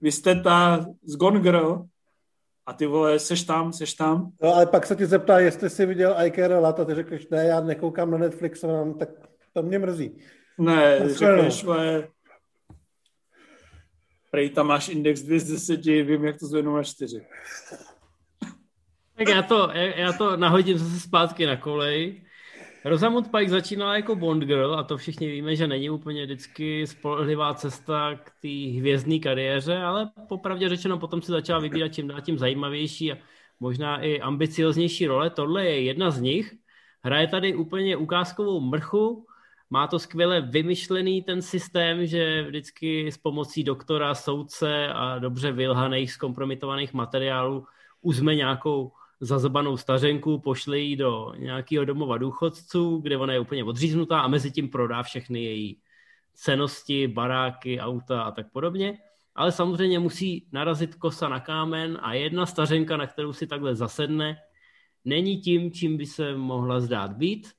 vy 0.00 0.12
jste 0.12 0.40
ta 0.40 0.86
z 1.04 1.16
Gone 1.16 1.40
Girl 1.40 1.84
a 2.66 2.72
ty 2.72 2.86
vole, 2.86 3.18
seš 3.18 3.42
tam, 3.42 3.72
seš 3.72 3.94
tam. 3.94 4.32
No 4.42 4.54
ale 4.54 4.66
pak 4.66 4.86
se 4.86 4.96
ti 4.96 5.06
zeptá, 5.06 5.38
jestli 5.38 5.70
jsi 5.70 5.86
viděl 5.86 6.16
Ikea 6.24 6.60
Lat 6.60 6.80
a 6.80 6.84
ty 6.84 6.94
řekneš, 6.94 7.28
ne, 7.28 7.44
já 7.46 7.60
nekoukám 7.60 8.10
na 8.10 8.18
Netflix, 8.18 8.64
tak 8.98 9.08
to 9.52 9.62
mě 9.62 9.78
mrzí. 9.78 10.18
Ne, 10.58 11.14
řekneš, 11.14 11.64
vole, 11.64 12.08
prej 14.30 14.50
tam 14.50 14.66
máš 14.66 14.88
index 14.88 15.22
2 15.22 15.38
z 15.38 15.44
10, 15.44 15.84
vím, 15.84 16.24
jak 16.24 16.38
to 16.38 16.46
zvednu 16.46 16.76
na 16.76 16.82
4. 16.82 17.26
Tak 19.16 19.28
já 19.28 19.42
to, 19.42 19.70
já 19.96 20.12
to 20.12 20.36
nahodím 20.36 20.78
zase 20.78 21.00
zpátky 21.00 21.46
na 21.46 21.56
kolej. 21.56 22.24
Rosamund 22.84 23.30
Pike 23.30 23.50
začínala 23.50 23.96
jako 23.96 24.16
Bond 24.16 24.44
Girl 24.44 24.74
a 24.74 24.82
to 24.82 24.96
všichni 24.96 25.30
víme, 25.30 25.56
že 25.56 25.66
není 25.66 25.90
úplně 25.90 26.24
vždycky 26.24 26.86
spolehlivá 26.86 27.54
cesta 27.54 28.14
k 28.14 28.30
té 28.42 28.78
hvězdné 28.78 29.18
kariéře, 29.18 29.76
ale 29.76 30.10
popravdě 30.28 30.68
řečeno 30.68 30.98
potom 30.98 31.22
si 31.22 31.32
začala 31.32 31.60
vybírat 31.60 31.88
čím 31.88 32.08
dál 32.08 32.20
tím 32.20 32.38
zajímavější 32.38 33.12
a 33.12 33.18
možná 33.60 33.98
i 34.00 34.20
ambicioznější 34.20 35.06
role. 35.06 35.30
Tohle 35.30 35.64
je 35.64 35.82
jedna 35.82 36.10
z 36.10 36.20
nich. 36.20 36.54
Hraje 37.04 37.26
tady 37.26 37.54
úplně 37.54 37.96
ukázkovou 37.96 38.60
mrchu, 38.60 39.26
má 39.70 39.86
to 39.86 39.98
skvěle 39.98 40.40
vymyšlený 40.40 41.22
ten 41.22 41.42
systém, 41.42 42.06
že 42.06 42.42
vždycky 42.42 43.12
s 43.12 43.18
pomocí 43.18 43.64
doktora, 43.64 44.14
soudce 44.14 44.88
a 44.88 45.18
dobře 45.18 45.52
vylhaných, 45.52 46.12
zkompromitovaných 46.12 46.94
materiálů 46.94 47.66
uzme 48.02 48.34
nějakou 48.34 48.92
zazabanou 49.22 49.76
stařenku, 49.76 50.38
pošle 50.38 50.78
ji 50.78 50.96
do 50.96 51.32
nějakého 51.36 51.84
domova 51.84 52.18
důchodců, 52.18 52.98
kde 52.98 53.16
ona 53.16 53.32
je 53.32 53.40
úplně 53.40 53.64
odříznutá 53.64 54.20
a 54.20 54.28
mezi 54.28 54.50
tím 54.50 54.68
prodá 54.68 55.02
všechny 55.02 55.44
její 55.44 55.80
cenosti, 56.34 57.08
baráky, 57.08 57.80
auta 57.80 58.22
a 58.22 58.30
tak 58.30 58.52
podobně. 58.52 58.98
Ale 59.34 59.52
samozřejmě 59.52 59.98
musí 59.98 60.48
narazit 60.52 60.94
kosa 60.94 61.28
na 61.28 61.40
kámen 61.40 61.98
a 62.02 62.14
jedna 62.14 62.46
stařenka, 62.46 62.96
na 62.96 63.06
kterou 63.06 63.32
si 63.32 63.46
takhle 63.46 63.76
zasedne, 63.76 64.36
není 65.04 65.38
tím, 65.40 65.72
čím 65.72 65.96
by 65.96 66.06
se 66.06 66.36
mohla 66.36 66.80
zdát 66.80 67.12
být 67.12 67.52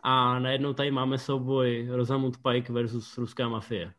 a 0.00 0.38
najednou 0.38 0.72
tady 0.72 0.90
máme 0.90 1.18
souboj 1.18 1.88
Rosamund 1.90 2.36
Pike 2.42 2.72
versus 2.72 3.18
ruská 3.18 3.48
mafie. 3.48 3.92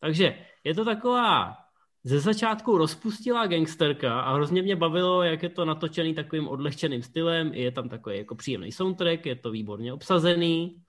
Takže 0.00 0.38
je 0.64 0.74
to 0.74 0.84
taková 0.84 1.61
ze 2.04 2.20
začátku 2.20 2.78
rozpustila 2.78 3.46
gangsterka 3.46 4.20
a 4.20 4.34
hrozně 4.34 4.62
mě 4.62 4.76
bavilo, 4.76 5.22
jak 5.22 5.42
je 5.42 5.48
to 5.48 5.64
natočený 5.64 6.14
takovým 6.14 6.48
odlehčeným 6.48 7.02
stylem, 7.02 7.54
je 7.54 7.70
tam 7.70 7.88
takový 7.88 8.18
jako 8.18 8.34
příjemný 8.34 8.72
soundtrack, 8.72 9.26
je 9.26 9.36
to 9.36 9.50
výborně 9.50 9.92
obsazený, 9.92 10.82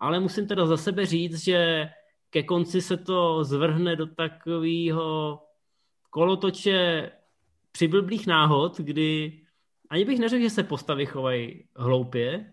ale 0.00 0.20
musím 0.20 0.46
teda 0.46 0.66
za 0.66 0.76
sebe 0.76 1.06
říct, 1.06 1.44
že 1.44 1.88
ke 2.30 2.42
konci 2.42 2.80
se 2.80 2.96
to 2.96 3.44
zvrhne 3.44 3.96
do 3.96 4.06
takového 4.06 5.38
kolotoče 6.10 7.10
přiblblých 7.72 8.26
náhod, 8.26 8.78
kdy 8.78 9.40
ani 9.90 10.04
bych 10.04 10.18
neřekl, 10.18 10.42
že 10.42 10.50
se 10.50 10.62
postavy 10.62 11.06
chovají 11.06 11.64
hloupě, 11.76 12.50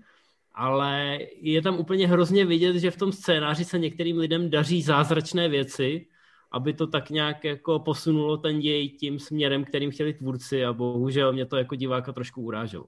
ale 0.52 1.20
je 1.42 1.62
tam 1.62 1.80
úplně 1.80 2.08
hrozně 2.08 2.46
vidět, 2.46 2.76
že 2.76 2.92
v 2.92 2.98
tom 2.98 3.12
scénáři 3.12 3.66
se 3.66 3.80
některým 3.80 4.18
lidem 4.18 4.50
daří 4.50 4.82
zázračné 4.82 5.50
věci, 5.50 6.06
aby 6.54 6.74
to 6.74 6.88
tak 6.88 7.10
nějak 7.10 7.44
jako 7.44 7.80
posunulo 7.80 8.38
ten 8.38 8.60
děj 8.60 8.90
tím 8.90 9.20
směrem, 9.20 9.64
kterým 9.64 9.92
chtěli 9.92 10.14
tvůrci 10.14 10.66
a 10.66 10.74
bohužel 10.74 11.34
mě 11.34 11.46
to 11.46 11.58
jako 11.58 11.76
diváka 11.76 12.12
trošku 12.12 12.42
uráželo. 12.42 12.86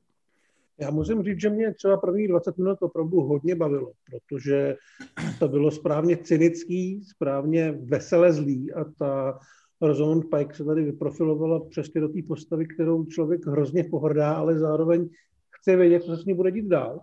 Já 0.79 0.91
musím 0.91 1.23
říct, 1.23 1.41
že 1.41 1.49
mě 1.49 1.73
třeba 1.73 1.97
první 1.97 2.27
20 2.27 2.57
minut 2.57 2.77
opravdu 2.81 3.21
hodně 3.21 3.55
bavilo, 3.55 3.91
protože 4.05 4.75
to 5.39 5.47
bylo 5.47 5.71
správně 5.71 6.17
cynický, 6.17 7.03
správně 7.03 7.71
vesele 7.71 8.33
zlý 8.33 8.73
a 8.73 8.83
ta 8.83 9.39
Rosamund 9.81 10.25
Pike 10.37 10.53
se 10.53 10.65
tady 10.65 10.83
vyprofilovala 10.83 11.65
přesně 11.69 12.01
do 12.01 12.09
té 12.09 12.19
postavy, 12.27 12.67
kterou 12.67 13.05
člověk 13.05 13.45
hrozně 13.45 13.83
pohrdá, 13.83 14.33
ale 14.33 14.59
zároveň 14.59 15.09
chce 15.49 15.75
vědět, 15.75 16.03
co 16.03 16.15
se 16.15 16.21
s 16.21 16.25
ní 16.25 16.33
bude 16.33 16.51
dít 16.51 16.67
dál. 16.67 16.99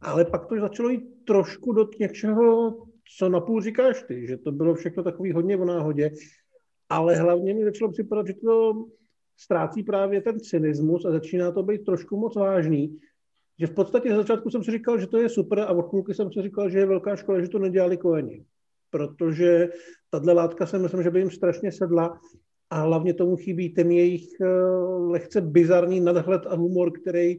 Ale 0.00 0.24
pak 0.24 0.46
to 0.46 0.60
začalo 0.60 0.88
jít 0.88 1.24
trošku 1.24 1.72
do 1.72 1.88
něčeho, 2.00 2.76
co 3.16 3.28
napůl 3.28 3.62
říkáš 3.62 4.02
ty, 4.02 4.26
že 4.26 4.36
to 4.36 4.52
bylo 4.52 4.74
všechno 4.74 5.02
takový 5.02 5.32
hodně 5.32 5.56
v 5.56 5.64
náhodě, 5.64 6.10
ale 6.88 7.16
hlavně 7.16 7.54
mi 7.54 7.64
začalo 7.64 7.92
připadat, 7.92 8.26
že 8.26 8.34
to 8.34 8.84
ztrácí 9.36 9.82
právě 9.82 10.20
ten 10.22 10.40
cynismus 10.40 11.04
a 11.04 11.10
začíná 11.10 11.52
to 11.52 11.62
být 11.62 11.84
trošku 11.84 12.16
moc 12.16 12.36
vážný, 12.36 12.98
že 13.58 13.66
v 13.66 13.74
podstatě 13.74 14.10
za 14.10 14.16
začátku 14.16 14.50
jsem 14.50 14.64
si 14.64 14.70
říkal, 14.70 14.98
že 14.98 15.06
to 15.06 15.18
je 15.18 15.28
super 15.28 15.60
a 15.60 15.70
od 15.70 15.82
půlky 15.82 16.14
jsem 16.14 16.32
si 16.32 16.42
říkal, 16.42 16.70
že 16.70 16.78
je 16.78 16.86
velká 16.86 17.16
škoda, 17.16 17.40
že 17.40 17.48
to 17.48 17.58
nedělali 17.58 17.96
koeni. 17.96 18.44
Protože 18.90 19.68
tahle 20.10 20.32
látka 20.32 20.66
si 20.66 20.78
myslím, 20.78 21.02
že 21.02 21.10
by 21.10 21.18
jim 21.18 21.30
strašně 21.30 21.72
sedla 21.72 22.20
a 22.70 22.80
hlavně 22.80 23.14
tomu 23.14 23.36
chybí 23.36 23.68
ten 23.68 23.90
jejich 23.90 24.40
eh, 24.40 24.46
lehce 25.10 25.40
bizarní 25.40 26.00
nadhled 26.00 26.46
a 26.46 26.54
humor, 26.54 26.92
který 27.00 27.38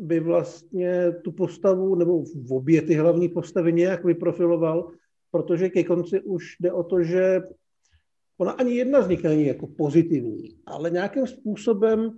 by 0.00 0.20
vlastně 0.20 1.12
tu 1.12 1.32
postavu, 1.32 1.94
nebo 1.94 2.24
v 2.24 2.52
obě 2.52 2.82
ty 2.82 2.94
hlavní 2.94 3.28
postavy 3.28 3.72
nějak 3.72 4.04
vyprofiloval, 4.04 4.92
protože 5.30 5.70
ke 5.70 5.84
konci 5.84 6.20
už 6.20 6.56
jde 6.60 6.72
o 6.72 6.82
to, 6.82 7.02
že 7.02 7.40
ona 8.38 8.52
ani 8.52 8.74
jedna 8.74 9.02
z 9.02 9.08
nich 9.08 9.22
není 9.22 9.46
jako 9.46 9.66
pozitivní, 9.66 10.56
ale 10.66 10.90
nějakým 10.90 11.26
způsobem 11.26 12.10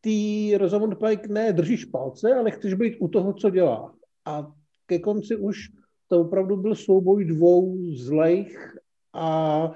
ty 0.00 0.50
Rosamund 0.58 0.98
Pike 0.98 1.28
ne 1.28 1.52
držíš 1.52 1.84
palce, 1.84 2.34
ale 2.34 2.50
chceš 2.50 2.74
být 2.74 2.96
u 3.00 3.08
toho, 3.08 3.32
co 3.32 3.50
dělá. 3.50 3.94
A 4.24 4.52
ke 4.86 4.98
konci 4.98 5.36
už 5.36 5.56
to 6.08 6.20
opravdu 6.20 6.56
byl 6.56 6.74
souboj 6.74 7.24
dvou 7.24 7.76
zlejch 7.94 8.76
a 9.12 9.70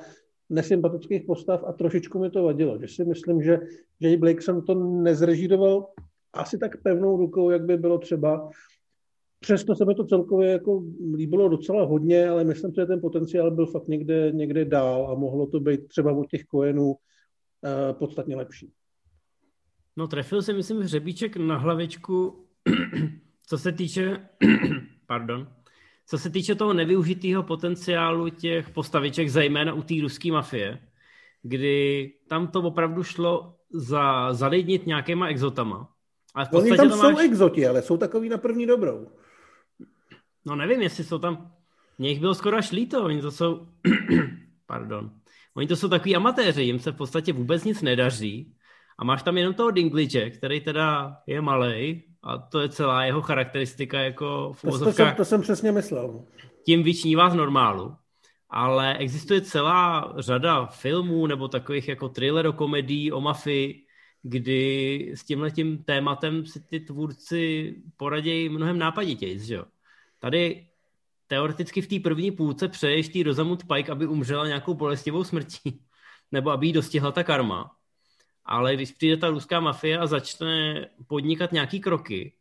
nesympatických 0.51 1.23
postav 1.23 1.65
a 1.65 1.73
trošičku 1.73 2.19
mi 2.19 2.31
to 2.31 2.43
vadilo, 2.43 2.79
že 2.81 2.89
si 2.89 3.05
myslím, 3.05 3.43
že 3.43 3.61
Jay 4.01 4.17
Blake 4.17 4.43
jsem 4.43 4.63
to 4.63 4.75
nezrežíroval 4.75 5.87
asi 6.33 6.59
tak 6.59 6.83
pevnou 6.83 7.17
rukou, 7.17 7.51
jak 7.51 7.65
by 7.65 7.77
bylo 7.77 7.99
třeba. 7.99 8.51
Přesto 9.41 9.75
se 9.75 9.85
mi 9.85 9.95
to 9.95 10.05
celkově 10.05 10.51
jako 10.51 10.85
líbilo 11.17 11.49
docela 11.49 11.85
hodně, 11.85 12.29
ale 12.29 12.45
myslím, 12.45 12.73
že 12.75 12.87
ten 12.87 13.01
potenciál 13.01 13.51
byl 13.51 13.67
fakt 13.67 13.89
někde, 13.89 14.33
někde 14.33 14.65
dál 14.65 15.11
a 15.11 15.15
mohlo 15.15 15.47
to 15.47 15.61
být 15.61 15.89
třeba 15.89 16.13
od 16.13 16.27
těch 16.31 16.45
kojenů 16.45 16.87
uh, 16.87 16.97
podstatně 17.93 18.37
lepší. 18.37 18.73
No 19.97 20.09
trefil 20.09 20.43
se, 20.43 20.53
myslím, 20.53 20.81
hřebíček 20.81 21.37
na 21.37 21.57
hlavičku, 21.57 22.47
co 23.47 23.59
se 23.59 23.73
týče, 23.73 24.29
pardon, 25.07 25.49
co 26.07 26.19
se 26.19 26.31
týče 26.31 26.55
toho 26.55 26.73
nevyužitého 26.73 27.43
potenciálu 27.43 28.29
těch 28.29 28.71
postaviček, 28.71 29.29
zejména 29.29 29.75
u 29.75 29.83
té 29.83 29.95
ruské 30.03 30.33
mafie, 30.33 30.79
kdy 31.43 32.13
tam 32.29 32.49
to 32.49 32.63
opravdu 32.63 33.03
šlo 33.03 33.57
za, 33.71 34.33
zalidnit 34.33 34.87
nějakýma 34.87 35.29
exotama. 35.29 35.95
Ale 36.39 36.47
v 36.47 36.53
Oni 36.53 36.77
tam 36.77 36.91
jsou 36.91 37.13
máš... 37.13 37.25
exoti, 37.25 37.67
ale 37.67 37.83
jsou 37.83 37.97
takový 37.97 38.29
na 38.29 38.39
první 38.39 38.67
dobrou. 38.67 39.07
No 40.47 40.57
nevím, 40.57 40.83
jestli 40.83 41.05
jsou 41.05 41.19
tam... 41.19 41.53
Mně 41.99 42.09
jich 42.09 42.21
bylo 42.21 42.35
skoro 42.35 42.57
až 42.57 42.73
líto, 42.73 43.05
oni 43.05 43.23
to 43.23 43.31
jsou... 43.31 43.67
Pardon. 44.67 45.11
Oni 45.57 45.67
to 45.67 45.77
jsou 45.77 45.89
takový 45.89 46.17
amatéři, 46.17 46.63
jim 46.63 46.79
se 46.79 46.93
v 46.93 46.97
podstatě 46.97 47.33
vůbec 47.33 47.65
nic 47.65 47.83
nedaří 47.83 48.55
a 48.99 49.05
máš 49.05 49.23
tam 49.23 49.39
jenom 49.39 49.55
toho 49.55 49.71
Dinklage, 49.71 50.31
který 50.31 50.61
teda 50.61 51.17
je 51.27 51.41
malý 51.41 52.03
a 52.23 52.39
to 52.39 52.61
je 52.61 52.69
celá 52.69 53.05
jeho 53.05 53.23
charakteristika 53.23 54.01
jako 54.01 54.53
v 54.53 54.63
to, 54.63 54.79
to, 54.79 54.93
jsem, 54.93 55.15
to 55.15 55.25
jsem 55.25 55.43
přesně 55.43 55.73
myslel. 55.73 56.25
Tím 56.67 56.83
vyčnívá 56.83 57.31
z 57.31 57.35
normálu. 57.35 57.95
Ale 58.51 58.97
existuje 58.97 59.41
celá 59.41 60.13
řada 60.19 60.67
filmů 60.67 61.27
nebo 61.27 61.49
takových 61.49 61.89
jako 61.89 62.09
thriller-komedí 62.09 63.13
o 63.13 63.21
mafii, 63.21 63.88
kdy 64.23 65.13
s 65.15 65.25
tímhletím 65.25 65.85
tématem 65.85 66.47
si 66.47 66.61
ty 66.61 66.81
tvůrci 66.81 67.75
poradějí 67.97 68.49
mnohem 68.49 68.79
nápaditěji, 68.79 69.39
že 69.39 69.55
jo? 69.55 69.65
Tady 70.19 70.67
teoreticky 71.27 71.81
v 71.81 71.89
té 71.89 72.01
první 72.01 72.31
půlce 72.31 72.69
přeješ 72.69 73.09
tý 73.09 73.23
Rosamund 73.23 73.65
Pike, 73.75 73.93
aby 73.93 74.07
umřela 74.07 74.47
nějakou 74.47 74.75
bolestivou 74.75 75.25
smrtí, 75.25 75.81
nebo 76.33 76.51
aby 76.51 76.67
jí 76.67 76.73
dostihla 76.73 77.13
ta 77.13 77.25
karma 77.25 77.79
ale 78.49 78.75
když 78.75 78.93
přijde 78.93 79.17
ta 79.17 79.29
ruská 79.29 79.61
mafie 79.61 79.99
a 79.99 80.07
začne 80.07 80.87
podnikat 81.07 81.53
nějaký 81.53 81.81
kroky, 81.81 82.33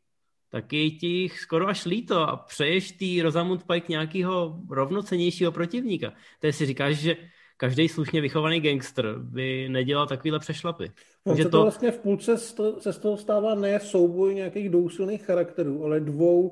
tak 0.49 0.73
je 0.73 0.91
ti 0.91 1.29
skoro 1.29 1.67
až 1.67 1.85
líto 1.85 2.29
a 2.29 2.37
přeješ 2.37 2.91
tý 2.91 3.21
Rosamund 3.21 3.63
Pike 3.67 3.85
nějakého 3.89 4.59
rovnocenějšího 4.69 5.51
protivníka. 5.51 6.13
To 6.39 6.51
si 6.51 6.65
říkáš, 6.65 6.95
že 6.95 7.17
každý 7.57 7.89
slušně 7.89 8.21
vychovaný 8.21 8.59
gangster 8.59 9.15
by 9.19 9.69
nedělal 9.69 10.07
takovýhle 10.07 10.39
přešlapy. 10.39 10.91
No, 11.25 11.31
Takže 11.31 11.43
to, 11.43 11.49
to 11.49 11.61
vlastně 11.61 11.91
v 11.91 11.99
půlce 11.99 12.37
se 12.79 12.93
z 12.93 12.97
toho 12.97 13.17
stává 13.17 13.55
ne 13.55 13.79
souboj 13.79 14.35
nějakých 14.35 14.69
dousilných 14.69 15.25
charakterů, 15.25 15.83
ale 15.83 15.99
dvou 15.99 16.51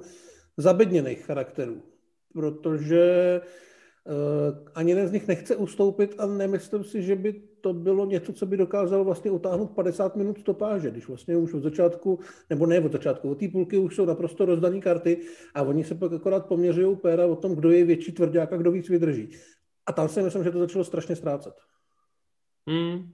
zabedněných 0.57 1.25
charakterů. 1.25 1.81
Protože 2.33 3.41
uh, 4.05 4.67
ani 4.75 4.91
jeden 4.91 5.07
z 5.07 5.11
nich 5.11 5.27
nechce 5.27 5.55
ustoupit 5.55 6.15
a 6.17 6.25
nemyslím 6.25 6.83
si, 6.83 7.03
že 7.03 7.15
by 7.15 7.41
to 7.61 7.73
bylo 7.73 8.05
něco, 8.05 8.33
co 8.33 8.45
by 8.45 8.57
dokázalo 8.57 9.03
vlastně 9.03 9.31
utáhnout 9.31 9.71
50 9.71 10.15
minut 10.15 10.39
stopáže, 10.39 10.91
když 10.91 11.07
vlastně 11.07 11.37
už 11.37 11.53
od 11.53 11.63
začátku, 11.63 12.19
nebo 12.49 12.65
ne 12.65 12.79
od 12.79 12.91
začátku, 12.91 13.31
od 13.31 13.39
té 13.39 13.47
půlky 13.47 13.77
už 13.77 13.95
jsou 13.95 14.05
naprosto 14.05 14.45
rozdané 14.45 14.79
karty 14.79 15.17
a 15.53 15.61
oni 15.61 15.83
se 15.83 15.95
pak 15.95 16.13
akorát 16.13 16.45
poměřují 16.45 16.95
péra 16.95 17.25
o 17.25 17.35
tom, 17.35 17.55
kdo 17.55 17.71
je 17.71 17.85
větší 17.85 18.11
tvrdák 18.11 18.53
a 18.53 18.57
kdo 18.57 18.71
víc 18.71 18.89
vydrží. 18.89 19.29
A 19.85 19.93
tam 19.93 20.09
si 20.09 20.21
myslím, 20.21 20.43
že 20.43 20.51
to 20.51 20.59
začalo 20.59 20.83
strašně 20.83 21.15
ztrácet. 21.15 21.55
Hmm. 22.67 23.13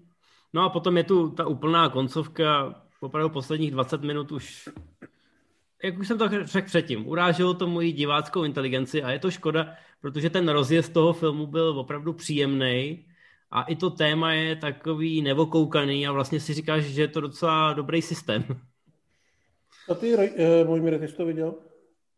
No 0.53 0.61
a 0.61 0.69
potom 0.69 0.97
je 0.97 1.03
tu 1.03 1.29
ta 1.29 1.47
úplná 1.47 1.89
koncovka, 1.89 2.81
opravdu 2.99 3.29
posledních 3.29 3.71
20 3.71 4.01
minut 4.01 4.31
už, 4.31 4.69
jak 5.83 5.99
už 5.99 6.07
jsem 6.07 6.17
to 6.17 6.29
řekl 6.43 6.67
předtím, 6.67 7.07
uráželo 7.07 7.53
to 7.53 7.67
moji 7.67 7.91
diváckou 7.91 8.43
inteligenci 8.43 9.03
a 9.03 9.11
je 9.11 9.19
to 9.19 9.31
škoda, 9.31 9.75
protože 10.01 10.29
ten 10.29 10.49
rozjezd 10.49 10.93
toho 10.93 11.13
filmu 11.13 11.47
byl 11.47 11.79
opravdu 11.79 12.13
příjemný 12.13 13.05
a 13.51 13.63
i 13.63 13.75
to 13.75 13.89
téma 13.89 14.33
je 14.33 14.55
takový 14.55 15.21
nevokoukaný 15.21 16.07
a 16.07 16.11
vlastně 16.11 16.39
si 16.39 16.53
říkáš, 16.53 16.83
že 16.83 17.01
je 17.01 17.07
to 17.07 17.21
docela 17.21 17.73
dobrý 17.73 18.01
systém. 18.01 18.43
A 19.89 19.93
ty, 19.95 20.15
uh, 20.15 20.67
Mojmire, 20.67 20.99
ty 20.99 21.07
jsi 21.07 21.15
to 21.15 21.25
viděl? 21.25 21.55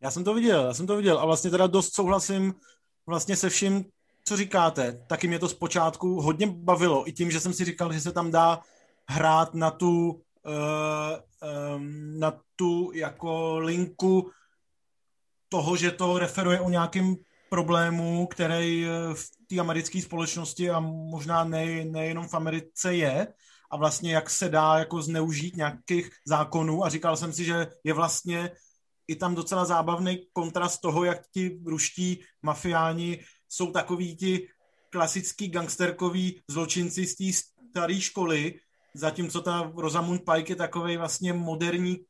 Já 0.00 0.10
jsem 0.10 0.24
to 0.24 0.34
viděl, 0.34 0.64
já 0.64 0.74
jsem 0.74 0.86
to 0.86 0.96
viděl 0.96 1.18
a 1.18 1.26
vlastně 1.26 1.50
teda 1.50 1.66
dost 1.66 1.94
souhlasím 1.94 2.54
vlastně 3.06 3.36
se 3.36 3.50
vším, 3.50 3.84
co 4.24 4.36
říkáte. 4.36 5.04
Taky 5.06 5.28
mě 5.28 5.38
to 5.38 5.48
zpočátku 5.48 6.20
hodně 6.20 6.46
bavilo, 6.46 7.08
i 7.08 7.12
tím, 7.12 7.30
že 7.30 7.40
jsem 7.40 7.52
si 7.52 7.64
říkal, 7.64 7.92
že 7.92 8.00
se 8.00 8.12
tam 8.12 8.30
dá 8.30 8.60
hrát 9.08 9.54
na 9.54 9.70
tu, 9.70 10.10
uh, 10.10 10.18
um, 11.76 12.18
na 12.18 12.40
tu 12.56 12.90
jako 12.94 13.58
linku 13.58 14.30
toho, 15.48 15.76
že 15.76 15.90
to 15.90 16.18
referuje 16.18 16.60
o 16.60 16.70
nějakém 16.70 17.16
problému, 17.48 18.26
který 18.26 18.86
v 19.14 19.30
té 19.46 19.58
americké 19.58 20.02
společnosti 20.02 20.70
a 20.70 20.80
možná 20.80 21.44
ne, 21.44 21.84
nejenom 21.84 22.28
v 22.28 22.34
Americe 22.34 22.94
je 22.94 23.26
a 23.70 23.76
vlastně 23.76 24.14
jak 24.14 24.30
se 24.30 24.48
dá 24.48 24.78
jako 24.78 25.02
zneužít 25.02 25.56
nějakých 25.56 26.10
zákonů 26.26 26.84
a 26.84 26.88
říkal 26.88 27.16
jsem 27.16 27.32
si, 27.32 27.44
že 27.44 27.66
je 27.84 27.92
vlastně 27.94 28.50
i 29.08 29.16
tam 29.16 29.34
docela 29.34 29.64
zábavný 29.64 30.26
kontrast 30.32 30.80
toho, 30.80 31.04
jak 31.04 31.18
ti 31.30 31.60
ruští 31.66 32.24
mafiáni 32.42 33.20
jsou 33.54 33.70
takový 33.70 34.16
ti 34.16 34.48
klasický 34.90 35.48
gangsterkoví 35.48 36.42
zločinci 36.50 37.06
z 37.06 37.14
té 37.14 37.24
staré 37.70 38.00
školy, 38.00 38.60
zatímco 38.94 39.40
ta 39.40 39.72
Rosamund 39.76 40.22
Pike 40.32 40.52
je 40.52 40.56
takový 40.56 40.96
vlastně 40.96 41.32
moderní 41.32 42.00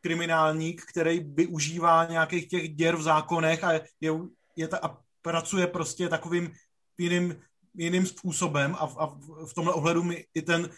kriminálník, 0.00 0.82
který 0.84 1.20
využívá 1.20 2.04
nějakých 2.04 2.48
těch 2.48 2.68
děr 2.68 2.96
v 2.96 3.02
zákonech 3.02 3.64
a 3.64 3.72
je, 3.72 4.12
je 4.56 4.68
ta, 4.68 4.78
a 4.82 4.96
pracuje 5.22 5.66
prostě 5.66 6.08
takovým 6.08 6.52
jiným, 6.98 7.36
jiným 7.74 8.06
způsobem 8.06 8.74
a, 8.74 8.88
a 8.98 9.06
v 9.46 9.54
tomhle 9.54 9.74
ohledu 9.74 10.02
mi 10.02 10.24
i 10.34 10.42
ten, 10.42 10.70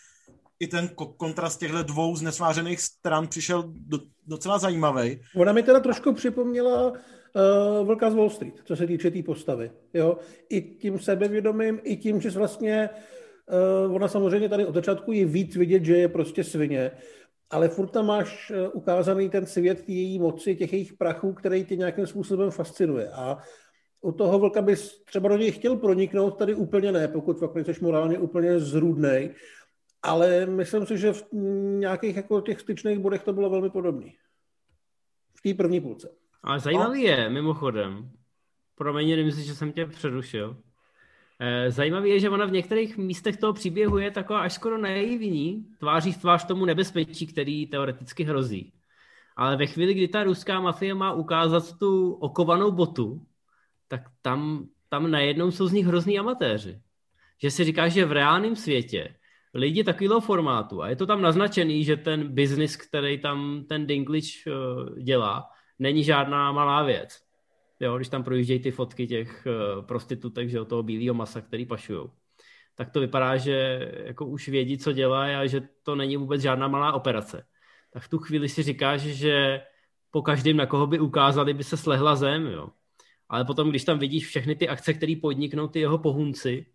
i 0.61 0.67
ten 0.67 0.89
kontrast 1.17 1.61
těchto 1.61 1.83
dvou 1.83 2.17
znesvářených 2.17 2.81
stran 2.81 3.29
přišel 3.29 3.65
do, 3.67 3.99
docela 4.27 4.59
zajímavý. 4.59 5.21
Ona 5.37 5.53
mi 5.53 5.63
teda 5.63 5.81
trošku 5.81 6.13
připomněla 6.15 6.93
uh, 7.35 7.87
Vlka 7.87 8.11
z 8.11 8.15
Wall 8.15 8.31
Street, 8.31 8.55
co 8.65 8.77
se 8.77 8.87
týče 8.87 9.11
té 9.11 9.11
tý 9.11 9.23
postavy. 9.23 9.71
Jo? 9.95 10.19
I 10.49 10.61
tím 10.61 10.99
sebevědomím, 10.99 11.81
i 11.83 11.97
tím, 11.97 12.21
že 12.21 12.31
vlastně 12.31 12.91
uh, 13.87 13.95
ona 13.95 14.09
samozřejmě 14.09 14.49
tady 14.49 14.67
od 14.67 14.75
začátku 14.75 15.13
je 15.13 15.27
víc 15.27 15.57
vidět, 15.57 15.85
že 15.85 15.97
je 15.97 16.09
prostě 16.09 16.45
svině, 16.45 16.91
ale 17.51 17.69
furt 17.69 17.89
tam 17.89 18.07
máš 18.07 18.51
uh, 18.51 18.71
ukázaný 18.73 19.29
ten 19.29 19.47
svět 19.47 19.89
její 19.89 20.19
moci, 20.19 20.57
těch 20.57 20.73
jejich 20.73 20.93
prachů, 20.93 21.33
který 21.33 21.65
tě 21.65 21.77
nějakým 21.77 22.07
způsobem 22.07 22.51
fascinuje. 22.51 23.09
A 23.09 23.39
u 24.01 24.13
toho 24.13 24.39
vlka 24.39 24.63
bys 24.63 25.05
třeba 25.05 25.29
do 25.29 25.37
něj 25.37 25.53
chtěl 25.53 25.77
proniknout, 25.77 26.31
tady 26.39 26.55
úplně 26.55 26.93
ne, 26.93 27.09
pokud 27.09 27.39
fakt 27.39 27.55
nejseš 27.55 27.81
morálně 27.81 28.19
úplně 28.19 28.61
zrůdnej, 28.61 29.35
ale 30.03 30.47
myslím 30.47 30.87
si, 30.87 30.99
že 30.99 31.13
v 31.13 31.25
nějakých 31.79 32.17
jako 32.17 32.41
těch 32.41 32.61
styčných 32.61 32.99
bodech 32.99 33.23
to 33.23 33.33
bylo 33.33 33.51
velmi 33.51 33.71
podobné. 33.71 34.11
V 35.35 35.43
té 35.43 35.55
první 35.55 35.81
půlce. 35.81 36.20
Ale 36.43 36.61
zajímavý 36.61 37.03
je, 37.03 37.29
mimochodem, 37.29 38.11
promiň, 38.75 39.25
myslím, 39.25 39.45
že 39.45 39.55
jsem 39.55 39.73
tě 39.73 39.87
přerušil. 39.87 40.57
Eh, 41.41 41.71
zajímavý 41.71 42.11
je, 42.11 42.21
že 42.21 42.31
ona 42.31 42.47
v 42.47 42.53
některých 42.53 42.99
místech 42.99 43.37
toho 43.37 43.53
příběhu 43.53 43.99
je 43.99 44.11
taková 44.11 44.41
až 44.41 44.53
skoro 44.53 44.79
naivní, 44.79 45.67
tváří 45.79 46.13
v 46.13 46.19
tvář 46.19 46.45
tomu 46.45 46.65
nebezpečí, 46.65 47.27
který 47.27 47.67
teoreticky 47.67 48.25
hrozí. 48.25 48.73
Ale 49.37 49.57
ve 49.57 49.67
chvíli, 49.67 49.95
kdy 49.95 50.09
ta 50.09 50.25
ruská 50.25 50.61
mafie 50.61 50.95
má 50.95 51.13
ukázat 51.13 51.79
tu 51.79 52.13
okovanou 52.13 52.73
botu, 52.73 53.27
tak 53.89 54.01
tam, 54.23 54.69
tam 54.89 55.11
najednou 55.11 55.51
jsou 55.51 55.67
z 55.67 55.73
nich 55.73 55.87
hrozný 55.87 56.19
amatéři. 56.19 56.81
Že 57.43 57.51
si 57.51 57.65
říkáš, 57.65 57.93
že 57.93 58.05
v 58.05 58.13
reálném 58.13 58.57
světě 58.57 59.15
lidi 59.55 59.85
takového 59.85 60.21
formátu, 60.21 60.83
a 60.83 60.89
je 60.89 60.97
to 60.97 61.07
tam 61.07 61.23
naznačený, 61.23 61.85
že 61.85 61.97
ten 61.97 62.29
biznis, 62.29 62.77
který 62.77 63.19
tam 63.19 63.65
ten 63.69 63.87
Dinklage 63.87 64.45
uh, 64.47 64.99
dělá, 64.99 65.49
není 65.81 66.05
žádná 66.05 66.53
malá 66.53 66.83
věc. 66.83 67.23
Jo, 67.81 67.97
když 67.97 68.09
tam 68.09 68.25
projíždějí 68.25 68.61
ty 68.61 68.71
fotky 68.71 69.07
těch 69.07 69.47
uh, 69.47 69.87
prostitutek, 69.87 70.49
že 70.49 70.61
o 70.61 70.65
toho 70.65 70.83
bílého 70.83 71.15
masa, 71.15 71.41
který 71.41 71.67
pašujou. 71.67 72.11
tak 72.75 72.91
to 72.91 73.01
vypadá, 73.01 73.37
že 73.37 73.89
jako 74.05 74.27
už 74.27 74.49
vědí, 74.49 74.79
co 74.79 74.93
dělá 74.93 75.41
a 75.41 75.47
že 75.47 75.61
to 75.83 75.95
není 75.95 76.17
vůbec 76.17 76.43
žádná 76.43 76.69
malá 76.69 76.93
operace. 76.93 77.47
Tak 77.93 78.03
v 78.03 78.09
tu 78.09 78.19
chvíli 78.19 78.49
si 78.49 78.63
říkáš, 78.63 79.01
že 79.01 79.61
po 80.11 80.23
každém, 80.23 80.57
na 80.57 80.67
koho 80.67 80.87
by 80.87 81.01
ukázali, 81.01 81.55
by 81.55 81.65
se 81.65 81.77
slehla 81.77 82.17
zem, 82.17 82.47
jo. 82.47 82.69
Ale 83.29 83.45
potom, 83.45 83.71
když 83.71 83.85
tam 83.85 83.99
vidíš 83.99 84.27
všechny 84.27 84.55
ty 84.55 84.69
akce, 84.69 84.95
které 84.95 85.15
podniknou 85.23 85.69
ty 85.69 85.81
jeho 85.81 85.99
pohunci, 85.99 86.67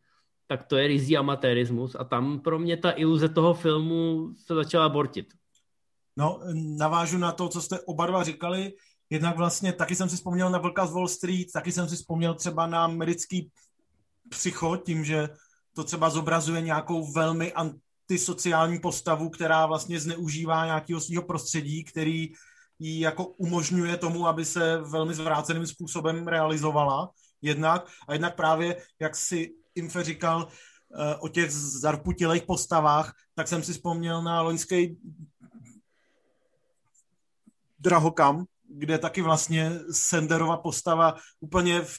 tak 0.48 0.64
to 0.64 0.78
je 0.78 0.88
rizí 0.88 1.18
amatérismus 1.18 1.96
a 2.00 2.04
tam 2.04 2.40
pro 2.40 2.60
mě 2.60 2.78
ta 2.78 2.92
iluze 2.92 3.30
toho 3.30 3.54
filmu 3.54 4.30
se 4.46 4.56
začala 4.56 4.90
bortit. 4.90 5.34
No, 6.18 6.40
navážu 6.78 7.18
na 7.18 7.32
to, 7.32 7.50
co 7.50 7.62
jste 7.62 7.80
oba 7.80 8.06
dva 8.06 8.24
říkali. 8.24 8.74
Jednak 9.10 9.38
vlastně 9.38 9.74
taky 9.74 9.96
jsem 9.96 10.10
si 10.10 10.16
vzpomněl 10.16 10.50
na 10.50 10.60
Vlka 10.60 10.86
z 10.86 10.94
Wall 10.94 11.08
Street, 11.08 11.52
taky 11.54 11.72
jsem 11.72 11.90
si 11.90 11.96
vzpomněl 11.96 12.34
třeba 12.34 12.68
na 12.68 12.84
americký 12.84 13.52
psycho, 14.30 14.78
tím, 14.78 15.06
že 15.06 15.30
to 15.74 15.84
třeba 15.84 16.10
zobrazuje 16.10 16.62
nějakou 16.62 17.12
velmi 17.12 17.54
antisociální 17.54 18.80
postavu, 18.80 19.30
která 19.30 19.66
vlastně 19.66 20.00
zneužívá 20.00 20.66
nějakého 20.66 21.02
svého 21.02 21.24
prostředí, 21.24 21.84
který 21.84 22.34
jí 22.80 23.00
jako 23.00 23.26
umožňuje 23.28 23.98
tomu, 23.98 24.28
aby 24.28 24.46
se 24.46 24.78
velmi 24.78 25.14
zvráceným 25.14 25.68
způsobem 25.68 26.28
realizovala 26.28 27.10
jednak. 27.42 27.88
A 28.08 28.14
jednak 28.14 28.36
právě, 28.36 28.78
jak 29.00 29.16
si 29.16 29.54
Infe 29.76 30.04
říkal 30.04 30.44
uh, 30.44 31.00
o 31.20 31.28
těch 31.28 31.52
zarputilých 31.52 32.44
postavách, 32.44 33.14
tak 33.36 33.48
jsem 33.48 33.64
si 33.64 33.74
vzpomněl 33.74 34.24
na 34.24 34.42
loňský 34.42 34.98
Drahokam, 37.80 38.46
kde 38.78 38.98
taky 38.98 39.22
vlastně 39.22 39.72
Senderova 39.92 40.58
postava 40.58 41.16
úplně 41.40 41.82
v, 41.82 41.98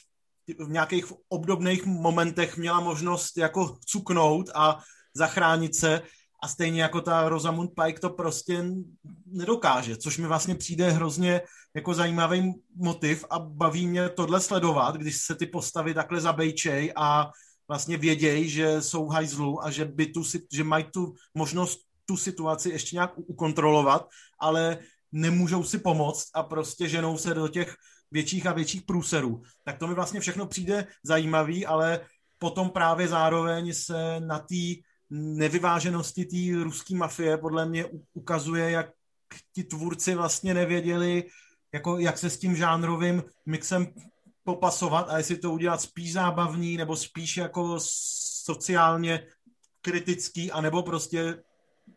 v 0.59 0.69
nějakých 0.69 1.05
obdobných 1.29 1.85
momentech 1.85 2.57
měla 2.57 2.79
možnost 2.79 3.37
jako 3.37 3.77
cuknout 3.85 4.49
a 4.55 4.79
zachránit 5.15 5.75
se. 5.75 6.01
A 6.43 6.47
stejně 6.47 6.81
jako 6.81 7.01
ta 7.01 7.29
Rosamund 7.29 7.71
Pike 7.83 7.99
to 7.99 8.09
prostě 8.09 8.65
nedokáže, 9.25 9.97
což 9.97 10.17
mi 10.17 10.27
vlastně 10.27 10.55
přijde 10.55 10.91
hrozně 10.91 11.41
jako 11.75 11.93
zajímavý 11.93 12.53
motiv 12.75 13.25
a 13.29 13.39
baví 13.39 13.87
mě 13.87 14.09
tohle 14.09 14.41
sledovat, 14.41 14.95
když 14.95 15.17
se 15.17 15.35
ty 15.35 15.45
postavy 15.45 15.93
takhle 15.93 16.21
zabejčej 16.21 16.93
a 16.95 17.31
vlastně 17.67 17.97
vědějí, 17.97 18.49
že 18.49 18.81
jsou 18.81 19.07
hajzlu 19.07 19.65
a 19.65 19.71
že, 19.71 19.85
by 19.85 20.05
tu, 20.05 20.23
že 20.53 20.63
mají 20.63 20.85
tu 20.93 21.13
možnost 21.33 21.79
tu 22.05 22.17
situaci 22.17 22.69
ještě 22.69 22.95
nějak 22.95 23.13
ukontrolovat, 23.15 24.09
ale 24.39 24.79
nemůžou 25.11 25.63
si 25.63 25.79
pomoct 25.79 26.29
a 26.33 26.43
prostě 26.43 26.89
ženou 26.89 27.17
se 27.17 27.33
do 27.33 27.47
těch 27.47 27.75
větších 28.11 28.45
a 28.45 28.53
větších 28.53 28.81
průserů. 28.81 29.41
Tak 29.63 29.77
to 29.77 29.87
mi 29.87 29.93
vlastně 29.93 30.19
všechno 30.19 30.47
přijde 30.47 30.87
zajímavý, 31.03 31.65
ale 31.65 31.99
potom 32.37 32.69
právě 32.69 33.07
zároveň 33.07 33.73
se 33.73 34.19
na 34.19 34.39
té 34.39 34.81
nevyváženosti 35.09 36.25
té 36.25 36.63
ruské 36.63 36.95
mafie 36.95 37.37
podle 37.37 37.65
mě 37.65 37.85
ukazuje, 38.13 38.71
jak 38.71 38.89
ti 39.53 39.63
tvůrci 39.63 40.15
vlastně 40.15 40.53
nevěděli, 40.53 41.23
jako 41.73 41.97
jak 41.97 42.17
se 42.17 42.29
s 42.29 42.39
tím 42.39 42.55
žánrovým 42.55 43.23
mixem 43.45 43.87
popasovat 44.43 45.09
a 45.09 45.17
jestli 45.17 45.37
to 45.37 45.51
udělat 45.51 45.81
spíš 45.81 46.13
zábavný 46.13 46.77
nebo 46.77 46.95
spíš 46.95 47.37
jako 47.37 47.75
sociálně 48.43 49.27
kritický, 49.81 50.51
anebo 50.51 50.83
prostě 50.83 51.43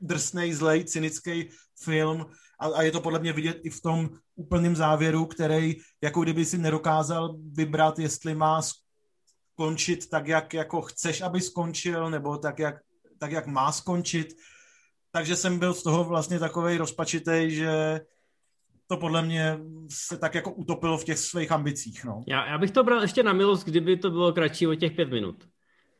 drsnej, 0.00 0.52
zlej, 0.52 0.84
cynický 0.84 1.48
film 1.82 2.26
a, 2.60 2.66
a 2.66 2.82
je 2.82 2.92
to 2.92 3.00
podle 3.00 3.18
mě 3.18 3.32
vidět 3.32 3.60
i 3.62 3.70
v 3.70 3.82
tom 3.82 4.10
úplném 4.36 4.76
závěru, 4.76 5.26
který 5.26 5.76
jako 6.02 6.20
kdyby 6.20 6.44
si 6.44 6.58
nedokázal 6.58 7.36
vybrat, 7.52 7.98
jestli 7.98 8.34
má 8.34 8.62
skončit 9.60 10.10
tak, 10.10 10.28
jak 10.28 10.54
jako 10.54 10.82
chceš, 10.82 11.20
aby 11.20 11.40
skončil, 11.40 12.10
nebo 12.10 12.36
tak, 12.36 12.58
jak, 12.58 12.74
tak, 13.18 13.32
jak 13.32 13.46
má 13.46 13.72
skončit. 13.72 14.28
Takže 15.12 15.36
jsem 15.36 15.58
byl 15.58 15.74
z 15.74 15.82
toho 15.82 16.04
vlastně 16.04 16.38
takovej 16.38 16.76
rozpačitej, 16.76 17.50
že 17.50 18.00
to 18.86 18.96
podle 18.96 19.22
mě 19.22 19.58
se 19.90 20.18
tak 20.18 20.34
jako 20.34 20.52
utopilo 20.52 20.98
v 20.98 21.04
těch 21.04 21.18
svých 21.18 21.52
ambicích. 21.52 22.04
No. 22.04 22.22
Já, 22.26 22.46
já 22.46 22.58
bych 22.58 22.70
to 22.70 22.84
bral 22.84 23.02
ještě 23.02 23.22
na 23.22 23.32
milost, 23.32 23.66
kdyby 23.66 23.96
to 23.96 24.10
bylo 24.10 24.32
kratší 24.32 24.66
o 24.66 24.74
těch 24.74 24.92
pět 24.92 25.10
minut. 25.10 25.48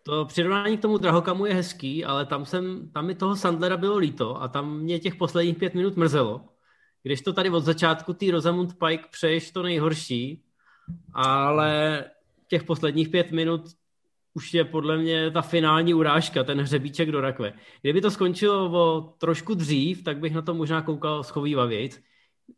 To 0.03 0.25
přirovnání 0.25 0.79
k 0.79 0.83
tomu 0.83 0.99
Drahokamu 0.99 1.47
je 1.47 1.55
hezký, 1.55 2.05
ale 2.05 2.27
tam, 2.27 2.47
jsem, 2.47 2.91
tam 2.93 3.07
mi 3.07 3.15
toho 3.15 3.37
Sandlera 3.37 3.77
bylo 3.77 3.97
líto 3.97 4.43
a 4.43 4.49
tam 4.49 4.79
mě 4.79 4.99
těch 4.99 5.15
posledních 5.15 5.57
pět 5.57 5.75
minut 5.75 5.97
mrzelo. 5.97 6.50
Když 7.03 7.21
to 7.21 7.33
tady 7.33 7.51
od 7.51 7.65
začátku 7.65 8.13
ty 8.13 8.31
Rosamund 8.31 8.79
Pike 8.79 9.05
přeješ 9.11 9.51
to 9.51 9.63
nejhorší, 9.63 10.43
ale 11.13 12.05
těch 12.49 12.65
posledních 12.65 13.09
pět 13.09 13.33
minut 13.33 13.61
už 14.35 14.55
je 14.55 14.65
podle 14.65 14.99
mě 14.99 15.31
ta 15.31 15.43
finální 15.43 15.95
urážka, 15.95 16.45
ten 16.45 16.61
hřebíček 16.61 17.11
do 17.11 17.21
rakve. 17.21 17.53
Kdyby 17.83 18.01
to 18.01 18.11
skončilo 18.11 18.71
o 18.73 19.15
trošku 19.19 19.55
dřív, 19.55 20.05
tak 20.05 20.19
bych 20.19 20.35
na 20.35 20.43
to 20.43 20.55
možná 20.55 20.83
koukal 20.83 21.25
schovývavějc. 21.25 22.01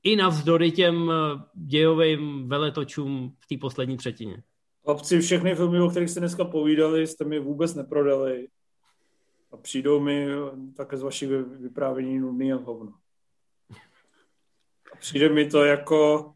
I 0.03 0.17
navzdory 0.17 0.71
těm 0.71 1.13
dějovým 1.55 2.49
veletočům 2.49 3.33
v 3.41 3.47
té 3.47 3.57
poslední 3.61 3.97
třetině. 3.97 4.43
Chlapci, 4.85 5.21
všechny 5.21 5.55
filmy, 5.55 5.81
o 5.81 5.91
kterých 5.91 6.11
jste 6.11 6.21
dneska 6.21 6.45
povídali, 6.45 7.07
jste 7.07 7.25
mi 7.25 7.39
vůbec 7.39 7.75
neprodali. 7.75 8.49
A 9.53 9.57
přijdou 9.57 10.01
mi 10.01 10.27
také 10.77 10.97
z 10.97 11.03
vašich 11.03 11.29
vyprávění 11.61 12.19
nudný 12.19 12.53
a 12.53 12.57
hovno. 12.57 12.93
Přijde 15.03 15.29
mi 15.29 15.47
to 15.47 15.65
jako 15.65 16.33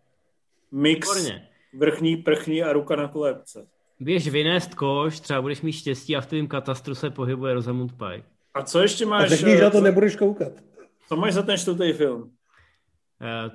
mix 0.72 1.16
Výborně. 1.16 1.48
vrchní, 1.78 2.16
prchní 2.16 2.62
a 2.62 2.72
ruka 2.72 2.97
na 2.97 3.09
kolébce. 3.09 3.66
Běž 4.01 4.28
vynést 4.28 4.74
koš, 4.74 5.20
třeba 5.20 5.43
budeš 5.43 5.62
mít 5.62 5.72
štěstí 5.72 6.16
a 6.16 6.20
v 6.20 6.26
tvém 6.26 6.48
katastru 6.48 6.94
se 6.94 7.10
pohybuje 7.10 7.55
Rosamund 7.55 7.93
Pike. 7.93 8.28
A 8.55 8.62
co 8.62 8.80
ještě 8.80 9.06
máš? 9.06 9.24
A 9.24 9.26
řekni, 9.36 9.56
že 9.56 9.62
na 9.62 9.70
to 9.70 9.80
nebudeš 9.80 10.16
koukat. 10.16 10.52
Co 11.09 11.16
máš 11.16 11.34
za 11.34 11.43
ten 11.43 11.59
čtvrtý 11.59 11.93
film? 11.93 12.22
Uh, 12.22 12.30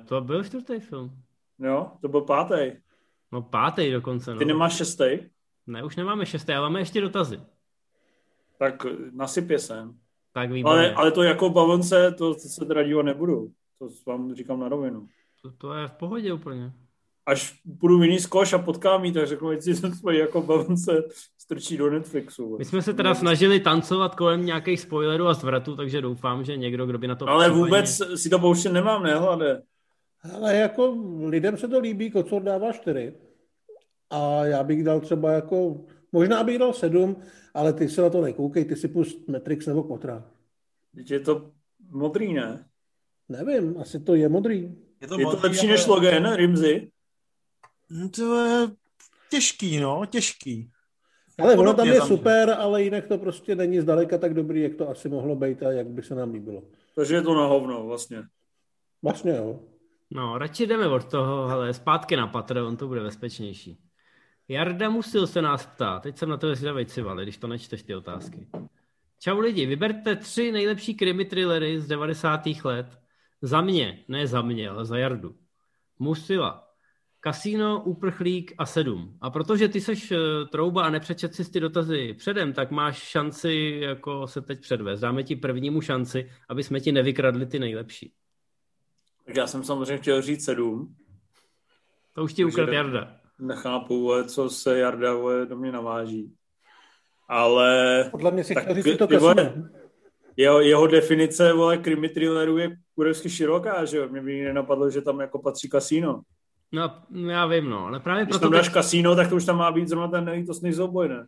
to 0.06 0.20
byl 0.20 0.44
čtvrtý 0.44 0.80
film. 0.80 1.10
Jo, 1.58 1.90
to 2.00 2.08
byl 2.08 2.20
pátý. 2.20 2.72
No 3.32 3.42
pátý 3.42 3.90
dokonce. 3.90 4.32
No. 4.32 4.38
Ty 4.38 4.44
nemáš 4.44 4.76
šestý? 4.76 5.18
Ne, 5.66 5.84
už 5.84 5.96
nemáme 5.96 6.26
šestý, 6.26 6.52
ale 6.52 6.62
máme 6.62 6.80
ještě 6.80 7.00
dotazy. 7.00 7.40
Tak 8.58 8.86
nasypě 9.12 9.58
sem. 9.58 9.94
Tak 10.32 10.50
výborně. 10.50 10.78
Ale, 10.78 10.94
ale 10.94 11.10
to 11.10 11.22
jako 11.22 11.50
bavonce, 11.50 12.12
to, 12.12 12.34
to 12.34 12.40
se 12.40 12.64
teda 12.64 12.82
dívat 12.82 13.02
nebudu. 13.02 13.52
To 13.82 14.10
vám 14.10 14.34
říkám 14.34 14.60
na 14.60 14.68
rovinu. 14.68 15.06
To, 15.42 15.50
to 15.50 15.74
je 15.74 15.88
v 15.88 15.92
pohodě 15.92 16.32
úplně. 16.32 16.72
Až 17.26 17.62
půjdu 17.80 17.98
v 17.98 18.02
jiný 18.02 18.18
zkoš 18.18 18.52
a 18.52 18.58
potkám 18.58 19.04
jí, 19.04 19.12
tak 19.12 19.26
řeknu, 19.26 19.52
jestli 19.52 19.74
jsem 19.74 19.94
svoji 19.94 20.18
jako 20.18 20.42
bavonce 20.42 21.04
strčí 21.38 21.76
do 21.76 21.90
Netflixu. 21.90 22.58
My 22.58 22.64
jsme 22.64 22.82
se 22.82 22.94
teda 22.94 23.14
snažili 23.14 23.60
tancovat 23.60 24.14
kolem 24.14 24.46
nějakých 24.46 24.80
spoilerů 24.80 25.26
a 25.26 25.34
zvratů, 25.34 25.76
takže 25.76 26.00
doufám, 26.00 26.44
že 26.44 26.56
někdo, 26.56 26.86
kdo 26.86 26.98
by 26.98 27.06
na 27.06 27.14
to... 27.14 27.28
Ale 27.28 27.50
vůbec 27.50 28.00
si 28.14 28.30
to 28.30 28.38
pouštět 28.38 28.72
nemám, 28.72 29.02
ne, 29.02 29.14
hlade. 29.14 29.62
Ale 30.34 30.56
jako 30.56 30.96
lidem 31.24 31.56
se 31.56 31.68
to 31.68 31.78
líbí, 31.78 32.10
Kocor 32.10 32.42
dává 32.42 32.72
čtyři. 32.72 33.14
A 34.10 34.44
já 34.44 34.62
bych 34.62 34.84
dal 34.84 35.00
třeba 35.00 35.32
jako, 35.32 35.84
možná 36.12 36.44
bych 36.44 36.58
dal 36.58 36.72
sedm, 36.72 37.16
ale 37.54 37.72
ty 37.72 37.88
se 37.88 38.02
na 38.02 38.10
to 38.10 38.20
nekoukej, 38.20 38.64
ty 38.64 38.76
si 38.76 38.88
pust 38.88 39.28
Matrix 39.28 39.66
nebo 39.66 39.82
Kotra. 39.82 40.24
Teď 40.94 41.10
je 41.10 41.20
to 41.20 41.50
modrý, 41.90 42.32
ne? 42.32 42.64
Nevím, 43.32 43.78
asi 43.80 44.00
to 44.00 44.14
je 44.14 44.28
modrý. 44.28 44.74
Je 45.00 45.08
to, 45.08 45.18
je 45.18 45.24
modrý, 45.24 45.40
to 45.40 45.46
lepší 45.46 45.66
ale... 45.66 45.68
než 45.68 45.86
Logan, 45.86 46.34
Rimzy? 46.34 46.90
No, 47.90 48.08
to 48.08 48.44
je 48.44 48.68
těžký, 49.30 49.80
no, 49.80 50.06
těžký. 50.06 50.70
Ale 51.38 51.56
ono 51.56 51.74
tam 51.74 51.86
je 51.86 51.98
tam 51.98 52.08
super, 52.08 52.50
ale 52.58 52.82
jinak 52.82 53.06
to 53.06 53.18
prostě 53.18 53.54
není 53.54 53.80
zdaleka 53.80 54.18
tak 54.18 54.34
dobrý, 54.34 54.62
jak 54.62 54.74
to 54.74 54.88
asi 54.88 55.08
mohlo 55.08 55.36
být 55.36 55.62
a 55.62 55.72
jak 55.72 55.86
by 55.86 56.02
se 56.02 56.14
nám 56.14 56.32
líbilo. 56.32 56.62
Takže 56.94 57.14
je 57.14 57.22
to 57.22 57.34
na 57.34 57.46
hovno, 57.46 57.86
vlastně. 57.86 58.22
Vlastně 59.02 59.32
jo. 59.32 59.60
No, 60.10 60.38
radši 60.38 60.66
jdeme 60.66 60.88
od 60.88 61.04
toho, 61.04 61.44
ale 61.44 61.74
zpátky 61.74 62.16
na 62.16 62.26
Patreon, 62.26 62.76
to 62.76 62.88
bude 62.88 63.00
bezpečnější. 63.00 63.78
Jarda 64.48 64.90
Musil 64.90 65.26
se 65.26 65.42
nás 65.42 65.66
ptá, 65.66 66.00
teď 66.00 66.18
jsem 66.18 66.28
na 66.28 66.36
to 66.36 66.54
zvědavej 66.54 66.86
civali, 66.86 67.22
když 67.22 67.36
to 67.36 67.46
nečteš 67.46 67.82
ty 67.82 67.94
otázky. 67.94 68.48
Čau 69.18 69.38
lidi, 69.38 69.66
vyberte 69.66 70.16
tři 70.16 70.52
nejlepší 70.52 70.94
krimi 70.94 71.24
thrillery 71.24 71.80
z 71.80 71.86
90. 71.86 72.42
let. 72.64 73.01
Za 73.42 73.60
mě, 73.60 74.04
ne 74.08 74.26
za 74.26 74.42
mě, 74.42 74.68
ale 74.68 74.84
za 74.84 74.98
Jardu. 74.98 75.34
Musila, 75.98 76.68
Kasíno, 77.20 77.82
Uprchlík 77.84 78.54
a 78.58 78.66
Sedm. 78.66 79.18
A 79.20 79.30
protože 79.30 79.68
ty 79.68 79.80
seš 79.80 80.10
uh, 80.10 80.18
trouba 80.48 80.84
a 80.84 80.90
nepřečet 80.90 81.34
si 81.34 81.50
ty 81.50 81.60
dotazy 81.60 82.14
předem, 82.14 82.52
tak 82.52 82.70
máš 82.70 82.98
šanci 82.98 83.78
jako 83.82 84.26
se 84.26 84.40
teď 84.40 84.60
předvést. 84.60 85.00
Dáme 85.00 85.22
ti 85.22 85.36
prvnímu 85.36 85.80
šanci, 85.80 86.30
aby 86.48 86.62
jsme 86.62 86.80
ti 86.80 86.92
nevykradli 86.92 87.46
ty 87.46 87.58
nejlepší. 87.58 88.12
Tak 89.26 89.36
já 89.36 89.46
jsem 89.46 89.64
samozřejmě 89.64 89.98
chtěl 89.98 90.22
říct 90.22 90.44
sedm. 90.44 90.94
To 92.14 92.24
už 92.24 92.32
ti 92.32 92.44
ukradl 92.44 92.72
Jarda. 92.72 93.16
Nechápu, 93.38 94.12
co 94.28 94.50
se 94.50 94.78
Jarda 94.78 95.14
do 95.44 95.56
mě 95.56 95.72
naváží. 95.72 96.34
Ale... 97.28 98.08
Podle 98.10 98.30
mě 98.30 98.44
si 98.44 98.54
chtěl 98.54 98.74
říct 98.74 98.98
to 98.98 99.08
kasino. 99.08 99.34
Jeho, 100.36 100.60
jeho 100.60 100.86
definice, 100.86 101.52
vole, 101.52 101.78
krimi 101.78 102.08
thrillerů 102.08 102.58
je 102.58 102.76
kurevsky 102.94 103.30
široká, 103.30 103.84
že 103.84 103.96
jo? 103.96 104.08
Mě 104.08 104.20
by 104.20 104.40
nenapadlo, 104.40 104.90
že 104.90 105.00
tam 105.00 105.20
jako 105.20 105.38
patří 105.38 105.68
kasíno. 105.68 106.22
No, 106.72 107.02
já 107.30 107.46
vím, 107.46 107.70
no, 107.70 107.86
ale 107.86 108.00
právě 108.00 108.24
Když 108.24 108.32
proto... 108.32 108.44
tam 108.44 108.52
dáš 108.52 108.68
kasíno, 108.68 109.16
tak 109.16 109.28
to 109.28 109.36
už 109.36 109.44
tam 109.44 109.58
má 109.58 109.72
být 109.72 109.88
zrovna 109.88 110.08
ten 110.08 110.24
nejtostný 110.24 110.72
souboj, 110.72 111.08
ne? 111.08 111.26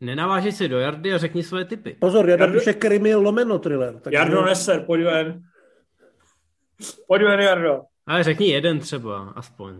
Nenavážej 0.00 0.52
si 0.52 0.68
do 0.68 0.78
Jardy 0.78 1.14
a 1.14 1.18
řekni 1.18 1.42
svoje 1.42 1.64
typy. 1.64 1.96
Pozor, 2.00 2.28
Jarda 2.28 2.44
Jardo... 2.44 2.58
píše 2.58 2.74
krimi 2.74 3.14
lomeno 3.14 3.58
thriller. 3.58 4.00
Tak 4.00 4.12
Jardo 4.12 4.44
Neser, 4.44 4.84
pojď 4.86 5.04
ven. 5.04 5.42
Pojď 7.06 7.22
ven, 7.22 7.40
Jardo. 7.40 7.80
Ale 8.06 8.22
řekni 8.22 8.46
jeden 8.48 8.78
třeba, 8.78 9.32
aspoň. 9.36 9.74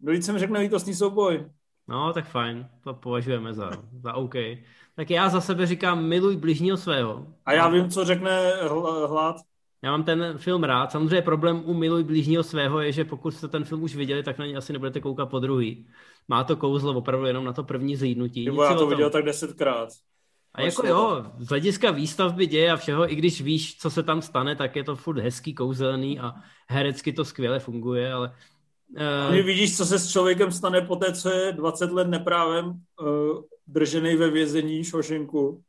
No 0.00 0.12
jsem 0.12 0.38
řekne 0.38 0.60
lítostný 0.60 0.94
souboj. 0.94 1.46
No, 1.90 2.12
tak 2.12 2.28
fajn, 2.28 2.68
to 2.84 2.94
považujeme 2.94 3.54
za, 3.54 3.70
za 4.02 4.14
OK. 4.14 4.34
Tak 4.96 5.10
já 5.10 5.28
za 5.28 5.40
sebe 5.40 5.66
říkám 5.66 6.04
miluj 6.04 6.36
bližního 6.36 6.76
svého. 6.76 7.26
A 7.46 7.52
já 7.52 7.68
vím, 7.68 7.90
co 7.90 8.04
řekne 8.04 8.52
hlad. 9.06 9.36
Já 9.82 9.90
mám 9.90 10.04
ten 10.04 10.34
film 10.36 10.64
rád. 10.64 10.92
Samozřejmě 10.92 11.22
problém 11.22 11.62
u 11.64 11.74
Miluj 11.74 12.04
blížního 12.04 12.42
svého 12.42 12.80
je, 12.80 12.92
že 12.92 13.04
pokud 13.04 13.30
jste 13.30 13.48
ten 13.48 13.64
film 13.64 13.82
už 13.82 13.96
viděli, 13.96 14.22
tak 14.22 14.38
na 14.38 14.46
něj 14.46 14.56
asi 14.56 14.72
nebudete 14.72 15.00
koukat 15.00 15.30
po 15.30 15.38
druhý. 15.38 15.86
Má 16.28 16.44
to 16.44 16.56
kouzlo 16.56 16.94
opravdu 16.94 17.26
jenom 17.26 17.44
na 17.44 17.52
to 17.52 17.64
první 17.64 17.96
zhlídnutí. 17.96 18.44
Nebo 18.44 18.62
já 18.62 18.74
to 18.74 18.86
viděl 18.86 19.10
tak 19.10 19.24
desetkrát. 19.24 19.88
A 20.54 20.62
jako 20.62 20.86
jo, 20.86 21.24
z 21.38 21.48
hlediska 21.48 21.90
výstavby 21.90 22.46
děje 22.46 22.70
a 22.70 22.76
všeho, 22.76 23.12
i 23.12 23.14
když 23.14 23.40
víš, 23.40 23.78
co 23.78 23.90
se 23.90 24.02
tam 24.02 24.22
stane, 24.22 24.56
tak 24.56 24.76
je 24.76 24.84
to 24.84 24.96
furt 24.96 25.18
hezký, 25.18 25.54
kouzelný 25.54 26.20
a 26.20 26.34
herecky 26.68 27.12
to 27.12 27.24
skvěle 27.24 27.58
funguje, 27.58 28.12
ale... 28.12 28.32
Uh... 28.90 29.34
Ty 29.34 29.42
vidíš, 29.42 29.76
co 29.76 29.86
se 29.86 29.98
s 29.98 30.10
člověkem 30.10 30.52
stane 30.52 30.80
po 30.80 30.96
té, 30.96 31.12
co 31.12 31.30
je 31.30 31.52
20 31.52 31.90
let 31.90 32.08
neprávem 32.08 32.66
uh, 32.66 33.42
držený 33.66 34.16
ve 34.16 34.30
vězení 34.30 34.84
Šošenku. 34.84 35.62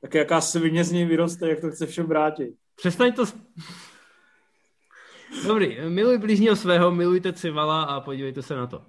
Tak 0.00 0.14
jaká 0.14 0.40
svině 0.40 0.84
z 0.84 0.92
něj 0.92 1.04
vyroste, 1.04 1.48
jak 1.48 1.60
to 1.60 1.70
chce 1.70 1.86
všem 1.86 2.06
vrátit. 2.06 2.54
Přestaň 2.76 3.12
to... 3.12 3.24
Dobrý, 5.46 5.78
miluj 5.88 6.18
blížního 6.18 6.56
svého, 6.56 6.90
milujte 6.90 7.32
Civala 7.32 7.82
a 7.82 8.00
podívejte 8.00 8.42
se 8.42 8.56
na 8.56 8.66
to. 8.66 8.82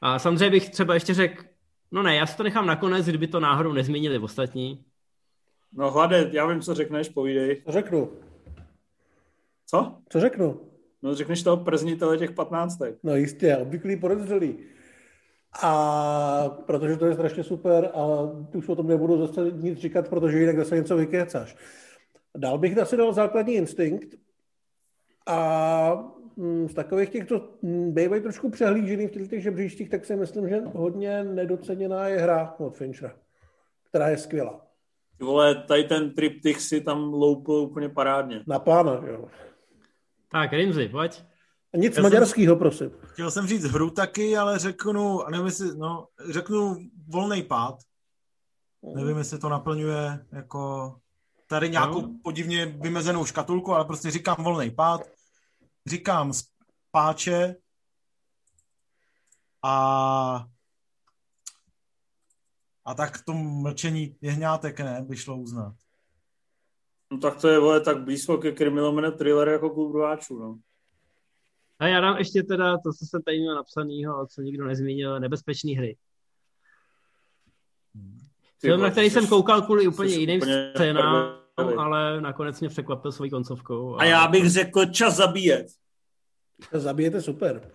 A 0.00 0.18
samozřejmě 0.18 0.50
bych 0.50 0.70
třeba 0.70 0.94
ještě 0.94 1.14
řekl, 1.14 1.44
no 1.92 2.02
ne, 2.02 2.16
já 2.16 2.26
si 2.26 2.36
to 2.36 2.42
nechám 2.42 2.66
nakonec, 2.66 3.06
kdyby 3.06 3.26
to 3.26 3.40
náhodou 3.40 3.72
nezmínili 3.72 4.18
v 4.18 4.24
ostatní. 4.24 4.84
No 5.72 5.90
hlade, 5.90 6.30
já 6.32 6.46
vím, 6.46 6.60
co 6.60 6.74
řekneš, 6.74 7.08
povídej. 7.08 7.62
Co 7.66 7.72
řeknu? 7.72 8.12
Co? 9.66 9.98
Co 10.08 10.20
řeknu? 10.20 10.60
No 11.04 11.14
řekneš 11.14 11.42
toho 11.42 11.56
prznitele 11.56 12.18
těch 12.18 12.32
patnáctek. 12.32 12.98
No 13.02 13.16
jistě, 13.16 13.56
obvyklý 13.56 13.96
podezřelý. 13.96 14.58
A 15.62 16.48
protože 16.66 16.96
to 16.96 17.06
je 17.06 17.14
strašně 17.14 17.44
super 17.44 17.90
a 17.94 18.06
už 18.54 18.68
o 18.68 18.76
tom 18.76 18.86
nebudu 18.86 19.26
zase 19.26 19.50
nic 19.50 19.78
říkat, 19.78 20.08
protože 20.08 20.38
jinak 20.38 20.56
zase 20.56 20.76
něco 20.76 20.96
vykecáš. 20.96 21.56
Dál 22.36 22.58
bych 22.58 22.78
asi 22.78 22.96
dal 22.96 23.12
základní 23.12 23.54
instinkt 23.54 24.14
a 25.26 26.12
mm, 26.36 26.68
z 26.68 26.74
takových 26.74 27.10
těch, 27.10 27.26
co 27.26 27.48
bývají 27.88 28.22
trošku 28.22 28.50
přehlížený 28.50 29.06
v 29.06 29.28
těch 29.28 29.42
žebříštích, 29.42 29.90
tak 29.90 30.04
si 30.04 30.16
myslím, 30.16 30.48
že 30.48 30.60
hodně 30.60 31.24
nedoceněná 31.24 32.08
je 32.08 32.18
hra 32.18 32.54
od 32.58 32.76
Finchera, 32.76 33.16
která 33.88 34.08
je 34.08 34.18
skvělá. 34.18 34.66
Vole, 35.20 35.54
tady 35.54 35.84
ten 35.84 36.14
triptych 36.14 36.60
si 36.60 36.80
tam 36.80 37.14
loupil 37.14 37.54
úplně 37.54 37.88
parádně. 37.88 38.42
Na 38.46 38.58
pána, 38.58 39.02
jo. 39.06 39.28
Tak, 40.34 40.52
Rimzi, 40.52 40.88
pojď. 40.88 41.24
Nic 41.76 41.98
maďarského, 41.98 42.56
prosím. 42.56 42.90
Chtěl 43.12 43.30
jsem 43.30 43.46
říct 43.46 43.64
hru 43.64 43.90
taky, 43.90 44.36
ale 44.36 44.58
řeknu, 44.58 45.20
nevím, 45.30 45.46
jestli, 45.46 45.78
no, 45.78 46.08
řeknu 46.30 46.76
volný 47.08 47.42
pád. 47.42 47.74
Nevím, 48.94 49.18
jestli 49.18 49.38
to 49.38 49.48
naplňuje 49.48 50.26
jako 50.32 50.94
tady 51.46 51.70
nějakou 51.70 52.00
no. 52.00 52.18
podivně 52.22 52.66
vymezenou 52.66 53.24
škatulku, 53.24 53.72
ale 53.72 53.84
prostě 53.84 54.10
říkám 54.10 54.36
volný 54.38 54.70
pád, 54.70 55.00
říkám 55.86 56.32
spáče 56.32 57.56
a 59.62 60.46
a 62.84 62.94
tak 62.94 63.24
to 63.24 63.32
mlčení 63.34 64.16
jehňátek 64.20 64.80
ne, 64.80 65.02
by 65.08 65.16
šlo 65.16 65.36
uznat. 65.36 65.74
No 67.12 67.18
tak 67.18 67.40
to 67.40 67.48
je, 67.48 67.58
vole, 67.58 67.80
tak 67.80 68.04
blízko 68.04 68.38
ke 68.38 68.52
krimilomene 68.52 69.12
thriller 69.12 69.48
jako 69.48 69.70
klub 69.70 69.94
rváčů, 69.94 70.38
no. 70.38 70.58
A 71.78 71.86
já 71.86 72.00
dám 72.00 72.16
ještě 72.16 72.42
teda 72.42 72.76
to, 72.78 72.92
co 72.92 73.06
jsem 73.06 73.22
tady 73.22 73.40
měl 73.40 73.54
napsanýho, 73.54 74.26
co 74.26 74.42
nikdo 74.42 74.64
nezmínil, 74.66 75.20
nebezpečné 75.20 75.72
hry. 75.72 75.96
Film, 78.60 78.80
na 78.80 78.90
který 78.90 79.10
jsem 79.10 79.26
koukal 79.26 79.62
kvůli 79.62 79.88
úplně 79.88 80.14
jiným 80.14 80.40
scénám, 80.74 81.38
ale 81.56 82.20
nakonec 82.20 82.60
mě 82.60 82.68
překvapil 82.68 83.12
svojí 83.12 83.30
koncovkou. 83.30 83.94
A... 83.94 84.00
a 84.00 84.04
já 84.04 84.28
bych 84.28 84.50
řekl 84.50 84.86
čas 84.86 85.16
zabíjet. 85.16 85.66
Čas 86.70 86.82
zabíjet 86.82 87.14
je 87.14 87.22
super. 87.22 87.70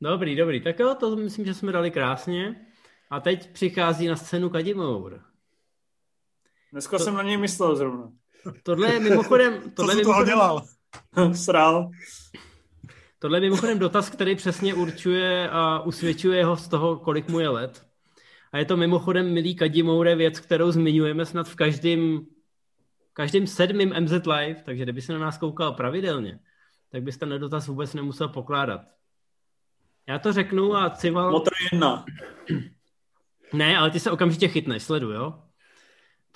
Dobrý, 0.00 0.36
dobrý. 0.36 0.60
Tak 0.60 0.78
jo, 0.78 0.94
to 1.00 1.16
myslím, 1.16 1.44
že 1.44 1.54
jsme 1.54 1.72
dali 1.72 1.90
krásně. 1.90 2.66
A 3.10 3.20
teď 3.20 3.52
přichází 3.52 4.06
na 4.06 4.16
scénu 4.16 4.50
Kadimour. 4.50 5.22
Dneska 6.72 6.98
to... 6.98 7.04
jsem 7.04 7.14
na 7.14 7.22
něj 7.22 7.36
myslel 7.36 7.76
zrovna. 7.76 8.12
Tohle 8.62 8.92
je 8.92 9.00
mimochodem... 9.00 9.70
Tohle 9.74 9.94
Co 9.94 9.98
mimochodem... 9.98 10.04
toho 10.04 10.24
dělal? 10.24 10.62
Srál. 11.34 11.90
Tohle 13.18 13.36
je 13.36 13.40
mimochodem 13.40 13.78
dotaz, 13.78 14.10
který 14.10 14.36
přesně 14.36 14.74
určuje 14.74 15.50
a 15.50 15.80
usvědčuje 15.80 16.44
ho 16.44 16.56
z 16.56 16.68
toho, 16.68 16.96
kolik 16.96 17.28
mu 17.28 17.40
je 17.40 17.48
let. 17.48 17.86
A 18.52 18.58
je 18.58 18.64
to 18.64 18.76
mimochodem, 18.76 19.34
milý 19.34 19.54
Kadimoure, 19.54 20.16
věc, 20.16 20.40
kterou 20.40 20.70
zmiňujeme 20.70 21.26
snad 21.26 21.48
v 21.48 21.56
každém, 21.56 22.26
každém 23.12 23.46
sedmým 23.46 23.94
MZ 24.00 24.12
Live, 24.12 24.62
takže 24.64 24.82
kdyby 24.82 25.02
se 25.02 25.12
na 25.12 25.18
nás 25.18 25.38
koukal 25.38 25.72
pravidelně, 25.72 26.38
tak 26.90 27.02
byste 27.02 27.26
ten 27.26 27.40
dotaz 27.40 27.68
vůbec 27.68 27.94
nemusel 27.94 28.28
pokládat. 28.28 28.80
Já 30.08 30.18
to 30.18 30.32
řeknu 30.32 30.76
a 30.76 30.90
Cival... 30.90 31.30
Motor 31.30 31.52
jedna. 31.72 32.04
Ne, 33.52 33.76
ale 33.78 33.90
ty 33.90 34.00
se 34.00 34.10
okamžitě 34.10 34.48
chytneš, 34.48 34.82
sleduj, 34.82 35.14
jo? 35.14 35.42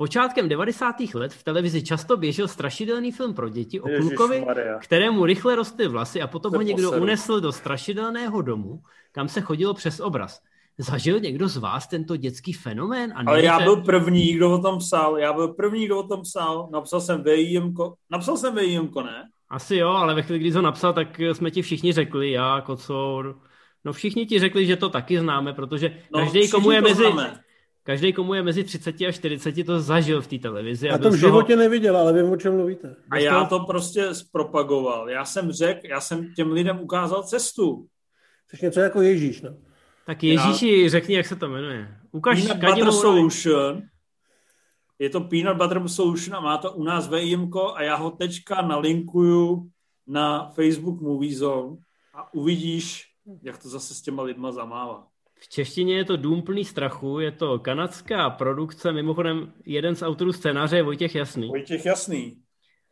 Počátkem 0.00 0.48
90. 0.48 0.96
let 1.14 1.32
v 1.32 1.44
televizi 1.44 1.82
často 1.82 2.16
běžel 2.16 2.48
strašidelný 2.48 3.12
film 3.12 3.34
pro 3.34 3.48
děti 3.48 3.80
o 3.80 3.88
klukovi, 4.00 4.46
kterému 4.80 5.24
rychle 5.24 5.56
rostly 5.56 5.88
vlasy 5.88 6.22
a 6.22 6.26
potom 6.26 6.54
ho 6.54 6.62
někdo 6.62 6.92
unesl 6.92 7.40
do 7.40 7.52
strašidelného 7.52 8.42
domu, 8.42 8.80
kam 9.12 9.28
se 9.28 9.40
chodilo 9.40 9.74
přes 9.74 10.00
obraz. 10.00 10.40
Zažil 10.78 11.20
někdo 11.20 11.48
z 11.48 11.56
vás 11.56 11.86
tento 11.86 12.16
dětský 12.16 12.52
fenomén? 12.52 13.12
A 13.16 13.22
Ale 13.26 13.44
já 13.44 13.60
byl 13.60 13.76
první, 13.76 14.32
kdo 14.32 14.50
o 14.50 14.58
tom 14.58 14.78
psal. 14.78 15.18
Já 15.18 15.32
byl 15.32 15.48
první, 15.48 15.86
kdo 15.86 15.98
o 15.98 16.08
tom 16.08 16.22
psal. 16.22 16.68
Napsal 16.72 17.00
jsem 17.00 17.22
VIM, 17.22 17.74
napsal 18.10 18.36
jsem 18.36 18.54
VIM, 18.54 18.90
ne? 19.04 19.28
Asi 19.50 19.76
jo, 19.76 19.88
ale 19.88 20.14
ve 20.14 20.22
chvíli, 20.22 20.38
kdy 20.38 20.50
jsi 20.52 20.56
ho 20.56 20.62
napsal, 20.62 20.92
tak 20.92 21.20
jsme 21.20 21.50
ti 21.50 21.62
všichni 21.62 21.92
řekli, 21.92 22.30
já, 22.30 22.60
Kocour, 22.60 23.38
no 23.84 23.92
všichni 23.92 24.26
ti 24.26 24.38
řekli, 24.38 24.66
že 24.66 24.76
to 24.76 24.88
taky 24.88 25.18
známe, 25.18 25.52
protože 25.52 25.96
no, 26.14 26.20
každý, 26.20 26.50
komu 26.50 26.70
je 26.70 26.80
mezi, 26.80 27.04
každý, 27.82 28.12
komu 28.12 28.34
je 28.34 28.42
mezi 28.42 28.64
30 28.64 29.00
a 29.08 29.12
40, 29.12 29.64
to 29.64 29.80
zažil 29.80 30.22
v 30.22 30.26
té 30.26 30.38
televizi. 30.38 30.90
A, 30.90 30.94
a 30.94 30.98
to 30.98 31.10
v 31.10 31.14
životě 31.14 31.52
toho... 31.52 31.62
neviděl, 31.62 31.96
ale 31.96 32.12
vím, 32.12 32.32
o 32.32 32.36
čem 32.36 32.56
mluvíte. 32.56 32.96
A 33.10 33.18
já 33.18 33.44
to 33.44 33.60
prostě 33.60 34.14
zpropagoval. 34.14 35.10
Já 35.10 35.24
jsem 35.24 35.52
řekl, 35.52 35.86
já 35.86 36.00
jsem 36.00 36.34
těm 36.34 36.52
lidem 36.52 36.80
ukázal 36.80 37.22
cestu. 37.22 37.86
Jsi 38.48 38.64
něco 38.66 38.80
jako 38.80 39.02
Ježíš, 39.02 39.42
no. 39.42 39.56
Tak 40.06 40.22
Ježíši, 40.22 40.82
já... 40.82 40.88
řekni, 40.88 41.14
jak 41.14 41.26
se 41.26 41.36
to 41.36 41.48
jmenuje. 41.48 41.96
Ukaž 42.12 42.42
Peanut 42.42 42.64
Butter 42.64 42.92
Solution. 42.92 43.82
Je 44.98 45.10
to 45.10 45.20
Peanut 45.20 45.56
Butter 45.56 45.88
Solution 45.88 46.36
a 46.36 46.40
má 46.40 46.58
to 46.58 46.72
u 46.72 46.84
nás 46.84 47.08
VIM 47.08 47.50
a 47.74 47.82
já 47.82 47.96
ho 47.96 48.10
teďka 48.10 48.62
nalinkuju 48.62 49.70
na 50.06 50.50
Facebook 50.50 51.00
Movie 51.00 51.36
Zone 51.36 51.76
a 52.14 52.34
uvidíš, 52.34 53.04
jak 53.42 53.62
to 53.62 53.68
zase 53.68 53.94
s 53.94 54.02
těma 54.02 54.22
lidma 54.22 54.52
zamává. 54.52 55.06
V 55.42 55.48
češtině 55.48 55.96
je 55.96 56.04
to 56.04 56.16
Dům 56.16 56.42
plný 56.42 56.64
strachu, 56.64 57.18
je 57.18 57.32
to 57.32 57.58
kanadská 57.58 58.30
produkce, 58.30 58.92
mimochodem 58.92 59.52
jeden 59.66 59.94
z 59.94 60.02
autorů 60.02 60.32
scénáře 60.32 60.76
je 60.76 60.82
Vojtěch 60.82 61.14
Jasný. 61.14 61.48
Vojtěch 61.48 61.86
Jasný. 61.86 62.42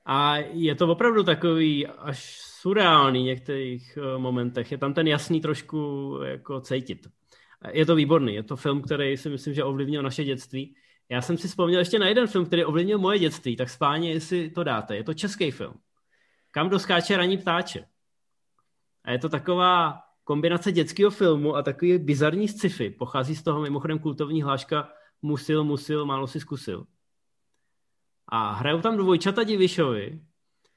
A 0.06 0.36
je 0.36 0.74
to 0.74 0.88
opravdu 0.88 1.22
takový 1.22 1.86
až 1.86 2.38
surreální 2.60 3.22
v 3.22 3.26
některých 3.26 3.98
eh, 3.98 4.18
momentech. 4.18 4.72
Je 4.72 4.78
tam 4.78 4.94
ten 4.94 5.06
jasný 5.06 5.40
trošku 5.40 6.12
jako 6.24 6.60
cítit. 6.60 7.06
Je 7.72 7.86
to 7.86 7.94
výborný, 7.94 8.34
je 8.34 8.42
to 8.42 8.56
film, 8.56 8.82
který 8.82 9.16
si 9.16 9.30
myslím, 9.30 9.54
že 9.54 9.64
ovlivnil 9.64 10.02
naše 10.02 10.24
dětství. 10.24 10.74
Já 11.08 11.22
jsem 11.22 11.38
si 11.38 11.48
vzpomněl 11.48 11.78
ještě 11.78 11.98
na 11.98 12.08
jeden 12.08 12.26
film, 12.26 12.46
který 12.46 12.64
ovlivnil 12.64 12.98
moje 12.98 13.18
dětství, 13.18 13.56
tak 13.56 13.70
spáně, 13.70 14.12
jestli 14.12 14.50
to 14.50 14.64
dáte. 14.64 14.96
Je 14.96 15.04
to 15.04 15.14
český 15.14 15.50
film. 15.50 15.74
Kam 16.50 16.68
doskáče 16.68 17.16
raní 17.16 17.38
ptáče. 17.38 17.84
A 19.04 19.10
je 19.10 19.18
to 19.18 19.28
taková 19.28 20.00
kombinace 20.28 20.72
dětského 20.72 21.10
filmu 21.10 21.56
a 21.56 21.62
takový 21.62 21.98
bizarní 21.98 22.48
sci-fi. 22.48 22.90
Pochází 22.90 23.36
z 23.36 23.42
toho 23.42 23.60
mimochodem 23.60 23.98
kultovní 23.98 24.42
hláška 24.42 24.88
Musil, 25.22 25.64
musil, 25.64 26.06
málo 26.06 26.26
si 26.26 26.40
zkusil. 26.40 26.86
A 28.28 28.52
hrajou 28.52 28.80
tam 28.80 28.96
dvojčata 28.96 29.44
Divišovi 29.44 30.20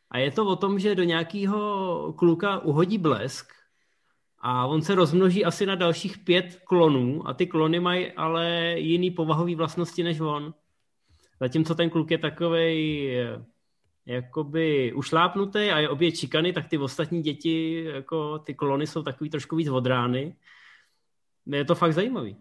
a 0.09 0.17
je 0.17 0.31
to 0.31 0.45
o 0.45 0.55
tom, 0.55 0.79
že 0.79 0.95
do 0.95 1.03
nějakého 1.03 2.13
kluka 2.17 2.59
uhodí 2.59 2.97
blesk 2.97 3.51
a 4.39 4.65
on 4.65 4.81
se 4.81 4.95
rozmnoží 4.95 5.45
asi 5.45 5.65
na 5.65 5.75
dalších 5.75 6.17
pět 6.17 6.61
klonů 6.63 7.27
a 7.27 7.33
ty 7.33 7.47
klony 7.47 7.79
mají 7.79 8.11
ale 8.11 8.75
jiný 8.79 9.11
povahový 9.11 9.55
vlastnosti 9.55 10.03
než 10.03 10.19
on. 10.19 10.53
Zatímco 11.39 11.75
ten 11.75 11.89
kluk 11.89 12.11
je 12.11 12.17
takovej 12.17 13.11
jakoby 14.05 14.93
ušlápnutý 14.93 15.59
a 15.59 15.79
je 15.79 15.89
obě 15.89 16.11
čikany, 16.11 16.53
tak 16.53 16.67
ty 16.67 16.77
ostatní 16.77 17.21
děti, 17.21 17.83
jako 17.83 18.39
ty 18.39 18.53
klony 18.53 18.87
jsou 18.87 19.03
takový 19.03 19.29
trošku 19.29 19.55
víc 19.55 19.67
odrány. 19.67 20.35
Je 21.45 21.65
to 21.65 21.75
fakt 21.75 21.93
zajímavý. 21.93 22.37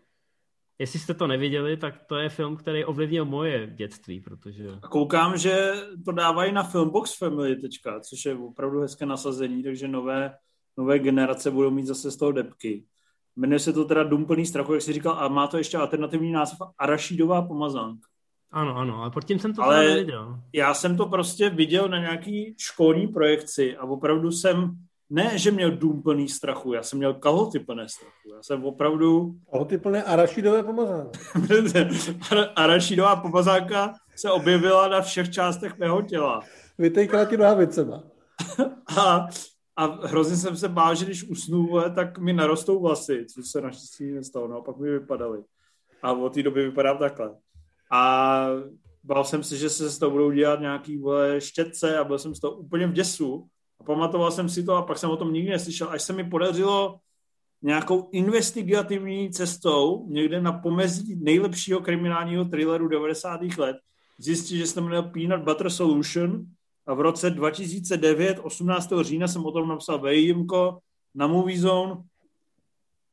jestli 0.81 0.99
jste 0.99 1.15
to 1.15 1.27
neviděli, 1.27 1.77
tak 1.77 2.05
to 2.07 2.17
je 2.17 2.29
film, 2.29 2.57
který 2.57 2.85
ovlivnil 2.85 3.25
moje 3.25 3.67
dětství, 3.77 4.21
protože... 4.21 4.69
A 4.83 4.89
koukám, 4.89 5.39
že 5.39 5.73
to 6.05 6.13
dávají 6.13 6.53
na 6.53 6.63
Filmbox 6.63 7.19
Family 7.19 7.57
teďka, 7.57 8.01
což 8.01 8.25
je 8.25 8.35
opravdu 8.35 8.81
hezké 8.81 9.07
nasazení, 9.07 9.63
takže 9.63 9.89
nové, 9.89 10.35
nové 10.77 10.99
generace 10.99 11.51
budou 11.51 11.71
mít 11.71 11.87
zase 11.87 12.11
z 12.11 12.17
toho 12.17 12.33
depky. 12.33 12.85
Jmenuje 13.37 13.59
se 13.59 13.73
to 13.73 13.85
teda 13.85 14.03
Dům 14.03 14.27
plný 14.27 14.47
strachu, 14.47 14.73
jak 14.73 14.83
jsi 14.83 14.93
říkal, 14.93 15.13
a 15.13 15.29
má 15.29 15.47
to 15.47 15.59
ještě 15.59 15.77
alternativní 15.77 16.33
název 16.33 16.59
Arašídová 16.79 17.43
pomazánka. 17.43 18.10
Ano, 18.53 18.77
ano, 18.77 19.01
ale 19.03 19.11
pod 19.11 19.25
tím 19.25 19.39
jsem 19.39 19.55
to 19.55 19.63
Ale 19.63 19.85
neviděl. 19.87 20.41
já 20.53 20.75
jsem 20.75 20.97
to 20.97 21.07
prostě 21.07 21.51
viděl 21.51 21.89
na 21.89 21.99
nějaký 21.99 22.55
školní 22.59 23.07
projekci 23.09 23.77
a 23.77 23.85
opravdu 23.85 24.31
jsem, 24.33 24.71
ne, 25.11 25.39
že 25.39 25.51
měl 25.51 25.71
dům 25.71 26.03
plný 26.03 26.29
strachu, 26.29 26.73
já 26.73 26.83
jsem 26.83 26.99
měl 26.99 27.15
kalhoty 27.15 27.59
plné 27.59 27.89
strachu. 27.89 28.35
Já 28.37 28.43
jsem 28.43 28.65
opravdu, 28.65 29.35
Kalhoty 29.51 29.79
plné 29.79 30.03
arašidové 30.03 30.63
pomazánky. 30.63 31.19
Arašídová 32.57 33.17
pomazánka 33.17 33.95
se 34.17 34.31
objevila 34.31 34.89
na 34.89 35.01
všech 35.01 35.31
částech 35.31 35.79
mého 35.79 36.03
těla. 36.03 36.41
Vytejkala 36.79 37.25
ti 37.25 37.37
nohavicema. 37.37 38.03
A, 38.99 39.27
a 39.77 40.07
hrozně 40.07 40.37
jsem 40.37 40.57
se 40.57 40.69
bál, 40.69 40.95
že 40.95 41.05
když 41.05 41.25
usnu, 41.25 41.69
tak 41.95 42.19
mi 42.19 42.33
narostou 42.33 42.81
vlasy, 42.81 43.27
což 43.35 43.47
se 43.49 43.61
naštěstí 43.61 44.13
nestalo, 44.13 44.49
no, 44.49 44.63
pak 44.63 44.77
mi 44.77 44.91
vypadaly. 44.91 45.39
A 46.03 46.13
od 46.13 46.35
té 46.35 46.43
doby 46.43 46.65
vypadám 46.65 46.99
takhle. 46.99 47.35
A 47.91 48.47
bál 49.05 49.25
jsem 49.25 49.43
se, 49.43 49.57
že 49.57 49.71
se 49.71 49.91
z 49.91 49.99
toho 49.99 50.11
budou 50.11 50.31
dělat 50.31 50.61
nějaký 50.61 50.99
vole, 50.99 51.41
štětce 51.41 51.99
a 51.99 52.05
byl 52.05 52.19
jsem 52.19 52.35
z 52.35 52.41
toho 52.41 52.57
úplně 52.57 52.87
v 52.87 52.93
děsu. 52.93 53.47
A 53.81 53.85
pamatoval 53.85 54.31
jsem 54.31 54.49
si 54.49 54.65
to 54.65 54.77
a 54.77 54.83
pak 54.83 54.99
jsem 54.99 55.11
o 55.11 55.17
tom 55.17 55.33
nikdy 55.33 55.51
neslyšel, 55.51 55.89
až 55.91 56.03
se 56.03 56.13
mi 56.13 56.25
podařilo 56.25 56.99
nějakou 57.63 58.09
investigativní 58.13 59.31
cestou 59.31 60.07
někde 60.09 60.41
na 60.41 60.53
pomezí 60.53 61.17
nejlepšího 61.17 61.81
kriminálního 61.81 62.45
thrilleru 62.45 62.89
90. 62.89 63.41
let 63.59 63.77
zjistit, 64.19 64.57
že 64.59 64.67
se 64.67 64.75
to 64.75 64.81
jmenuje 64.81 65.03
Peanut 65.03 65.41
Butter 65.41 65.71
Solution 65.71 66.45
a 66.87 66.95
v 66.95 67.01
roce 67.01 67.31
2009, 67.31 68.39
18. 68.43 68.93
října 69.01 69.29
jsem 69.29 69.45
o 69.45 69.53
tom 69.53 69.69
napsal 69.69 69.99
vejímko 69.99 70.79
na 71.15 71.27
Movie 71.27 71.61
Zone, 71.61 71.95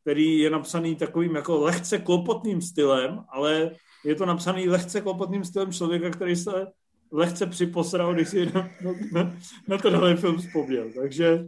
který 0.02 0.38
je 0.38 0.49
napsaný 0.49 0.95
takovým 0.95 1.36
jako 1.36 1.60
lehce 1.60 1.99
klopotným 1.99 2.62
stylem, 2.62 3.24
ale 3.30 3.72
je 4.06 4.15
to 4.15 4.26
napsaný 4.26 4.69
lehce 4.69 5.02
klopotným 5.02 5.44
stylem 5.44 5.72
člověka, 5.72 6.10
který 6.10 6.36
se 6.36 6.68
lehce 7.11 7.45
připosral, 7.45 8.14
když 8.14 8.30
si 8.30 8.45
na, 8.45 8.69
na, 9.11 9.34
na 9.68 9.78
tenhle 9.78 10.15
film 10.15 10.38
vzpomněl. 10.38 10.91
Takže 10.95 11.45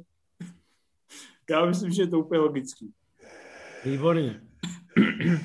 já 1.49 1.65
myslím, 1.65 1.91
že 1.91 2.01
je 2.01 2.07
to 2.07 2.19
úplně 2.19 2.39
logický. 2.39 2.91
Výborně. 3.85 4.41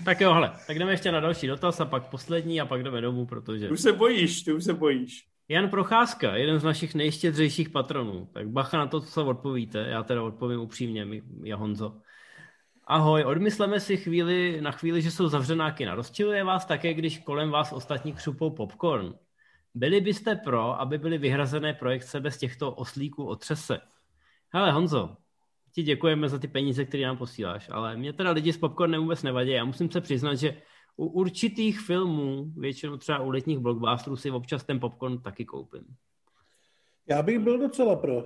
tak 0.05 0.21
jo, 0.21 0.33
hele, 0.33 0.53
tak 0.67 0.79
jdeme 0.79 0.93
ještě 0.93 1.13
na 1.13 1.21
další 1.21 1.47
dotaz 1.47 1.81
a 1.81 1.85
pak 1.85 2.11
poslední 2.11 2.61
a 2.61 2.67
pak 2.67 2.83
jdeme 2.83 3.01
domů, 3.01 3.27
protože... 3.27 3.71
Už 3.71 3.81
se 3.81 3.93
bojíš, 3.93 4.43
ty 4.43 4.53
už 4.53 4.65
se 4.65 4.75
bojíš. 4.75 5.27
Jan 5.49 5.69
Procházka, 5.69 6.37
jeden 6.37 6.59
z 6.59 6.65
našich 6.65 6.95
nejštědřejších 6.95 7.69
patronů. 7.69 8.29
Tak 8.33 8.49
bacha 8.49 8.79
na 8.79 8.87
to, 8.87 9.01
co 9.01 9.27
odpovíte. 9.27 9.87
Já 9.89 10.03
teda 10.03 10.23
odpovím 10.23 10.61
upřímně, 10.61 11.07
já 11.45 11.57
Honzo. 11.57 12.01
Ahoj, 12.87 13.25
odmysleme 13.25 13.81
si 13.81 13.97
chvíli, 13.97 14.61
na 14.61 14.71
chvíli, 14.71 15.03
že 15.03 15.11
jsou 15.11 15.29
zavřená 15.29 15.71
kina. 15.71 15.95
Rozčiluje 15.95 16.45
vás 16.45 16.67
také, 16.67 16.95
když 16.95 17.19
kolem 17.19 17.51
vás 17.51 17.73
ostatní 17.73 18.13
křupou 18.13 18.51
popcorn. 18.51 19.15
Byli 19.75 20.01
byste 20.01 20.37
pro, 20.37 20.81
aby 20.81 20.99
byly 20.99 21.19
vyhrazené 21.19 21.75
projekce 21.75 22.21
bez 22.21 22.39
těchto 22.39 22.73
oslíků 22.73 23.25
otřese? 23.25 23.81
Hele 24.49 24.73
Honzo, 24.73 25.17
ti 25.73 25.83
děkujeme 25.83 26.29
za 26.29 26.39
ty 26.39 26.49
peníze, 26.49 26.85
které 26.85 27.03
nám 27.03 27.17
posíláš, 27.17 27.69
ale 27.73 27.97
mě 27.97 28.13
teda 28.13 28.31
lidi 28.31 28.53
s 28.53 28.59
popcornem 28.59 29.01
vůbec 29.03 29.23
nevadí. 29.23 29.51
Já 29.51 29.65
musím 29.65 29.91
se 29.91 30.01
přiznat, 30.01 30.35
že 30.35 30.63
u 30.97 31.07
určitých 31.07 31.81
filmů, 31.81 32.53
většinou 32.57 32.97
třeba 32.97 33.19
u 33.19 33.31
letních 33.31 33.59
blockbusterů, 33.59 34.17
si 34.17 34.31
občas 34.31 34.65
ten 34.65 34.81
popcorn 34.81 35.23
taky 35.23 35.45
koupím. 35.45 35.85
Já 37.07 37.23
bych 37.23 37.39
byl 37.39 37.59
docela 37.59 37.97
pro. 37.97 38.17
Uh, 38.17 38.23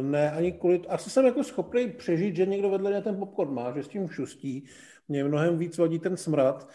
ne, 0.00 0.30
ani 0.30 0.52
kvůli... 0.52 0.82
Asi 0.88 1.10
jsem 1.10 1.26
jako 1.26 1.44
schopný 1.44 1.88
přežít, 1.88 2.36
že 2.36 2.46
někdo 2.46 2.70
vedle 2.70 2.90
mě 2.90 3.02
ten 3.02 3.16
popcorn 3.16 3.54
má, 3.54 3.72
že 3.72 3.82
s 3.82 3.88
tím 3.88 4.08
šustí. 4.08 4.64
Mě 5.08 5.24
mnohem 5.24 5.58
víc 5.58 5.78
vadí 5.78 5.98
ten 5.98 6.16
smrad, 6.16 6.68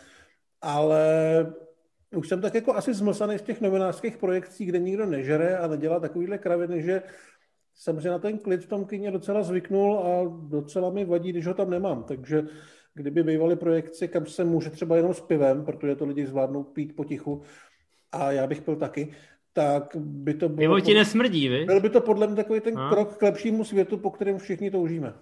ale 0.61 1.53
už 2.15 2.29
jsem 2.29 2.41
tak 2.41 2.55
jako 2.55 2.75
asi 2.75 2.93
zmlsaný 2.93 3.37
z 3.37 3.41
těch 3.41 3.61
novinářských 3.61 4.17
projekcí, 4.17 4.65
kde 4.65 4.79
nikdo 4.79 5.05
nežere 5.05 5.57
a 5.57 5.67
nedělá 5.67 5.99
takovýhle 5.99 6.37
kraviny, 6.37 6.81
že 6.81 7.03
jsem 7.75 8.01
si 8.01 8.07
na 8.07 8.19
ten 8.19 8.37
klid 8.37 8.63
v 8.63 8.67
tom 8.67 8.85
kyně 8.85 9.11
docela 9.11 9.43
zvyknul 9.43 9.99
a 9.99 10.37
docela 10.49 10.89
mi 10.89 11.05
vadí, 11.05 11.29
když 11.29 11.47
ho 11.47 11.53
tam 11.53 11.69
nemám. 11.69 12.03
Takže 12.03 12.43
kdyby 12.93 13.23
bývaly 13.23 13.55
projekce, 13.55 14.07
kam 14.07 14.25
se 14.25 14.43
může 14.43 14.69
třeba 14.69 14.95
jenom 14.95 15.13
s 15.13 15.21
pivem, 15.21 15.65
protože 15.65 15.95
to 15.95 16.05
lidi 16.05 16.25
zvládnou 16.25 16.63
pít 16.63 16.95
potichu, 16.95 17.41
a 18.11 18.31
já 18.31 18.47
bych 18.47 18.61
pil 18.61 18.75
taky, 18.75 19.13
tak 19.53 19.95
by 19.95 20.33
to 20.33 20.49
bylo... 20.49 20.57
Pivo 20.57 20.79
ti 20.79 20.93
nesmrdí, 20.93 21.49
vy? 21.49 21.65
Byl 21.65 21.81
by 21.81 21.89
to 21.89 22.01
podle 22.01 22.27
mě 22.27 22.35
takový 22.35 22.61
ten 22.61 22.79
a? 22.79 22.89
krok 22.89 23.17
k 23.17 23.21
lepšímu 23.21 23.63
světu, 23.63 23.97
po 23.97 24.11
kterém 24.11 24.39
všichni 24.39 24.71
toužíme. 24.71 25.13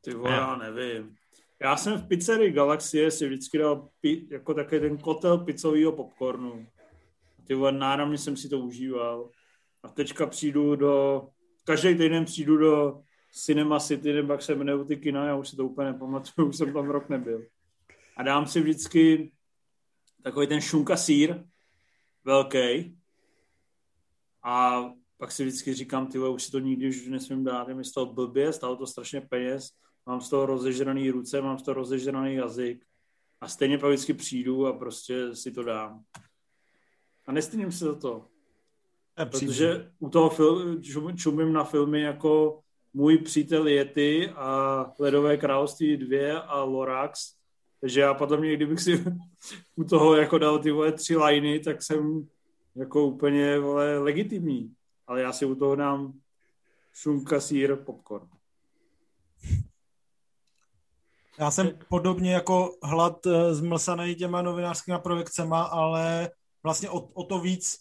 Ty 0.00 0.14
vole, 0.14 0.32
já 0.32 0.56
nevím. 0.56 1.16
Já 1.60 1.76
jsem 1.76 1.98
v 1.98 2.08
pizzerii 2.08 2.52
Galaxie 2.52 3.10
si 3.10 3.26
vždycky 3.26 3.58
dal 3.58 3.88
pi, 4.00 4.26
jako 4.30 4.54
takový 4.54 4.80
ten 4.80 4.98
kotel 4.98 5.38
pizzového 5.38 5.92
popcornu. 5.92 6.66
Ty 7.46 7.54
vole, 7.54 7.72
náramně 7.72 8.18
jsem 8.18 8.36
si 8.36 8.48
to 8.48 8.58
užíval. 8.58 9.30
A 9.82 9.88
teďka 9.88 10.26
přijdu 10.26 10.76
do... 10.76 11.26
Každý 11.64 11.94
týden 11.94 12.24
přijdu 12.24 12.56
do 12.56 13.00
Cinema 13.32 13.80
City, 13.80 14.12
nebo 14.12 14.32
jak 14.32 14.42
se 14.42 14.52
jmenují 14.52 14.86
ty 14.86 14.96
kina, 14.96 15.26
já 15.26 15.36
už 15.36 15.48
si 15.48 15.56
to 15.56 15.64
úplně 15.66 15.92
nepamatuju, 15.92 16.48
už 16.48 16.56
jsem 16.56 16.72
tam 16.72 16.90
rok 16.90 17.08
nebyl. 17.08 17.46
A 18.16 18.22
dám 18.22 18.46
si 18.46 18.60
vždycky 18.60 19.32
takový 20.22 20.46
ten 20.46 20.60
šunka 20.60 20.96
sír, 20.96 21.44
velký. 22.26 22.98
A 24.42 24.84
pak 25.16 25.32
si 25.32 25.44
vždycky 25.44 25.74
říkám, 25.74 26.06
ty 26.06 26.18
už 26.18 26.42
si 26.42 26.50
to 26.50 26.58
nikdy 26.58 26.88
už 26.88 27.06
nesmím 27.06 27.44
dát, 27.44 27.68
je 27.68 27.74
mi 27.74 27.84
z 27.84 27.92
toho 27.92 28.12
blbě, 28.12 28.52
stalo 28.52 28.76
to 28.76 28.86
strašně 28.86 29.20
peněz, 29.20 29.70
mám 30.06 30.20
z 30.20 30.28
toho 30.28 30.46
rozežraný 30.46 31.10
ruce, 31.10 31.42
mám 31.42 31.58
z 31.58 31.62
toho 31.62 31.74
rozežraný 31.74 32.34
jazyk 32.34 32.84
a 33.40 33.48
stejně 33.48 33.78
pak 33.78 33.90
vždycky 33.90 34.14
přijdu 34.14 34.66
a 34.66 34.72
prostě 34.72 35.34
si 35.36 35.52
to 35.52 35.62
dám. 35.62 36.04
A 37.26 37.32
nestydím 37.32 37.72
se 37.72 37.84
za 37.84 37.94
to. 37.94 38.28
Protože 39.30 39.92
u 39.98 40.08
toho 40.08 40.30
fil, 40.30 40.82
čumím 41.16 41.52
na 41.52 41.64
filmy 41.64 42.00
jako 42.00 42.60
Můj 42.92 43.18
přítel 43.18 43.68
Yeti 43.68 44.30
a 44.30 44.92
Ledové 44.98 45.36
království 45.36 45.96
2 45.96 46.38
a 46.38 46.62
Lorax. 46.62 47.35
Takže 47.80 48.00
já 48.00 48.14
potom 48.14 48.42
někdy 48.42 48.66
bych 48.66 48.80
si 48.80 49.04
u 49.76 49.84
toho 49.84 50.16
jako 50.16 50.38
dal 50.38 50.58
ty 50.58 50.70
vole 50.70 50.92
tři 50.92 51.16
liny, 51.16 51.60
tak 51.60 51.82
jsem 51.82 52.28
jako 52.76 53.04
úplně 53.04 53.58
vole 53.58 53.98
legitimní. 53.98 54.74
Ale 55.06 55.20
já 55.20 55.32
si 55.32 55.44
u 55.44 55.54
toho 55.54 55.76
dám 55.76 56.12
šunka, 56.92 57.40
sír, 57.40 57.76
popcorn. 57.76 58.28
Já 61.38 61.50
jsem 61.50 61.78
podobně 61.88 62.34
jako 62.34 62.76
hlad 62.82 63.26
eh, 63.26 63.54
zmlsaný 63.54 64.14
těma 64.14 64.42
novinářskými 64.42 64.98
projekcema, 65.02 65.62
ale 65.62 66.30
vlastně 66.62 66.90
o, 66.90 67.00
o 67.00 67.24
to 67.24 67.40
víc 67.40 67.78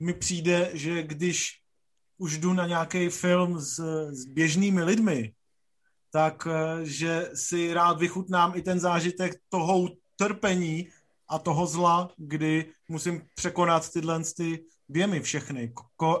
mi 0.00 0.14
přijde, 0.14 0.70
že 0.72 1.02
když 1.02 1.60
už 2.18 2.38
jdu 2.38 2.52
na 2.52 2.66
nějaký 2.66 3.08
film 3.08 3.60
s, 3.60 3.80
s 4.10 4.24
běžnými 4.24 4.82
lidmi, 4.82 5.34
tak 6.14 6.46
eh, 6.50 6.84
že 6.86 7.30
si 7.34 7.74
rád 7.74 7.98
vychutnám 7.98 8.52
i 8.54 8.62
ten 8.62 8.80
zážitek 8.80 9.34
toho 9.48 9.88
trpení 10.16 10.88
a 11.28 11.38
toho 11.38 11.66
zla, 11.66 12.10
kdy 12.16 12.64
musím 12.88 13.22
překonat 13.34 13.90
tyhle 13.90 14.22
ty 14.36 14.64
věmy 14.88 15.20
všechny. 15.20 15.72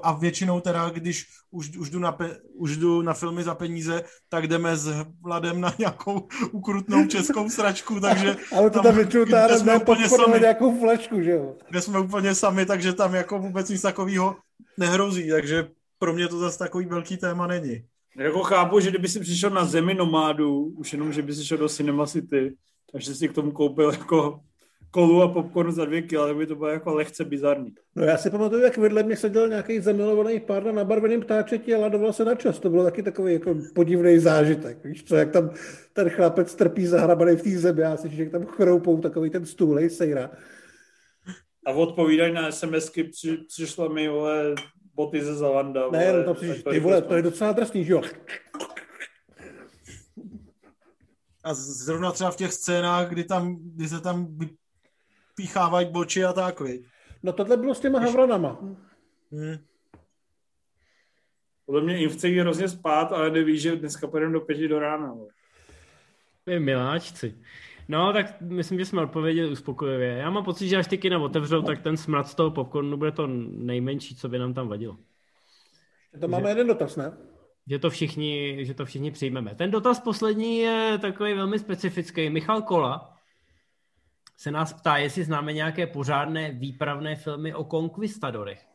A 0.02 0.12
většinou 0.12 0.60
teda, 0.60 0.90
když 0.90 1.26
už, 1.50 1.76
už, 1.76 1.90
jdu 1.90 1.98
na 1.98 2.12
pe, 2.12 2.36
už 2.54 2.76
jdu 2.76 3.02
na 3.02 3.14
filmy 3.14 3.44
za 3.44 3.54
peníze, 3.54 4.04
tak 4.28 4.46
jdeme 4.48 4.76
s 4.76 5.06
Vladem 5.22 5.60
na 5.60 5.74
nějakou 5.78 6.28
ukrutnou 6.52 7.06
českou 7.06 7.50
sračku, 7.50 8.00
takže... 8.00 8.36
Ale 8.56 8.70
to 8.70 8.82
tam 8.82 8.96
tára 9.30 9.58
jsme 9.58 9.76
úplně 9.76 10.08
sami. 10.08 10.40
nějakou 10.40 10.78
flašku, 10.78 11.22
že 11.22 11.30
jo? 11.30 11.54
Kde 11.70 11.80
jsme 11.80 11.98
úplně 11.98 12.34
sami, 12.34 12.66
takže 12.66 12.92
tam 12.92 13.14
jako 13.14 13.38
vůbec 13.38 13.68
nic 13.68 13.82
takového 13.82 14.36
nehrozí, 14.78 15.30
takže 15.30 15.68
pro 15.98 16.12
mě 16.12 16.28
to 16.28 16.38
zase 16.38 16.58
takový 16.58 16.86
velký 16.86 17.16
téma 17.16 17.46
není. 17.46 17.84
Jako 18.18 18.42
chápu, 18.42 18.80
že 18.80 18.90
kdyby 18.90 19.08
si 19.08 19.20
přišel 19.20 19.50
na 19.50 19.64
zemi 19.64 19.94
nomádu, 19.94 20.64
už 20.64 20.92
jenom, 20.92 21.12
že 21.12 21.22
by 21.22 21.34
si 21.34 21.44
šel 21.44 21.58
do 21.58 21.68
Cinema 21.68 22.06
City, 22.06 22.56
takže 22.92 23.14
si 23.14 23.28
k 23.28 23.32
tomu 23.32 23.52
koupil 23.52 23.90
jako 23.90 24.40
kolu 24.90 25.22
a 25.22 25.28
popcorn 25.28 25.72
za 25.72 25.84
dvě 25.84 26.02
kila, 26.02 26.34
by 26.34 26.46
to 26.46 26.54
bylo 26.54 26.68
jako 26.68 26.94
lehce 26.94 27.24
bizarní. 27.24 27.74
No 27.96 28.04
já 28.04 28.16
si 28.16 28.30
pamatuju, 28.30 28.62
jak 28.62 28.76
vedle 28.76 29.02
mě 29.02 29.16
seděl 29.16 29.48
nějaký 29.48 29.80
zamilovaný 29.80 30.40
pár 30.40 30.64
na 30.64 30.72
nabarveným 30.72 31.20
ptáčeti 31.20 31.74
a 31.74 31.78
ladoval 31.78 32.12
se 32.12 32.24
na 32.24 32.34
čas. 32.34 32.58
To 32.58 32.70
bylo 32.70 32.84
taky 32.84 33.02
takový 33.02 33.32
jako 33.32 33.54
podivný 33.74 34.18
zážitek. 34.18 34.84
Víš 34.84 35.04
co, 35.04 35.16
jak 35.16 35.30
tam 35.30 35.50
ten 35.92 36.10
chlapec 36.10 36.54
trpí 36.54 36.86
zahrabaný 36.86 37.36
v 37.36 37.42
té 37.42 37.50
zemi, 37.50 37.80
já 37.80 37.96
si 37.96 38.08
že 38.08 38.30
tam 38.30 38.46
chroupou 38.46 39.00
takový 39.00 39.30
ten 39.30 39.46
stůl, 39.46 39.80
sejra. 39.88 40.30
A 41.66 41.70
odpovídají 41.70 42.32
na 42.32 42.52
SMSky, 42.52 43.04
při, 43.04 43.36
přišla 43.36 43.88
mi, 43.88 44.08
vole, 44.08 44.54
boty 44.94 45.24
ze 45.24 45.34
Zalanda. 45.34 45.90
Ne, 45.90 46.12
no 46.12 46.24
to 46.24 46.34
přiš, 46.34 46.62
ty 46.70 46.80
vole, 46.80 47.02
to 47.02 47.14
je 47.14 47.22
docela 47.22 47.52
drsný, 47.52 47.84
že 47.84 47.92
jo? 47.92 48.02
A 51.44 51.54
zrovna 51.54 52.12
třeba 52.12 52.30
v 52.30 52.36
těch 52.36 52.52
scénách, 52.52 53.08
kdy, 53.08 53.24
tam, 53.24 53.56
kdy 53.60 53.88
se 53.88 54.00
tam 54.00 54.38
píchávají 55.36 55.90
boči 55.90 56.24
a 56.24 56.32
tak, 56.32 56.60
viď? 56.60 56.86
No 57.22 57.32
tohle 57.32 57.56
bylo 57.56 57.74
s 57.74 57.80
těma 57.80 58.00
havranama. 58.00 58.58
Hmm. 59.32 59.58
Podle 61.66 61.82
mě 61.82 61.96
jim 61.96 62.10
chce 62.10 62.28
hrozně 62.28 62.68
spát, 62.68 63.12
ale 63.12 63.30
neví, 63.30 63.58
že 63.58 63.76
dneska 63.76 64.06
půjdeme 64.06 64.32
do 64.32 64.40
pěti 64.40 64.68
do 64.68 64.78
rána. 64.78 65.14
Vy 66.46 66.60
miláčci. 66.60 67.34
No, 67.88 68.12
tak 68.12 68.40
myslím, 68.40 68.78
že 68.78 68.84
jsme 68.84 69.02
odpověděli 69.02 69.50
uspokojivě. 69.50 70.08
Já 70.08 70.30
mám 70.30 70.44
pocit, 70.44 70.68
že 70.68 70.76
až 70.76 70.86
ty 70.86 70.98
kina 70.98 71.18
otevřou, 71.18 71.62
tak 71.62 71.82
ten 71.82 71.96
smrad 71.96 72.28
z 72.28 72.34
toho 72.34 72.50
popcornu 72.50 72.96
bude 72.96 73.12
to 73.12 73.26
nejmenší, 73.26 74.16
co 74.16 74.28
by 74.28 74.38
nám 74.38 74.54
tam 74.54 74.68
vadilo. 74.68 74.96
To 76.20 76.28
máme 76.28 76.44
že, 76.44 76.48
jeden 76.48 76.66
dotaz, 76.66 76.96
ne? 76.96 77.12
Že 77.66 77.78
to, 77.78 77.90
všichni, 77.90 78.58
že 78.64 78.74
to 78.74 78.84
všichni 78.84 79.10
přijmeme. 79.10 79.54
Ten 79.54 79.70
dotaz 79.70 80.00
poslední 80.00 80.58
je 80.58 80.98
takový 81.00 81.34
velmi 81.34 81.58
specifický. 81.58 82.30
Michal 82.30 82.62
Kola 82.62 83.14
se 84.36 84.50
nás 84.50 84.72
ptá, 84.72 84.96
jestli 84.96 85.24
známe 85.24 85.52
nějaké 85.52 85.86
pořádné 85.86 86.52
výpravné 86.52 87.16
filmy 87.16 87.54
o 87.54 87.64
konkvistadorech. 87.64 88.66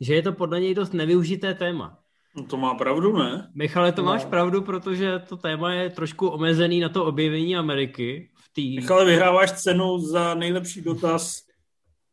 Že 0.00 0.14
je 0.14 0.22
to 0.22 0.32
podle 0.32 0.60
něj 0.60 0.74
dost 0.74 0.92
nevyužité 0.92 1.54
téma. 1.54 1.98
No 2.36 2.44
to 2.44 2.56
má 2.56 2.74
pravdu, 2.74 3.18
ne? 3.18 3.50
Michale, 3.54 3.92
to 3.92 4.02
no. 4.02 4.06
máš 4.06 4.24
pravdu, 4.24 4.62
protože 4.62 5.18
to 5.18 5.36
téma 5.36 5.72
je 5.72 5.90
trošku 5.90 6.28
omezený 6.28 6.80
na 6.80 6.88
to 6.88 7.04
objevení 7.04 7.56
Ameriky. 7.56 8.30
Tý... 8.54 8.76
Michale, 8.76 9.04
vyhráváš 9.04 9.52
cenu 9.52 9.98
za 9.98 10.34
nejlepší 10.34 10.82
dotaz 10.82 11.40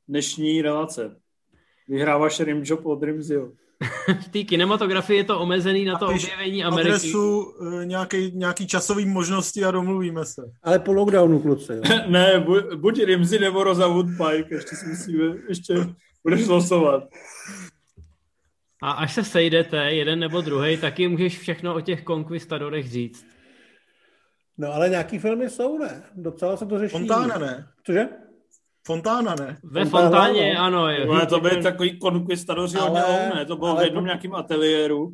dnešní 0.07 0.61
relace. 0.61 1.15
Vyhráváš 1.87 2.39
Rimjob 2.39 2.85
od 2.85 3.03
Rimzio. 3.03 3.51
v 4.21 4.29
té 4.29 4.43
kinematografii 4.43 5.17
je 5.17 5.23
to 5.23 5.39
omezený 5.39 5.85
na 5.85 5.97
to 5.97 6.07
objevení 6.07 6.63
Ameriky. 6.63 6.89
adresu 6.89 7.43
uh, 7.43 7.85
nějaký, 7.85 8.31
nějaký 8.35 8.67
časový 8.67 9.05
možnosti 9.05 9.65
a 9.65 9.71
domluvíme 9.71 10.25
se. 10.25 10.41
Ale 10.63 10.79
po 10.79 10.93
lockdownu, 10.93 11.39
kluci. 11.39 11.73
Jo. 11.73 11.81
ne, 12.07 12.39
buď, 12.39 12.73
buď 12.75 13.03
Rimzi 13.03 13.39
nebo 13.39 13.63
Rosa 13.63 13.87
Woodpike, 13.87 14.55
ještě 14.55 14.75
si 14.75 14.85
musíme, 14.87 15.35
ještě 15.49 15.75
budeš 16.23 16.47
losovat. 16.47 17.03
A 18.81 18.91
až 18.91 19.13
se 19.13 19.23
sejdete, 19.23 19.77
jeden 19.77 20.19
nebo 20.19 20.41
druhý, 20.41 20.77
taky 20.77 21.07
můžeš 21.07 21.39
všechno 21.39 21.75
o 21.75 21.81
těch 21.81 22.03
konkvistadorech 22.03 22.91
říct. 22.91 23.25
No 24.57 24.73
ale 24.73 24.89
nějaký 24.89 25.19
filmy 25.19 25.49
jsou, 25.49 25.77
ne? 25.77 26.03
Docela 26.15 26.57
se 26.57 26.65
to 26.65 26.79
řeší. 26.79 26.91
Fontána, 26.91 27.37
ne? 27.37 27.67
Cože? 27.85 28.09
Fontána, 28.87 29.35
ne? 29.39 29.57
Ve 29.63 29.85
Fontáně, 29.85 30.53
no. 30.53 30.61
ano. 30.61 30.89
Je. 30.89 31.05
Ale 31.07 31.25
to 31.25 31.39
byl 31.39 31.63
takový 31.63 31.99
konkvistadoři 31.99 32.77
ale, 32.77 33.31
ne? 33.35 33.45
To 33.45 33.55
bylo 33.55 33.75
v 33.75 33.83
jednom 33.83 34.05
nějakém 34.05 34.35
ateliéru. 34.35 35.13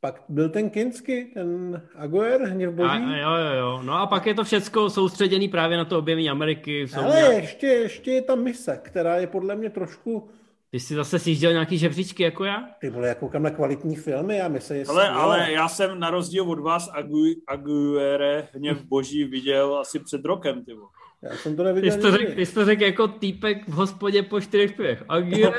Pak 0.00 0.22
byl 0.28 0.48
ten 0.48 0.70
Kinsky, 0.70 1.30
ten 1.34 1.82
Aguer, 1.94 2.42
hněv 2.42 2.74
boží. 2.74 2.90
A, 2.90 3.16
jo, 3.16 3.30
jo, 3.30 3.54
jo. 3.58 3.82
No 3.82 3.94
a 3.94 4.06
pak 4.06 4.26
je 4.26 4.34
to 4.34 4.44
všecko 4.44 4.90
soustředěný 4.90 5.48
právě 5.48 5.76
na 5.76 5.84
to 5.84 5.98
objevení 5.98 6.30
Ameriky. 6.30 6.86
Ale 6.96 7.16
nějak... 7.16 7.34
ještě, 7.34 7.66
ještě 7.66 8.10
je 8.10 8.22
tam 8.22 8.42
mise, 8.42 8.80
která 8.82 9.16
je 9.16 9.26
podle 9.26 9.56
mě 9.56 9.70
trošku 9.70 10.30
ty 10.70 10.80
jsi 10.80 10.94
zase 10.94 11.18
sjížděl 11.18 11.52
nějaký 11.52 11.78
žebříčky 11.78 12.22
jako 12.22 12.44
já? 12.44 12.64
Ty 12.80 12.90
vole, 12.90 13.08
já 13.08 13.14
koukám 13.14 13.42
na 13.42 13.50
kvalitní 13.50 13.96
filmy 13.96 14.40
a 14.40 14.48
my 14.48 14.60
se 14.60 14.84
ale, 14.88 15.08
ale 15.08 15.52
já 15.52 15.68
jsem 15.68 16.00
na 16.00 16.10
rozdíl 16.10 16.50
od 16.50 16.58
vás 16.58 16.90
Agu, 16.92 17.24
Aguere 17.46 18.48
hněv 18.54 18.82
boží 18.82 19.24
viděl 19.24 19.78
asi 19.78 19.98
před 19.98 20.24
rokem, 20.24 20.64
ty 20.64 20.74
vole. 20.74 20.88
Já 21.22 21.36
jsem 21.36 21.56
to 21.56 21.62
neviděl. 21.62 21.90
Ty 21.90 21.96
jsi 21.96 22.02
to 22.02 22.10
řekl, 22.10 22.34
ty 22.34 22.46
jsi 22.46 22.54
to 22.54 22.64
řek 22.64 22.80
jako 22.80 23.08
týpek 23.08 23.68
v 23.68 23.72
hospodě 23.72 24.22
po 24.22 24.40
čtyřech 24.40 24.72
pivech. 24.72 25.04
Aguere. 25.08 25.58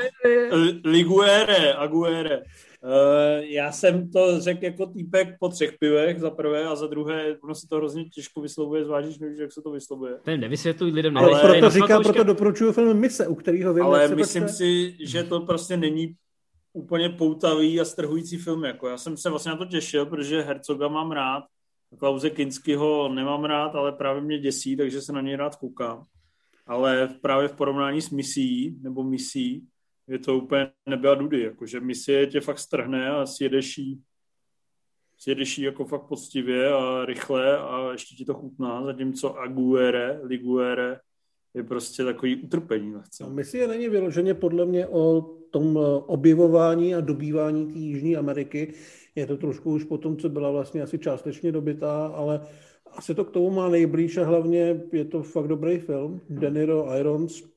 Liguere, 0.84 1.72
Aguere. 1.72 2.42
Uh, 2.82 3.44
já 3.44 3.72
jsem 3.72 4.10
to 4.10 4.40
řekl 4.40 4.64
jako 4.64 4.86
týpek 4.86 5.28
po 5.40 5.48
třech 5.48 5.78
pivech 5.80 6.20
za 6.20 6.30
prvé 6.30 6.64
a 6.64 6.76
za 6.76 6.86
druhé, 6.86 7.36
ono 7.44 7.54
se 7.54 7.66
to 7.68 7.76
hrozně 7.76 8.04
těžko 8.04 8.40
vyslovuje, 8.40 8.84
zvlášť, 8.84 9.20
nevíš, 9.20 9.38
jak 9.38 9.52
se 9.52 9.62
to 9.62 9.70
vyslovuje. 9.70 10.14
Ten 10.22 10.40
nevysvětluj 10.40 10.90
lidem. 10.90 11.16
Ale 11.16 11.28
ale 11.28 11.50
proto 11.50 11.70
říká, 11.70 12.00
proto 12.00 12.24
doporučuju 12.24 12.72
film 12.72 12.98
Mise, 12.98 13.28
u 13.28 13.34
kterého 13.34 13.74
vím, 13.74 13.84
Ale 13.84 14.08
myslím 14.08 14.42
prostě... 14.42 14.56
si, 14.56 14.96
že 15.00 15.24
to 15.24 15.40
prostě 15.40 15.76
není 15.76 16.14
úplně 16.72 17.08
poutavý 17.08 17.80
a 17.80 17.84
strhující 17.84 18.36
film. 18.36 18.64
Jako. 18.64 18.88
Já 18.88 18.96
jsem 18.96 19.16
se 19.16 19.30
vlastně 19.30 19.50
na 19.50 19.56
to 19.56 19.64
těšil, 19.64 20.06
protože 20.06 20.42
Hercoga 20.42 20.88
mám 20.88 21.10
rád, 21.10 21.44
Klauze 21.98 22.30
Kinskyho 22.30 23.08
nemám 23.08 23.44
rád, 23.44 23.74
ale 23.74 23.92
právě 23.92 24.22
mě 24.22 24.38
děsí, 24.38 24.76
takže 24.76 25.00
se 25.00 25.12
na 25.12 25.20
něj 25.20 25.36
rád 25.36 25.56
koukám. 25.56 26.04
Ale 26.66 27.08
právě 27.20 27.48
v 27.48 27.52
porovnání 27.52 28.00
s 28.00 28.10
misí, 28.10 28.76
nebo 28.82 29.02
misí, 29.02 29.66
je 30.10 30.18
to 30.18 30.36
úplně 30.36 30.70
nebyla 30.88 31.14
dudy, 31.14 31.42
jakože 31.42 31.80
misie 31.80 32.26
tě 32.26 32.40
fakt 32.40 32.58
strhne 32.58 33.10
a 33.10 33.26
sjedeš 33.26 33.78
jí, 33.78 34.02
sjedeš 35.18 35.58
jí 35.58 35.64
jako 35.64 35.84
fakt 35.84 36.02
poctivě 36.02 36.72
a 36.72 37.04
rychle 37.04 37.58
a 37.58 37.92
ještě 37.92 38.14
ti 38.14 38.24
to 38.24 38.34
chutná, 38.34 38.84
zatímco 38.84 39.38
Aguere, 39.38 40.20
Liguere 40.22 41.00
je 41.54 41.62
prostě 41.62 42.04
takový 42.04 42.36
utrpení 42.36 42.94
lehce. 42.94 43.24
No, 43.24 43.30
misie 43.30 43.68
není 43.68 43.88
vyloženě 43.88 44.34
podle 44.34 44.66
mě 44.66 44.86
o 44.86 45.36
tom 45.50 45.76
objevování 46.06 46.94
a 46.94 47.00
dobývání 47.00 47.72
té 47.72 47.78
Jižní 47.78 48.16
Ameriky. 48.16 48.74
Je 49.14 49.26
to 49.26 49.36
trošku 49.36 49.72
už 49.72 49.84
po 49.84 49.98
tom, 49.98 50.16
co 50.16 50.28
byla 50.28 50.50
vlastně 50.50 50.82
asi 50.82 50.98
částečně 50.98 51.52
dobytá, 51.52 52.06
ale 52.06 52.46
asi 52.86 53.14
to 53.14 53.24
k 53.24 53.30
tomu 53.30 53.50
má 53.50 53.68
nejblíž 53.68 54.16
a 54.16 54.24
hlavně 54.24 54.82
je 54.92 55.04
to 55.04 55.22
fakt 55.22 55.48
dobrý 55.48 55.78
film. 55.78 56.20
Deniro 56.28 56.96
Irons, 56.96 57.49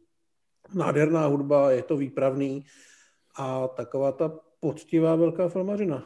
nádherná 0.73 1.25
hudba, 1.25 1.71
je 1.71 1.83
to 1.83 1.97
výpravný 1.97 2.65
a 3.35 3.67
taková 3.67 4.11
ta 4.11 4.29
poctivá 4.59 5.15
velká 5.15 5.49
filmařina. 5.49 6.03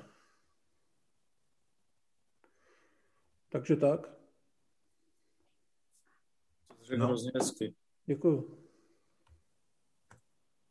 Takže 3.50 3.76
tak. 3.76 4.10
Řekl 6.84 7.00
no. 7.00 7.08
hrozně 7.08 7.32
hezky. 7.36 7.74
Děkuju. 8.06 8.58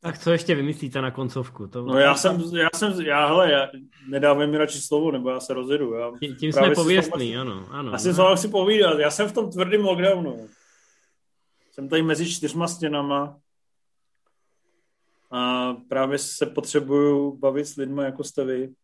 Tak 0.01 0.19
co 0.19 0.33
ještě 0.33 0.55
vymyslíte 0.55 1.03
na 1.03 1.11
koncovku? 1.11 1.67
To... 1.67 1.83
No 1.83 1.99
já 1.99 2.15
jsem, 2.15 2.41
já 2.57 2.69
jsem, 2.77 3.01
já 3.01 3.27
hele, 3.27 3.53
já, 3.53 3.69
nedávej 4.09 4.47
mi 4.47 4.59
radši 4.59 4.81
slovo, 4.81 5.11
nebo 5.11 5.31
já 5.31 5.41
se 5.41 5.55
rozjedu. 5.55 5.95
Já 5.95 6.13
tím, 6.39 6.53
jsme 6.53 6.71
pověstný, 6.75 7.37
ano, 7.37 7.67
ano. 7.71 7.93
Já 7.93 7.99
jsem 7.99 8.15
se 8.15 8.23
vám 8.23 8.37
chci 8.37 8.49
povídat, 8.49 8.99
já 8.99 9.11
jsem 9.11 9.29
v 9.29 9.33
tom 9.33 9.51
tvrdém 9.51 9.85
lockdownu. 9.85 10.49
Jsem 11.71 11.89
tady 11.89 12.03
mezi 12.03 12.31
čtyřma 12.31 12.69
stěnama 12.69 13.41
a 15.31 15.73
právě 15.89 16.19
se 16.19 16.47
potřebuju 16.47 17.37
bavit 17.37 17.65
s 17.65 17.77
lidmi, 17.77 18.03
jako 18.03 18.25
jste 18.25 18.45
vy. 18.45 18.75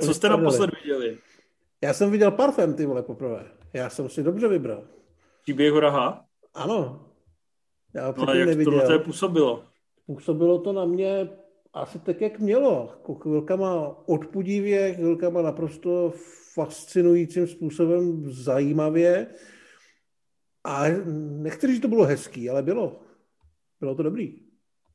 Co 0.00 0.14
jste 0.14 0.28
naposled 0.28 0.70
viděli? 0.82 1.18
Já 1.82 1.94
jsem 1.94 2.10
viděl 2.10 2.30
Parfém, 2.30 2.74
ty 2.74 2.86
vole, 2.86 3.02
poprvé. 3.02 3.50
Já 3.72 3.90
jsem 3.90 4.08
si 4.08 4.22
dobře 4.22 4.48
vybral. 4.48 4.84
Příběh 5.42 5.72
Horaha? 5.72 6.24
Ano. 6.54 7.06
Já 7.94 8.14
no 8.16 8.28
a 8.28 8.34
jak 8.34 8.48
neviděl. 8.48 8.86
to 8.86 9.04
působilo? 9.04 9.64
Působilo 10.06 10.58
to 10.58 10.72
na 10.72 10.84
mě 10.84 11.30
asi 11.72 11.98
tak, 11.98 12.20
jak 12.20 12.38
mělo. 12.38 12.88
Jako 12.90 13.14
chvilkama 13.14 13.96
odpudivě, 14.08 14.94
chvilkama 14.94 15.42
naprosto 15.42 16.12
fascinujícím 16.54 17.46
způsobem 17.46 18.32
zajímavě. 18.32 19.26
A 20.64 20.84
nechci 21.42 21.74
že 21.74 21.80
to 21.80 21.88
bylo 21.88 22.04
hezký, 22.04 22.50
ale 22.50 22.62
bylo. 22.62 23.00
Bylo 23.80 23.94
to 23.94 24.02
dobrý. 24.02 24.42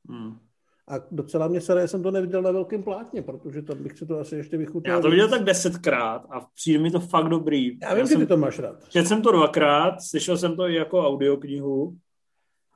Hmm. 0.10 0.45
A 0.88 0.94
docela 1.12 1.48
mě 1.48 1.62
se 1.62 1.88
jsem 1.88 2.04
to 2.04 2.12
neviděl 2.12 2.42
na 2.42 2.52
velkém 2.52 2.84
plátně, 2.84 3.22
protože 3.22 3.62
tam 3.62 3.84
bych 3.84 3.98
si 3.98 4.06
to 4.06 4.20
asi 4.20 4.36
ještě 4.36 4.58
vychutil. 4.58 4.94
Já 4.94 5.00
to 5.02 5.10
viděl 5.10 5.30
tak 5.30 5.44
desetkrát 5.44 6.26
a 6.30 6.48
přijde 6.56 6.80
mi 6.80 6.92
to 6.92 7.00
fakt 7.00 7.30
dobrý. 7.30 7.80
Já 7.82 7.90
vím, 7.90 8.00
Já 8.00 8.06
že 8.06 8.12
jsem, 8.12 8.22
ty 8.22 8.28
to 8.28 8.38
máš 8.38 8.60
rád. 8.60 8.90
Četl 8.90 9.08
jsem 9.08 9.22
to 9.22 9.32
dvakrát, 9.32 10.02
slyšel 10.02 10.38
jsem 10.38 10.56
to 10.56 10.70
i 10.70 10.76
jako 10.76 11.08
audioknihu. 11.08 11.98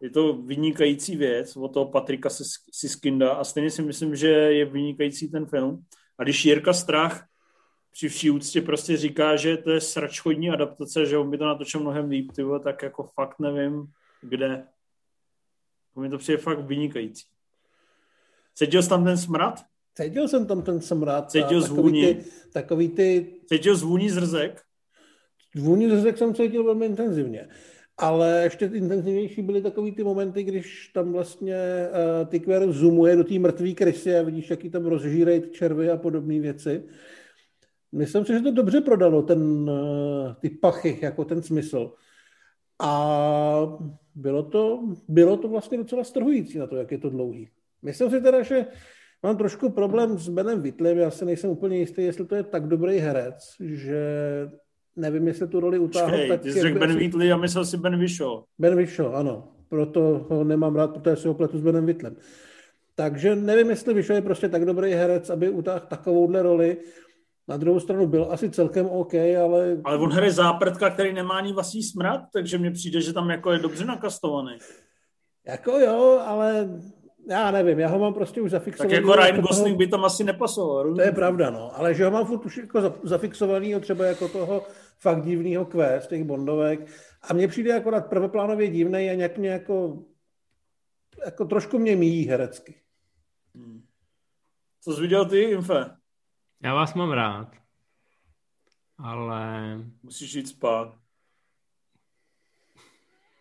Je 0.01 0.09
to 0.09 0.33
vynikající 0.33 1.15
věc 1.15 1.57
od 1.57 1.73
toho 1.73 1.85
Patrika 1.85 2.29
Siskinda 2.71 3.33
a 3.33 3.43
stejně 3.43 3.71
si 3.71 3.81
myslím, 3.81 4.15
že 4.15 4.27
je 4.27 4.65
vynikající 4.65 5.31
ten 5.31 5.45
film. 5.45 5.83
A 6.17 6.23
když 6.23 6.45
Jirka 6.45 6.73
Strach 6.73 7.25
při 7.91 8.09
vší 8.09 8.29
úctě 8.29 8.61
prostě 8.61 8.97
říká, 8.97 9.35
že 9.35 9.57
to 9.57 9.71
je 9.71 9.81
sračchodní 9.81 10.49
adaptace, 10.49 11.05
že 11.05 11.17
on 11.17 11.29
by 11.29 11.37
to 11.37 11.45
natočil 11.45 11.81
mnohem 11.81 12.09
líp, 12.09 12.31
tyvo, 12.31 12.59
tak 12.59 12.83
jako 12.83 13.03
fakt 13.03 13.39
nevím, 13.39 13.85
kde. 14.21 14.67
Mi 15.99 16.09
to 16.09 16.17
přijde 16.17 16.37
fakt 16.37 16.59
vynikající. 16.59 17.23
Cítil 18.59 18.83
jsi 18.83 18.89
tam 18.89 19.03
ten 19.03 19.17
smrad? 19.17 19.63
Cítil 19.95 20.27
jsem 20.27 20.45
tam 20.45 20.61
ten 20.61 20.81
smrad. 20.81 21.31
Cítil 21.31 21.61
zvůní? 21.61 22.01
Ty, 22.01 22.23
takový 22.53 22.89
ty... 22.89 23.33
Cítil 23.45 23.75
zvůní 23.75 24.09
zrzek? 24.09 24.61
Zvůní 25.55 25.89
zrzek 25.89 26.17
jsem 26.17 26.35
cítil 26.35 26.63
velmi 26.63 26.85
intenzivně. 26.85 27.47
Ale 27.97 28.41
ještě 28.43 28.65
intenzivnější 28.65 29.41
byly 29.41 29.61
takový 29.61 29.91
ty 29.91 30.03
momenty, 30.03 30.43
když 30.43 30.87
tam 30.93 31.11
vlastně 31.11 31.55
uh, 31.89 32.27
ty 32.27 32.39
kver 32.39 32.71
zoomuje 32.71 33.15
do 33.15 33.23
té 33.23 33.39
mrtvé 33.39 33.71
krysy 33.71 34.15
a 34.15 34.21
vidíš, 34.23 34.49
jaký 34.49 34.69
tam 34.69 34.85
rozžírají 34.85 35.41
červy 35.51 35.89
a 35.89 35.97
podobné 35.97 36.39
věci. 36.39 36.83
Myslím 37.91 38.25
si, 38.25 38.33
že 38.33 38.39
to 38.39 38.51
dobře 38.51 38.81
prodalo, 38.81 39.21
ten, 39.21 39.69
uh, 39.69 40.33
ty 40.41 40.49
pachy, 40.49 40.99
jako 41.01 41.25
ten 41.25 41.43
smysl. 41.43 41.93
A 42.81 43.77
bylo 44.15 44.43
to, 44.43 44.79
bylo 45.07 45.37
to 45.37 45.47
vlastně 45.47 45.77
docela 45.77 46.03
strhující 46.03 46.57
na 46.57 46.67
to, 46.67 46.75
jak 46.75 46.91
je 46.91 46.97
to 46.97 47.09
dlouhý. 47.09 47.49
Myslím 47.81 48.09
si 48.09 48.21
teda, 48.21 48.41
že 48.41 48.65
mám 49.23 49.37
trošku 49.37 49.69
problém 49.69 50.17
s 50.17 50.29
Benem 50.29 50.61
Vitlem, 50.61 50.97
já 50.97 51.11
se 51.11 51.25
nejsem 51.25 51.49
úplně 51.49 51.77
jistý, 51.77 52.03
jestli 52.03 52.25
to 52.25 52.35
je 52.35 52.43
tak 52.43 52.67
dobrý 52.67 52.97
herec, 52.97 53.35
že 53.59 54.01
nevím, 54.95 55.27
jestli 55.27 55.47
tu 55.47 55.59
roli 55.59 55.79
utáhl. 55.79 56.11
Počkej, 56.11 56.29
tak 56.29 56.41
ty 56.41 56.51
jsi 56.51 56.61
řekl 56.61 56.79
Ben 56.79 56.95
Wheatley 56.95 57.31
a 57.31 57.37
myslel 57.37 57.65
si 57.65 57.77
Ben 57.77 57.97
Whishaw. 57.97 58.43
Ben 58.59 58.75
Whishaw, 58.75 59.15
ano. 59.15 59.51
Proto 59.69 60.27
ho 60.29 60.43
nemám 60.43 60.75
rád, 60.75 60.87
protože 60.87 61.15
si 61.15 61.27
ho 61.27 61.33
pletu 61.33 61.57
s 61.57 61.61
Benem 61.61 61.85
Whitlem. 61.85 62.15
Takže 62.95 63.35
nevím, 63.35 63.69
jestli 63.69 63.93
Whishaw 63.93 64.15
je 64.15 64.21
prostě 64.21 64.49
tak 64.49 64.65
dobrý 64.65 64.91
herec, 64.91 65.29
aby 65.29 65.49
utáhl 65.49 65.79
takovouhle 65.79 66.41
roli. 66.41 66.77
Na 67.47 67.57
druhou 67.57 67.79
stranu 67.79 68.07
byl 68.07 68.27
asi 68.29 68.49
celkem 68.49 68.85
OK, 68.85 69.13
ale... 69.13 69.77
Ale 69.83 69.97
on 69.97 70.11
hraje 70.11 70.31
záprtka, 70.31 70.89
který 70.89 71.13
nemá 71.13 71.37
ani 71.37 71.53
vlastní 71.53 71.83
smrad, 71.83 72.21
takže 72.33 72.57
mně 72.57 72.71
přijde, 72.71 73.01
že 73.01 73.13
tam 73.13 73.29
jako 73.29 73.51
je 73.51 73.59
dobře 73.59 73.85
nakastovaný. 73.85 74.57
Jako 75.47 75.71
jo, 75.71 76.21
ale 76.25 76.69
já 77.27 77.51
nevím, 77.51 77.79
já 77.79 77.87
ho 77.89 77.99
mám 77.99 78.13
prostě 78.13 78.41
už 78.41 78.51
zafixovaný. 78.51 78.89
Tak 78.89 79.01
jako 79.01 79.15
Ryan 79.15 79.41
Gosling 79.41 79.77
by 79.77 79.87
tam 79.87 80.05
asi 80.05 80.23
nepasoval. 80.23 80.95
To 80.95 81.01
je 81.01 81.11
pravda, 81.11 81.49
no. 81.49 81.77
Ale 81.77 81.93
že 81.93 82.05
ho 82.05 82.11
mám 82.11 82.25
furt 82.25 82.45
už 82.45 82.57
jako 82.57 82.93
zafixovaný, 83.03 83.79
třeba 83.79 84.05
jako 84.05 84.27
toho 84.27 84.67
fakt 84.99 85.25
divného 85.25 85.65
quest, 85.65 86.09
těch 86.09 86.23
bondovek. 86.23 86.87
A 87.21 87.33
mně 87.33 87.47
přijde 87.47 87.77
akorát 87.77 88.09
prvoplánově 88.09 88.67
divný 88.67 89.09
a 89.09 89.13
nějak 89.13 89.37
mě 89.37 89.49
jako, 89.49 90.03
jako 91.25 91.45
trošku 91.45 91.79
mě 91.79 91.95
míjí 91.95 92.25
herecky. 92.25 92.81
Hmm. 93.55 93.83
Co 94.81 94.93
jsi 94.93 95.01
viděl 95.01 95.25
ty, 95.25 95.41
Infe? 95.41 95.89
Já 96.63 96.73
vás 96.73 96.93
mám 96.93 97.11
rád. 97.11 97.51
Ale... 98.97 99.77
Musíš 100.03 100.33
jít 100.33 100.47
spát. 100.47 100.95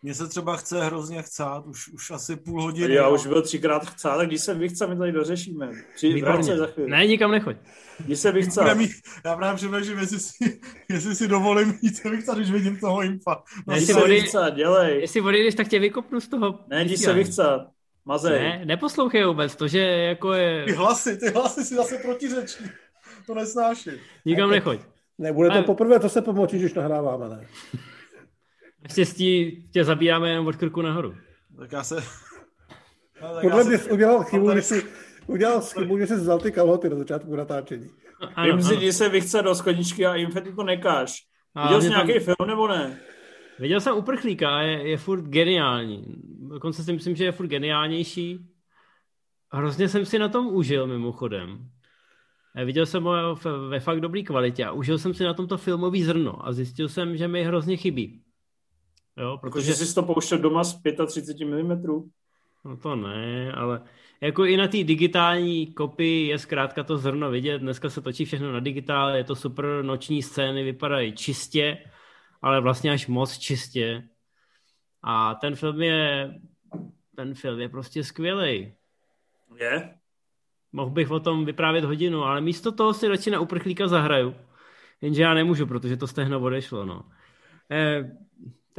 Mně 0.01 0.13
se 0.13 0.27
třeba 0.27 0.55
chce 0.55 0.83
hrozně 0.83 1.21
chcát, 1.21 1.65
už, 1.65 1.87
už 1.87 2.11
asi 2.11 2.35
půl 2.35 2.61
hodiny. 2.61 2.93
Já 2.93 3.09
už 3.09 3.27
byl 3.27 3.41
třikrát 3.41 3.85
chcát, 3.85 4.17
tak 4.17 4.27
když 4.27 4.41
se 4.41 4.53
vychce, 4.53 4.87
my 4.87 4.97
tady 4.97 5.11
dořešíme. 5.11 5.71
Při, 5.95 6.23
za 6.57 6.67
chvíli. 6.67 6.89
Ne, 6.89 7.07
nikam 7.07 7.31
nechoď. 7.31 7.57
Když 7.99 8.19
se 8.19 8.31
vychce. 8.31 8.75
Mít, 8.75 8.91
já 9.25 9.35
právě 9.35 9.55
přemýšlím, 9.55 9.99
jestli 9.99 10.19
si, 10.19 10.59
jestli 10.89 11.15
si 11.15 11.27
dovolím 11.27 11.73
jít 11.81 11.97
se 11.97 12.09
vychcat, 12.09 12.37
když 12.37 12.51
vidím 12.51 12.77
toho 12.77 13.01
impa. 13.01 13.43
No, 13.67 13.75
jestli 13.75 13.93
se 13.93 14.07
vychcat, 14.07 14.55
dělej. 14.55 15.01
Jestli 15.01 15.21
odejdeš, 15.21 15.55
tak 15.55 15.67
tě 15.67 15.79
vykopnu 15.79 16.19
z 16.19 16.27
toho. 16.27 16.59
Ne, 16.67 16.83
jdi 16.83 16.97
se 16.97 17.13
vychcat. 17.13 17.61
Mazej. 18.05 18.39
Ne, 18.39 18.61
neposlouchej 18.65 19.25
vůbec, 19.25 19.55
to, 19.55 19.67
že 19.67 19.79
jako 19.79 20.33
je... 20.33 20.65
Ty 20.65 20.71
hlasy, 20.71 21.17
ty 21.17 21.29
hlasy 21.29 21.65
si 21.65 21.75
zase 21.75 21.97
protiřečí. 21.97 22.63
To 23.27 23.35
nesnáším. 23.35 23.93
Nikam 24.25 24.49
nechoď. 24.49 24.79
Nebude 25.17 25.49
to 25.49 25.63
poprvé, 25.63 25.99
to 25.99 26.09
se 26.09 26.21
pomoci, 26.21 26.59
když 26.59 26.73
nahráváme, 26.73 27.29
ne? 27.29 27.47
Naštěstí 28.83 29.61
tě 29.71 29.83
zabíráme 29.83 30.29
jenom 30.29 30.47
od 30.47 30.55
krku 30.55 30.81
nahoru. 30.81 31.15
Tak 31.57 31.71
já 31.71 31.83
se... 31.83 31.95
No, 33.21 33.33
tak 33.33 33.41
Podle 33.41 33.63
mě 33.63 33.77
jsi 33.77 33.91
udělal 33.91 34.23
chybu, 34.23 34.47
tady... 34.47 34.61
že 34.61 34.67
jsi 34.67 34.83
udělal 35.27 35.61
chybu, 35.61 35.97
že 35.97 36.07
jsi 36.07 36.15
vzal 36.15 36.39
ty 36.39 36.51
kalhoty 36.51 36.89
na 36.89 36.95
začátku 36.95 37.35
natáčení. 37.35 37.89
Vím 38.43 38.63
si, 38.63 38.79
že 38.79 38.93
se 38.93 39.09
vychce 39.09 39.41
do 39.41 39.55
skleničky 39.55 40.05
a 40.05 40.15
Infety 40.15 40.53
to 40.53 40.63
nekáš. 40.63 41.23
Viděl 41.63 41.81
jsi 41.81 41.89
nějaký 41.89 42.13
tam... 42.13 42.23
film 42.23 42.47
nebo 42.47 42.67
ne? 42.67 42.99
Viděl 43.59 43.81
jsem 43.81 43.97
Uprchlíka 43.97 44.57
a 44.57 44.61
je, 44.61 44.89
je 44.89 44.97
furt 44.97 45.21
geniální. 45.21 46.05
Dokonce 46.49 46.83
si 46.83 46.93
myslím, 46.93 47.15
že 47.15 47.25
je 47.25 47.31
furt 47.31 47.47
geniálnější. 47.47 48.39
Hrozně 49.51 49.89
jsem 49.89 50.05
si 50.05 50.19
na 50.19 50.29
tom 50.29 50.47
užil 50.47 50.87
mimochodem. 50.87 51.69
Viděl 52.65 52.85
jsem 52.85 53.03
ho 53.03 53.35
ve 53.69 53.79
fakt 53.79 53.99
dobré 53.99 54.21
kvalitě 54.21 54.65
a 54.65 54.71
užil 54.71 54.97
jsem 54.97 55.13
si 55.13 55.23
na 55.23 55.33
tomto 55.33 55.57
filmový 55.57 56.03
zrno 56.03 56.47
a 56.47 56.53
zjistil 56.53 56.89
jsem, 56.89 57.17
že 57.17 57.27
mi 57.27 57.43
hrozně 57.43 57.77
chybí. 57.77 58.21
Jo, 59.19 59.37
protože 59.37 59.73
jsi 59.73 59.95
to 59.95 60.03
pouštěl 60.03 60.37
doma 60.37 60.63
z 60.63 60.81
35 61.07 61.45
mm? 61.45 62.11
No 62.65 62.77
to 62.77 62.95
ne, 62.95 63.51
ale 63.51 63.81
jako 64.21 64.45
i 64.45 64.57
na 64.57 64.67
té 64.67 64.83
digitální 64.83 65.73
kopii 65.73 66.27
je 66.27 66.39
zkrátka 66.39 66.83
to 66.83 66.97
zrno 66.97 67.31
vidět. 67.31 67.59
Dneska 67.59 67.89
se 67.89 68.01
točí 68.01 68.25
všechno 68.25 68.51
na 68.51 68.59
digitál, 68.59 69.09
je 69.15 69.23
to 69.23 69.35
super, 69.35 69.65
noční 69.81 70.23
scény 70.23 70.63
vypadají 70.63 71.13
čistě, 71.13 71.77
ale 72.41 72.61
vlastně 72.61 72.91
až 72.91 73.07
moc 73.07 73.37
čistě. 73.37 74.03
A 75.03 75.35
ten 75.35 75.55
film 75.55 75.81
je, 75.81 76.33
ten 77.15 77.33
film 77.33 77.59
je 77.59 77.69
prostě 77.69 78.03
skvělý. 78.03 78.73
Je? 79.59 79.95
Mohl 80.71 80.89
bych 80.89 81.11
o 81.11 81.19
tom 81.19 81.45
vyprávět 81.45 81.85
hodinu, 81.85 82.23
ale 82.23 82.41
místo 82.41 82.71
toho 82.71 82.93
si 82.93 83.07
radši 83.07 83.31
na 83.31 83.39
uprchlíka 83.39 83.87
zahraju. 83.87 84.35
Jenže 85.01 85.21
já 85.21 85.33
nemůžu, 85.33 85.65
protože 85.65 85.97
to 85.97 86.07
stehno 86.07 86.39
odešlo, 86.39 86.85
no. 86.85 87.05
Eh, 87.71 88.11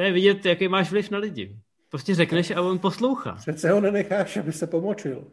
to 0.01 0.05
je 0.05 0.13
vidět, 0.13 0.47
jaký 0.47 0.69
máš 0.69 0.91
vliv 0.91 1.11
na 1.11 1.19
lidi. 1.19 1.57
Prostě 1.89 2.15
řekneš 2.15 2.51
a 2.51 2.63
on 2.63 2.79
poslouchá. 2.79 3.33
Přece 3.33 3.71
ho 3.71 3.81
nenecháš, 3.81 4.37
aby 4.37 4.53
se 4.53 4.67
pomočil. 4.67 5.25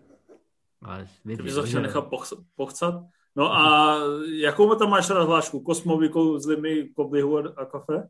Ale 0.81 1.07
Ty 1.27 1.44
bys 1.44 1.56
ho 1.56 1.81
nechat 1.81 2.07
pochcat? 2.56 3.03
No 3.35 3.53
a 3.53 3.98
jakou 4.41 4.76
tam 4.76 4.89
máš 4.89 5.10
rozhlášku? 5.10 5.60
Kosmovi, 5.60 6.10
kouzlimi, 6.10 6.89
koblihu 6.95 7.38
a 7.38 7.65
kafe? 7.65 8.10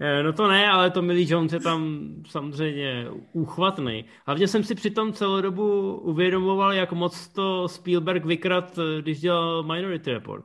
Eh, 0.00 0.22
no 0.22 0.32
to 0.32 0.48
ne, 0.48 0.68
ale 0.68 0.90
to 0.90 1.02
Millie 1.02 1.32
Jones 1.32 1.52
je 1.52 1.60
tam 1.60 2.08
samozřejmě 2.28 3.08
úchvatný. 3.32 4.04
Hlavně 4.26 4.48
jsem 4.48 4.64
si 4.64 4.74
přitom 4.74 5.12
celou 5.12 5.40
dobu 5.40 5.96
uvědomoval, 5.96 6.72
jak 6.72 6.92
moc 6.92 7.28
to 7.28 7.68
Spielberg 7.68 8.24
vykrat, 8.24 8.78
eh, 8.78 9.02
když 9.02 9.20
dělal 9.20 9.62
Minority 9.62 10.12
Report. 10.12 10.44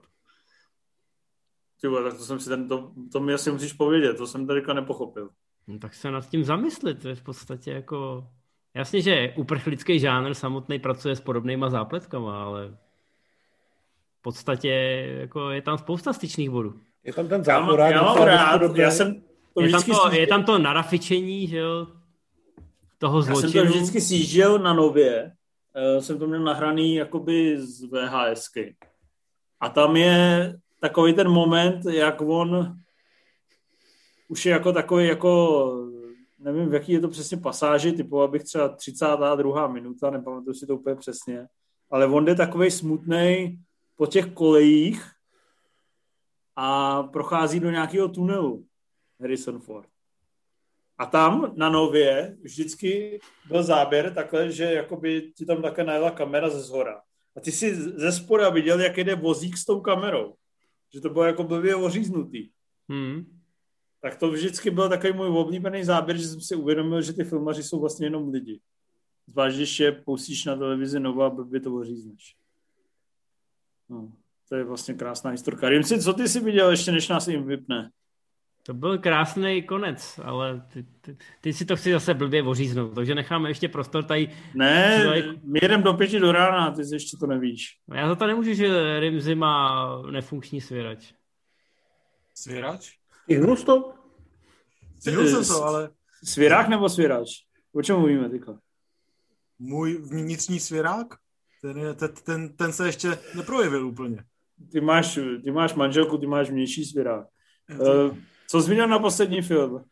Ty 1.82 1.88
vole, 1.88 2.04
tak 2.04 2.20
to 2.20 2.26
jsem 2.26 2.40
si 2.40 2.50
ten, 2.50 2.68
to, 2.68 2.92
to 3.12 3.20
mi 3.20 3.34
asi 3.34 3.52
musíš 3.52 3.74
povědět, 3.74 4.18
to 4.18 4.28
jsem 4.28 4.48
tady 4.48 4.62
nepochopil. 4.74 5.30
No, 5.68 5.80
tak 5.80 5.94
se 5.94 6.12
nad 6.12 6.30
tím 6.30 6.44
zamyslit, 6.44 7.02
to 7.02 7.08
je 7.08 7.16
v 7.16 7.24
podstatě 7.24 7.72
jako... 7.72 8.28
Jasně, 8.74 9.02
že 9.02 9.34
uprchlický 9.38 10.00
žánr 10.00 10.34
samotný 10.34 10.80
pracuje 10.80 11.16
s 11.16 11.22
podobnýma 11.22 11.70
zápletkama, 11.70 12.44
ale 12.44 12.78
v 14.20 14.22
podstatě 14.22 14.70
jako 15.20 15.50
je 15.50 15.62
tam 15.62 15.78
spousta 15.78 16.14
styčných 16.14 16.50
bodů. 16.50 16.80
Je 17.04 17.14
tam 17.14 17.28
ten 17.28 17.44
záporák. 17.44 17.92
Já, 17.92 17.98
já 17.98 18.04
mám 18.04 18.24
rád, 18.24 18.76
já 18.76 18.92
jsem 18.92 19.22
to 19.56 19.62
je, 19.62 19.72
tam 19.72 19.84
to, 19.84 20.12
je 20.12 20.28
tam 20.28 20.44
to 20.44 20.58
narafičení, 20.58 21.48
že 21.48 21.58
jo, 21.58 21.88
toho 22.98 23.22
zločinu. 23.22 23.48
Já 23.48 23.52
jsem 23.52 23.72
to 23.72 23.78
vždycky 23.78 24.02
sjížděl 24.02 24.60
na 24.60 24.74
nově, 24.74 25.32
uh, 25.96 26.02
jsem 26.02 26.20
to 26.20 26.28
měl 26.28 26.44
nahraný 26.44 26.96
jakoby 26.96 27.62
z 27.62 27.84
VHSky. 27.84 28.76
A 29.60 29.70
tam 29.70 29.96
je 29.96 30.54
takový 30.88 31.14
ten 31.14 31.30
moment, 31.30 31.86
jak 31.86 32.22
on 32.22 32.78
už 34.28 34.46
je 34.46 34.52
jako 34.52 34.74
takový 34.74 35.08
jako 35.08 35.86
nevím, 36.40 36.70
v 36.70 36.74
jaký 36.74 36.92
je 36.92 37.00
to 37.00 37.08
přesně 37.08 37.38
pasáži, 37.38 37.92
typu 37.92 38.22
abych 38.22 38.44
třeba 38.44 38.70
32. 38.70 39.68
minuta, 39.68 40.10
nepamatuju 40.10 40.54
si 40.54 40.68
to 40.68 40.76
úplně 40.76 40.96
přesně, 40.96 41.48
ale 41.92 42.06
on 42.06 42.26
jde 42.26 42.36
takový 42.36 42.72
smutný 42.72 43.60
po 43.96 44.06
těch 44.06 44.34
kolejích 44.34 45.12
a 46.56 47.04
prochází 47.04 47.60
do 47.60 47.72
nějakého 47.72 48.08
tunelu 48.08 48.66
Harrison 49.20 49.60
Ford. 49.60 49.90
A 50.98 51.06
tam 51.06 51.54
na 51.56 51.70
nově 51.70 52.38
vždycky 52.42 53.20
byl 53.48 53.64
záběr 53.64 54.14
takhle, 54.14 54.52
že 54.52 54.64
jakoby 54.64 55.32
ti 55.38 55.46
tam 55.46 55.62
také 55.62 55.84
najela 55.84 56.12
kamera 56.12 56.50
ze 56.50 56.62
zhora. 56.62 57.02
A 57.38 57.40
ty 57.40 57.52
si 57.52 57.76
ze 57.76 58.12
spoda 58.12 58.50
viděl, 58.50 58.80
jak 58.80 58.98
jde 58.98 59.16
vozík 59.16 59.58
s 59.58 59.66
tou 59.66 59.82
kamerou 59.82 60.36
že 60.94 61.02
to 61.02 61.10
bylo 61.10 61.26
jako 61.26 61.44
blbě 61.44 61.76
oříznutý. 61.76 62.50
Hmm. 62.90 63.40
Tak 64.02 64.16
to 64.16 64.32
vždycky 64.32 64.72
byl 64.72 64.90
takový 64.90 65.14
můj 65.14 65.28
oblíbený 65.28 65.84
záběr, 65.84 66.18
že 66.18 66.28
jsem 66.28 66.42
si 66.42 66.56
uvědomil, 66.56 67.02
že 67.02 67.14
ty 67.14 67.24
filmaři 67.24 67.64
jsou 67.64 67.80
vlastně 67.80 68.06
jenom 68.06 68.30
lidi. 68.30 68.60
Zvlášť, 69.28 69.56
když 69.56 69.80
je 69.80 69.92
pustíš 69.92 70.46
na 70.46 70.56
televizi 70.56 71.00
novou 71.00 71.22
a 71.22 71.30
blbě 71.30 71.60
to 71.60 71.76
ořízneš. 71.76 72.36
No, 73.90 74.12
to 74.50 74.56
je 74.56 74.64
vlastně 74.64 74.94
krásná 74.94 75.32
historka. 75.32 75.70
Rimci, 75.70 76.02
co 76.02 76.14
ty 76.14 76.30
si 76.30 76.40
viděl 76.40 76.72
ještě, 76.72 76.92
než 76.92 77.08
nás 77.08 77.28
jim 77.28 77.44
vypne? 77.44 77.92
To 78.66 78.74
byl 78.74 78.98
krásný 78.98 79.64
konec, 79.64 80.20
ale 80.24 80.68
ty, 80.74 80.86
ty, 81.02 81.18
ty 81.42 81.54
si 81.54 81.66
to 81.66 81.76
chci 81.76 81.92
zase 81.92 82.14
blbě 82.14 82.44
oříznout, 82.44 82.96
takže 82.96 83.16
necháme 83.16 83.50
ještě 83.50 83.68
prostor 83.68 84.04
tady. 84.04 84.30
Ne, 84.54 85.06
my 85.44 85.60
jedeme 85.62 85.84
do 85.84 85.94
pěti 85.94 86.20
do 86.20 86.32
rána, 86.32 86.72
ty 86.72 86.86
si 86.86 86.96
ještě 86.96 87.18
to 87.18 87.28
nevíš. 87.28 87.78
Já 87.94 88.08
za 88.08 88.16
to 88.16 88.28
nemůžu, 88.28 88.54
že 88.54 89.00
Rimzi 89.00 89.36
má 89.36 90.02
nefunkční 90.12 90.62
svěrač. 90.62 91.14
Svěrač? 92.34 92.92
Stihnul 93.24 93.58
to? 93.58 93.94
Stihnul 95.00 95.28
jsem 95.28 95.46
to, 95.46 95.64
ale... 95.64 95.90
Svěrák 96.24 96.68
nebo 96.68 96.90
svěrač? 96.90 97.30
O 97.74 97.82
čem 97.82 97.98
mluvíme 97.98 98.30
teďka? 98.30 98.60
Můj 99.60 99.94
vnitřní 99.94 100.60
svěrák? 100.60 101.08
Ten, 101.62 101.78
je, 101.78 101.94
ten, 101.94 102.10
ten, 102.24 102.56
ten 102.56 102.74
se 102.74 102.86
ještě 102.86 103.20
neprojevil 103.36 103.88
úplně. 103.88 104.24
Ty 104.72 104.82
máš, 104.82 105.20
ty 105.44 105.52
máš 105.52 105.74
manželku, 105.74 106.18
ty 106.18 106.28
máš 106.28 106.50
vnější 106.50 106.86
svěrák. 106.86 107.28
Uh, 107.80 108.18
co 108.48 108.62
jsi 108.62 108.70
viděl 108.70 108.88
na 108.88 109.00
poslední 109.00 109.42
film? 109.42 109.86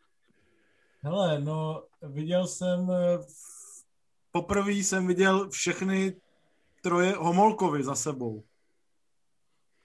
Hele, 1.02 1.42
no, 1.42 1.84
viděl 2.02 2.48
jsem, 2.48 2.92
eh, 2.92 3.20
poprvé 4.32 4.72
jsem 4.72 5.08
viděl 5.08 5.50
všechny 5.50 6.16
troje 6.82 7.14
Homolkovi 7.18 7.84
za 7.84 7.96
sebou. 7.96 8.44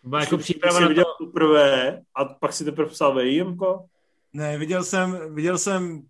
To 0.02 0.08
byla 0.08 0.20
jako 0.20 0.38
příprava 0.38 0.80
na 0.80 0.88
viděl 0.88 1.04
to... 1.04 1.24
poprvé 1.24 2.00
a 2.14 2.24
pak 2.24 2.52
si 2.52 2.64
teprve 2.64 2.90
psal 2.90 3.14
VIMko? 3.14 3.84
Ne, 4.32 4.58
viděl 4.58 4.84
jsem, 4.84 5.34
viděl 5.34 5.58
jsem 5.58 6.02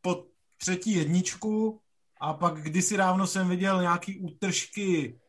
po 0.00 0.24
třetí 0.56 0.94
jedničku 0.94 1.80
a 2.20 2.34
pak 2.34 2.54
kdysi 2.54 2.96
dávno 2.96 3.26
jsem 3.26 3.48
viděl 3.48 3.80
nějaký 3.80 4.20
útržky 4.20 5.20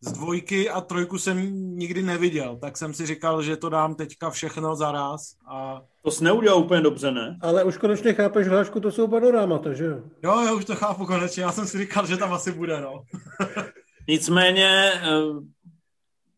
z 0.00 0.12
dvojky 0.12 0.70
a 0.70 0.80
trojku 0.80 1.18
jsem 1.18 1.38
nikdy 1.78 2.02
neviděl, 2.02 2.56
tak 2.56 2.76
jsem 2.76 2.94
si 2.94 3.06
říkal, 3.06 3.42
že 3.42 3.56
to 3.56 3.68
dám 3.68 3.94
teďka 3.94 4.30
všechno 4.30 4.76
zaraz. 4.76 5.34
A... 5.48 5.82
To 6.02 6.10
jsi 6.10 6.24
neudělal 6.24 6.58
úplně 6.58 6.80
dobře, 6.80 7.10
ne? 7.10 7.38
Ale 7.42 7.64
už 7.64 7.76
konečně 7.76 8.14
chápeš, 8.14 8.48
Hlášku, 8.48 8.80
to 8.80 8.92
jsou 8.92 9.08
panorámata, 9.08 9.72
že 9.72 9.84
jo? 9.84 10.02
Jo, 10.22 10.40
já 10.40 10.52
už 10.52 10.64
to 10.64 10.74
chápu 10.74 11.06
konečně, 11.06 11.42
já 11.42 11.52
jsem 11.52 11.66
si 11.66 11.78
říkal, 11.78 12.06
že 12.06 12.16
tam 12.16 12.32
asi 12.32 12.52
bude, 12.52 12.80
no. 12.80 13.02
Nicméně 14.08 14.92
eh, 14.94 15.20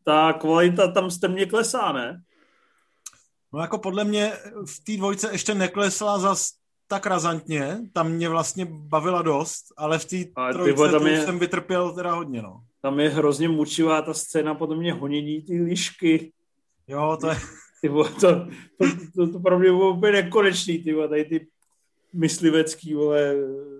ta 0.04 0.32
kvalita 0.32 0.88
tam 0.92 1.10
strmě 1.10 1.46
klesá, 1.46 1.92
ne? 1.92 2.22
No 3.52 3.60
jako 3.60 3.78
podle 3.78 4.04
mě 4.04 4.32
v 4.66 4.84
té 4.84 4.96
dvojce 4.96 5.28
ještě 5.32 5.54
neklesla 5.54 6.18
zas 6.18 6.50
tak 6.88 7.06
razantně, 7.06 7.78
tam 7.92 8.08
mě 8.08 8.28
vlastně 8.28 8.66
bavila 8.70 9.22
dost, 9.22 9.64
ale 9.76 9.98
v 9.98 10.04
té 10.04 10.16
trojce 10.52 10.88
tam 10.88 11.06
je, 11.06 11.24
jsem 11.24 11.38
vytrpěl 11.38 11.92
teda 11.92 12.14
hodně, 12.14 12.42
no. 12.42 12.60
Tam 12.82 13.00
je 13.00 13.08
hrozně 13.08 13.48
mučivá 13.48 14.02
ta 14.02 14.14
scéna, 14.14 14.54
potom 14.54 14.78
mě 14.78 14.92
honění 14.92 15.42
ty 15.42 15.62
lišky. 15.62 16.32
Jo, 16.88 17.18
to 17.20 17.28
je... 17.28 17.36
Ty, 17.80 17.88
to, 17.88 18.04
to, 18.04 18.46
to, 18.78 18.86
to, 19.16 19.32
to 19.32 19.40
pro 19.40 19.58
mě 19.58 19.70
bylo 19.70 19.90
úplně 19.90 20.12
nekonečný, 20.12 20.78
ty 20.78 20.94
tady 21.08 21.24
ty 21.24 21.46
myslivecký, 22.12 22.94
vole. 22.94 23.34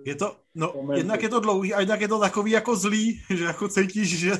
Je 0.05 0.15
to, 0.15 0.35
no, 0.55 0.73
momenty. 0.75 0.99
jednak 0.99 1.23
je 1.23 1.29
to 1.29 1.39
dlouhý 1.39 1.73
a 1.73 1.79
jednak 1.79 2.01
je 2.01 2.07
to 2.07 2.19
takový 2.19 2.51
jako 2.51 2.75
zlý, 2.75 3.21
že 3.29 3.43
jako 3.43 3.67
cítíš, 3.67 4.19
že, 4.19 4.31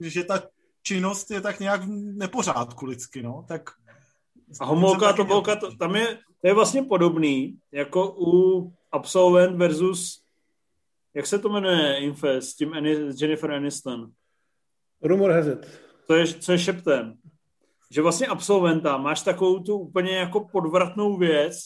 že 0.00 0.24
ta 0.24 0.42
činnost 0.82 1.30
je 1.30 1.40
tak 1.40 1.60
nějak 1.60 1.82
v 1.82 1.88
nepořádku 2.16 2.86
lidsky, 2.86 3.22
no, 3.22 3.44
tak 3.48 3.70
a 4.60 4.64
homolka, 4.64 5.12
to 5.12 5.24
bolka, 5.24 5.56
to, 5.56 5.76
tam 5.76 5.96
je, 5.96 6.18
to 6.40 6.48
je 6.48 6.54
vlastně 6.54 6.82
podobný, 6.82 7.58
jako 7.72 8.14
u 8.18 8.72
Absolvent 8.92 9.56
versus, 9.56 10.21
jak 11.14 11.26
se 11.26 11.38
to 11.38 11.48
jmenuje, 11.48 11.98
Infest, 11.98 12.50
s 12.50 12.56
tím 12.56 12.74
Anis, 12.74 13.20
Jennifer 13.20 13.50
Aniston. 13.50 14.10
Rumor 15.02 15.30
has 15.30 15.46
it. 15.46 15.80
To 16.06 16.14
je, 16.14 16.26
co 16.26 16.52
je 16.52 16.58
šeptem. 16.58 17.14
Že 17.90 18.02
vlastně 18.02 18.26
absolventa 18.26 18.96
máš 18.96 19.22
takovou 19.22 19.58
tu 19.58 19.78
úplně 19.78 20.16
jako 20.16 20.48
podvratnou 20.52 21.16
věc, 21.16 21.58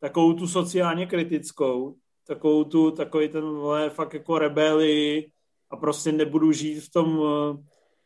takovou 0.00 0.32
tu 0.32 0.46
sociálně 0.46 1.06
kritickou, 1.06 1.96
takovou 2.26 2.64
tu, 2.64 2.90
takový 2.90 3.28
ten 3.28 3.44
vole, 3.44 3.90
fakt 3.90 4.14
jako 4.14 4.38
rebelii 4.38 5.30
a 5.70 5.76
prostě 5.76 6.12
nebudu 6.12 6.52
žít 6.52 6.80
v 6.80 6.90
tom 6.90 7.22
eh, 7.22 7.64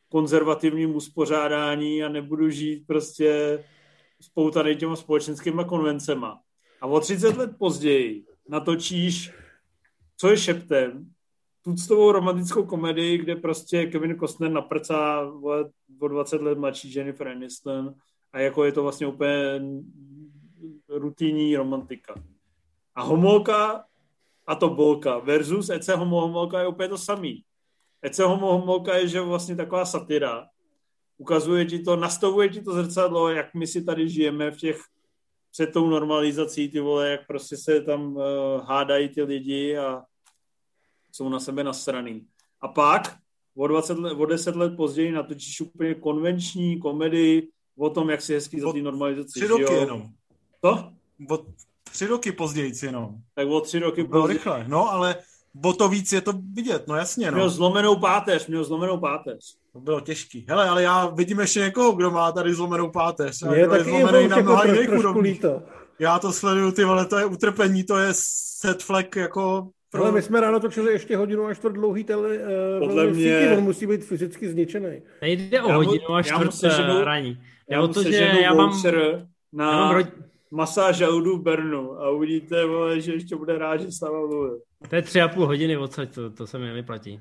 konzervativním 0.08 0.96
uspořádání 0.96 2.04
a 2.04 2.08
nebudu 2.08 2.50
žít 2.50 2.86
prostě 2.86 3.64
spoutaný 4.20 4.76
těma 4.76 4.96
společenskými 4.96 5.62
konvencema. 5.64 6.40
A 6.80 6.86
o 6.86 7.00
30 7.00 7.36
let 7.36 7.50
později 7.58 8.24
natočíš, 8.48 9.32
co 10.22 10.30
je 10.30 10.36
šeptem, 10.36 11.06
tuctovou 11.64 12.12
romantickou 12.12 12.66
komedii, 12.66 13.18
kde 13.18 13.36
prostě 13.36 13.86
Kevin 13.86 14.18
Costner 14.18 14.50
naprcá 14.50 15.20
o 16.00 16.08
20 16.08 16.42
let 16.42 16.58
mladší 16.58 16.94
Jennifer 16.94 17.28
Aniston 17.28 17.94
a 18.32 18.40
jako 18.40 18.64
je 18.64 18.72
to 18.72 18.82
vlastně 18.82 19.06
úplně 19.06 19.60
rutinní 20.88 21.56
romantika. 21.56 22.14
A 22.94 23.02
homolka 23.02 23.84
a 24.46 24.54
to 24.54 24.68
bolka 24.68 25.18
versus 25.18 25.70
Ece 25.70 25.96
homo 25.96 26.20
homolka 26.20 26.60
je 26.60 26.66
úplně 26.66 26.88
to 26.88 26.98
samý. 26.98 27.44
Ece 28.02 28.24
homo 28.24 28.58
homolka 28.58 28.96
je, 28.96 29.08
že 29.08 29.20
vlastně 29.20 29.56
taková 29.56 29.84
satira, 29.84 30.46
ukazuje 31.18 31.64
ti 31.64 31.78
to, 31.78 31.96
nastavuje 31.96 32.48
ti 32.48 32.62
to 32.62 32.72
zrcadlo, 32.72 33.28
jak 33.28 33.54
my 33.54 33.66
si 33.66 33.84
tady 33.84 34.08
žijeme 34.08 34.50
v 34.50 34.56
těch 34.56 34.80
před 35.50 35.72
tou 35.72 35.90
normalizací, 35.90 36.68
ty 36.68 36.80
vole, 36.80 37.10
jak 37.10 37.26
prostě 37.26 37.56
se 37.56 37.80
tam 37.80 38.16
uh, 38.16 38.22
hádají 38.64 39.08
ty 39.08 39.22
lidi 39.22 39.78
a 39.78 40.02
jsou 41.12 41.28
na 41.28 41.40
sebe 41.40 41.64
nasraný. 41.64 42.26
A 42.60 42.68
pak 42.68 43.16
o, 43.56 43.66
20 43.66 43.98
let, 43.98 44.12
o 44.12 44.26
10 44.26 44.56
let 44.56 44.76
později 44.76 45.12
natočíš 45.12 45.60
úplně 45.60 45.94
konvenční 45.94 46.78
komedii 46.78 47.48
o 47.78 47.90
tom, 47.90 48.10
jak 48.10 48.22
si 48.22 48.34
hezky 48.34 48.60
za 48.60 48.72
té 48.72 48.78
normalizaci 48.78 49.40
Tři 49.40 49.46
roky 49.46 49.74
jenom. 49.74 50.08
To? 50.60 50.92
O 51.30 51.38
tři 51.92 52.06
roky 52.06 52.32
později 52.32 52.72
jenom. 52.82 53.14
Tak 53.34 53.48
o 53.48 53.60
tři 53.60 53.78
roky 53.78 54.04
Bylo 54.04 54.22
později. 54.22 54.38
rychle, 54.38 54.64
no 54.68 54.92
ale 54.92 55.16
o 55.64 55.72
to 55.72 55.88
víc 55.88 56.12
je 56.12 56.20
to 56.20 56.32
vidět, 56.52 56.88
no 56.88 56.96
jasně. 56.96 57.30
No. 57.30 57.34
Měl 57.36 57.50
zlomenou 57.50 57.96
páteř, 57.96 58.46
měl 58.46 58.64
zlomenou 58.64 58.98
páteř. 59.00 59.56
To 59.72 59.80
bylo 59.80 60.00
těžký. 60.00 60.46
Hele, 60.48 60.68
ale 60.68 60.82
já 60.82 61.06
vidím 61.06 61.40
ještě 61.40 61.60
někoho, 61.60 61.92
kdo 61.92 62.10
má 62.10 62.32
tady 62.32 62.54
zlomenou 62.54 62.90
páteř. 62.90 63.42
Je 63.54 63.68
taky 63.68 63.84
zlomený 63.84 64.28
na 64.28 64.36
mnoha 64.36 64.64
jiných 64.64 65.44
Já 65.98 66.18
to 66.18 66.32
sleduju, 66.32 66.72
ty 66.72 66.84
vole, 66.84 67.06
to 67.06 67.18
je 67.18 67.24
utrpení, 67.24 67.84
to 67.84 67.98
je 67.98 68.08
set 68.16 68.82
flag 68.82 69.16
jako 69.16 69.70
pro... 69.92 70.02
Ale 70.02 70.12
my 70.12 70.22
jsme 70.22 70.40
ráno 70.40 70.60
točili 70.60 70.92
ještě 70.92 71.16
hodinu 71.16 71.46
a 71.46 71.54
čtvrt 71.54 71.72
dlouhý 71.72 72.04
tele, 72.04 72.38
uh, 72.38 72.78
Podle 72.78 73.06
mě... 73.06 73.40
Síti, 73.40 73.56
on 73.56 73.64
musí 73.64 73.86
být 73.86 74.04
fyzicky 74.04 74.48
zničený. 74.48 75.02
Nejde 75.22 75.62
o 75.62 75.72
hodinu 75.72 76.14
a 76.14 76.22
čtvrt 76.22 76.50
já 76.62 77.04
raní. 77.04 77.38
Já, 77.70 77.80
já 77.80 77.86
to, 77.86 78.02
že 78.02 78.32
já 78.42 78.54
mám... 78.54 78.82
Na... 79.52 79.72
Já 79.72 79.78
mám 79.78 79.94
rod 79.94 80.06
masáž 80.50 81.02
v 81.02 81.38
Bernu 81.42 81.92
a 81.92 82.10
uvidíte, 82.10 82.66
vole, 82.66 83.00
že 83.00 83.12
ještě 83.12 83.36
bude 83.36 83.58
rád, 83.58 83.76
že 83.76 83.92
s 83.92 84.00
náma 84.00 84.18
mluvil. 84.18 84.60
To 84.88 84.96
je 84.96 85.02
tři 85.02 85.20
a 85.20 85.28
půl 85.28 85.46
hodiny 85.46 85.76
odsaď, 85.76 86.14
to, 86.14 86.30
to 86.30 86.46
se 86.46 86.58
mi 86.58 86.66
nevyplatí. 86.66 87.20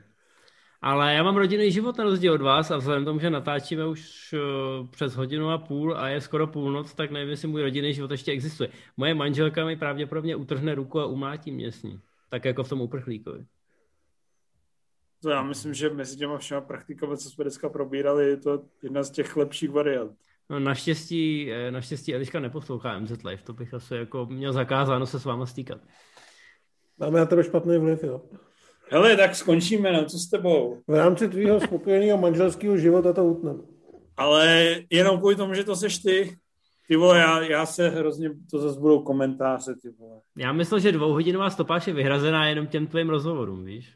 Ale 0.81 1.13
já 1.13 1.23
mám 1.23 1.37
rodinný 1.37 1.71
život 1.71 1.97
na 1.97 2.03
rozdíl 2.03 2.33
od 2.33 2.41
vás 2.41 2.71
a 2.71 2.77
vzhledem 2.77 3.03
k 3.03 3.05
tomu, 3.05 3.19
že 3.19 3.29
natáčíme 3.29 3.87
už 3.87 4.33
uh, 4.33 4.87
přes 4.87 5.15
hodinu 5.15 5.49
a 5.49 5.57
půl 5.57 5.97
a 5.97 6.09
je 6.09 6.21
skoro 6.21 6.47
půlnoc, 6.47 6.93
tak 6.93 7.11
nevím, 7.11 7.29
jestli 7.29 7.47
můj 7.47 7.61
rodinný 7.61 7.93
život 7.93 8.11
ještě 8.11 8.31
existuje. 8.31 8.69
Moje 8.97 9.13
manželka 9.13 9.65
mi 9.65 9.75
pravděpodobně 9.75 10.35
utrhne 10.35 10.75
ruku 10.75 10.99
a 10.99 11.05
umlátí 11.05 11.51
mě 11.51 11.71
s 11.71 11.83
ní. 11.83 11.99
Tak 12.31 12.45
jako 12.45 12.63
v 12.63 12.69
tom 12.69 12.81
uprchlíkovi. 12.81 13.45
To 15.21 15.29
já 15.29 15.43
myslím, 15.43 15.73
že 15.73 15.89
mezi 15.89 16.17
těma 16.17 16.37
všema 16.37 16.61
praktikami, 16.61 17.17
co 17.17 17.29
jsme 17.29 17.43
dneska 17.43 17.69
probírali, 17.69 18.29
je 18.29 18.37
to 18.37 18.63
jedna 18.83 19.03
z 19.03 19.11
těch 19.11 19.35
lepších 19.35 19.69
variant. 19.69 20.17
No 20.49 20.59
naštěstí, 20.59 21.51
eh, 21.51 21.71
naštěstí 21.71 22.15
Eliška 22.15 22.39
neposlouchá 22.39 22.99
MZ 22.99 23.23
Live, 23.23 23.43
to 23.43 23.53
bych 23.53 23.73
asi 23.73 23.95
jako 23.95 24.25
měl 24.25 24.53
zakázáno 24.53 25.05
se 25.05 25.19
s 25.19 25.25
váma 25.25 25.45
stýkat. 25.45 25.81
Máme 26.97 27.19
na 27.19 27.25
tebe 27.25 27.43
špatný 27.43 27.77
vliv, 27.77 28.03
jo. 28.03 28.21
Hele, 28.91 29.17
tak 29.17 29.35
skončíme, 29.35 29.91
no, 29.91 30.05
co 30.05 30.19
s 30.19 30.29
tebou? 30.29 30.81
V 30.87 30.93
rámci 30.93 31.29
tvýho 31.29 31.59
spokojeného 31.59 32.17
manželského 32.17 32.77
života 32.77 33.13
to 33.13 33.25
utneme. 33.25 33.59
Ale 34.17 34.75
jenom 34.89 35.17
kvůli 35.17 35.35
tomu, 35.35 35.53
že 35.53 35.63
to 35.63 35.75
seš 35.75 35.97
ty, 35.97 36.37
ty 36.87 36.95
vole, 36.95 37.19
já, 37.19 37.41
já 37.41 37.65
se 37.65 37.89
hrozně, 37.89 38.29
to 38.51 38.59
zase 38.59 38.79
budou 38.79 39.01
komentáře, 39.01 39.75
ty 39.81 39.89
vole. 39.89 40.21
Já 40.37 40.53
myslel, 40.53 40.79
že 40.79 40.91
dvouhodinová 40.91 41.49
stopáž 41.49 41.87
je 41.87 41.93
vyhrazená 41.93 42.47
jenom 42.47 42.67
těm 42.67 42.87
tvým 42.87 43.09
rozhovorům, 43.09 43.65
víš? 43.65 43.95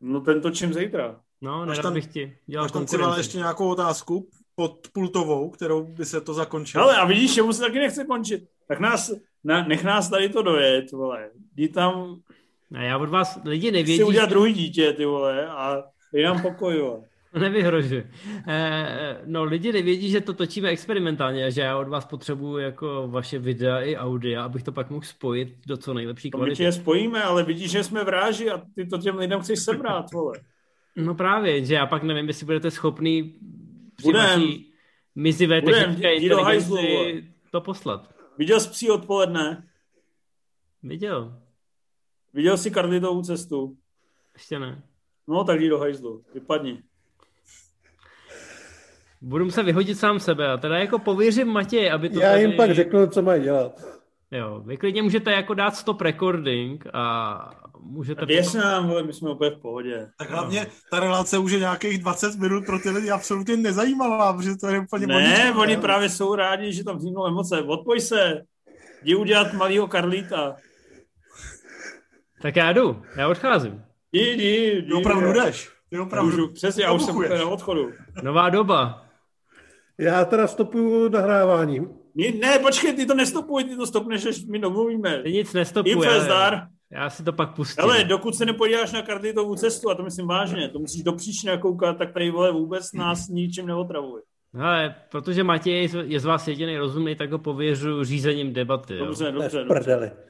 No 0.00 0.20
ten 0.20 0.40
točím 0.40 0.74
zítra. 0.74 1.20
No, 1.40 1.64
nerad 1.64 1.82
tam, 1.82 1.94
bych 1.94 2.06
ti 2.06 2.38
dělal 2.46 2.64
Máš 2.64 2.72
tam 2.72 2.86
si 2.86 2.96
ještě 3.18 3.38
nějakou 3.38 3.68
otázku 3.68 4.28
pod 4.54 4.88
pultovou, 4.92 5.50
kterou 5.50 5.84
by 5.84 6.04
se 6.04 6.20
to 6.20 6.34
zakončilo. 6.34 6.84
Ale 6.84 6.96
a 6.96 7.04
vidíš, 7.04 7.34
že 7.34 7.42
se 7.52 7.60
taky 7.60 7.78
nechce 7.78 8.04
končit. 8.04 8.48
Tak 8.68 8.80
nás, 8.80 9.12
na, 9.44 9.64
nech 9.64 9.84
nás 9.84 10.08
tady 10.08 10.28
to 10.28 10.42
dojet, 10.42 10.92
vole. 10.92 11.30
Jdi 11.54 11.68
tam... 11.68 12.20
A 12.74 12.82
já 12.82 12.98
od 12.98 13.08
vás 13.08 13.38
lidi 13.44 13.70
nevědí... 13.70 13.94
Chci 13.94 14.04
udělat 14.04 14.30
druhý 14.30 14.52
dítě, 14.52 14.92
ty 14.92 15.04
vole, 15.04 15.48
a 15.48 15.82
dej 16.12 16.24
nám 16.24 16.42
pokoj, 16.42 16.80
vole. 16.80 17.07
Nevyhrožuje. 17.40 18.10
Eh, 18.46 19.20
no, 19.24 19.44
lidi 19.44 19.72
nevědí, 19.72 20.10
že 20.10 20.20
to 20.20 20.32
točíme 20.32 20.68
experimentálně 20.68 21.50
že 21.50 21.60
já 21.60 21.78
od 21.78 21.88
vás 21.88 22.04
potřebuju 22.04 22.58
jako 22.58 23.08
vaše 23.08 23.38
videa 23.38 23.80
i 23.80 23.96
audia, 23.96 24.44
abych 24.44 24.62
to 24.62 24.72
pak 24.72 24.90
mohl 24.90 25.04
spojit 25.04 25.56
do 25.66 25.76
co 25.76 25.94
nejlepší 25.94 26.30
kvality. 26.30 26.56
To 26.56 26.62
my 26.62 26.66
tě 26.66 26.72
spojíme, 26.72 27.22
ale 27.22 27.44
vidíš, 27.44 27.70
že 27.70 27.84
jsme 27.84 28.04
v 28.04 28.08
ráži 28.08 28.50
a 28.50 28.62
ty 28.74 28.86
to 28.86 28.98
těm 28.98 29.16
lidem 29.16 29.40
chceš 29.40 29.58
sebrat, 29.58 30.12
vole. 30.12 30.40
No 30.96 31.14
právě, 31.14 31.64
že 31.64 31.74
já 31.74 31.86
pak 31.86 32.02
nevím, 32.02 32.28
jestli 32.28 32.46
budete 32.46 32.70
schopný 32.70 33.34
Budem. 34.02 34.42
mizivé 35.14 35.62
technické 35.62 36.14
inteligenci 36.14 37.28
to 37.50 37.60
poslat. 37.60 38.14
Viděl 38.38 38.60
jsi 38.60 38.70
psí 38.70 38.90
odpoledne? 38.90 39.68
Viděl. 40.82 41.38
Viděl 42.34 42.56
jsi 42.56 42.70
Karlitovou 42.70 43.22
cestu? 43.22 43.76
Ještě 44.34 44.58
ne. 44.58 44.82
No, 45.28 45.44
tak 45.44 45.60
jdi 45.60 45.68
do 45.68 45.78
hajzlu. 45.78 46.24
Vypadni. 46.34 46.82
Budu 49.20 49.50
se 49.50 49.62
vyhodit 49.62 49.98
sám 49.98 50.20
sebe 50.20 50.52
a 50.52 50.56
teda 50.56 50.78
jako 50.78 50.98
pověřím 50.98 51.48
Matěj, 51.48 51.92
aby 51.92 52.08
to 52.08 52.20
Já 52.20 52.30
tady... 52.30 52.42
jim 52.42 52.52
pak 52.52 52.74
řeknu, 52.74 53.06
co 53.06 53.22
mají 53.22 53.42
dělat. 53.42 53.72
Jo, 54.30 54.62
vy 54.66 54.76
klidně 54.76 55.02
můžete 55.02 55.32
jako 55.32 55.54
dát 55.54 55.76
stop 55.76 56.00
recording 56.00 56.86
a 56.92 57.50
můžete... 57.80 58.26
Věř 58.26 58.54
nám, 58.54 58.88
vole, 58.88 59.02
my 59.02 59.12
jsme 59.12 59.30
úplně 59.30 59.50
v 59.50 59.58
pohodě. 59.60 60.08
Tak 60.18 60.30
hlavně 60.30 60.66
ta 60.90 61.00
relace 61.00 61.38
už 61.38 61.52
je 61.52 61.58
nějakých 61.58 61.98
20 61.98 62.38
minut 62.38 62.66
pro 62.66 62.78
ty 62.78 62.90
lidi 62.90 63.10
absolutně 63.10 63.56
nezajímavá, 63.56 64.32
protože 64.32 64.56
to 64.56 64.66
je 64.66 64.80
úplně 64.80 65.06
Ne, 65.06 65.54
oni 65.56 65.76
ne? 65.76 65.82
právě 65.82 66.08
jsou 66.08 66.34
rádi, 66.34 66.72
že 66.72 66.84
tam 66.84 66.96
vzniknou 66.96 67.26
emoce. 67.26 67.62
Odpoj 67.62 68.00
se, 68.00 68.42
jdi 69.02 69.14
udělat 69.14 69.52
malýho 69.52 69.88
Karlíta. 69.88 70.56
Tak 72.42 72.56
já 72.56 72.72
jdu, 72.72 73.02
já 73.16 73.28
odcházím. 73.28 73.82
Jdi, 74.12 74.30
jdi, 74.30 74.82
jdi. 74.82 74.92
Opravdu 74.92 75.32
jdeš. 75.32 75.70
Ty 75.90 75.98
opravdu. 75.98 76.30
Můžu, 76.30 76.52
přesně, 76.52 76.84
já 76.84 76.92
už 76.92 77.02
jsem 77.02 77.20
na 77.38 77.48
odchodu. 77.48 77.90
Nová 78.22 78.50
doba. 78.50 79.07
Já 80.00 80.24
teda 80.24 80.46
stopuju 80.46 81.08
nahrávání. 81.08 81.80
Ne, 82.40 82.58
počkej, 82.58 82.92
ty 82.92 83.06
to 83.06 83.14
nestopuj, 83.14 83.64
ty 83.64 83.76
to 83.76 83.86
stopneš, 83.86 84.26
až 84.26 84.44
my 84.44 84.58
domluvíme. 84.58 85.22
Ty 85.22 85.32
nic 85.32 85.52
nestopuje. 85.52 86.20
Zdar. 86.20 86.66
Já 86.92 87.10
si 87.10 87.24
to 87.24 87.32
pak 87.32 87.54
pustím. 87.54 87.84
Ale 87.84 88.04
dokud 88.04 88.34
se 88.34 88.46
nepodíváš 88.46 88.92
na 88.92 89.02
kartitovou 89.02 89.54
cestu, 89.54 89.90
a 89.90 89.94
to 89.94 90.02
myslím 90.02 90.26
vážně, 90.26 90.68
to 90.68 90.78
musíš 90.78 91.02
do 91.02 91.12
příčiny 91.12 91.58
koukat, 91.58 91.98
tak 91.98 92.12
tady 92.12 92.30
vole 92.30 92.52
vůbec 92.52 92.92
nás 92.92 93.28
ničím 93.28 93.66
neotravuj. 93.66 94.20
Ale 94.60 94.94
protože 95.10 95.44
Matěj 95.44 95.90
je 96.04 96.20
z 96.20 96.24
vás 96.24 96.48
jediný 96.48 96.78
rozumný, 96.78 97.16
tak 97.16 97.32
ho 97.32 97.38
pověřu 97.38 98.04
řízením 98.04 98.52
debaty. 98.52 98.96
Jo? 98.96 99.06
Dobře, 99.06 99.32
dobře, 99.32 99.64
v 99.64 99.66
prdeli. 99.66 100.06
dobře. 100.08 100.22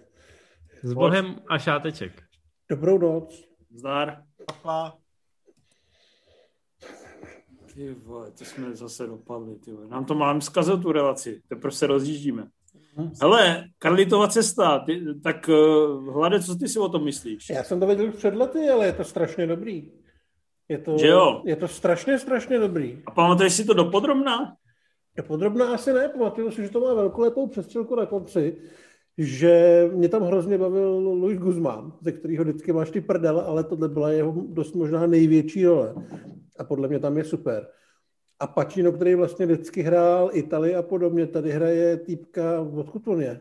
S 0.83 0.93
Bohem 0.93 1.37
a 1.49 1.59
šáteček. 1.59 2.23
Dobrou 2.71 2.99
noc. 2.99 3.45
Zdar. 3.79 4.23
Papa. 4.47 4.97
Ty 7.79 7.95
vole, 7.95 8.31
to 8.31 8.45
jsme 8.45 8.77
zase 8.77 9.07
dopadli, 9.07 9.55
ty 9.55 9.73
vole. 9.73 9.89
Nám 9.89 10.05
to 10.05 10.15
mám 10.15 10.41
zkazil 10.41 10.79
tu 10.79 10.93
relaci, 10.93 11.43
teprve 11.49 11.73
se 11.73 11.87
rozjíždíme. 11.87 12.49
Hele, 13.23 13.65
Karlitova 13.79 14.29
cesta, 14.29 14.79
ty, 14.79 15.03
tak 15.23 15.49
uh, 15.49 16.15
Hlade, 16.15 16.43
co 16.43 16.55
ty 16.55 16.69
si 16.69 16.79
o 16.79 16.89
tom 16.89 17.05
myslíš? 17.05 17.51
Já 17.51 17.65
jsem 17.65 17.81
to 17.81 17.87
viděl 17.87 18.09
už 18.09 18.15
před 18.15 18.35
lety, 18.35 18.69
ale 18.69 18.87
je 18.87 18.93
to 18.93 19.05
strašně 19.05 19.47
dobrý. 19.47 19.93
Je 20.69 20.79
to, 20.79 20.99
Že 20.99 21.07
jo? 21.07 21.43
je 21.45 21.57
to 21.57 21.69
strašně, 21.69 22.19
strašně 22.19 22.59
dobrý. 22.59 23.03
A 23.07 23.11
pamatuješ 23.11 23.53
si 23.53 23.65
to 23.65 23.75
dopodrobná? 23.75 24.57
Podrobná 25.27 25.75
asi 25.75 25.93
ne, 25.93 26.09
pamatuju 26.09 26.51
si, 26.51 26.63
že 26.63 26.69
to 26.69 26.81
má 26.81 26.95
velkolepou 26.95 27.47
přestřelku 27.47 27.97
na 27.97 28.07
konci, 28.07 28.57
že 29.19 29.85
mě 29.95 30.09
tam 30.09 30.23
hrozně 30.23 30.59
bavil 30.59 30.99
Luis 30.99 31.39
Guzmán, 31.39 31.93
ze 32.01 32.13
kterého 32.13 32.45
vždycky 32.45 32.73
máš 32.73 32.91
ty 32.91 33.01
prdele, 33.01 33.43
ale 33.43 33.65
tohle 33.65 33.89
byla 33.89 34.11
jeho 34.11 34.35
dost 34.49 34.75
možná 34.75 35.07
největší 35.07 35.67
role. 35.67 35.95
A 36.59 36.65
podle 36.65 36.89
mě 36.89 36.99
tam 36.99 37.17
je 37.17 37.25
super. 37.25 37.67
A 38.41 38.47
Pacino, 38.47 38.93
který 38.93 39.15
vlastně 39.15 39.47
vždycky 39.47 39.83
hrál 39.83 40.31
Italii 40.33 40.75
a 40.75 40.83
podobně, 40.83 41.27
tady 41.27 41.51
hraje 41.51 41.97
týpka, 41.97 42.61
odkud 42.61 43.09
on 43.09 43.23
je? 43.23 43.41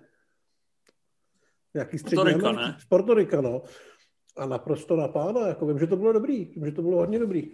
Nějaký 1.74 1.98
střední 1.98 2.24
Portorika, 2.24 2.52
ne? 2.52 2.78
Z 2.80 2.86
Portorika, 2.86 3.42
no. 3.42 3.62
A 4.38 4.46
naprosto 4.46 4.96
na 4.96 5.08
pána, 5.08 5.48
jako 5.48 5.66
vím, 5.66 5.80
že 5.80 5.88
to 5.88 5.96
bylo 5.96 6.14
dobrý, 6.14 6.46
vím, 6.46 6.66
že 6.66 6.72
to 6.72 6.82
bylo 6.82 6.98
hodně 6.98 7.20
dobrý. 7.20 7.52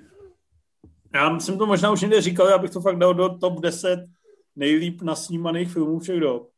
Já 1.14 1.40
jsem 1.40 1.58
to 1.58 1.66
možná 1.66 1.91
už 1.91 2.02
někde 2.02 2.22
říkal, 2.22 2.48
já 2.48 2.58
bych 2.58 2.72
to 2.72 2.82
fakt 2.82 2.98
dal 2.98 3.14
do 3.14 3.38
top 3.38 3.60
10 3.60 4.06
nejlíp 4.56 5.02
nasnímaných 5.02 5.72
filmů 5.72 6.00
všech 6.00 6.20
dob. 6.20 6.53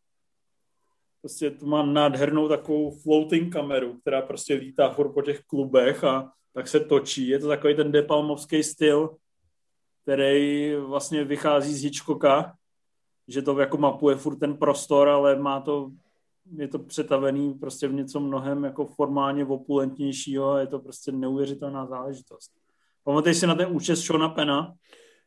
Prostě 1.26 1.52
to 1.52 1.65
má 1.65 1.85
nádhernou 1.85 2.47
takovou 2.47 2.91
floating 2.91 3.53
kameru, 3.53 3.93
která 3.93 4.22
prostě 4.22 4.53
lítá 4.53 4.89
furt 4.89 5.14
po 5.14 5.22
těch 5.22 5.41
klubech 5.41 6.03
a 6.03 6.31
tak 6.53 6.68
se 6.68 6.80
točí. 6.80 7.27
Je 7.27 7.39
to 7.39 7.47
takový 7.47 7.76
ten 7.76 7.91
depalmovský 7.91 8.64
styl, 8.64 9.15
který 10.03 10.76
vlastně 10.76 11.23
vychází 11.23 11.73
z 11.73 11.84
Hitchcocka, 11.84 12.53
že 13.27 13.41
to 13.41 13.60
jako 13.60 13.77
mapuje 13.77 14.15
furt 14.15 14.35
ten 14.35 14.57
prostor, 14.57 15.10
ale 15.10 15.35
má 15.35 15.61
to, 15.61 15.91
je 16.56 16.68
to 16.68 16.80
přetavený 16.80 17.53
prostě 17.53 17.88
v 17.88 17.93
něco 17.93 18.19
mnohem 18.19 18.64
jako 18.64 18.85
formálně 18.85 19.45
opulentnějšího 19.45 20.52
a 20.52 20.60
je 20.60 20.68
to 20.68 20.80
prostě 20.80 21.11
neuvěřitelná 21.11 21.85
záležitost. 21.85 22.52
Pamatuješ 23.03 23.38
si 23.38 23.47
na 23.47 23.56
ten 23.56 23.68
účest 23.72 23.99
Shona 23.99 24.30
Pena? 24.30 24.73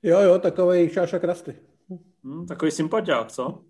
Jo, 0.02 0.20
jo, 0.20 0.38
takový 0.38 0.88
šáša 0.88 1.18
krasty. 1.18 1.56
Hm, 2.24 2.46
takový 2.46 2.70
sympatiák, 2.70 3.32
co? 3.32 3.67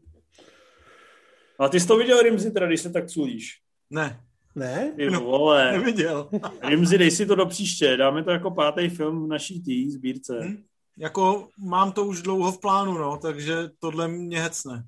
A 1.58 1.68
ty 1.68 1.80
jsi 1.80 1.86
to 1.86 1.96
viděl, 1.96 2.22
Rimzi, 2.22 2.50
teda, 2.50 2.66
když 2.66 2.80
se 2.80 2.90
tak 2.90 3.06
culíš. 3.06 3.60
Ne, 3.90 4.20
Ne? 4.54 4.92
Ty 4.96 5.10
No, 5.10 5.20
vole. 5.20 5.72
neviděl. 5.78 6.30
Rimzi, 6.62 6.98
dej 6.98 7.10
si 7.10 7.26
to 7.26 7.34
do 7.34 7.46
příště. 7.46 7.96
Dáme 7.96 8.24
to 8.24 8.30
jako 8.30 8.50
pátý 8.50 8.88
film 8.88 9.24
v 9.24 9.28
naší 9.28 9.62
tý 9.62 9.90
sbírce. 9.90 10.40
Hm? 10.44 10.62
Jako 10.98 11.48
mám 11.58 11.92
to 11.92 12.04
už 12.06 12.22
dlouho 12.22 12.52
v 12.52 12.60
plánu, 12.60 12.98
no, 12.98 13.16
takže 13.22 13.70
tohle 13.78 14.08
mě 14.08 14.40
hecne. 14.42 14.84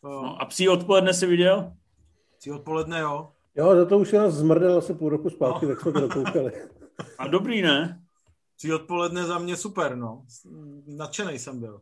To, 0.00 0.08
No 0.08 0.42
a 0.42 0.44
psí 0.44 0.68
odpoledne 0.68 1.14
si 1.14 1.26
viděl? 1.26 1.72
Cí 2.38 2.50
odpoledne, 2.52 3.00
jo. 3.00 3.28
Jo, 3.56 3.76
za 3.76 3.84
to 3.84 3.98
už 3.98 4.12
nás 4.12 4.34
zmrdel 4.34 4.78
asi 4.78 4.94
půl 4.94 5.08
roku 5.08 5.30
zpátky, 5.30 5.66
No. 5.66 5.72
tak 5.72 5.80
jsme 5.80 5.92
to 5.92 6.00
dokoukali. 6.00 6.52
A 7.18 7.28
dobrý, 7.28 7.62
ne? 7.62 8.02
Cí 8.56 8.72
odpoledne 8.72 9.24
za 9.24 9.38
mě 9.38 9.56
super, 9.56 9.96
no. 9.96 10.24
Nadšenej 10.86 11.38
jsem 11.38 11.60
byl. 11.60 11.80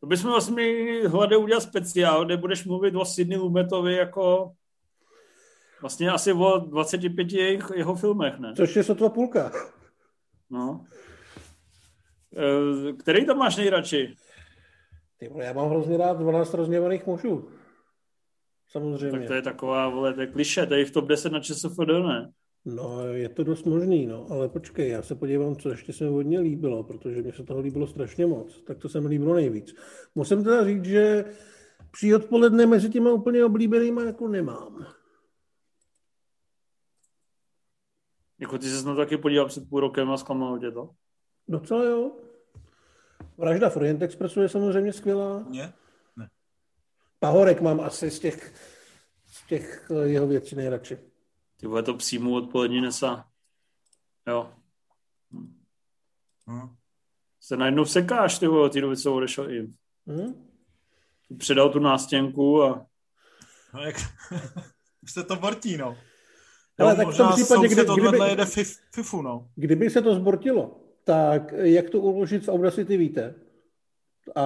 To 0.00 0.06
bychom 0.06 0.30
vlastně 0.30 0.54
měli 0.54 1.08
hlade 1.08 1.36
udělat 1.36 1.60
speciál, 1.60 2.24
kde 2.24 2.36
budeš 2.36 2.64
mluvit 2.64 2.94
o 2.94 3.04
Sidney 3.04 3.38
Lumetovi 3.38 3.94
jako 3.94 4.52
vlastně 5.80 6.10
asi 6.10 6.32
o 6.32 6.58
25 6.58 7.32
jejich, 7.32 7.64
jeho 7.74 7.94
filmech, 7.94 8.38
ne? 8.38 8.52
Což 8.56 8.76
je 8.76 8.84
sotva 8.84 9.08
půlka. 9.08 9.52
No. 10.50 10.84
Eh, 12.36 12.92
Který 12.92 13.26
tam 13.26 13.38
máš 13.38 13.56
nejradši? 13.56 14.14
Ty 15.18 15.28
vole, 15.28 15.44
já 15.44 15.52
mám 15.52 15.68
hrozně 15.68 15.96
rád 15.96 16.18
12 16.18 16.54
rozněvaných 16.54 17.06
mužů. 17.06 17.50
Samozřejmě. 18.68 19.18
Tak 19.18 19.28
to 19.28 19.34
je 19.34 19.42
taková, 19.42 19.88
vole, 19.88 20.14
to 20.14 20.20
je 20.20 20.26
kliše, 20.26 20.66
to 20.66 20.74
je 20.74 20.84
v 20.84 20.90
top 20.90 21.08
10 21.08 21.32
na 21.32 21.40
ČSFD, 21.40 21.78
ne? 21.78 22.32
No, 22.64 23.06
je 23.06 23.28
to 23.28 23.44
dost 23.44 23.66
možný, 23.66 24.06
no, 24.06 24.26
ale 24.30 24.48
počkej, 24.48 24.88
já 24.88 25.02
se 25.02 25.14
podívám, 25.14 25.56
co 25.56 25.68
ještě 25.68 25.92
se 25.92 26.04
mi 26.04 26.10
hodně 26.10 26.40
líbilo, 26.40 26.84
protože 26.84 27.22
mě 27.22 27.32
se 27.32 27.44
toho 27.44 27.60
líbilo 27.60 27.86
strašně 27.86 28.26
moc, 28.26 28.62
tak 28.62 28.78
to 28.78 28.88
se 28.88 29.00
mi 29.00 29.08
líbilo 29.08 29.34
nejvíc. 29.34 29.74
Musím 30.14 30.44
teda 30.44 30.64
říct, 30.64 30.84
že 30.84 31.24
při 31.90 32.14
odpoledne 32.14 32.66
mezi 32.66 32.90
těma 32.90 33.12
úplně 33.12 33.44
oblíbenýma 33.44 34.04
jako 34.04 34.28
nemám. 34.28 34.86
Jako 38.38 38.58
ty 38.58 38.66
jsi 38.66 38.86
na 38.86 38.94
to 38.94 39.00
taky 39.00 39.16
podíval 39.16 39.46
před 39.46 39.68
půl 39.68 39.80
rokem 39.80 40.10
a 40.10 40.16
zklamalo 40.16 40.58
tě 40.58 40.70
to? 40.70 40.90
Docela 41.48 41.84
jo. 41.84 42.12
Vražda 43.38 43.70
v 43.70 43.76
Orient 43.76 44.02
Expressu 44.02 44.40
je 44.40 44.48
samozřejmě 44.48 44.92
skvělá. 44.92 45.38
Mě? 45.38 45.72
Pahorek 47.18 47.60
mám 47.60 47.80
asi 47.80 48.10
z 48.10 48.20
těch, 48.20 48.54
z 49.26 49.46
těch 49.46 49.90
eh, 49.90 50.08
jeho 50.08 50.26
věcí 50.26 50.56
nejradši. 50.56 51.09
Ty 51.60 51.66
vole, 51.66 51.82
to 51.82 51.94
přímo 51.94 52.30
odpolední 52.30 52.80
nesa. 52.80 53.24
Jo. 54.28 54.50
Hm. 56.50 56.74
Se 57.40 57.56
najednou 57.56 57.84
sekáš, 57.84 58.38
ty 58.38 58.46
vole, 58.46 58.64
od 58.66 58.72
té 58.72 58.80
doby, 58.80 58.96
co 58.96 59.14
odešel 59.14 59.50
i. 59.50 59.62
Hm? 60.06 60.46
Předal 61.38 61.70
tu 61.70 61.78
nástěnku 61.78 62.62
a 62.62 62.86
No, 63.74 63.80
jak... 63.82 63.96
už 65.02 65.12
se 65.12 65.24
to 65.24 65.36
vrtí, 65.36 65.76
no. 65.76 65.96
Ale 66.78 66.96
tak 66.96 67.08
v 67.08 67.16
tom 67.16 67.32
případě, 67.32 67.68
kdy- 67.68 67.84
kdyby- 68.00 68.18
jede 68.28 68.44
fif, 68.44 68.76
fifu, 68.94 69.22
no. 69.22 69.48
Kdyby 69.54 69.90
se 69.90 70.02
to 70.02 70.14
zbortilo, 70.14 70.80
tak 71.04 71.52
jak 71.52 71.90
to 71.90 72.00
uložit 72.00 72.44
z 72.44 72.48
Audacity 72.48 72.96
víte. 72.96 73.34
A, 74.36 74.42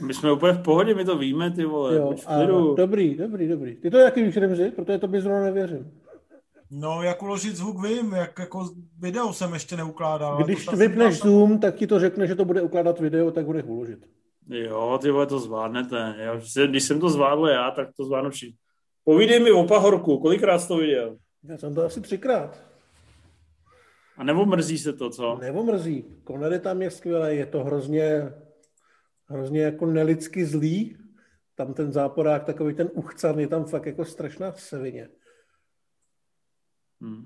my 0.00 0.14
jsme 0.14 0.32
úplně 0.32 0.52
v 0.52 0.62
pohodě, 0.62 0.94
my 0.94 1.04
to 1.04 1.18
víme, 1.18 1.50
ty 1.50 1.64
vole, 1.64 1.96
jo, 1.96 2.16
v 2.16 2.26
a 2.26 2.42
dobrý, 2.76 3.14
dobrý, 3.14 3.48
dobrý. 3.48 3.76
Ty 3.76 3.90
to 3.90 3.98
jaký 3.98 4.22
víš, 4.22 4.36
Remzi? 4.36 4.70
Protože 4.70 4.98
to 4.98 5.08
by 5.08 5.20
zrovna 5.20 5.42
nevěřím. 5.42 6.00
No, 6.76 7.02
jak 7.02 7.22
uložit 7.22 7.56
zvuk 7.56 7.86
vím, 7.86 8.12
jak 8.12 8.38
jako 8.38 8.70
video 8.98 9.32
jsem 9.32 9.54
ještě 9.54 9.76
neukládal. 9.76 10.44
Když 10.44 10.64
to 10.64 10.70
jsem 10.70 10.78
vypneš 10.78 11.18
tam- 11.18 11.30
Zoom, 11.30 11.58
tak 11.60 11.74
ti 11.74 11.86
to 11.86 12.00
řekne, 12.00 12.26
že 12.26 12.34
to 12.34 12.44
bude 12.44 12.62
ukládat 12.62 13.00
video, 13.00 13.30
tak 13.30 13.46
bude 13.46 13.62
uložit. 13.62 13.98
Jo, 14.48 14.98
ty 15.02 15.10
vole, 15.10 15.26
to 15.26 15.38
zvládnete. 15.38 16.14
Já, 16.18 16.40
když 16.66 16.84
jsem 16.84 17.00
to 17.00 17.10
zvládl 17.10 17.46
já, 17.46 17.70
tak 17.70 17.88
to 17.96 18.04
zvládnu 18.04 18.30
všichni. 18.30 18.56
Povídej 19.04 19.40
mi 19.40 19.52
o 19.52 19.64
Pahorku, 19.64 20.18
kolikrát 20.18 20.58
jsi 20.58 20.68
to 20.68 20.76
viděl? 20.76 21.16
Já 21.44 21.58
jsem 21.58 21.74
to 21.74 21.84
asi 21.84 22.00
třikrát. 22.00 22.58
A 24.16 24.24
nebo 24.24 24.46
mrzí 24.46 24.78
se 24.78 24.92
to, 24.92 25.10
co? 25.10 25.38
Nebo 25.40 25.62
mrzí. 25.64 26.04
Connery 26.26 26.58
tam 26.60 26.82
je 26.82 26.90
skvělé, 26.90 27.34
je 27.34 27.46
to 27.46 27.64
hrozně, 27.64 28.32
hrozně 29.28 29.62
jako 29.62 29.86
nelidsky 29.86 30.44
zlý. 30.46 30.96
Tam 31.54 31.74
ten 31.74 31.92
záporák, 31.92 32.44
takový 32.44 32.74
ten 32.74 32.90
uchcan, 32.94 33.40
je 33.40 33.48
tam 33.48 33.64
fakt 33.64 33.86
jako 33.86 34.04
strašná 34.04 34.52
svině. 34.52 35.08
Hm. 37.04 37.24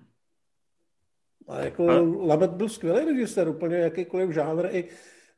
A 1.48 1.60
jako 1.60 1.88
A- 1.88 2.26
Labet 2.26 2.50
byl 2.50 2.68
skvělý 2.68 3.04
režisér, 3.04 3.48
úplně 3.48 3.76
jakýkoliv 3.76 4.30
žánr, 4.30 4.68
i 4.70 4.88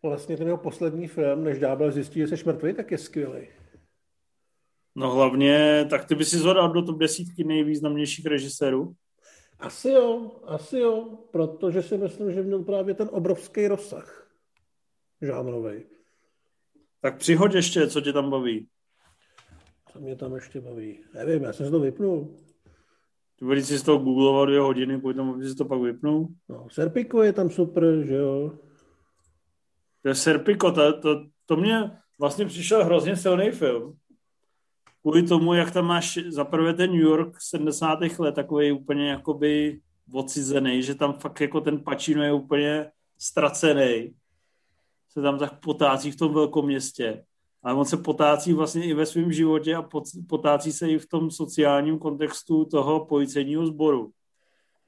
vlastně 0.02 0.36
ten 0.36 0.46
jeho 0.46 0.58
poslední 0.58 1.08
film, 1.08 1.44
než 1.44 1.58
Ďábel 1.58 1.92
zjistí, 1.92 2.20
že 2.20 2.26
jsi 2.26 2.44
mrtvý, 2.46 2.74
tak 2.74 2.90
je 2.90 2.98
skvělý. 2.98 3.48
No 4.96 5.14
hlavně, 5.14 5.86
tak 5.90 6.04
ty 6.04 6.14
by 6.14 6.24
si 6.24 6.38
zhodal 6.38 6.72
do 6.72 6.82
top 6.82 6.98
desítky 6.98 7.44
nejvýznamnějších 7.44 8.26
režisérů. 8.26 8.94
Asi 9.58 9.90
jo, 9.90 10.40
asi 10.44 10.78
jo, 10.78 11.18
protože 11.30 11.82
si 11.82 11.98
myslím, 11.98 12.32
že 12.32 12.42
měl 12.42 12.62
právě 12.62 12.94
ten 12.94 13.08
obrovský 13.12 13.66
rozsah 13.66 14.30
žánrový. 15.22 15.84
Tak 17.00 17.18
přihoď 17.18 17.54
ještě, 17.54 17.88
co 17.88 18.00
tě 18.00 18.12
tam 18.12 18.30
baví. 18.30 18.68
Co 19.92 20.00
mě 20.00 20.16
tam 20.16 20.34
ještě 20.34 20.60
baví? 20.60 21.04
Nevím, 21.14 21.42
já 21.42 21.52
jsem 21.52 21.66
si 21.66 21.72
to 21.72 21.80
vypnul. 21.80 22.36
Ty 23.40 23.46
budeš 23.46 23.66
si 23.66 23.78
z 23.78 23.82
toho 23.82 23.98
googlovat 23.98 24.48
dvě 24.48 24.60
hodiny, 24.60 24.98
kvůli 24.98 25.14
tomu, 25.14 25.34
aby 25.34 25.48
si 25.48 25.54
to 25.54 25.64
pak 25.64 25.80
vypnul. 25.80 26.28
No, 26.48 26.66
Serpico 26.70 27.22
je 27.22 27.32
tam 27.32 27.50
super, 27.50 27.84
že 28.04 28.14
jo. 28.14 28.52
To 30.02 30.08
je 30.08 30.14
Serpico, 30.14 30.72
to, 30.72 31.00
to, 31.00 31.26
to 31.46 31.56
mě 31.56 31.90
vlastně 32.18 32.46
přišel 32.46 32.84
hrozně 32.84 33.16
silný 33.16 33.50
film. 33.50 33.96
Kvůli 35.02 35.22
tomu, 35.22 35.54
jak 35.54 35.70
tam 35.70 35.86
máš 35.86 36.18
za 36.28 36.44
prvé 36.44 36.74
ten 36.74 36.90
New 36.90 37.00
York 37.00 37.36
70. 37.40 37.98
let, 38.18 38.34
takový 38.34 38.72
úplně 38.72 39.10
jakoby 39.10 39.80
ocizený, 40.12 40.82
že 40.82 40.94
tam 40.94 41.12
fakt 41.12 41.40
jako 41.40 41.60
ten 41.60 41.84
Pacino 41.84 42.22
je 42.22 42.32
úplně 42.32 42.90
ztracený. 43.18 44.14
Se 45.08 45.22
tam 45.22 45.38
tak 45.38 45.60
potácí 45.60 46.10
v 46.10 46.16
tom 46.16 46.34
velkom 46.34 46.66
městě. 46.66 47.24
Ale 47.62 47.74
on 47.74 47.84
se 47.84 47.96
potácí 47.96 48.52
vlastně 48.52 48.84
i 48.84 48.94
ve 48.94 49.06
svém 49.06 49.32
životě 49.32 49.74
a 49.74 49.88
potácí 50.28 50.72
se 50.72 50.90
i 50.90 50.98
v 50.98 51.08
tom 51.08 51.30
sociálním 51.30 51.98
kontextu 51.98 52.64
toho 52.64 53.04
policejního 53.06 53.66
sboru. 53.66 54.12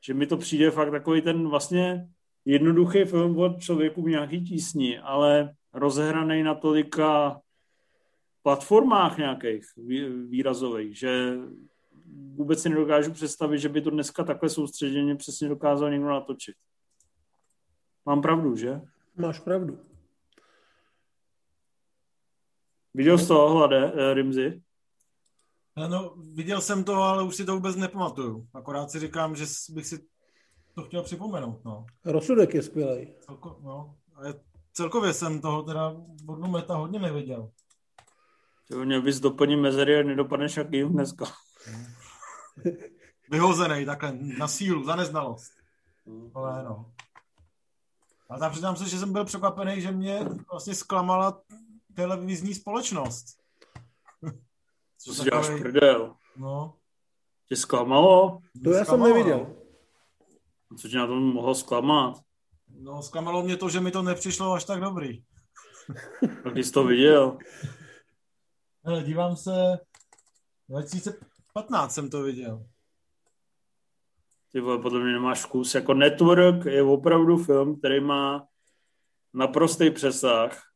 Že 0.04 0.14
mi 0.14 0.26
to 0.26 0.36
přijde 0.36 0.70
fakt 0.70 0.90
takový 0.90 1.22
ten 1.22 1.48
vlastně 1.48 2.08
jednoduchý 2.44 3.04
film 3.04 3.38
od 3.38 3.60
člověku 3.60 4.02
v 4.02 4.08
nějaký 4.08 4.44
tísni, 4.44 4.98
ale 4.98 5.54
rozehraný 5.72 6.42
na 6.42 6.54
tolika 6.54 7.40
platformách 8.42 9.18
nějakých 9.18 9.64
výrazových, 10.28 10.98
že 10.98 11.36
vůbec 12.34 12.62
si 12.62 12.68
nedokážu 12.68 13.12
představit, 13.12 13.58
že 13.58 13.68
by 13.68 13.80
to 13.80 13.90
dneska 13.90 14.24
takhle 14.24 14.48
soustředěně 14.48 15.16
přesně 15.16 15.48
dokázal 15.48 15.90
někdo 15.90 16.08
natočit. 16.08 16.54
Mám 18.06 18.22
pravdu, 18.22 18.56
že? 18.56 18.80
Máš 19.16 19.40
pravdu. 19.40 19.91
Viděl 22.94 23.18
jsi 23.18 23.28
to, 23.28 23.48
Hlade, 23.48 23.92
eh, 23.92 24.14
Rimzy? 24.14 24.62
No, 25.88 26.14
viděl 26.34 26.60
jsem 26.60 26.84
to, 26.84 26.94
ale 26.94 27.22
už 27.22 27.36
si 27.36 27.44
to 27.44 27.54
vůbec 27.54 27.76
nepamatuju. 27.76 28.46
Akorát 28.54 28.90
si 28.90 29.00
říkám, 29.00 29.36
že 29.36 29.44
bych 29.70 29.86
si 29.86 29.98
to 30.74 30.82
chtěl 30.82 31.02
připomenout. 31.02 31.64
No. 31.64 31.86
Rozsudek 32.04 32.54
je 32.54 32.62
skvělý. 32.62 33.14
Celko, 33.20 33.58
no, 33.62 33.94
celkově 34.72 35.12
jsem 35.12 35.40
toho 35.40 35.62
teda 35.62 35.96
od 36.26 36.38
meta 36.38 36.74
hodně 36.74 36.98
neviděl. 36.98 37.50
To 38.68 38.84
mě 38.84 39.00
bys 39.00 39.20
doplnil 39.20 39.60
mezery 39.60 40.00
a 40.00 40.02
nedopadneš 40.02 40.56
jak 40.56 40.72
jim 40.72 40.88
dneska. 40.88 41.24
Vyhozený 43.30 43.86
takhle 43.86 44.18
na 44.38 44.48
sílu, 44.48 44.84
za 44.84 44.96
neznalost. 44.96 45.52
Ale 46.34 46.64
no. 46.64 46.92
A 48.30 48.38
tam 48.38 48.50
přiznám 48.50 48.76
se, 48.76 48.88
že 48.88 48.98
jsem 48.98 49.12
byl 49.12 49.24
překvapený, 49.24 49.80
že 49.80 49.92
mě 49.92 50.28
vlastně 50.50 50.74
zklamala 50.74 51.40
televizní 51.94 52.54
společnost. 52.54 53.26
Co 54.98 55.14
si 55.14 55.22
děláš 55.24 55.46
prdel? 55.46 56.14
No. 56.36 56.74
Tě 57.48 57.56
zklamalo? 57.56 58.38
To 58.64 58.70
já 58.70 58.84
jsem 58.84 59.00
neviděl. 59.00 59.56
Co 60.78 60.88
tě 60.88 60.96
na 60.98 61.06
tom 61.06 61.22
mohlo 61.22 61.54
zklamat? 61.54 62.20
No, 62.68 63.02
zklamalo 63.02 63.42
mě 63.42 63.56
to, 63.56 63.68
že 63.68 63.80
mi 63.80 63.90
to 63.90 64.02
nepřišlo 64.02 64.52
až 64.52 64.64
tak 64.64 64.80
dobrý. 64.80 65.22
Tak 66.44 66.56
jsi 66.56 66.72
to 66.72 66.84
viděl? 66.84 67.38
Hele, 68.84 69.02
dívám 69.02 69.36
se, 69.36 69.78
2015 70.68 71.94
jsem 71.94 72.10
to 72.10 72.22
viděl. 72.22 72.66
Ty 74.52 74.60
vole, 74.60 74.78
podle 74.78 75.00
mě 75.00 75.12
nemáš 75.12 75.40
vkus. 75.40 75.74
Jako 75.74 75.94
Network 75.94 76.64
je 76.64 76.82
opravdu 76.82 77.44
film, 77.44 77.78
který 77.78 78.00
má 78.00 78.46
naprostý 79.34 79.90
přesah. 79.90 80.71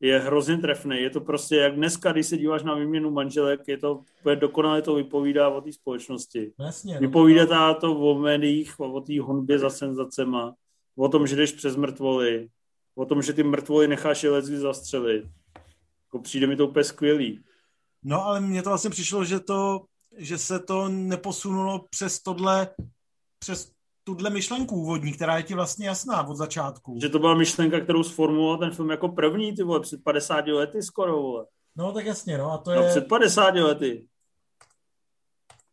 Je 0.00 0.18
hrozně 0.18 0.58
trefný. 0.58 0.96
Je 0.96 1.10
to 1.10 1.20
prostě, 1.20 1.56
jak 1.56 1.74
dneska, 1.74 2.12
když 2.12 2.26
se 2.26 2.36
díváš 2.36 2.62
na 2.62 2.74
výměnu 2.74 3.10
manželek, 3.10 3.60
je 3.66 3.78
to 3.78 4.02
dokonale 4.34 4.82
to 4.82 4.94
vypovídá 4.94 5.48
o 5.48 5.60
té 5.60 5.72
společnosti. 5.72 6.52
Jasně, 6.58 6.94
no. 6.94 7.00
vypovídá 7.00 7.74
to 7.74 7.92
o 8.00 8.18
médiích, 8.18 8.80
o 8.80 9.00
té 9.00 9.20
honbě 9.20 9.58
za 9.58 9.70
senzacema, 9.70 10.54
o 10.96 11.08
tom, 11.08 11.26
že 11.26 11.36
jdeš 11.36 11.52
přes 11.52 11.76
mrtvoly, 11.76 12.48
o 12.94 13.04
tom, 13.04 13.22
že 13.22 13.32
ty 13.32 13.42
mrtvoly 13.42 13.88
necháš 13.88 14.22
je 14.24 14.42
zastřelit. 14.42 15.24
Jako 16.06 16.18
přijde 16.22 16.46
mi 16.46 16.56
to 16.56 16.66
úplně 16.66 16.84
skvělý. 16.84 17.40
No 18.02 18.24
ale 18.24 18.40
mně 18.40 18.62
to 18.62 18.70
vlastně 18.70 18.90
přišlo, 18.90 19.24
že 19.24 19.40
to, 19.40 19.84
že 20.16 20.38
se 20.38 20.58
to 20.58 20.88
neposunulo 20.88 21.86
přes 21.90 22.22
tohle, 22.22 22.68
přes 23.38 23.72
tuhle 24.04 24.30
myšlenku 24.30 24.76
úvodní, 24.76 25.12
která 25.12 25.36
je 25.36 25.42
ti 25.42 25.54
vlastně 25.54 25.88
jasná 25.88 26.28
od 26.28 26.36
začátku. 26.36 26.98
Že 27.00 27.08
to 27.08 27.18
byla 27.18 27.34
myšlenka, 27.34 27.80
kterou 27.80 28.02
sformuloval 28.02 28.58
ten 28.58 28.70
film 28.70 28.90
jako 28.90 29.08
první, 29.08 29.56
ty 29.56 29.62
vole, 29.62 29.80
před 29.80 30.04
50 30.04 30.46
lety 30.46 30.82
skoro, 30.82 31.22
vole. 31.22 31.46
No 31.76 31.92
tak 31.92 32.06
jasně, 32.06 32.38
no 32.38 32.52
a 32.52 32.58
to 32.58 32.74
no, 32.74 32.82
je... 32.82 32.88
před 32.88 33.08
50 33.08 33.54
lety. 33.54 34.06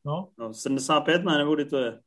No. 0.06 0.30
No, 0.38 0.54
75 0.54 1.26
ne, 1.26 1.38
nebo 1.38 1.56
kdy 1.56 1.66
to 1.66 1.78
je? 1.78 2.00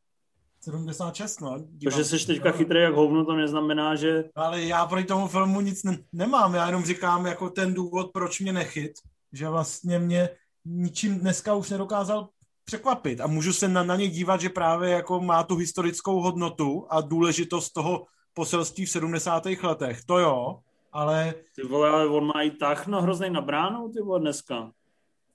76, 0.60 1.40
no. 1.40 1.58
To, 1.84 1.90
že 1.90 2.04
jsi 2.04 2.26
teďka 2.26 2.52
chytrý 2.52 2.80
jak 2.80 2.94
hovno, 2.94 3.24
to 3.24 3.36
neznamená, 3.36 3.96
že... 3.96 4.24
Ale 4.34 4.62
já 4.62 4.86
proti 4.86 5.04
tomu 5.04 5.28
filmu 5.28 5.60
nic 5.60 5.84
ne- 5.84 5.98
nemám, 6.12 6.54
já 6.54 6.66
jenom 6.66 6.84
říkám 6.84 7.26
jako 7.26 7.50
ten 7.50 7.74
důvod, 7.74 8.10
proč 8.12 8.40
mě 8.40 8.52
nechyt, 8.52 8.92
že 9.32 9.48
vlastně 9.48 9.98
mě 9.98 10.28
ničím 10.64 11.20
dneska 11.20 11.54
už 11.54 11.70
nedokázal 11.70 12.28
překvapit 12.70 13.20
a 13.20 13.26
můžu 13.26 13.52
se 13.52 13.68
na, 13.68 13.82
na 13.82 13.96
něj 13.96 14.08
dívat, 14.08 14.40
že 14.40 14.48
právě 14.48 14.90
jako 14.90 15.20
má 15.20 15.42
tu 15.42 15.56
historickou 15.56 16.20
hodnotu 16.20 16.86
a 16.90 17.00
důležitost 17.00 17.70
toho 17.70 18.06
poselství 18.34 18.86
v 18.86 18.90
70. 18.90 19.46
letech, 19.62 20.04
to 20.04 20.18
jo, 20.18 20.60
ale... 20.92 21.34
Ty 21.56 21.62
vole, 21.62 21.90
ale 21.90 22.06
on 22.06 22.26
má 22.26 22.42
i 22.42 22.50
tak 22.50 22.86
no 22.86 23.02
hrozný 23.02 23.30
na 23.30 23.40
bránu, 23.40 23.92
ty 23.92 24.00
vole, 24.00 24.20
dneska. 24.20 24.72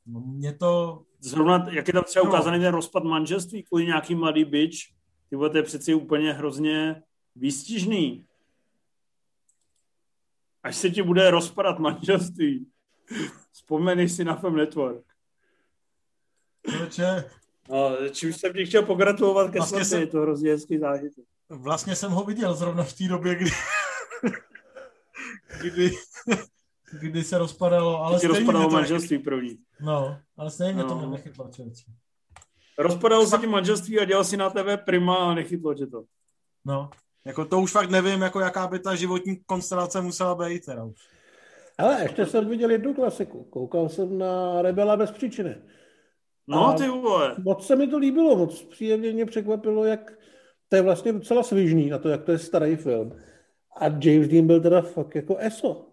No 0.06 0.20
mě 0.20 0.54
to... 0.54 1.02
Zrovna, 1.20 1.66
jak 1.72 1.88
je 1.88 1.94
tam 1.94 2.04
třeba 2.04 2.26
no. 2.26 2.32
ukázaný 2.32 2.60
ten 2.60 2.74
rozpad 2.74 3.04
manželství 3.04 3.64
kvůli 3.64 3.86
nějaký 3.86 4.16
mladý 4.16 4.46
bitch, 4.46 4.78
ty 5.30 5.36
vole, 5.36 5.50
to 5.50 5.58
je 5.58 5.64
přeci 5.64 5.94
úplně 5.94 6.34
hrozně 6.34 7.04
výstižný. 7.36 8.26
Až 10.64 10.76
se 10.76 10.90
ti 10.90 11.04
bude 11.04 11.32
rozpadat 11.32 11.80
manželství, 11.80 12.68
vzpomeneš 13.52 14.12
si 14.12 14.24
na 14.24 14.36
film 14.36 14.56
Network. 14.56 15.15
Člověče, 16.70 17.26
No, 17.70 17.92
čím 18.12 18.34
jsem 18.34 18.54
ti 18.54 18.66
chtěl 18.66 18.84
pogratulovat 18.84 19.52
ke 19.52 19.60
vlastně 19.60 19.86
jsem, 19.86 20.02
je 20.02 20.08
to 20.08 20.22
hrozně 20.22 20.52
hezký 20.52 20.78
zážitek. 20.78 21.26
Vlastně 21.50 21.96
jsem 21.96 22.12
ho 22.12 22.24
viděl 22.24 22.54
zrovna 22.54 22.84
v 22.84 22.94
té 22.94 23.04
době, 23.08 23.36
kdy, 23.36 23.52
kdy, 25.62 25.92
kdy 27.02 27.24
se 27.24 27.38
rozpadalo, 27.38 28.04
ale 28.04 28.18
stejně 28.18 28.38
rozpadalo 28.38 28.70
manželství 28.70 29.20
první. 29.20 29.58
No, 29.82 30.18
ale 30.38 30.52
stejně 30.52 30.74
mě 30.74 30.84
no. 30.84 30.90
to 30.90 31.10
nechytlo, 31.10 31.50
člověče. 31.52 31.84
Rozpadalo 32.78 33.28
se 33.28 33.38
ti 33.38 33.48
manželství 33.48 34.00
a 34.00 34.06
dělal 34.06 34.24
si 34.24 34.38
na 34.38 34.50
TV 34.50 34.78
prima 34.86 35.16
a 35.16 35.34
nechytlo 35.34 35.74
tě 35.74 35.88
to. 35.88 36.04
No, 36.66 36.90
jako 37.26 37.46
to 37.46 37.60
už 37.60 37.72
fakt 37.72 37.90
nevím, 37.90 38.22
jako 38.22 38.40
jaká 38.40 38.68
by 38.68 38.80
ta 38.80 38.96
životní 38.96 39.42
konstelace 39.46 40.02
musela 40.02 40.36
být 40.36 40.66
teda 40.66 40.84
už. 40.84 41.00
Ale 41.78 42.02
ještě 42.02 42.26
jsem 42.26 42.50
viděl 42.50 42.72
jednu 42.72 42.94
klasiku. 42.94 43.44
Koukal 43.44 43.90
jsem 43.90 44.18
na 44.18 44.62
Rebela 44.62 44.98
bez 44.98 45.12
příčiny. 45.12 45.56
No, 46.48 46.76
ty 46.78 46.88
vole. 46.88 47.36
Moc 47.44 47.68
se 47.68 47.76
mi 47.76 47.88
to 47.88 47.98
líbilo, 47.98 48.36
moc 48.36 48.64
příjemně 48.64 49.14
mě 49.14 49.26
překvapilo, 49.26 49.86
jak 49.86 50.18
to 50.70 50.76
je 50.76 50.82
vlastně 50.82 51.14
docela 51.14 51.44
svižný 51.44 51.90
na 51.90 51.98
to, 51.98 52.10
jak 52.10 52.24
to 52.24 52.32
je 52.32 52.40
starý 52.40 52.76
film. 52.76 53.12
A 53.78 53.86
James 53.86 54.28
Dean 54.28 54.48
byl 54.48 54.62
teda 54.62 54.82
fakt 54.82 55.16
jako 55.16 55.38
ESO. 55.38 55.88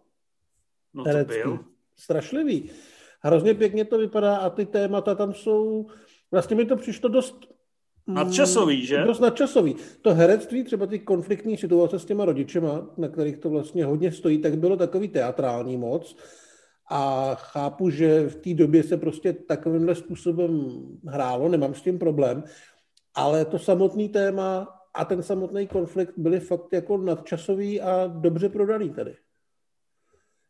No 0.94 1.04
to 1.04 1.10
herecký. 1.10 1.42
byl. 1.42 1.58
Strašlivý. 1.96 2.70
Hrozně 3.20 3.54
pěkně 3.54 3.84
to 3.84 3.98
vypadá 3.98 4.36
a 4.36 4.50
ty 4.50 4.66
témata 4.66 5.14
tam 5.14 5.34
jsou, 5.34 5.86
vlastně 6.30 6.56
mi 6.56 6.64
to 6.64 6.76
přišlo 6.76 7.08
dost 7.08 7.46
mm, 8.06 8.14
Nadčasový, 8.14 8.86
že? 8.86 9.04
Dost 9.04 9.20
nadčasový. 9.20 9.76
To 10.02 10.14
herectví, 10.14 10.64
třeba 10.64 10.86
ty 10.86 10.98
konfliktní 10.98 11.56
situace 11.56 11.98
s 11.98 12.04
těma 12.04 12.24
rodičema, 12.24 12.86
na 12.96 13.08
kterých 13.08 13.36
to 13.36 13.50
vlastně 13.50 13.84
hodně 13.84 14.12
stojí, 14.12 14.38
tak 14.38 14.58
bylo 14.58 14.76
takový 14.76 15.08
teatrální 15.08 15.76
moc 15.76 16.16
a 16.90 17.34
chápu, 17.34 17.90
že 17.90 18.28
v 18.28 18.36
té 18.36 18.54
době 18.54 18.82
se 18.82 18.96
prostě 18.96 19.32
takovýmhle 19.32 19.94
způsobem 19.94 20.70
hrálo, 21.08 21.48
nemám 21.48 21.74
s 21.74 21.82
tím 21.82 21.98
problém, 21.98 22.44
ale 23.14 23.44
to 23.44 23.58
samotný 23.58 24.08
téma 24.08 24.68
a 24.94 25.04
ten 25.04 25.22
samotný 25.22 25.66
konflikt 25.66 26.18
byly 26.18 26.40
fakt 26.40 26.72
jako 26.72 26.96
nadčasový 26.96 27.80
a 27.80 28.06
dobře 28.06 28.48
prodaný 28.48 28.90
tady. 28.90 29.16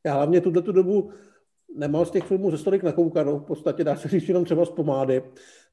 Já 0.07 0.15
hlavně 0.15 0.41
tuto 0.41 0.63
tu 0.63 0.73
dobu 0.73 1.13
nemám 1.77 2.05
z 2.05 2.11
těch 2.11 2.25
filmů 2.25 2.51
ze 2.51 2.59
stolik 2.59 2.83
nakoukanou, 2.83 3.39
v 3.39 3.45
podstatě 3.45 3.85
dá 3.85 3.97
se 3.97 4.09
říct 4.09 4.29
jenom 4.29 4.45
třeba 4.45 4.65
z 4.65 4.71
pomády, 4.71 5.23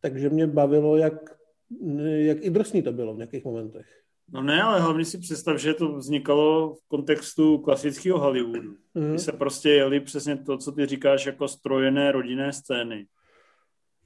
takže 0.01 0.29
mě 0.29 0.47
bavilo, 0.47 0.97
jak, 0.97 1.39
jak 2.03 2.37
i 2.41 2.49
drsný 2.49 2.81
to 2.81 2.91
bylo 2.93 3.13
v 3.13 3.17
nějakých 3.17 3.45
momentech. 3.45 3.85
No 4.31 4.41
ne, 4.41 4.61
ale 4.61 4.81
hlavně 4.81 5.05
si 5.05 5.17
představ, 5.17 5.57
že 5.57 5.73
to 5.73 5.95
vznikalo 5.95 6.73
v 6.73 6.87
kontextu 6.87 7.57
klasického 7.57 8.19
Hollywoodu. 8.19 8.75
Mm. 8.93 9.09
Kdy 9.09 9.19
se 9.19 9.31
prostě 9.31 9.69
jeli 9.69 9.99
přesně 9.99 10.37
to, 10.37 10.57
co 10.57 10.71
ty 10.71 10.85
říkáš, 10.85 11.25
jako 11.25 11.47
strojené 11.47 12.11
rodinné 12.11 12.53
scény. 12.53 13.05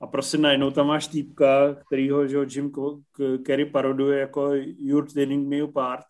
A 0.01 0.07
prostě 0.07 0.37
najednou 0.37 0.71
tam 0.71 0.87
máš 0.87 1.07
týpka, 1.07 1.75
kterýho 1.87 2.27
že 2.27 2.37
Jim 2.49 2.71
Carrey 3.47 3.65
paroduje 3.65 4.19
jako 4.19 4.51
You're 4.79 5.07
Taking 5.07 5.47
Me 5.47 5.61
Apart. 5.61 6.05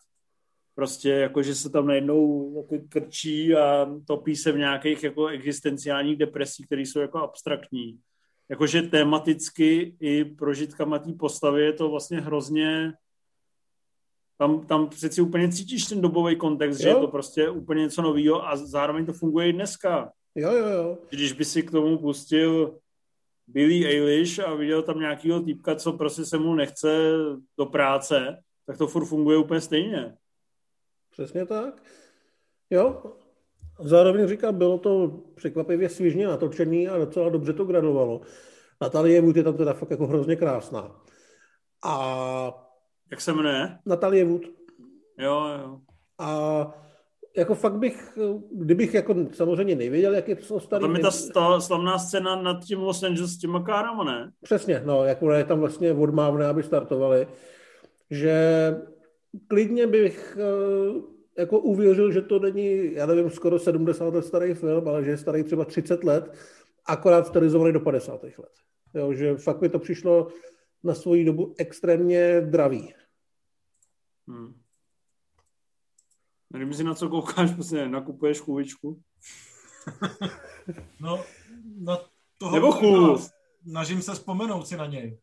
Prostě 0.74 1.10
jako, 1.10 1.42
že 1.42 1.54
se 1.54 1.70
tam 1.70 1.86
najednou 1.86 2.52
jako 2.56 2.84
krčí 2.88 3.54
a 3.54 3.86
topí 4.06 4.36
se 4.36 4.52
v 4.52 4.58
nějakých 4.58 5.04
jako 5.04 5.26
existenciálních 5.26 6.16
depresích, 6.16 6.66
které 6.66 6.82
jsou 6.82 7.00
jako 7.00 7.18
abstraktní. 7.18 7.98
Jakože 8.48 8.82
tematicky 8.82 9.96
i 10.00 10.24
prožitkama 10.24 10.98
té 10.98 11.12
postavy 11.12 11.62
je 11.62 11.72
to 11.72 11.90
vlastně 11.90 12.20
hrozně 12.20 12.92
tam, 14.38 14.66
tam 14.66 14.88
přeci 14.88 15.20
úplně 15.20 15.52
cítíš 15.52 15.86
ten 15.86 16.00
dobový 16.00 16.36
kontext, 16.36 16.80
jo. 16.80 16.82
že 16.82 16.88
je 16.88 16.94
to 16.94 17.08
prostě 17.08 17.50
úplně 17.50 17.82
něco 17.82 18.02
nového 18.02 18.48
a 18.48 18.56
zároveň 18.56 19.06
to 19.06 19.12
funguje 19.12 19.48
i 19.48 19.52
dneska. 19.52 20.12
Jo, 20.34 20.52
jo, 20.52 20.68
jo. 20.68 20.98
Když 21.10 21.32
by 21.32 21.44
si 21.44 21.62
k 21.62 21.70
tomu 21.70 21.98
pustil 21.98 22.78
Billy 23.46 23.86
Eilish 23.86 24.38
a 24.38 24.54
viděl 24.54 24.82
tam 24.82 25.00
nějakýho 25.00 25.40
týpka, 25.40 25.74
co 25.74 25.92
prostě 25.92 26.24
se 26.24 26.38
mu 26.38 26.54
nechce 26.54 27.10
do 27.58 27.66
práce, 27.66 28.38
tak 28.66 28.78
to 28.78 28.86
furt 28.86 29.04
funguje 29.06 29.38
úplně 29.38 29.60
stejně. 29.60 30.14
Přesně 31.10 31.46
tak. 31.46 31.82
Jo. 32.70 33.02
Zároveň 33.80 34.28
říká, 34.28 34.52
bylo 34.52 34.78
to 34.78 35.20
překvapivě 35.34 35.88
svižně 35.88 36.26
natočený 36.26 36.88
a 36.88 36.98
docela 36.98 37.28
dobře 37.28 37.52
to 37.52 37.64
gradovalo. 37.64 38.20
Natalie 38.80 39.20
Wood 39.20 39.36
je 39.36 39.42
tam 39.42 39.56
teda 39.56 39.72
fakt 39.72 39.90
jako 39.90 40.06
hrozně 40.06 40.36
krásná. 40.36 41.00
A... 41.84 42.73
Jak 43.10 43.20
se 43.20 43.32
jmenuje? 43.32 43.78
Natalie 43.86 44.24
Wood. 44.24 44.42
Jo, 45.18 45.46
jo. 45.62 45.80
A 46.18 46.70
jako 47.36 47.54
fakt 47.54 47.76
bych, 47.78 48.18
kdybych 48.52 48.94
jako 48.94 49.14
samozřejmě 49.32 49.74
nevěděl, 49.74 50.14
jak 50.14 50.28
je 50.28 50.36
to 50.36 50.60
starý... 50.60 50.82
Tam 50.82 50.96
je 50.96 51.02
ta, 51.02 51.10
ta 51.34 51.60
slavná 51.60 51.98
scéna 51.98 52.42
nad 52.42 52.64
tím 52.64 52.78
Los 52.78 53.02
Angeles 53.02 53.30
s 53.30 53.38
těma 53.38 53.62
kárama, 53.62 54.04
ne? 54.04 54.30
Přesně, 54.42 54.82
no, 54.84 55.04
jako 55.04 55.32
je 55.32 55.44
tam 55.44 55.60
vlastně 55.60 55.92
odmávne, 55.92 56.46
aby 56.46 56.62
startovali, 56.62 57.28
že 58.10 58.36
klidně 59.48 59.86
bych 59.86 60.38
eh, 60.40 61.00
jako 61.38 61.58
uvěřil, 61.58 62.12
že 62.12 62.22
to 62.22 62.38
není, 62.38 62.94
já 62.94 63.06
nevím, 63.06 63.30
skoro 63.30 63.58
70 63.58 64.14
let 64.14 64.24
starý 64.24 64.54
film, 64.54 64.88
ale 64.88 65.04
že 65.04 65.10
je 65.10 65.16
starý 65.16 65.42
třeba 65.42 65.64
30 65.64 66.04
let, 66.04 66.34
akorát 66.86 67.26
starizovaný 67.26 67.72
do 67.72 67.80
50. 67.80 68.22
let. 68.22 68.52
Jo, 68.94 69.12
že 69.12 69.36
fakt 69.36 69.60
mi 69.60 69.68
to 69.68 69.78
přišlo 69.78 70.28
na 70.84 70.94
svoji 70.94 71.24
dobu 71.24 71.54
extrémně 71.58 72.40
dravý. 72.40 72.94
Hmm. 74.28 74.60
Nevím 76.50 76.74
si 76.74 76.84
na 76.84 76.94
co 76.94 77.08
koukáš, 77.08 77.50
prostě 77.50 77.88
nakupuješ 77.88 78.40
chůvičku. 78.40 79.02
no, 81.00 81.24
na 81.78 81.98
toho 82.38 82.54
Nebo 82.54 82.72
chův. 82.72 83.30
Snažím 83.68 84.02
se 84.02 84.14
vzpomenout 84.14 84.68
si 84.68 84.76
na 84.76 84.86
něj. 84.86 85.18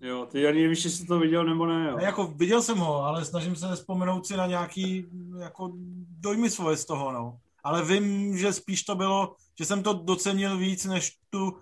Jo, 0.00 0.26
ty 0.30 0.46
ani 0.46 0.62
nevíš, 0.62 0.84
jestli 0.84 1.06
to 1.06 1.18
viděl 1.18 1.44
nebo 1.44 1.66
ne, 1.66 1.88
jo. 1.90 1.96
Ne, 1.96 2.04
jako 2.04 2.26
viděl 2.26 2.62
jsem 2.62 2.78
ho, 2.78 3.02
ale 3.02 3.24
snažím 3.24 3.56
se 3.56 3.74
vzpomenout 3.74 4.26
si 4.26 4.36
na 4.36 4.46
nějaký 4.46 5.06
jako 5.38 5.72
dojmy 6.20 6.50
svoje 6.50 6.76
z 6.76 6.84
toho, 6.84 7.12
no. 7.12 7.38
Ale 7.64 7.84
vím, 7.84 8.38
že 8.38 8.52
spíš 8.52 8.82
to 8.82 8.94
bylo, 8.94 9.36
že 9.58 9.64
jsem 9.64 9.82
to 9.82 9.92
docenil 9.92 10.58
víc 10.58 10.84
než 10.84 11.16
tu 11.30 11.58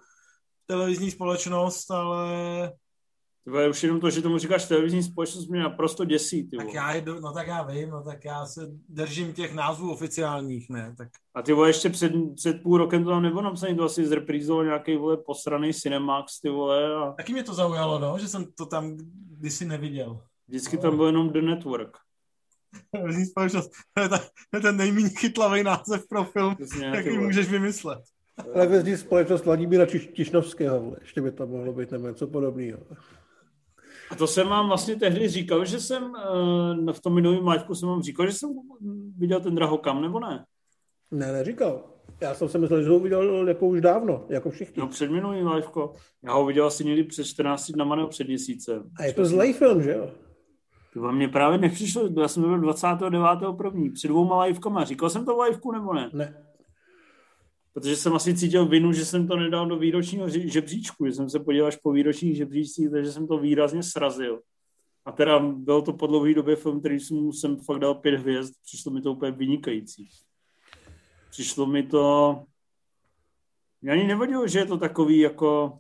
televizní 0.66 1.10
společnost, 1.10 1.90
ale 1.90 2.32
Tyhle, 3.44 3.68
už 3.68 3.82
jenom 3.82 4.00
to, 4.00 4.10
že 4.10 4.22
tomu 4.22 4.38
říkáš 4.38 4.68
televizní 4.68 5.02
společnost, 5.02 5.48
mě 5.48 5.60
naprosto 5.60 6.04
děsí. 6.04 6.48
Ty 6.48 6.56
tak 6.56 6.74
já 6.74 6.94
jdu, 6.94 7.20
no 7.20 7.32
tak 7.32 7.46
já 7.46 7.62
vím, 7.62 7.90
no 7.90 8.02
tak 8.02 8.24
já 8.24 8.46
se 8.46 8.60
držím 8.88 9.32
těch 9.32 9.54
názvů 9.54 9.92
oficiálních, 9.92 10.70
ne? 10.70 10.94
Tak... 10.98 11.08
A 11.34 11.42
ty 11.42 11.52
vole, 11.52 11.68
ještě 11.68 11.90
před, 11.90 12.12
před 12.34 12.62
půl 12.62 12.78
rokem 12.78 13.04
to 13.04 13.10
tam 13.10 13.22
nebylo 13.22 13.42
napsané, 13.42 13.74
to 13.74 13.84
asi 13.84 14.06
zreprízoval 14.06 14.64
nějaký 14.64 14.96
vole 14.96 15.16
posraný 15.16 15.74
Cinemax, 15.74 16.40
ty 16.40 16.48
vole. 16.48 16.94
A... 16.94 17.12
Taky 17.12 17.32
mě 17.32 17.42
to 17.42 17.54
zaujalo, 17.54 17.98
no, 17.98 18.18
že 18.18 18.28
jsem 18.28 18.44
to 18.58 18.66
tam 18.66 18.96
kdysi 19.38 19.64
neviděl. 19.64 20.20
Vždycky 20.48 20.78
tam 20.78 20.96
byl 20.96 21.06
jenom 21.06 21.30
The 21.30 21.40
Network. 21.40 21.96
Televizní 22.90 23.26
společnost, 23.26 23.70
to 23.94 24.02
je, 24.02 24.08
ta, 24.08 24.18
to 24.50 24.56
je 24.56 24.60
ten 24.60 24.76
nejméně 24.76 25.08
chytlavý 25.08 25.62
název 25.62 26.08
pro 26.08 26.24
film, 26.24 26.56
Přesně, 26.56 26.86
jaký 26.86 27.18
můžeš 27.18 27.48
vymyslet. 27.48 27.98
Televizní 28.52 28.96
společnost 28.96 29.44
Vladimíra 29.44 29.86
Tišnovského, 29.86 30.96
ještě 31.00 31.22
by 31.22 31.30
to 31.30 31.46
mohlo 31.46 31.72
být 31.72 31.90
nebo 31.90 32.08
něco 32.08 32.26
podobného. 32.26 32.78
A 34.10 34.14
to 34.16 34.26
jsem 34.26 34.48
vám 34.48 34.68
vlastně 34.68 34.96
tehdy 34.96 35.28
říkal, 35.28 35.64
že 35.64 35.80
jsem 35.80 36.02
uh, 36.04 36.92
v 36.92 37.00
tom 37.00 37.14
minulém 37.14 37.48
livku 37.48 37.74
jsem 37.74 37.88
vám 37.88 38.02
říkal, 38.02 38.26
že 38.26 38.32
jsem 38.32 38.50
viděl 39.18 39.40
ten 39.40 39.54
drahokam, 39.54 40.02
nebo 40.02 40.20
ne? 40.20 40.44
Ne, 41.10 41.32
neříkal. 41.32 41.84
Já 42.20 42.34
jsem 42.34 42.48
si 42.48 42.58
myslel, 42.58 42.82
že 42.82 42.88
ho 42.88 42.98
viděl 42.98 43.48
jako 43.48 43.66
už 43.66 43.80
dávno, 43.80 44.26
jako 44.28 44.50
všichni. 44.50 44.80
No 44.80 44.88
před 44.88 45.10
minulým 45.10 45.46
liveko. 45.46 45.92
Já 46.24 46.32
ho 46.32 46.46
viděl 46.46 46.66
asi 46.66 46.84
někdy 46.84 47.04
před 47.04 47.24
14 47.24 47.70
dnama 47.70 47.96
nebo 47.96 48.08
před 48.08 48.26
měsícem. 48.26 48.82
A 48.98 49.04
je 49.04 49.12
to 49.12 49.24
zlej 49.24 49.52
film, 49.52 49.82
že 49.82 49.90
jo? 49.90 50.10
To 50.94 51.00
vám 51.00 51.16
mě 51.16 51.28
právě 51.28 51.58
nepřišlo, 51.58 52.08
já 52.20 52.28
jsem 52.28 52.42
byl 52.42 52.58
29. 52.58 53.20
první, 53.56 53.90
před 53.90 54.08
dvouma 54.08 54.44
livekama. 54.44 54.84
Říkal 54.84 55.10
jsem 55.10 55.24
to 55.24 55.42
liveku, 55.42 55.72
nebo 55.72 55.94
ne? 55.94 56.10
Ne 56.12 56.44
protože 57.74 57.96
jsem 57.96 58.14
asi 58.14 58.34
cítil 58.34 58.66
vinu, 58.66 58.92
že 58.92 59.04
jsem 59.04 59.28
to 59.28 59.36
nedal 59.36 59.66
do 59.66 59.76
výročního 59.76 60.28
žebříčku, 60.28 61.06
že 61.06 61.12
jsem 61.12 61.30
se 61.30 61.40
podíval 61.40 61.68
až 61.68 61.76
po 61.76 61.92
výročních 61.92 62.36
žebříčcích, 62.36 62.90
takže 62.90 63.12
jsem 63.12 63.26
to 63.26 63.38
výrazně 63.38 63.82
srazil. 63.82 64.40
A 65.04 65.12
teda 65.12 65.38
byl 65.38 65.82
to 65.82 65.92
po 65.92 66.06
dlouhé 66.06 66.34
době 66.34 66.56
film, 66.56 66.80
který 66.80 67.00
jsem, 67.00 67.32
jsem 67.32 67.56
fakt 67.56 67.78
dal 67.78 67.94
pět 67.94 68.14
hvězd, 68.14 68.54
přišlo 68.62 68.92
mi 68.92 69.02
to 69.02 69.12
úplně 69.12 69.32
vynikající. 69.32 70.08
Přišlo 71.30 71.66
mi 71.66 71.82
to... 71.82 72.42
Já 73.82 73.92
ani 73.92 74.06
nevadilo, 74.06 74.48
že 74.48 74.58
je 74.58 74.66
to 74.66 74.78
takový 74.78 75.18
jako... 75.18 75.78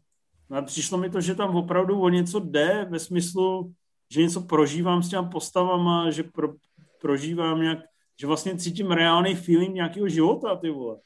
No, 0.50 0.62
přišlo 0.62 0.98
mi 0.98 1.10
to, 1.10 1.20
že 1.20 1.34
tam 1.34 1.56
opravdu 1.56 2.00
o 2.00 2.08
něco 2.08 2.40
jde, 2.40 2.86
ve 2.90 2.98
smyslu, 2.98 3.72
že 4.10 4.22
něco 4.22 4.40
prožívám 4.40 5.02
s 5.02 5.08
těma 5.08 5.22
postavama, 5.22 6.10
že 6.10 6.22
pro, 6.22 6.54
prožívám 7.00 7.62
nějak, 7.62 7.78
že 8.20 8.26
vlastně 8.26 8.56
cítím 8.56 8.90
reálný 8.90 9.34
feeling 9.34 9.74
nějakého 9.74 10.08
života, 10.08 10.56
ty 10.56 10.70
vole. 10.70 10.96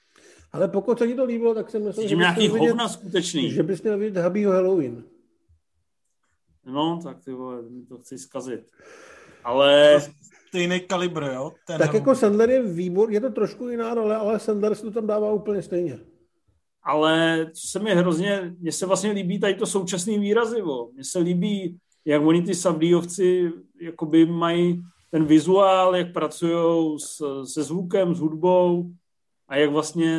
Ale 0.53 0.69
pokud 0.69 0.99
se 0.99 1.07
ti 1.07 1.15
to 1.15 1.25
líbilo, 1.25 1.55
tak 1.55 1.71
jsem 1.71 1.85
myslel, 1.85 2.09
že, 2.09 2.17
nějaký 2.17 2.49
vidět, 2.49 2.69
hovna 2.69 2.89
skutečný. 2.89 3.51
že 3.51 3.63
bys 3.63 3.83
měl 3.83 3.99
vidět 3.99 4.21
Habího 4.21 4.53
Halloween. 4.53 5.05
No, 6.65 7.01
tak 7.03 7.25
ty 7.25 7.33
vole, 7.33 7.63
to 7.89 7.99
chci 7.99 8.19
zkazit. 8.19 8.61
Ale... 9.45 10.01
Stejný 10.49 10.81
kalibr, 10.81 11.23
jo? 11.23 11.53
Ten 11.67 11.79
tak 11.79 11.95
jako 11.95 12.15
Sandler 12.15 12.51
je 12.51 12.63
výbor, 12.63 13.13
je 13.13 13.21
to 13.21 13.31
trošku 13.31 13.69
jiná 13.69 13.95
role, 13.95 14.17
ale 14.17 14.41
Sandler 14.41 14.75
si 14.75 14.83
to 14.83 14.91
tam 14.91 15.07
dává 15.07 15.33
úplně 15.33 15.63
stejně. 15.63 15.99
Ale 16.83 17.47
co 17.55 17.69
se 17.69 17.79
mi 17.79 17.95
hrozně, 17.95 18.55
mně 18.59 18.73
se 18.73 18.87
vlastně 18.87 19.11
líbí 19.11 19.41
tady 19.41 19.55
to 19.55 19.67
současný 19.67 20.19
výrazivo. 20.19 20.91
Mně 20.95 21.05
se 21.05 21.19
líbí, 21.19 21.79
jak 22.05 22.23
oni 22.23 22.43
ty 22.43 22.55
Savdíovci 22.55 23.53
jakoby 23.81 24.27
mají 24.27 24.83
ten 25.11 25.25
vizuál, 25.25 25.97
jak 25.97 26.13
pracují 26.13 26.99
se 27.45 27.63
zvukem, 27.63 28.15
s 28.15 28.19
hudbou, 28.19 28.91
a 29.49 29.57
jak 29.57 29.71
vlastně 29.71 30.19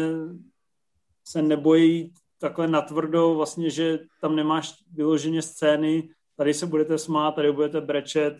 se 1.23 1.41
nebojí 1.41 2.13
takhle 2.37 2.67
natvrdo, 2.67 3.33
vlastně, 3.33 3.69
že 3.69 3.99
tam 4.21 4.35
nemáš 4.35 4.83
vyloženě 4.93 5.41
scény, 5.41 6.09
tady 6.35 6.53
se 6.53 6.65
budete 6.65 6.97
smát, 6.97 7.35
tady 7.35 7.51
budete 7.51 7.81
brečet, 7.81 8.39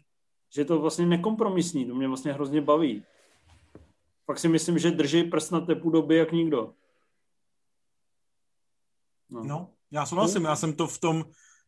že 0.54 0.62
je 0.62 0.66
to 0.66 0.80
vlastně 0.80 1.06
nekompromisní, 1.06 1.86
to 1.86 1.96
mě 1.96 2.08
vlastně 2.08 2.34
hrozně 2.34 2.62
baví. 2.62 3.04
Pak 4.26 4.40
si 4.40 4.48
myslím, 4.48 4.80
že 4.80 4.92
drží 4.92 5.24
prst 5.24 5.52
na 5.52 5.62
tepu 5.62 5.90
doby 5.90 6.16
jak 6.16 6.32
nikdo. 6.32 6.74
No, 9.30 9.44
no 9.44 9.70
já 9.92 10.06
souhlasím, 10.06 10.44
já 10.44 10.56
jsem 10.56 10.74
to 10.74 10.88
v 10.88 10.98
tom, 10.98 11.26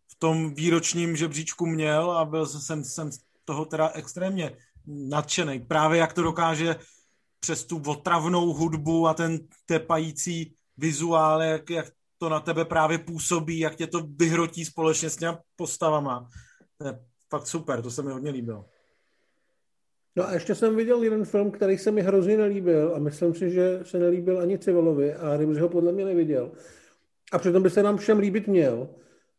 v 0.08 0.16
tom 0.20 0.54
výročním 0.54 1.16
žebříčku 1.16 1.66
měl 1.66 2.12
a 2.12 2.26
byl 2.26 2.46
jsem, 2.46 2.84
jsem 2.84 3.12
z 3.12 3.20
toho 3.46 3.66
teda 3.66 3.90
extrémně 3.90 4.58
nadšený. 4.88 5.60
Právě 5.60 6.00
jak 6.00 6.14
to 6.14 6.22
dokáže 6.22 6.76
přes 7.42 7.66
tu 7.66 7.82
otravnou 7.88 8.54
hudbu 8.54 9.08
a 9.08 9.14
ten 9.14 9.40
tepající 9.66 10.54
vizuál, 10.78 11.42
jak, 11.42 11.70
jak 11.70 11.86
to 12.18 12.30
na 12.30 12.40
tebe 12.40 12.66
právě 12.66 12.98
působí, 12.98 13.60
jak 13.60 13.76
tě 13.76 13.88
to 13.88 14.08
vyhrotí 14.16 14.66
společně 14.66 15.10
s 15.10 15.16
těma 15.16 15.40
postavama. 15.56 16.30
To 16.78 16.88
je 16.88 17.00
fakt 17.30 17.48
super, 17.48 17.82
to 17.82 17.92
se 17.92 18.02
mi 18.02 18.12
hodně 18.12 18.32
líbilo. 18.32 18.66
No 20.16 20.28
a 20.28 20.34
ještě 20.34 20.56
jsem 20.56 20.76
viděl 20.76 21.04
jeden 21.04 21.26
film, 21.26 21.52
který 21.52 21.78
se 21.78 21.92
mi 21.92 22.02
hrozně 22.02 22.38
nelíbil 22.38 22.96
a 22.96 23.00
myslím 23.00 23.34
si, 23.34 23.52
že 23.52 23.80
se 23.84 24.00
nelíbil 24.00 24.40
ani 24.40 24.60
Civilovi 24.60 25.14
a 25.14 25.38
Rim 25.38 25.60
ho 25.60 25.70
podle 25.70 25.92
mě 25.92 26.06
neviděl. 26.06 26.52
A 27.32 27.40
přitom 27.40 27.64
by 27.64 27.70
se 27.70 27.84
nám 27.84 27.98
všem 27.98 28.20
líbit 28.20 28.48
měl. 28.48 28.90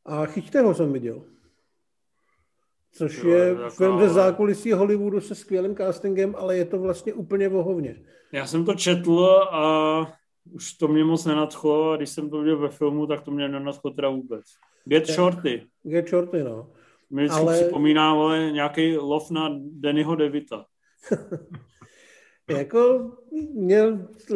A 0.05 0.27
chyťte 0.27 0.61
ho 0.61 0.75
jsem 0.75 0.93
viděl 0.93 1.23
což 2.93 3.23
jo, 3.23 3.31
je 3.31 3.49
jako... 3.49 3.71
film 3.71 4.01
ze 4.01 4.09
zákulisí 4.09 4.73
Hollywoodu 4.73 5.21
se 5.21 5.35
skvělým 5.35 5.77
castingem, 5.77 6.35
ale 6.39 6.57
je 6.57 6.65
to 6.65 6.79
vlastně 6.79 7.13
úplně 7.13 7.49
vohovně. 7.49 7.97
Já 8.33 8.47
jsem 8.47 8.65
to 8.65 8.75
četl 8.75 9.25
a 9.51 10.13
už 10.55 10.73
to 10.73 10.89
mě 10.89 11.05
moc 11.05 11.25
nenadchlo 11.25 11.91
a 11.91 11.97
když 11.97 12.11
jsem 12.11 12.31
to 12.31 12.39
viděl 12.39 12.59
ve 12.59 12.69
filmu, 12.69 13.07
tak 13.07 13.21
to 13.21 13.31
mě 13.31 13.49
nenadchlo 13.49 13.91
teda 13.91 14.09
vůbec. 14.09 14.45
Get 14.85 15.07
Shorty. 15.07 15.63
Get 15.83 16.09
Shorty, 16.09 16.43
no. 16.45 16.71
Mě 17.11 17.29
ale... 17.29 17.61
připomíná 17.61 18.11
ale 18.11 18.51
nějaký 18.53 18.97
lov 18.97 19.31
na 19.31 19.49
Dannyho 19.61 20.15
Devita. 20.15 20.65
Jako 22.51 23.11
mně 23.55 23.83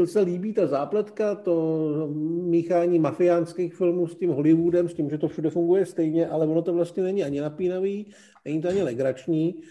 se 0.05 0.21
líbí 0.21 0.53
ta 0.53 0.67
zápletka, 0.67 1.35
to 1.35 2.09
míchání 2.43 2.99
mafiánských 2.99 3.75
filmů 3.75 4.07
s 4.07 4.15
tím 4.15 4.31
Hollywoodem, 4.31 4.89
s 4.89 4.95
tím, 4.95 5.11
že 5.11 5.19
to 5.19 5.29
všude 5.29 5.51
funguje 5.51 5.87
stejně, 5.87 6.29
ale 6.29 6.47
ono 6.47 6.63
to 6.63 6.73
vlastně 6.75 7.03
není 7.03 7.25
ani 7.25 7.41
napínavý, 7.41 8.13
není 8.47 8.63
to 8.63 8.69
ani 8.69 8.83
legrační. 8.83 9.63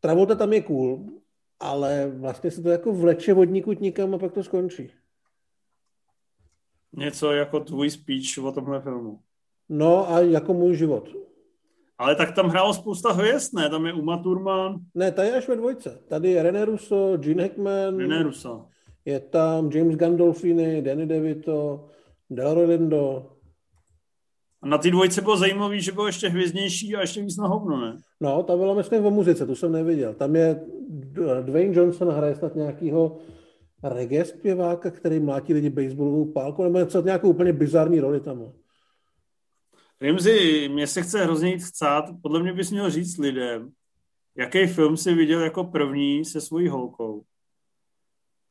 Travolta 0.00 0.34
tam 0.34 0.52
je 0.52 0.62
cool, 0.62 1.06
ale 1.60 2.12
vlastně 2.16 2.50
se 2.50 2.62
to 2.62 2.68
jako 2.68 2.92
vleče 2.92 3.34
vodníkud 3.34 3.80
nikam 3.80 4.14
a 4.14 4.18
pak 4.18 4.32
to 4.32 4.42
skončí. 4.42 4.90
Něco 6.92 7.32
jako 7.32 7.60
tvůj 7.60 7.90
speech 7.90 8.44
o 8.44 8.52
tomhle 8.52 8.80
filmu. 8.80 9.20
No 9.68 10.10
a 10.10 10.20
jako 10.20 10.54
můj 10.54 10.76
život. 10.76 11.08
Ale 11.98 12.16
tak 12.16 12.34
tam 12.34 12.48
hrálo 12.48 12.74
spousta 12.74 13.12
hvězd, 13.12 13.54
ne? 13.54 13.70
Tam 13.70 13.86
je 13.86 13.92
Uma 13.92 14.16
Thurman. 14.16 14.76
Ne, 14.94 15.12
ta 15.12 15.24
je 15.24 15.34
až 15.34 15.48
ve 15.48 15.56
dvojce. 15.56 16.02
Tady 16.08 16.30
je 16.30 16.42
René 16.42 16.64
Russo, 16.64 17.16
Gene 17.16 17.42
Hackman. 17.42 17.98
René 17.98 18.22
Russo. 18.22 18.66
Je 19.04 19.20
tam 19.20 19.70
James 19.72 19.96
Gandolfini, 19.96 20.82
Danny 20.82 21.06
DeVito, 21.06 21.88
Delroy 22.30 22.66
Lindo. 22.66 23.35
A 24.62 24.66
na 24.66 24.78
té 24.78 24.90
dvojce 24.90 25.20
bylo 25.20 25.36
zajímavé, 25.36 25.80
že 25.80 25.92
bylo 25.92 26.06
ještě 26.06 26.28
hvězdnější 26.28 26.96
a 26.96 27.00
ještě 27.00 27.20
víc 27.22 27.36
na 27.36 27.46
hovno, 27.46 27.80
ne? 27.80 27.98
No, 28.20 28.42
ta 28.42 28.56
byla 28.56 28.74
myslím 28.74 29.06
o 29.06 29.10
muzice, 29.10 29.46
tu 29.46 29.54
jsem 29.54 29.72
neviděl. 29.72 30.14
Tam 30.14 30.36
je 30.36 30.60
Dwayne 31.42 31.76
Johnson 31.76 32.08
hraje 32.08 32.34
snad 32.34 32.54
nějakýho 32.54 33.18
reggae 33.82 34.24
zpěváka, 34.24 34.90
který 34.90 35.20
mlátí 35.20 35.54
lidi 35.54 35.70
baseballovou 35.70 36.32
pálku, 36.32 36.62
nebo 36.62 36.78
něco 36.78 37.02
nějakou 37.02 37.30
úplně 37.30 37.52
bizarní 37.52 38.00
roli 38.00 38.20
tam. 38.20 38.52
Rimzi, 40.00 40.68
mě 40.72 40.86
se 40.86 41.02
chce 41.02 41.24
hrozně 41.24 41.50
jít 41.50 41.62
chcát, 41.62 42.04
podle 42.22 42.42
mě 42.42 42.52
bys 42.52 42.70
měl 42.70 42.90
říct 42.90 43.18
lidem, 43.18 43.70
jaký 44.36 44.66
film 44.66 44.96
jsi 44.96 45.14
viděl 45.14 45.40
jako 45.40 45.64
první 45.64 46.24
se 46.24 46.40
svojí 46.40 46.68
holkou, 46.68 47.24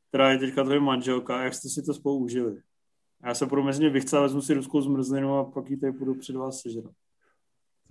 která 0.09 0.31
je 0.31 0.37
teďka 0.37 0.63
tvoje 0.63 0.79
manželka, 0.79 1.37
a 1.37 1.43
jak 1.43 1.53
jste 1.53 1.69
si 1.69 1.83
to 1.83 1.93
spolu 1.93 2.17
užili. 2.17 2.61
Já 3.25 3.35
se 3.35 3.45
půjdu 3.45 3.63
mezi 3.63 3.83
ně 3.83 3.89
vychcát, 3.89 4.21
vezmu 4.21 4.41
si 4.41 4.53
ruskou 4.53 4.81
zmrzlinu 4.81 5.37
a 5.37 5.43
pak 5.43 5.69
ji 5.69 5.77
tady 5.77 5.93
půjdu 5.93 6.15
před 6.15 6.35
vás 6.35 6.61
sežrat. 6.61 6.93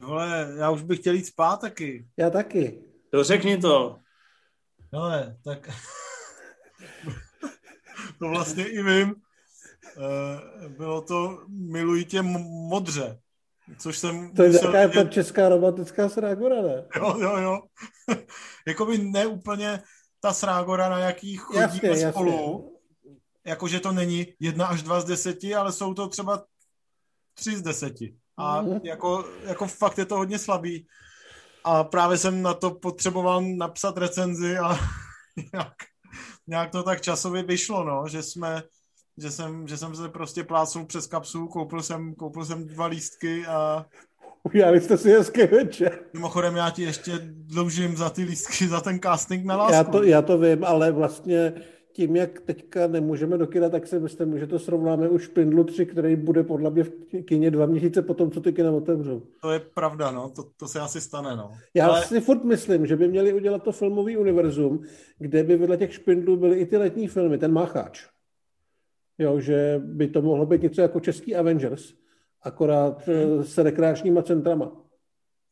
Ale 0.00 0.54
já 0.58 0.70
už 0.70 0.82
bych 0.82 0.98
chtěl 0.98 1.14
jít 1.14 1.26
spát 1.26 1.60
taky. 1.60 2.08
Já 2.16 2.30
taky. 2.30 2.82
To 3.10 3.24
řekni 3.24 3.58
to. 3.58 3.98
Hele, 4.92 5.36
tak 5.44 5.68
to 8.18 8.28
vlastně 8.28 8.68
i 8.68 8.82
vím. 8.82 9.14
Eh, 9.96 10.68
bylo 10.68 11.02
to 11.02 11.44
Miluji 11.48 12.04
tě 12.04 12.22
modře. 12.22 13.18
Což 13.78 13.98
jsem... 13.98 14.34
To 14.34 14.42
je 14.42 14.50
nějaká 14.50 14.88
ta 14.88 15.04
česká 15.04 15.48
romantická 15.48 16.08
srágora, 16.08 16.62
ne? 16.62 16.84
Jo, 16.96 17.16
jo, 17.18 17.36
jo. 17.36 17.60
Jakoby 18.66 18.98
ne 18.98 19.26
úplně 19.26 19.82
ta 20.20 20.32
srágora, 20.32 20.88
na 20.88 20.98
jaký 20.98 21.36
chodíme 21.36 21.88
jasně, 21.88 22.10
spolu. 22.10 22.30
Jasně. 22.30 22.73
Jakože 23.46 23.80
to 23.80 23.92
není 23.92 24.26
jedna 24.40 24.66
až 24.66 24.82
dva 24.82 25.00
z 25.00 25.04
deseti, 25.04 25.54
ale 25.54 25.72
jsou 25.72 25.94
to 25.94 26.08
třeba 26.08 26.44
tři 27.34 27.56
z 27.56 27.62
deseti. 27.62 28.16
A 28.36 28.62
mm. 28.62 28.80
jako, 28.82 29.24
jako 29.44 29.66
fakt 29.66 29.98
je 29.98 30.04
to 30.04 30.16
hodně 30.16 30.38
slabý. 30.38 30.86
A 31.64 31.84
právě 31.84 32.18
jsem 32.18 32.42
na 32.42 32.54
to 32.54 32.70
potřeboval 32.70 33.42
napsat 33.42 33.98
recenzi 33.98 34.58
a 34.58 34.68
nějak, 35.52 35.74
nějak 36.46 36.70
to 36.70 36.82
tak 36.82 37.00
časově 37.00 37.42
vyšlo, 37.42 37.84
no, 37.84 38.08
že 38.08 38.22
jsme 38.22 38.62
že 39.18 39.30
jsem, 39.30 39.68
že 39.68 39.76
jsem 39.76 39.94
se 39.94 40.08
prostě 40.08 40.44
plácnul 40.44 40.86
přes 40.86 41.06
kapsu, 41.06 41.46
koupil 41.46 41.82
jsem, 41.82 42.14
koupil 42.14 42.44
jsem 42.44 42.66
dva 42.66 42.86
lístky 42.86 43.46
a... 43.46 43.86
Udělali 44.42 44.80
jste 44.80 44.98
si 44.98 45.10
hezký 45.10 45.46
večer. 45.46 45.98
Mimochodem 46.12 46.56
já 46.56 46.70
ti 46.70 46.82
ještě 46.82 47.12
dloužím 47.22 47.96
za 47.96 48.10
ty 48.10 48.24
lístky, 48.24 48.68
za 48.68 48.80
ten 48.80 49.00
casting 49.00 49.44
na 49.44 49.56
lásku. 49.56 49.74
Já 49.74 49.84
to, 49.84 50.02
já 50.02 50.22
to 50.22 50.38
vím, 50.38 50.64
ale 50.64 50.92
vlastně 50.92 51.52
tím, 51.94 52.16
jak 52.16 52.40
teďka 52.40 52.86
nemůžeme 52.86 53.38
do 53.38 53.46
kina, 53.46 53.68
tak 53.68 53.86
si 53.86 54.00
myslím, 54.00 54.38
že 54.38 54.46
to 54.46 54.58
srovnáme 54.58 55.08
už 55.08 55.22
Špindlu 55.22 55.64
3, 55.64 55.86
který 55.86 56.16
bude 56.16 56.42
podle 56.42 56.70
mě 56.70 56.84
v 56.84 56.90
kině 57.24 57.50
dva 57.50 57.66
měsíce 57.66 58.02
potom, 58.02 58.30
co 58.30 58.40
ty 58.40 58.52
kina 58.52 58.70
otevřou. 58.70 59.22
To 59.40 59.50
je 59.50 59.60
pravda, 59.60 60.10
no, 60.10 60.30
to, 60.30 60.44
to 60.56 60.68
se 60.68 60.80
asi 60.80 61.00
stane, 61.00 61.36
no. 61.36 61.52
Já 61.74 61.86
Ale... 61.86 62.02
si 62.02 62.20
furt 62.20 62.44
myslím, 62.44 62.86
že 62.86 62.96
by 62.96 63.08
měli 63.08 63.32
udělat 63.32 63.62
to 63.62 63.72
filmový 63.72 64.16
univerzum, 64.16 64.82
kde 65.18 65.44
by 65.44 65.56
vedle 65.56 65.76
těch 65.76 65.94
Špindlů 65.94 66.36
byly 66.36 66.56
i 66.56 66.66
ty 66.66 66.76
letní 66.76 67.08
filmy, 67.08 67.38
ten 67.38 67.52
Macháč. 67.52 68.06
Jo, 69.18 69.40
že 69.40 69.80
by 69.84 70.08
to 70.08 70.22
mohlo 70.22 70.46
být 70.46 70.62
něco 70.62 70.80
jako 70.80 71.00
český 71.00 71.36
Avengers, 71.36 71.92
akorát 72.42 73.06
hmm. 73.06 73.44
s 73.44 73.58
rekreačníma 73.58 74.22
centrama. 74.22 74.72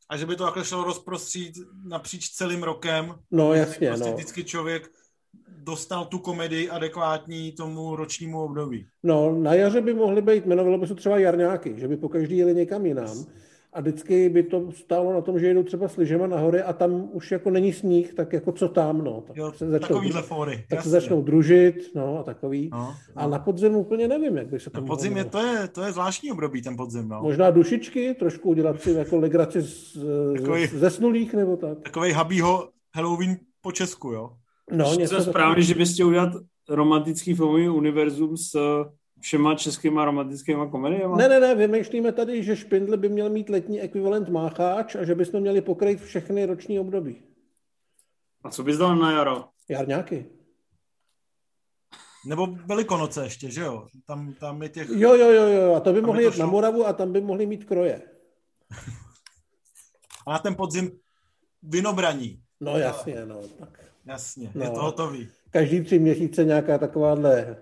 A 0.08 0.16
že 0.16 0.26
by 0.26 0.36
to 0.36 0.44
takhle 0.44 0.64
šlo 0.64 0.84
rozprostřít 0.84 1.54
napříč 1.84 2.28
celým 2.28 2.62
rokem. 2.62 3.14
No 3.30 3.54
jasně, 3.54 3.88
prostě 3.88 4.10
no. 4.10 4.14
vždycky 4.14 4.44
člověk 4.44 4.90
dostal 5.64 6.04
tu 6.04 6.18
komedii 6.18 6.68
adekvátní 6.70 7.52
tomu 7.52 7.96
ročnímu 7.96 8.42
období. 8.42 8.86
No, 9.02 9.32
na 9.38 9.54
jaře 9.54 9.80
by 9.80 9.94
mohly 9.94 10.22
být, 10.22 10.46
jmenovalo 10.46 10.78
by 10.78 10.86
se 10.86 10.94
třeba 10.94 11.18
jarňáky, 11.18 11.74
že 11.76 11.88
by 11.88 11.96
po 11.96 12.08
každý 12.08 12.36
jeli 12.36 12.54
někam 12.54 12.86
jinam 12.86 13.24
a 13.72 13.80
vždycky 13.80 14.28
by 14.28 14.42
to 14.42 14.72
stálo 14.72 15.12
na 15.12 15.20
tom, 15.20 15.38
že 15.38 15.54
jdou 15.54 15.62
třeba 15.62 15.88
s 15.88 15.96
lyžema 15.96 16.26
nahoře 16.26 16.62
a 16.62 16.72
tam 16.72 17.08
už 17.12 17.30
jako 17.30 17.50
není 17.50 17.72
sníh, 17.72 18.14
tak 18.14 18.32
jako 18.32 18.52
co 18.52 18.68
tam, 18.68 19.04
no. 19.04 19.20
Tak 19.26 19.36
jo, 19.36 19.52
se 19.56 19.70
začnou, 19.70 19.88
takovýhle 19.88 20.22
fóry. 20.22 20.56
Tak 20.56 20.70
jasně. 20.70 20.82
se 20.82 20.90
začnou 20.90 21.22
družit, 21.22 21.94
no 21.94 22.18
a 22.18 22.22
takový. 22.22 22.68
No, 22.72 22.78
no. 22.78 23.22
A 23.22 23.26
na 23.26 23.38
podzim 23.38 23.74
úplně 23.74 24.08
nevím, 24.08 24.36
jak 24.36 24.46
by 24.46 24.60
se 24.60 24.70
to 24.70 24.80
Na 24.80 24.86
podzim 24.86 25.16
je, 25.16 25.24
to 25.24 25.38
je, 25.38 25.68
to 25.68 25.82
je 25.82 25.92
zvláštní 25.92 26.32
období, 26.32 26.62
ten 26.62 26.76
podzim, 26.76 27.08
no. 27.08 27.22
Možná 27.22 27.50
dušičky, 27.50 28.14
trošku 28.14 28.48
udělat 28.48 28.80
si 28.82 28.90
jako 28.90 29.18
legraci 29.18 29.62
z, 29.62 29.98
takový, 30.36 30.66
z, 30.66 30.74
zesnulých 30.74 31.34
nebo 31.34 31.56
tak. 31.56 31.78
Takový 31.80 32.12
habího 32.12 32.68
Halloween 32.94 33.36
po 33.60 33.72
Česku, 33.72 34.12
jo. 34.12 34.30
No, 34.72 34.94
něco 34.94 35.22
správně, 35.22 35.62
že 35.62 35.74
byste 35.74 36.04
udělat 36.04 36.32
romantický 36.68 37.34
filmový 37.34 37.68
univerzum 37.68 38.36
s 38.36 38.56
všema 39.20 39.54
českýma 39.54 40.04
romantickýma 40.04 40.66
komediemi? 40.66 41.14
Ne, 41.16 41.28
ne, 41.28 41.40
ne, 41.40 41.54
vymýšlíme 41.54 42.12
tady, 42.12 42.42
že 42.42 42.56
Špindl 42.56 42.96
by 42.96 43.08
měl 43.08 43.30
mít 43.30 43.48
letní 43.48 43.80
ekvivalent 43.80 44.28
Mácháč 44.28 44.94
a 44.94 45.04
že 45.04 45.14
bychom 45.14 45.40
měli 45.40 45.60
pokryt 45.60 46.00
všechny 46.00 46.46
roční 46.46 46.80
období. 46.80 47.22
A 48.44 48.50
co 48.50 48.62
bys 48.62 48.76
dal 48.76 48.96
na 48.96 49.12
jaro? 49.12 49.44
Jarňáky. 49.68 50.26
Nebo 52.26 52.46
Velikonoce 52.46 53.24
ještě, 53.24 53.50
že 53.50 53.60
jo? 53.60 53.86
Tam, 54.06 54.34
tam 54.34 54.62
je 54.62 54.68
těch... 54.68 54.88
Jo, 54.88 55.14
jo, 55.14 55.30
jo, 55.30 55.46
jo, 55.46 55.74
a 55.74 55.80
to 55.80 55.92
by 55.92 56.00
mohli 56.00 56.24
jít 56.24 56.34
šlo... 56.34 56.46
na 56.46 56.50
Moravu 56.52 56.86
a 56.86 56.92
tam 56.92 57.12
by 57.12 57.20
mohli 57.20 57.46
mít 57.46 57.64
kroje. 57.64 58.02
a 60.26 60.32
na 60.32 60.38
ten 60.38 60.54
podzim 60.54 60.90
vinobraní. 61.62 62.42
No 62.60 62.78
jasně, 62.78 63.26
no. 63.26 63.40
Tak. 63.58 63.91
Jasně, 64.06 64.52
no. 64.54 64.64
je 64.64 64.70
to 64.70 64.80
hotový. 64.80 65.28
Každý 65.50 65.80
tři 65.80 65.98
měsíce 65.98 66.44
nějaká 66.44 66.78
takováhle 66.78 67.56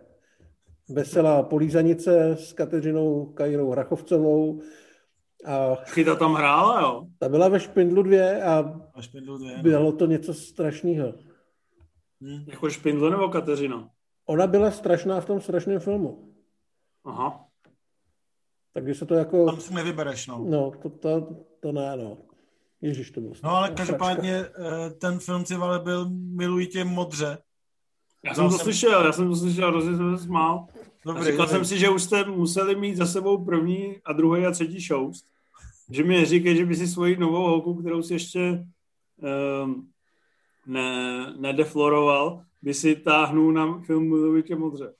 veselá 0.89 1.43
polízanice 1.43 2.37
s 2.37 2.53
Kateřinou 2.53 3.27
Kajrou 3.27 3.71
Hrachovcovou. 3.71 4.61
A 5.47 5.75
Chyta 5.75 6.17
tam 6.17 6.35
hrála, 6.35 6.81
jo? 6.81 7.07
Ta 7.19 7.29
byla 7.29 7.49
ve 7.49 7.61
Špindlu 7.61 8.03
2 8.03 8.45
a, 8.45 8.81
a 8.95 9.03
Špindlu 9.03 9.39
2, 9.39 9.57
no. 9.57 9.63
bylo 9.63 9.93
to 9.93 10.07
něco 10.07 10.35
strašného. 10.35 11.15
Hmm. 12.21 12.45
Jako 12.47 12.71
Špindlu 12.71 13.11
nebo 13.11 13.29
Kateřina? 13.29 13.91
Ona 14.27 14.47
byla 14.47 14.71
strašná 14.71 15.21
v 15.21 15.27
tom 15.27 15.41
strašném 15.41 15.81
filmu. 15.81 16.35
Aha. 17.05 17.45
Takže 18.73 18.95
se 18.95 19.07
to 19.07 19.15
jako... 19.15 19.47
Tam 19.47 19.61
si 19.61 19.75
nevybereš, 19.75 20.27
no. 20.27 20.45
No, 20.49 20.71
to, 20.83 20.89
to, 20.89 21.37
to 21.61 21.73
ne, 21.73 21.97
no. 21.97 22.19
Ježíš, 22.83 23.11
to 23.11 23.21
bylo 23.21 23.35
No 23.43 23.51
ale 23.51 23.71
každopádně 23.71 24.35
eh, 24.35 24.91
ten 24.91 25.19
film 25.19 25.47
si 25.47 25.55
ale 25.55 25.79
byl 25.79 26.11
Miluji 26.11 26.67
tě 26.67 26.85
modře. 26.85 27.39
Já 28.25 28.35
jsem 28.35 28.45
to 28.45 28.51
jsem... 28.51 28.61
slyšel, 28.61 29.05
já 29.05 29.13
jsem 29.13 29.29
to 29.29 29.37
slyšel, 29.37 29.71
hrozně 29.71 29.97
jsem 29.97 30.17
se 30.17 30.25
smál. 30.25 30.67
Dobrý, 31.05 31.23
a 31.23 31.25
říkal 31.25 31.47
dobrý. 31.47 31.51
jsem 31.51 31.65
si, 31.65 31.79
že 31.79 31.89
už 31.89 32.03
jste 32.03 32.25
museli 32.25 32.77
mít 32.77 32.97
za 32.97 33.07
sebou 33.07 33.45
první 33.45 33.97
a 34.05 34.13
druhý 34.13 34.47
a 34.47 34.51
třetí 34.51 34.81
show. 34.81 35.13
Že 35.91 36.05
mi 36.05 36.17
neříkej, 36.17 36.57
že 36.57 36.67
by 36.67 36.77
si 36.77 36.89
svoji 36.89 37.17
novou 37.17 37.43
holku, 37.43 37.75
kterou 37.75 38.03
si 38.03 38.13
ještě 38.13 38.67
um, 39.65 39.89
ne, 40.67 41.33
nedefloroval, 41.39 42.43
by 42.63 42.75
si 42.75 42.97
táhnul 42.97 43.53
na 43.53 43.81
film 43.81 44.09
Mluvitě 44.09 44.57
modře. 44.57 44.93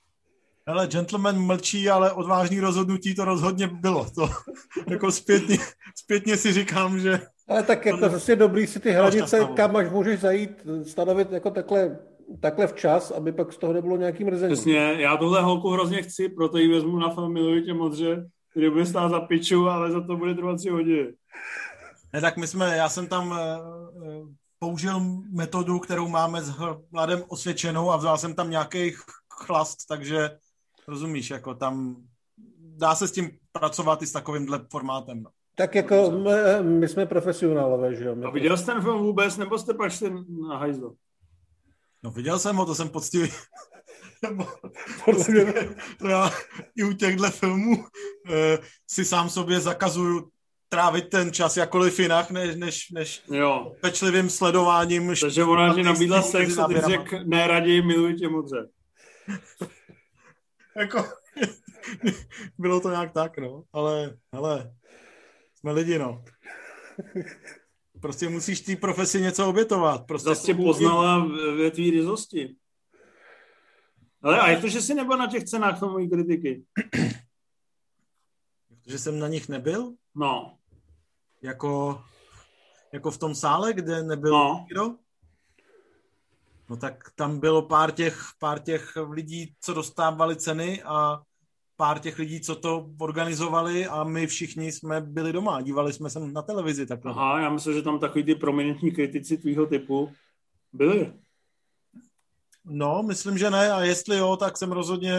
Ale 0.67 0.87
gentleman 0.87 1.45
mlčí, 1.45 1.89
ale 1.89 2.11
odvážný 2.11 2.59
rozhodnutí 2.59 3.15
to 3.15 3.25
rozhodně 3.25 3.67
bylo. 3.67 4.09
To, 4.15 4.29
jako 4.87 5.11
zpětně, 5.11 5.57
zpětně 5.95 6.37
si 6.37 6.53
říkám, 6.53 6.99
že... 6.99 7.21
Ale 7.51 7.63
tak 7.63 7.85
jako 7.85 8.09
zase 8.09 8.35
dobrý 8.35 8.67
si 8.67 8.79
ty 8.79 8.91
hranice, 8.91 9.47
kam 9.55 9.75
až 9.75 9.89
můžeš 9.89 10.19
zajít, 10.19 10.67
stanovit 10.83 11.31
jako 11.31 11.51
takhle 11.51 11.99
takhle 12.39 12.67
včas, 12.67 13.11
aby 13.11 13.31
pak 13.31 13.53
z 13.53 13.57
toho 13.57 13.73
nebylo 13.73 13.97
nějaký 13.97 14.23
mrzení. 14.23 14.53
Přesně, 14.53 14.95
já 14.97 15.17
tuhle 15.17 15.41
holku 15.41 15.69
hrozně 15.69 16.01
chci, 16.01 16.29
proto 16.29 16.57
ji 16.57 16.67
vezmu 16.67 16.99
na 16.99 17.09
film 17.09 17.33
Milujte 17.33 17.73
modře, 17.73 18.29
který 18.51 18.69
bude 18.69 18.85
stát 18.85 19.09
za 19.09 19.19
piču, 19.19 19.69
ale 19.69 19.91
za 19.91 20.01
to 20.01 20.17
bude 20.17 20.35
trvat 20.35 20.57
tři 20.57 20.69
hodiny. 20.69 21.13
Ne, 22.13 22.21
tak 22.21 22.37
my 22.37 22.47
jsme, 22.47 22.77
já 22.77 22.89
jsem 22.89 23.07
tam 23.07 23.31
uh, 23.31 23.37
použil 24.59 24.99
metodu, 25.31 25.79
kterou 25.79 26.07
máme 26.07 26.41
s 26.41 26.53
Vladem 26.91 27.23
osvědčenou 27.27 27.91
a 27.91 27.97
vzal 27.97 28.17
jsem 28.17 28.33
tam 28.33 28.49
nějaký 28.49 28.93
chlast, 29.29 29.87
takže 29.87 30.29
rozumíš, 30.87 31.29
jako 31.29 31.55
tam 31.55 31.95
dá 32.59 32.95
se 32.95 33.07
s 33.07 33.11
tím 33.11 33.31
pracovat 33.51 34.01
i 34.01 34.07
s 34.07 34.11
takovýmhle 34.11 34.59
formátem. 34.71 35.23
No. 35.23 35.29
Tak 35.55 35.75
jako 35.75 36.11
my, 36.11 36.31
my 36.79 36.87
jsme 36.87 37.05
profesionálové, 37.05 37.95
že 37.95 38.05
jo? 38.05 38.15
A 38.25 38.29
viděl 38.29 38.57
jsi 38.57 38.65
ten 38.65 38.81
film 38.81 38.99
vůbec, 38.99 39.37
nebo 39.37 39.57
jste 39.57 39.73
pak 39.73 39.91
šli 39.91 40.11
na 40.49 40.57
hajzlo? 40.57 40.93
No 42.03 42.11
viděl 42.11 42.39
jsem 42.39 42.55
ho, 42.55 42.65
to 42.65 42.75
jsem 42.75 42.89
poctivý. 42.89 43.31
prostě, 45.05 45.53
to 45.99 46.07
já 46.07 46.31
i 46.75 46.83
u 46.83 46.93
těchto 46.93 47.31
filmů 47.31 47.85
e, 48.29 48.57
si 48.87 49.05
sám 49.05 49.29
sobě 49.29 49.59
zakazuju 49.59 50.29
trávit 50.69 51.09
ten 51.09 51.33
čas 51.33 51.57
jakkoliv 51.57 51.99
jinak, 51.99 52.31
než, 52.31 52.55
než, 52.55 52.89
než 52.89 53.23
jo. 53.27 53.75
pečlivým 53.81 54.29
sledováním. 54.29 55.13
Takže 55.21 55.43
ona 55.43 55.73
ti 55.73 55.83
nabídla 55.83 56.21
sex 56.21 56.57
a 56.57 56.67
ty 56.67 56.81
řekl, 56.81 57.19
ne, 57.23 57.47
raději 57.47 57.81
miluji 57.81 58.15
tě 58.15 58.29
modře. 58.29 58.67
jako, 60.77 61.05
bylo 62.57 62.79
to 62.79 62.89
nějak 62.89 63.13
tak, 63.13 63.37
no. 63.37 63.63
Ale, 63.73 64.17
hele, 64.35 64.71
jsme 65.61 65.71
lidi, 65.71 65.99
no. 65.99 66.23
Prostě 68.01 68.29
musíš 68.29 68.61
té 68.61 68.75
profesi 68.75 69.21
něco 69.21 69.49
obětovat. 69.49 70.07
Prostě 70.07 70.29
Zase 70.29 70.45
tě 70.45 70.53
poznala 70.53 71.27
ve 71.57 71.71
tvý 71.71 71.91
rizosti. 71.91 72.55
Ale 74.21 74.39
a 74.39 74.49
jak 74.49 74.61
to, 74.61 74.67
že 74.67 74.81
jsi 74.81 74.93
nebyl 74.93 75.17
na 75.17 75.27
těch 75.27 75.43
cenách 75.43 75.79
filmové 75.79 76.07
kritiky? 76.07 76.65
Že 78.87 78.99
jsem 78.99 79.19
na 79.19 79.27
nich 79.27 79.49
nebyl? 79.49 79.93
No. 80.15 80.57
Jako, 81.41 82.03
jako 82.93 83.11
v 83.11 83.17
tom 83.17 83.35
sále, 83.35 83.73
kde 83.73 84.03
nebyl 84.03 84.31
no. 84.31 84.59
nikdo? 84.59 84.95
No 86.69 86.77
tak 86.77 87.11
tam 87.15 87.39
bylo 87.39 87.61
pár 87.61 87.91
těch, 87.91 88.23
pár 88.39 88.59
těch 88.59 88.97
lidí, 89.09 89.55
co 89.59 89.73
dostávali 89.73 90.35
ceny 90.35 90.83
a 90.83 91.21
pár 91.81 91.99
těch 91.99 92.19
lidí, 92.19 92.41
co 92.41 92.55
to 92.55 92.89
organizovali 92.97 93.87
a 93.87 94.03
my 94.03 94.27
všichni 94.27 94.71
jsme 94.71 95.01
byli 95.01 95.33
doma, 95.33 95.61
dívali 95.61 95.93
jsme 95.93 96.09
se 96.09 96.19
na 96.19 96.41
televizi. 96.41 96.85
Takhle. 96.85 97.11
Aha, 97.11 97.41
já 97.41 97.49
myslím, 97.49 97.73
že 97.73 97.81
tam 97.81 97.99
takový 97.99 98.23
ty 98.23 98.35
prominentní 98.35 98.91
kritici 98.91 99.37
tvýho 99.37 99.65
typu 99.65 100.11
byli. 100.73 101.13
No, 102.65 103.03
myslím, 103.03 103.37
že 103.37 103.49
ne 103.49 103.71
a 103.71 103.81
jestli 103.81 104.17
jo, 104.17 104.37
tak 104.37 104.57
jsem 104.57 104.71
rozhodně 104.71 105.13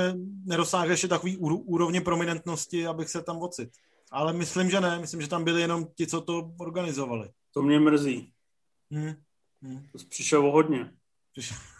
nedosáhl 0.45 0.91
ještě 0.91 1.09
takový 1.09 1.37
úrovně 1.37 2.01
prominentnosti, 2.01 2.87
abych 2.87 3.09
se 3.09 3.23
tam 3.23 3.39
ocit. 3.39 3.71
Ale 4.11 4.33
myslím, 4.33 4.71
že 4.71 4.81
ne, 4.81 4.99
myslím, 4.99 5.21
že 5.21 5.29
tam 5.29 5.45
byli 5.45 5.61
jenom 5.61 5.87
ti, 5.95 6.07
co 6.07 6.21
to 6.21 6.53
organizovali. 6.59 7.31
To 7.55 7.63
mě 7.63 7.81
mrzí. 7.81 8.33
Hmm. 8.91 9.15
Hmm. 9.63 9.87
To 9.93 9.99
přišel 10.09 10.51
hodně. 10.51 10.91
Přišel, 11.33 11.57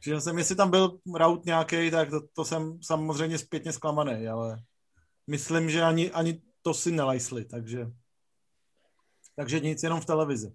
přišel 0.00 0.20
jsem, 0.20 0.38
jestli 0.38 0.56
tam 0.56 0.70
byl 0.70 0.98
rout 1.14 1.44
nějaký, 1.44 1.90
tak 1.90 2.10
to, 2.10 2.20
to, 2.32 2.44
jsem 2.44 2.78
samozřejmě 2.82 3.38
zpětně 3.38 3.72
zklamaný, 3.72 4.28
ale 4.28 4.62
myslím, 5.26 5.70
že 5.70 5.82
ani, 5.82 6.10
ani 6.10 6.42
to 6.62 6.74
si 6.74 6.90
nelajsli, 6.90 7.44
takže 7.44 7.86
takže 9.40 9.60
nic, 9.60 9.82
jenom 9.82 10.00
v 10.00 10.06
televizi. 10.06 10.52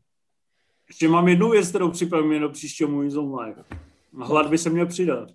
Ještě 0.87 1.07
mám 1.07 1.27
jednu 1.27 1.49
věc, 1.49 1.69
kterou 1.69 1.91
připravím 1.91 2.41
do 2.41 2.49
příštího 2.49 2.89
Movies 2.89 3.13
Live. 3.13 3.63
Hlad 4.13 4.49
by 4.49 4.57
se 4.57 4.69
měl 4.69 4.85
přidat. 4.85 5.29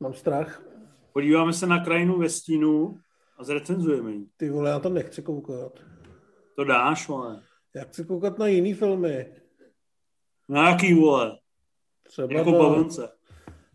Mám 0.00 0.14
strach. 0.14 0.62
Podíváme 1.12 1.52
se 1.52 1.66
na 1.66 1.84
krajinu 1.84 2.18
ve 2.18 2.28
stínu 2.28 3.00
a 3.38 3.44
zrecenzujeme 3.44 4.12
ji. 4.12 4.26
Ty 4.36 4.50
vole, 4.50 4.70
já 4.70 4.78
to 4.78 4.88
nechci 4.88 5.22
koukat. 5.22 5.72
To 6.56 6.64
dáš, 6.64 7.08
vole. 7.08 7.42
Já 7.74 7.84
chci 7.84 8.04
koukat 8.04 8.38
na 8.38 8.46
jiný 8.46 8.74
filmy. 8.74 9.34
Na 10.48 10.70
jaký, 10.70 10.94
vole? 10.94 11.38
Třeba 12.08 12.34
jako 12.34 12.50
na... 12.50 12.58
bavlnce. 12.58 13.15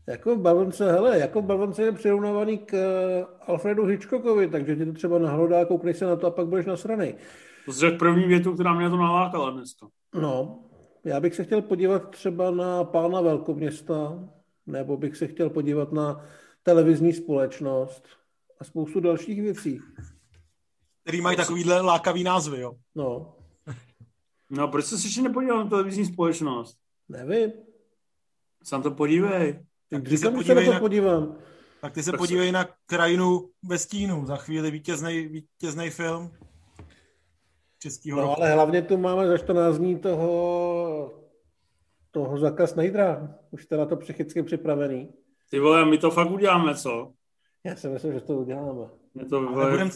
Jako 0.07 0.36
bavlnce, 0.36 0.91
hele, 0.91 1.19
jako 1.19 1.41
bavlnce 1.41 1.84
je 1.84 1.91
přirovnávaný 1.91 2.57
k 2.57 2.73
uh, 2.73 3.49
Alfredu 3.49 3.86
Hitchcockovi, 3.86 4.48
takže 4.48 4.76
ti 4.76 4.86
to 4.86 4.94
třeba 4.94 5.19
nahlodá, 5.19 5.65
koukneš 5.65 5.98
se 5.98 6.06
na 6.06 6.15
to 6.15 6.28
a 6.28 6.32
pak 6.32 6.48
budeš 6.48 6.65
nasranej. 6.65 7.15
To 7.65 7.73
jsi 7.73 7.91
první 7.91 8.23
větu, 8.23 8.53
která 8.53 8.73
mě 8.73 8.90
to 8.90 8.98
nalákala 8.98 9.49
dneska. 9.49 9.88
No, 10.15 10.64
já 11.03 11.19
bych 11.19 11.36
se 11.36 11.44
chtěl 11.44 11.61
podívat 11.61 12.10
třeba 12.10 12.52
na 12.52 12.84
pána 12.84 13.22
velkoměsta, 13.22 14.19
nebo 14.65 14.98
bych 14.98 15.18
se 15.18 15.28
chtěl 15.28 15.49
podívat 15.49 15.91
na 15.91 16.26
televizní 16.64 17.14
společnost 17.14 18.07
a 18.60 18.64
spoustu 18.64 18.99
dalších 18.99 19.41
věcí. 19.41 19.80
Který 21.03 21.22
mají 21.22 21.38
takovýhle 21.38 21.82
lákavý 21.82 22.23
názvy, 22.23 22.60
jo? 22.61 22.73
No. 22.95 23.36
No, 24.49 24.68
proč 24.68 24.86
se 24.86 24.95
ještě 24.95 25.22
nepodíval 25.22 25.64
na 25.64 25.69
televizní 25.69 26.06
společnost? 26.06 26.78
Nevím. 27.10 27.52
Sám 28.64 28.82
to 28.82 28.91
podívej. 28.91 29.65
Tak 29.92 30.04
ty 30.04 30.18
se 30.18 30.32
podívej 30.32 30.68
na 30.68 30.74
to 30.74 30.80
podívám. 30.80 31.36
Tak 31.82 31.94
ty 31.94 32.04
se 32.04 32.12
podívej 32.18 32.52
na 32.52 32.66
krajinu 32.86 33.50
ve 33.64 33.78
stínu. 33.78 34.26
Za 34.26 34.36
chvíli 34.36 34.72
vítězný, 34.72 35.28
vítězný 35.28 35.90
film 35.90 36.32
českého 37.80 38.22
No 38.22 38.28
roku. 38.28 38.42
ale 38.42 38.54
hlavně 38.54 38.82
tu 38.82 38.98
máme 38.98 39.28
za 39.28 39.38
14 39.38 39.78
dní 39.78 40.00
toho, 40.00 41.14
toho 42.12 42.38
Zaka 42.38 42.68
Snydera. 42.68 43.36
Už 43.52 43.64
jste 43.64 43.78
na 43.78 43.86
to 43.86 43.96
psychicky 43.98 44.44
připravený. 44.44 45.14
Ty 45.50 45.60
vole, 45.60 45.86
my 45.86 45.98
to 45.98 46.12
fakt 46.12 46.32
uděláme, 46.32 46.76
co? 46.76 47.14
Já 47.64 47.76
si 47.76 47.88
myslím, 47.90 48.14
že 48.14 48.22
to 48.22 48.34
uděláme. 48.34 48.88
To, 49.30 49.42
vole... 49.42 49.66
nebudem, 49.66 49.90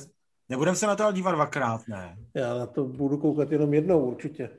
nebudem 0.49 0.75
se 0.75 0.87
na 0.87 0.95
to 0.95 1.11
dívat 1.11 1.31
dvakrát, 1.31 1.87
ne? 1.87 2.17
Já 2.33 2.53
na 2.57 2.65
to 2.65 2.83
budu 2.85 3.17
koukat 3.17 3.51
jenom 3.51 3.73
jednou 3.73 4.05
určitě. 4.05 4.49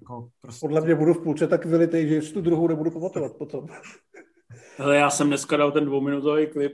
Jako 0.00 0.28
prostě... 0.40 0.66
Podle 0.66 0.80
mě 0.80 0.94
budu 0.94 1.14
v 1.14 1.22
půlce 1.22 1.46
tak 1.46 1.66
vylitej, 1.66 2.08
že 2.08 2.32
tu 2.32 2.40
druhou 2.40 2.68
nebudu 2.68 2.90
pamatovat 2.90 3.32
potom. 3.32 3.66
Hele, 4.76 4.96
já 4.96 5.10
jsem 5.10 5.26
dneska 5.26 5.56
dal 5.56 5.72
ten 5.72 5.84
dvouminutový 5.84 6.46
klip 6.46 6.72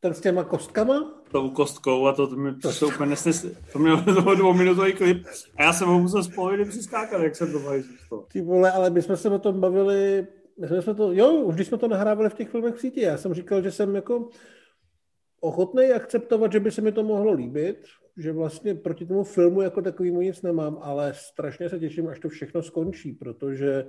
ten 0.00 0.14
s 0.14 0.20
těma 0.20 0.44
kostkama? 0.44 1.22
Tou 1.32 1.50
kostkou 1.50 2.06
a 2.06 2.12
to, 2.12 2.26
to 2.26 2.36
mi 2.36 2.54
přišlo 2.54 2.88
úplně 2.88 3.10
nesnes... 3.10 3.46
To 3.72 3.78
mělo 3.78 4.02
toho 4.02 4.34
dvouminutový 4.34 4.92
klip 4.92 5.26
a 5.56 5.62
já 5.62 5.72
jsem 5.72 5.88
ho 5.88 5.98
musel 5.98 6.22
z 6.22 6.34
poloviny 6.34 6.64
přiskákat, 6.64 7.22
jak 7.22 7.36
jsem 7.36 7.52
to 7.52 7.60
to. 8.08 8.26
Ty 8.32 8.42
vole, 8.42 8.72
ale 8.72 8.90
my 8.90 9.02
jsme 9.02 9.16
se 9.16 9.30
o 9.30 9.38
tom 9.38 9.60
bavili, 9.60 10.26
my 10.58 10.82
jsme 10.82 10.94
to, 10.94 11.12
jo, 11.12 11.32
už 11.32 11.54
když 11.54 11.66
jsme 11.66 11.78
to 11.78 11.88
nahrávali 11.88 12.30
v 12.30 12.34
těch 12.34 12.48
filmech 12.48 12.74
v 12.74 12.80
síti, 12.80 13.00
já 13.00 13.18
jsem 13.18 13.34
říkal, 13.34 13.62
že 13.62 13.70
jsem 13.70 13.94
jako 13.94 14.28
ochotný 15.40 15.90
akceptovat, 15.90 16.52
že 16.52 16.60
by 16.60 16.70
se 16.70 16.80
mi 16.80 16.92
to 16.92 17.02
mohlo 17.02 17.32
líbit, 17.32 17.76
že 18.16 18.32
vlastně 18.32 18.74
proti 18.74 19.06
tomu 19.06 19.24
filmu 19.24 19.60
jako 19.62 19.82
takovýmu 19.82 20.20
nic 20.20 20.42
nemám, 20.42 20.78
ale 20.80 21.12
strašně 21.14 21.68
se 21.68 21.78
těším, 21.78 22.08
až 22.08 22.18
to 22.18 22.28
všechno 22.28 22.62
skončí, 22.62 23.12
protože 23.12 23.86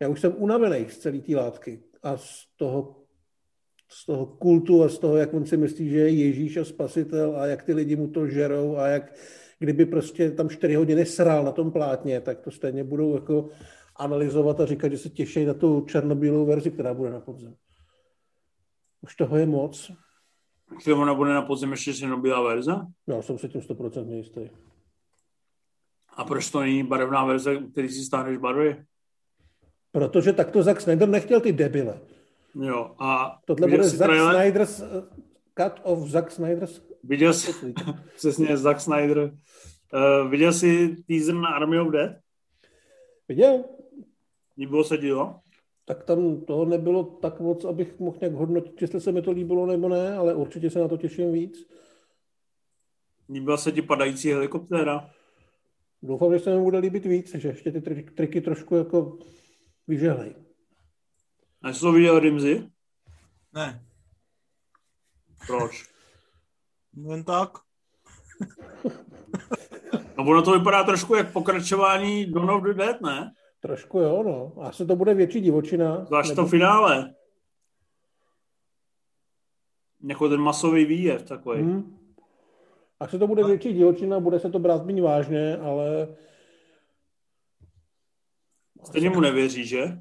já 0.00 0.08
už 0.08 0.20
jsem 0.20 0.34
unavený 0.36 0.88
z 0.88 0.98
celé 0.98 1.18
té 1.18 1.36
látky 1.36 1.82
a 2.02 2.16
z 2.16 2.46
toho 2.56 3.00
z 3.92 4.06
toho 4.06 4.26
kultu 4.26 4.82
a 4.82 4.88
z 4.88 4.98
toho, 4.98 5.16
jak 5.16 5.34
on 5.34 5.46
si 5.46 5.56
myslí, 5.56 5.88
že 5.88 5.98
je 5.98 6.10
Ježíš 6.10 6.56
a 6.56 6.64
spasitel 6.64 7.36
a 7.36 7.46
jak 7.46 7.62
ty 7.62 7.74
lidi 7.74 7.96
mu 7.96 8.08
to 8.08 8.26
žerou 8.26 8.76
a 8.76 8.86
jak 8.86 9.14
kdyby 9.58 9.86
prostě 9.86 10.30
tam 10.30 10.48
čtyři 10.48 10.74
hodiny 10.74 11.06
srál 11.06 11.44
na 11.44 11.52
tom 11.52 11.72
plátně, 11.72 12.20
tak 12.20 12.40
to 12.40 12.50
stejně 12.50 12.84
budou 12.84 13.14
jako 13.14 13.48
analyzovat 13.96 14.60
a 14.60 14.66
říkat, 14.66 14.88
že 14.88 14.98
se 14.98 15.08
těší 15.08 15.44
na 15.44 15.54
tu 15.54 15.80
černobílou 15.80 16.46
verzi, 16.46 16.70
která 16.70 16.94
bude 16.94 17.10
na 17.10 17.20
podzem. 17.20 17.54
Už 19.00 19.16
toho 19.16 19.36
je 19.36 19.46
moc. 19.46 19.92
Když 20.74 20.86
ona 20.86 21.14
bude 21.14 21.34
na 21.34 21.42
podzem 21.42 21.70
ještě 21.70 21.94
černobílá 21.94 22.40
verze? 22.42 22.72
No, 23.06 23.22
jsem 23.22 23.38
se 23.38 23.48
tím 23.48 23.60
100% 23.60 24.10
jistý. 24.10 24.50
A 26.16 26.24
proč 26.24 26.50
to 26.50 26.60
není 26.60 26.82
barevná 26.82 27.24
verze, 27.24 27.56
který 27.72 27.88
si 27.88 28.04
stáhneš 28.04 28.38
barvy? 28.38 28.84
Protože 29.92 30.32
takto 30.32 30.62
Zack 30.62 30.80
Snyder 30.80 31.08
nechtěl 31.08 31.40
ty 31.40 31.52
debile. 31.52 32.00
Jo, 32.54 32.94
a 32.98 33.38
Tohle 33.44 33.68
bude 33.68 33.84
Zack 33.84 34.10
trailer? 34.10 34.34
Snyder's 34.34 34.80
uh, 34.80 34.86
cut 35.58 35.80
of 35.82 36.08
Zack 36.08 36.30
Snyder's 36.30 36.82
Viděl 37.04 37.34
jsi, 37.34 37.74
přesně, 38.16 38.56
Zack 38.56 38.80
Snyder. 38.80 39.18
Uh, 39.18 40.30
viděl 40.30 40.52
jsi 40.52 40.96
teaser 41.08 41.34
na 41.34 41.48
Army 41.48 41.80
of 41.80 41.92
Dead? 41.92 42.12
Viděl. 43.28 43.64
Líbilo 44.58 44.84
se 44.84 44.98
to? 44.98 45.40
Tak 45.84 46.04
tam 46.04 46.40
toho 46.40 46.64
nebylo 46.64 47.04
tak 47.04 47.40
moc, 47.40 47.64
abych 47.64 47.98
mohl 47.98 48.18
nějak 48.20 48.34
hodnotit, 48.34 48.82
jestli 48.82 49.00
se 49.00 49.12
mi 49.12 49.22
to 49.22 49.30
líbilo 49.30 49.66
nebo 49.66 49.88
ne, 49.88 50.16
ale 50.16 50.34
určitě 50.34 50.70
se 50.70 50.78
na 50.78 50.88
to 50.88 50.96
těším 50.96 51.32
víc. 51.32 51.68
Líbila 53.28 53.56
se 53.56 53.72
ti 53.72 53.82
padající 53.82 54.32
helikoptéra? 54.32 55.10
Doufám, 56.02 56.32
že 56.32 56.38
se 56.38 56.56
mi 56.56 56.62
bude 56.62 56.78
líbit 56.78 57.04
víc, 57.04 57.34
že 57.34 57.48
ještě 57.48 57.72
ty 57.72 57.80
triky 58.02 58.40
trošku 58.40 58.76
jako 58.76 59.18
vyžehlej. 59.86 60.34
A 61.62 61.72
jsi 61.72 61.80
to 61.80 61.92
viděl 61.92 62.18
Rimzy? 62.18 62.70
Ne. 63.52 63.84
Proč? 65.46 65.88
Jen 67.08 67.24
tak. 67.24 67.50
no 70.18 70.24
ono 70.24 70.42
to 70.42 70.58
vypadá 70.58 70.84
trošku 70.84 71.14
jak 71.14 71.32
pokračování 71.32 72.32
Dawn 72.32 72.50
of 72.50 72.62
the 72.62 72.74
Dead, 72.74 73.00
ne? 73.00 73.32
Trošku 73.60 73.98
jo, 73.98 74.22
no. 74.22 74.62
Asi 74.62 74.86
to 74.86 74.96
bude 74.96 75.14
větší 75.14 75.40
divočina. 75.40 76.04
Zvlášť 76.04 76.34
to 76.34 76.46
finále. 76.46 77.14
Jako 80.08 80.28
ten 80.28 80.40
masový 80.40 80.84
výjev 80.84 81.22
takový. 81.22 81.62
Hmm. 81.62 81.96
Asi 83.00 83.18
to 83.18 83.26
bude 83.26 83.44
větší 83.44 83.72
divočina, 83.72 84.20
bude 84.20 84.40
se 84.40 84.50
to 84.50 84.58
brát 84.58 84.84
méně 84.86 85.02
vážně, 85.02 85.56
ale... 85.56 86.16
Stejně 88.84 89.10
mu 89.10 89.20
nevěří, 89.20 89.66
že? 89.66 89.98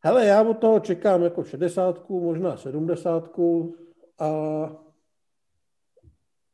Hele, 0.00 0.26
já 0.26 0.42
od 0.42 0.58
toho 0.58 0.80
čekám 0.80 1.22
jako 1.22 1.44
60, 1.44 2.08
možná 2.08 2.56
70 2.56 3.38
a 4.18 4.28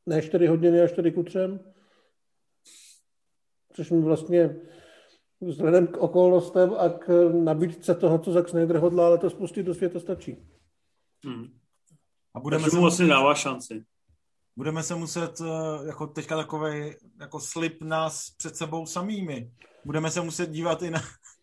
ne 0.06 0.23
4 0.23 0.47
hodiny 0.47 0.81
a 0.81 0.89
4 0.89 1.12
kutřem, 1.12 1.60
což 3.73 3.90
mi 3.90 4.01
vlastně 4.01 4.56
vzhledem 5.40 5.86
k 5.86 5.96
okolnostem 5.96 6.74
a 6.78 6.88
k 6.88 7.30
nabídce 7.44 7.94
toho, 7.94 8.18
co 8.18 8.32
Zack 8.32 8.48
Snyder 8.48 8.76
hodlá 8.76 9.06
ale 9.06 9.18
to 9.18 9.30
spustit 9.30 9.62
do 9.62 9.74
světa 9.74 10.00
stačí. 10.00 10.36
Hmm. 11.24 11.46
A 12.34 12.40
budeme 12.40 12.62
Takže 12.62 12.76
mu 12.76 12.82
vlastně 12.82 13.06
dává 13.06 13.34
šanci. 13.34 13.84
Budeme 14.56 14.82
se 14.82 14.94
muset, 14.94 15.40
eh, 15.40 15.86
jako 15.86 16.06
teďka 16.06 16.36
takový 16.36 16.94
jako 17.20 17.40
slip 17.40 17.82
nás 17.82 18.30
před 18.30 18.56
sebou 18.56 18.86
samými. 18.86 19.50
Budeme 19.84 20.10
se 20.10 20.20
muset 20.20 20.50
dívat 20.50 20.82
i 20.82 20.90
na, 20.90 21.00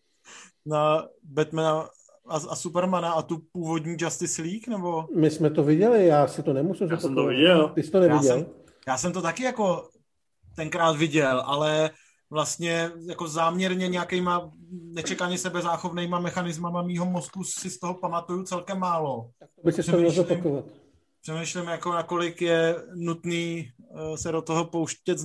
na 0.66 1.08
Batmana 1.22 1.88
a, 2.28 2.36
a 2.36 2.56
Supermana 2.56 3.12
a 3.12 3.22
tu 3.22 3.38
původní 3.52 3.96
Justice 4.00 4.42
League, 4.42 4.68
nebo? 4.68 5.08
My 5.16 5.30
jsme 5.30 5.50
to 5.50 5.62
viděli, 5.62 6.06
já 6.06 6.26
si 6.26 6.42
to 6.42 6.52
nemusím 6.52 6.88
Já 6.90 6.98
jsem 6.98 7.14
to 7.14 7.26
viděl. 7.26 7.68
Ty 7.68 7.82
jsi 7.82 7.90
to 7.90 8.00
neviděl? 8.00 8.36
Já 8.36 8.44
jsem, 8.44 8.46
já 8.88 8.98
jsem 8.98 9.12
to 9.12 9.22
taky 9.22 9.42
jako 9.42 9.88
tenkrát 10.56 10.96
viděl, 10.96 11.42
ale 11.46 11.90
vlastně 12.34 12.90
jako 13.08 13.28
záměrně 13.28 13.88
nějakýma 13.88 14.50
nečekaně 14.70 15.38
sebezáchovnýma 15.38 16.20
mechanismama 16.20 16.82
mýho 16.82 17.06
mozku 17.06 17.44
si 17.44 17.70
z 17.70 17.78
toho 17.78 17.94
pamatuju 17.94 18.42
celkem 18.42 18.78
málo. 18.78 19.30
Tak 19.38 19.48
to 19.54 19.62
by 19.64 19.72
si 19.72 19.90
to 19.90 19.96
měl 19.96 20.10
zopakovat. 20.10 20.64
Přemýšlím, 21.22 21.64
jako 21.64 21.92
nakolik 21.92 22.42
je 22.42 22.76
nutný 22.94 23.70
uh, 23.78 24.16
se 24.16 24.32
do 24.32 24.42
toho 24.42 24.64
pouštět 24.64 25.18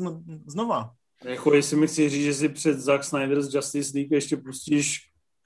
znova. 0.48 0.92
Jako 1.26 1.54
jestli 1.54 1.78
mi 1.78 1.88
chci 1.88 2.10
říct, 2.10 2.24
že 2.24 2.34
si 2.34 2.50
před 2.50 2.80
Zack 2.80 3.04
Snyder's 3.04 3.54
Justice 3.54 3.92
League 3.98 4.12
ještě 4.12 4.38
pustíš 4.38 4.98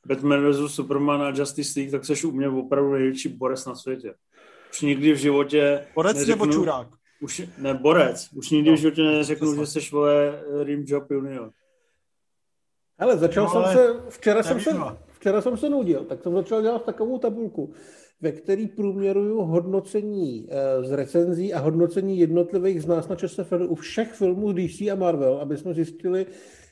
Batman 0.08 0.52
vs. 0.52 0.76
Superman 0.76 1.22
a 1.22 1.30
Justice 1.30 1.80
League, 1.80 1.92
tak 1.92 2.06
jsi 2.06 2.28
u 2.28 2.32
mě 2.32 2.50
opravdu 2.50 2.94
největší 2.94 3.30
borec 3.30 3.66
na 3.66 3.76
světě. 3.76 4.14
Už 4.72 4.82
nikdy 4.82 5.14
v 5.14 5.18
životě 5.18 5.88
Borec 5.96 6.18
neřeknu, 6.18 6.46
nebo 6.46 6.54
čurák? 6.54 6.88
Už, 7.22 7.42
ne, 7.58 7.74
borec. 7.74 8.30
Už 8.34 8.50
nikdy 8.50 8.70
No, 8.70 8.76
v 8.76 8.80
životě 8.80 9.02
neřeknu, 9.02 9.56
že 9.56 9.66
jsi 9.66 9.80
vole 9.92 10.44
Rim 10.64 10.84
Job 10.88 11.12
Junior. 11.12 11.52
Ale 13.00 13.18
začal 13.18 13.44
No, 13.44 13.50
jsem 13.52 13.62
ale 13.62 13.74
se, 13.74 14.10
včera 14.10 14.44
jsem 14.44 14.60
se, 14.60 14.70
výzva. 14.70 14.98
včera 15.14 15.42
jsem 15.42 15.58
se 15.58 15.70
nudil, 15.70 16.06
tak 16.06 16.24
jsem 16.24 16.34
začal 16.34 16.62
dělat 16.62 16.86
takovou 16.86 17.20
tabulku, 17.20 17.74
ve 18.22 18.32
který 18.32 18.68
průměruju 18.68 19.42
hodnocení 19.42 20.48
eh, 20.52 20.84
z 20.84 20.92
recenzí 20.92 21.54
a 21.54 21.60
hodnocení 21.60 22.20
jednotlivých 22.20 22.82
z 22.82 22.86
nás 22.86 23.08
na 23.08 23.16
ČSFD 23.16 23.54
u 23.68 23.76
všech 23.76 24.14
filmů 24.14 24.54
DC 24.54 24.82
a 24.82 24.96
Marvel, 24.96 25.38
aby 25.38 25.58
jsme 25.58 25.74
zjistili, 25.74 26.26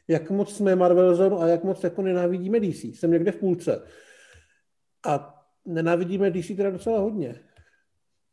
jak 0.08 0.30
moc 0.32 0.56
jsme 0.56 0.76
Marvel 0.76 1.16
zónu 1.16 1.42
a 1.42 1.48
jak 1.48 1.64
moc 1.64 1.84
jako 1.84 2.02
nenávidíme 2.02 2.60
DC. 2.60 2.84
Jsem 2.84 3.12
někde 3.12 3.32
v 3.32 3.36
půlce. 3.38 3.84
A 5.08 5.42
nenávidíme 5.66 6.32
DC 6.32 6.48
teda 6.58 6.70
docela 6.70 7.00
hodně. 7.00 7.40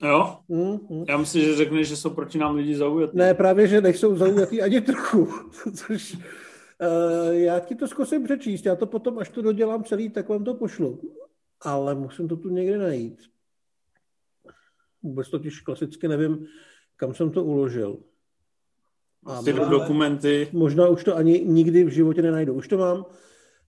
Jo? 0.02 0.38
Mm, 0.48 0.78
mm. 0.90 1.04
Já 1.08 1.16
myslím, 1.16 1.44
že 1.44 1.56
řekneš, 1.56 1.88
že 1.88 1.96
jsou 1.96 2.10
proti 2.10 2.38
nám 2.38 2.54
lidi 2.56 2.76
zaujatí. 2.76 3.16
Ne, 3.16 3.34
právě, 3.34 3.68
že 3.68 3.80
nejsou 3.80 4.16
zaujatý 4.16 4.62
ani 4.62 4.80
trochu. 4.80 5.28
Což, 5.74 6.14
uh, 6.14 6.20
já 7.32 7.60
ti 7.60 7.74
to 7.74 7.88
zkusím 7.88 8.24
přečíst, 8.24 8.66
já 8.66 8.76
to 8.76 8.86
potom, 8.86 9.18
až 9.18 9.28
to 9.28 9.42
dodělám 9.42 9.84
celý, 9.84 10.10
tak 10.10 10.28
vám 10.28 10.44
to 10.44 10.54
pošlu. 10.54 11.00
Ale 11.60 11.94
musím 11.94 12.28
to 12.28 12.36
tu 12.36 12.48
někde 12.48 12.78
najít. 12.78 13.18
Vůbec 15.02 15.28
totiž 15.30 15.60
klasicky 15.60 16.08
nevím, 16.08 16.46
kam 16.96 17.14
jsem 17.14 17.30
to 17.30 17.44
uložil. 17.44 17.98
A 19.26 19.42
Ty 19.42 19.52
dokumenty. 19.52 20.48
možná 20.52 20.88
už 20.88 21.04
to 21.04 21.16
ani 21.16 21.44
nikdy 21.44 21.84
v 21.84 21.88
životě 21.88 22.22
nenajdu. 22.22 22.54
Už 22.54 22.68
to 22.68 22.78
mám. 22.78 23.04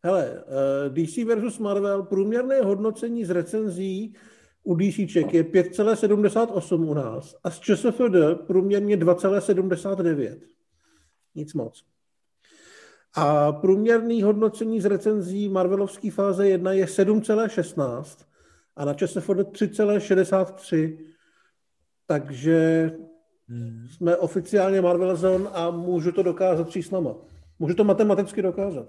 Hele, 0.03 0.45
uh, 0.89 0.95
DC 0.95 1.17
versus 1.17 1.59
Marvel, 1.59 2.03
průměrné 2.03 2.61
hodnocení 2.61 3.25
z 3.25 3.31
recenzí 3.31 4.15
u 4.65 4.77
DCček 4.77 5.35
je 5.35 5.45
5,78 5.45 6.89
u 6.89 6.95
nás 6.95 7.37
a 7.45 7.51
z 7.51 7.61
ČSFD 7.61 8.47
průměrně 8.47 8.97
2,79. 8.97 10.39
Nic 11.35 11.55
moc. 11.55 11.85
A 13.15 13.53
průměrný 13.53 14.23
hodnocení 14.23 14.81
z 14.81 14.85
recenzí 14.85 15.49
Marvelovské 15.49 16.11
fáze 16.11 16.49
1 16.49 16.73
je 16.73 16.85
7,16 16.85 18.25
a 18.77 18.85
na 18.85 18.95
ČSFD 18.95 19.31
3,63. 19.31 20.99
Takže 22.07 22.91
Hmm. 23.51 23.89
jsme 23.89 24.17
oficiálně 24.17 24.81
Marvel 24.81 25.17
Zone 25.17 25.51
a 25.53 25.71
můžu 25.71 26.13
to 26.13 26.23
dokázat 26.23 26.71
číslama. 26.71 27.15
Můžu 27.59 27.75
to 27.75 27.85
matematicky 27.85 28.43
dokázat. 28.43 28.87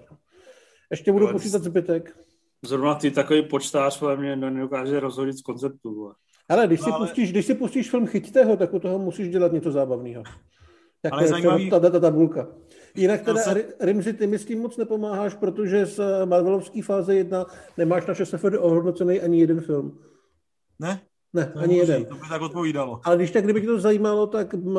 Ještě 0.90 1.12
budu 1.12 1.32
počítat 1.32 1.62
zbytek. 1.62 2.16
Zrovna 2.64 2.94
ty 2.94 3.10
takový 3.10 3.42
počtář 3.42 4.00
vole, 4.00 4.16
mě 4.16 4.36
nedokáže 4.36 5.00
rozhodit 5.00 5.38
z 5.38 5.42
konceptu. 5.42 5.94
Vole. 5.94 6.14
Ale 6.48 6.66
když 6.66 6.80
si, 6.80 6.90
No, 6.90 6.94
ale- 6.96 7.06
pustíš, 7.06 7.30
když 7.32 7.46
si 7.46 7.54
pustíš 7.54 7.90
film 7.90 8.06
Chyťte 8.06 8.44
ho, 8.44 8.56
tak 8.56 8.74
u 8.74 8.78
toho 8.78 8.98
musíš 8.98 9.28
dělat 9.28 9.52
něco 9.52 9.72
zábavného. 9.72 10.22
Jako 11.04 11.14
Ale 11.14 11.24
je 11.24 11.28
zajímavý- 11.28 11.70
ta, 11.70 11.80
ta 11.80 12.00
tabulka. 12.00 12.48
Jinak 12.94 13.20
teda, 13.22 13.38
Já 13.40 13.44
jsem- 13.44 13.54
Ri- 13.54 13.64
Rimzi, 13.80 14.12
ty 14.12 14.26
mi 14.26 14.38
s 14.38 14.44
tím 14.44 14.60
moc 14.60 14.76
nepomáháš, 14.76 15.34
protože 15.34 15.86
z 15.86 15.98
eh, 15.98 16.26
Marvelovské 16.26 16.82
fáze 16.82 17.14
1 17.14 17.46
nemáš 17.78 18.06
na 18.06 18.14
ČSFD 18.14 18.58
ohodnocený 18.58 19.20
ani 19.20 19.40
jeden 19.40 19.60
film. 19.60 19.98
Ne? 20.78 21.00
Ne, 21.32 21.46
To 21.46 21.58
ani 21.58 21.76
možný, 21.78 21.92
jeden. 21.94 22.04
To 22.04 22.14
by 22.14 22.28
tak 22.28 22.42
odpovídalo. 22.42 23.00
Ale 23.04 23.16
když 23.16 23.30
tak, 23.30 23.44
kdyby 23.44 23.60
tě 23.60 23.66
to 23.66 23.80
zajímalo, 23.80 24.26
tak 24.26 24.54
m, 24.54 24.78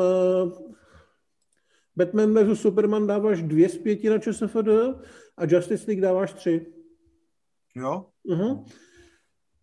Batman 1.96 2.34
vs. 2.52 2.60
Superman 2.60 3.06
dáváš 3.06 3.42
dvě 3.42 3.68
z 3.68 3.78
pěti 3.78 4.10
na 4.10 4.18
ČSFD 4.18 4.68
a 5.36 5.44
Justice 5.48 5.84
League 5.88 6.02
dáváš 6.02 6.32
tři. 6.32 6.66
Jo? 7.74 8.06
Uh-huh. 8.28 8.64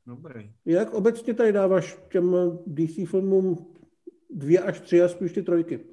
Dobrý. 0.05 0.53
Jak 0.65 0.93
obecně 0.93 1.33
tady 1.33 1.51
dáváš 1.51 1.97
těm 2.11 2.35
DC 2.67 3.09
filmům 3.09 3.75
dvě 4.29 4.59
až 4.59 4.79
tři 4.79 5.01
a 5.01 5.07
spíš 5.09 5.33
ty 5.33 5.43
trojky? 5.43 5.85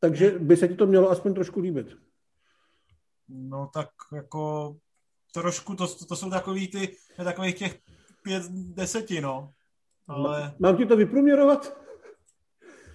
Takže 0.00 0.30
by 0.38 0.56
se 0.56 0.68
ti 0.68 0.74
to 0.74 0.86
mělo 0.86 1.10
aspoň 1.10 1.34
trošku 1.34 1.60
líbit. 1.60 1.96
No 3.28 3.70
tak 3.74 3.88
jako 4.14 4.76
trošku, 5.34 5.74
to, 5.74 5.86
to 6.04 6.16
jsou 6.16 6.30
takový 6.30 6.68
ty, 6.68 6.96
takových 7.24 7.54
těch 7.58 7.78
pět 8.22 8.42
deseti, 8.52 9.20
no. 9.20 9.52
Ale, 10.08 10.54
Mám 10.58 10.76
ti 10.76 10.86
to 10.86 10.96
vyprůměrovat? 10.96 11.78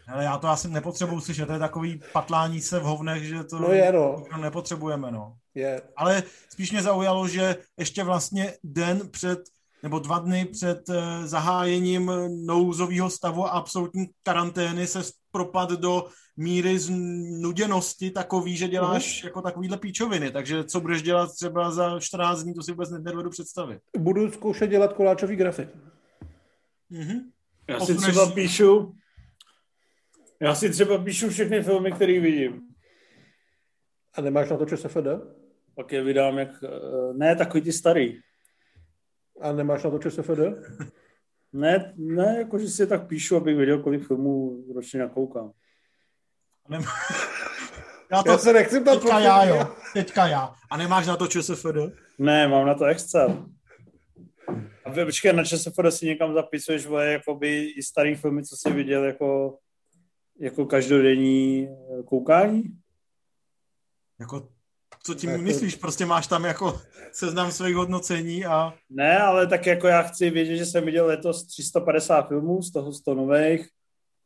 ale 0.08 0.24
já 0.24 0.38
to 0.38 0.48
asi 0.48 0.68
nepotřebuji 0.70 1.20
slyšet, 1.20 1.46
to 1.46 1.54
je 1.54 1.60
takový 1.60 2.02
patlání 2.14 2.62
se 2.62 2.80
v 2.80 2.84
hovnech, 2.84 3.24
že 3.24 3.44
to 3.44 3.60
No 3.60 3.72
je, 3.72 3.92
no. 3.92 4.24
nepotřebujeme, 4.42 5.12
no. 5.12 5.38
Je. 5.56 5.82
Ale 5.96 6.24
spíš 6.50 6.72
mě 6.72 6.82
zaujalo, 6.82 7.28
že 7.28 7.58
ještě 7.80 8.04
vlastně 8.04 8.54
den 8.64 9.10
před, 9.10 9.40
nebo 9.84 10.00
dva 10.00 10.20
dny 10.20 10.46
před 10.46 10.90
eh, 10.90 11.28
zahájením 11.28 12.12
nouzového 12.46 13.10
stavu 13.10 13.46
a 13.46 13.50
absolutní 13.50 14.10
karantény 14.24 14.88
se 14.88 15.02
propad 15.32 15.70
do 15.72 16.08
míry 16.38 16.80
znuděnosti 16.80 18.12
takový, 18.12 18.58
že 18.58 18.68
děláš 18.68 19.24
jako 19.24 19.42
takovýhle 19.42 19.78
píčoviny. 19.78 20.32
Takže 20.32 20.64
co 20.64 20.82
budeš 20.82 21.02
dělat 21.02 21.30
třeba 21.36 21.72
za 21.72 22.00
14 22.00 22.44
dní, 22.44 22.54
to 22.54 22.64
si 22.64 22.72
vůbec 22.72 22.90
nedovedu 22.92 23.30
představit. 23.30 23.80
Budu 23.98 24.32
zkoušet 24.32 24.70
dělat 24.70 24.94
koláčový 24.94 25.36
grafy. 25.36 25.70
Mhm. 26.90 27.32
Já 27.68 27.80
si 27.80 27.94
Posuneš- 27.94 28.02
třeba 28.02 28.32
píšu, 28.32 28.96
já 30.42 30.56
si 30.56 30.70
třeba 30.70 30.98
píšu 30.98 31.30
všechny 31.30 31.64
filmy, 31.64 31.92
které 31.92 32.20
vidím. 32.20 32.62
A 34.14 34.22
nemáš 34.22 34.50
na 34.50 34.58
to 34.58 34.66
ČSFD? 34.66 35.08
Pak 35.76 35.92
je 35.92 36.04
vydám 36.04 36.38
jak, 36.38 36.50
eh, 36.64 37.14
ne 37.14 37.36
takový 37.36 37.64
ty 37.64 37.74
starý. 37.74 38.20
A 39.42 39.52
nemáš 39.52 39.84
na 39.84 39.90
to 39.90 40.00
ČSFD? 40.00 40.40
Ne, 41.54 41.94
ne, 41.98 42.36
jakože 42.38 42.68
si 42.68 42.82
je 42.82 42.88
tak 42.88 43.08
píšu, 43.08 43.36
abych 43.36 43.58
věděl, 43.58 43.84
kolik 43.84 44.08
filmů 44.08 44.64
ročně 44.76 45.00
nakoukám. 45.00 45.52
Nem- 46.70 46.84
Já 48.12 48.24
to 48.24 48.32
Já 48.32 48.38
se 48.38 48.54
nechci 48.54 48.82
ptát, 48.82 49.02
teďka 49.02 49.20
já, 49.20 49.44
jo. 49.46 49.68
Teďka 49.94 50.28
já. 50.28 50.54
A 50.72 50.78
nemáš 50.78 51.08
na 51.08 51.18
to 51.18 51.28
ČSFD? 51.28 51.78
Ne, 52.20 52.48
mám 52.48 52.66
na 52.66 52.74
to 52.76 52.86
Excel. 52.86 53.46
A 54.86 54.90
vy, 54.90 55.06
počkej, 55.06 55.34
na 55.34 55.44
ČSFD 55.44 55.80
si 55.90 56.06
někam 56.06 56.34
zapisuješ, 56.34 56.86
vole, 56.86 57.12
jakoby 57.12 57.64
i 57.64 57.84
starý 57.84 58.16
filmy, 58.16 58.44
co 58.44 58.56
jsi 58.58 58.72
viděl 58.72 59.04
jako, 59.04 59.58
jako 60.40 60.66
každodenní 60.66 61.68
eh, 61.68 62.04
koukání? 62.04 62.64
Jako, 64.20 64.50
co 65.06 65.14
tím 65.16 65.44
myslíš? 65.44 65.76
Prostě 65.76 66.06
máš 66.06 66.28
tam 66.28 66.46
jako 66.46 66.82
seznam 67.12 67.52
svých 67.52 67.76
hodnocení 67.76 68.46
a 68.46 68.74
Ne, 68.90 69.18
ale 69.20 69.48
tak 69.48 69.66
jako 69.66 69.88
já 69.88 70.02
chci 70.02 70.30
vědět, 70.30 70.58
že 70.58 70.66
jsem 70.66 70.86
viděl 70.86 71.06
letos 71.06 71.48
350 71.48 72.28
filmů, 72.28 72.62
z 72.62 72.72
toho 72.72 72.94
100 72.94 73.14
nových 73.16 73.68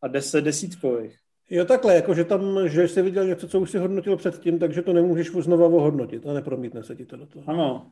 a 0.01 0.07
10 0.07 0.41
desítkových. 0.41 1.17
Jo, 1.49 1.65
takhle, 1.65 1.95
jako 1.95 2.13
že 2.13 2.23
tam, 2.23 2.69
že 2.69 2.87
jsi 2.87 3.01
viděl 3.01 3.25
něco, 3.25 3.47
co 3.47 3.59
už 3.59 3.71
si 3.71 3.77
hodnotil 3.77 4.17
předtím, 4.17 4.59
takže 4.59 4.81
to 4.81 4.93
nemůžeš 4.93 5.27
znova 5.31 5.65
ohodnotit 5.65 6.27
a 6.27 6.33
nepromítne 6.33 6.83
se 6.83 6.95
ti 6.95 7.05
to 7.05 7.17
do 7.17 7.25
toho. 7.25 7.49
Ano, 7.49 7.91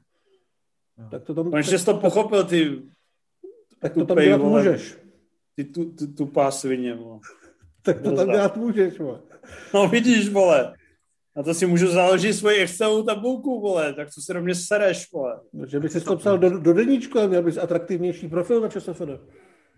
Tak 1.11 1.23
to 1.23 1.33
tam, 1.33 1.49
konečně 1.49 1.79
jsi 1.79 1.85
to 1.85 1.93
pochopil, 1.97 2.43
ty, 2.43 2.81
tak 3.79 3.93
to 3.93 4.05
tam 4.05 4.17
dělat 4.17 4.41
vole. 4.41 4.63
můžeš. 4.63 4.97
ty 5.55 5.63
tu, 5.63 5.85
tu, 5.91 6.07
tupá 6.13 6.51
svině. 6.51 6.93
Vole. 6.95 7.19
Tak 7.81 8.01
to 8.01 8.15
tam 8.15 8.27
dělat 8.27 8.57
můžeš, 8.57 8.99
vole. 8.99 9.19
No 9.73 9.87
vidíš, 9.87 10.29
vole. 10.29 10.73
Na 11.37 11.43
to 11.43 11.53
si 11.53 11.65
můžu 11.65 11.87
založit 11.87 12.33
svoji 12.33 12.57
Excelovou 12.57 13.03
tabulku, 13.03 13.61
vole, 13.61 13.93
tak 13.93 14.09
co 14.09 14.21
se 14.21 14.33
do 14.33 14.41
mě 14.41 14.55
sereš, 14.55 15.11
vole. 15.11 15.39
No, 15.53 15.65
Že 15.67 15.79
by 15.79 15.89
si 15.89 16.01
to 16.01 16.15
psal 16.17 16.37
do, 16.37 16.59
do 16.59 16.73
deníčku 16.73 17.19
a 17.19 17.27
měl 17.27 17.43
bys 17.43 17.57
atraktivnější 17.57 18.27
profil 18.27 18.61
na 18.61 18.69
ČSFD. 18.69 19.01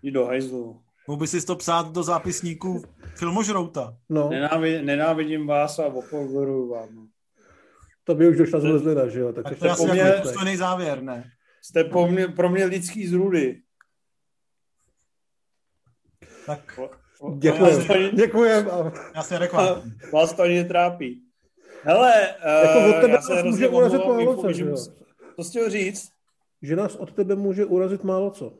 Jdi 0.02 0.10
do 0.10 0.24
hajzlu. 0.26 0.80
mohl 1.08 1.20
by 1.20 1.26
si 1.26 1.46
to 1.46 1.56
psát 1.56 1.92
do 1.92 2.02
zápisníku 2.02 2.82
filmožrouta. 3.16 3.96
No, 4.08 4.28
Nenávidím, 4.30 4.86
nenávidím 4.86 5.46
vás 5.46 5.78
a 5.78 5.86
opozoruju 5.86 6.68
vám. 6.68 7.08
to 8.04 8.14
by 8.14 8.28
už 8.28 8.36
došla 8.36 8.60
zmrzlina, 8.60 9.08
že 9.08 9.20
jo? 9.20 9.32
Tak, 9.32 9.58
to 9.58 9.64
je 9.66 9.70
asi 9.70 9.96
jako 9.98 10.22
důstojný 10.22 10.56
závěr, 10.56 11.02
ne? 11.02 11.24
Jste 11.62 11.84
po 11.84 12.06
mě, 12.08 12.28
pro 12.28 12.48
mě 12.50 12.64
lidský 12.64 13.06
zrůdy. 13.06 13.60
Tak 16.46 16.80
Děkujem, 17.38 17.90
ani- 17.90 18.10
děkujem. 18.10 18.68
A, 18.70 18.92
jasně 19.16 19.36
adekvátní. 19.36 19.92
vás 20.12 20.32
to 20.32 20.42
ani 20.42 20.54
netrápí. 20.54 21.27
Hele, 21.88 22.34
jako 22.64 22.78
od 22.90 22.94
uh, 22.94 23.00
tebe 23.00 23.12
já 23.12 23.20
se 23.22 23.34
nás 23.34 23.44
může 23.44 23.68
urazit 23.68 24.00
málo 24.04 24.36
co, 24.36 24.52
že 24.52 24.64
jsi 24.76 25.50
chtěl 25.50 25.70
říct? 25.70 26.10
Že 26.62 26.76
nás 26.76 26.96
od 26.96 27.12
tebe 27.12 27.36
může 27.36 27.64
urazit 27.64 28.04
málo 28.04 28.30
co. 28.30 28.58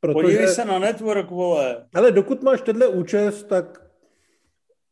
Podívej 0.00 0.36
Protože, 0.36 0.48
se 0.48 0.64
na 0.64 0.78
network, 0.78 1.30
vole. 1.30 1.88
ale 1.94 2.12
dokud 2.12 2.42
máš 2.42 2.60
tenhle 2.60 2.88
účest, 2.88 3.42
tak 3.42 3.82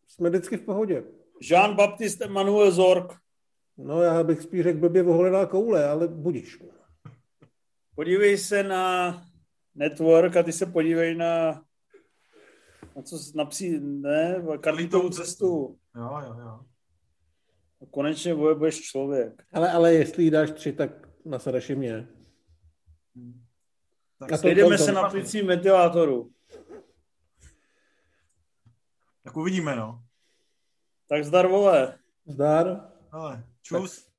jsme 0.09 0.29
vždycky 0.31 0.57
v 0.57 0.63
pohodě. 0.65 1.05
Jean-Baptiste 1.43 2.25
Emmanuel 2.25 2.71
Zorg. 2.71 3.13
No 3.79 4.03
já 4.03 4.25
bych 4.25 4.43
spíš 4.43 4.63
řekl 4.63 4.79
blbě 4.79 5.03
oholená 5.03 5.47
koule, 5.47 5.89
ale 5.89 6.09
budíš. 6.09 6.59
Podívej 7.95 8.39
se 8.39 8.63
na 8.63 9.23
network 9.75 10.37
a 10.37 10.43
ty 10.43 10.53
se 10.53 10.67
podívej 10.67 11.15
na 11.15 11.63
na 12.97 13.03
co 13.03 13.19
s- 13.19 13.35
na 13.35 13.45
psí, 13.45 13.81
ne, 13.81 14.43
karlitovou 14.61 15.09
cestu. 15.09 15.47
Jo, 15.97 16.11
jo, 16.27 16.37
jo. 16.41 16.61
Konečně 17.91 18.35
boje 18.35 18.55
budeš 18.55 18.81
člověk. 18.81 19.45
Ale, 19.53 19.73
ale 19.73 19.95
jestli 19.95 20.25
jí 20.25 20.31
dáš 20.31 20.51
tři, 20.51 20.73
tak 20.73 21.09
na 21.25 21.39
Saraši 21.39 21.75
mě. 21.75 22.09
Tak 24.19 24.33
a 24.33 24.39
to 24.39 24.49
jdeme 24.49 24.79
se 24.79 24.93
na 24.93 25.11
plicí 25.11 25.43
ventilátoru. 25.43 26.31
Tak 29.23 29.37
uvidíme, 29.37 29.77
no. 29.77 30.05
Tak 31.09 31.25
zdar, 31.25 31.47
vole. 31.47 31.99
Zdar. 32.27 32.91
Ale, 33.13 33.45
čus. 33.63 34.05
Tak. 34.05 34.14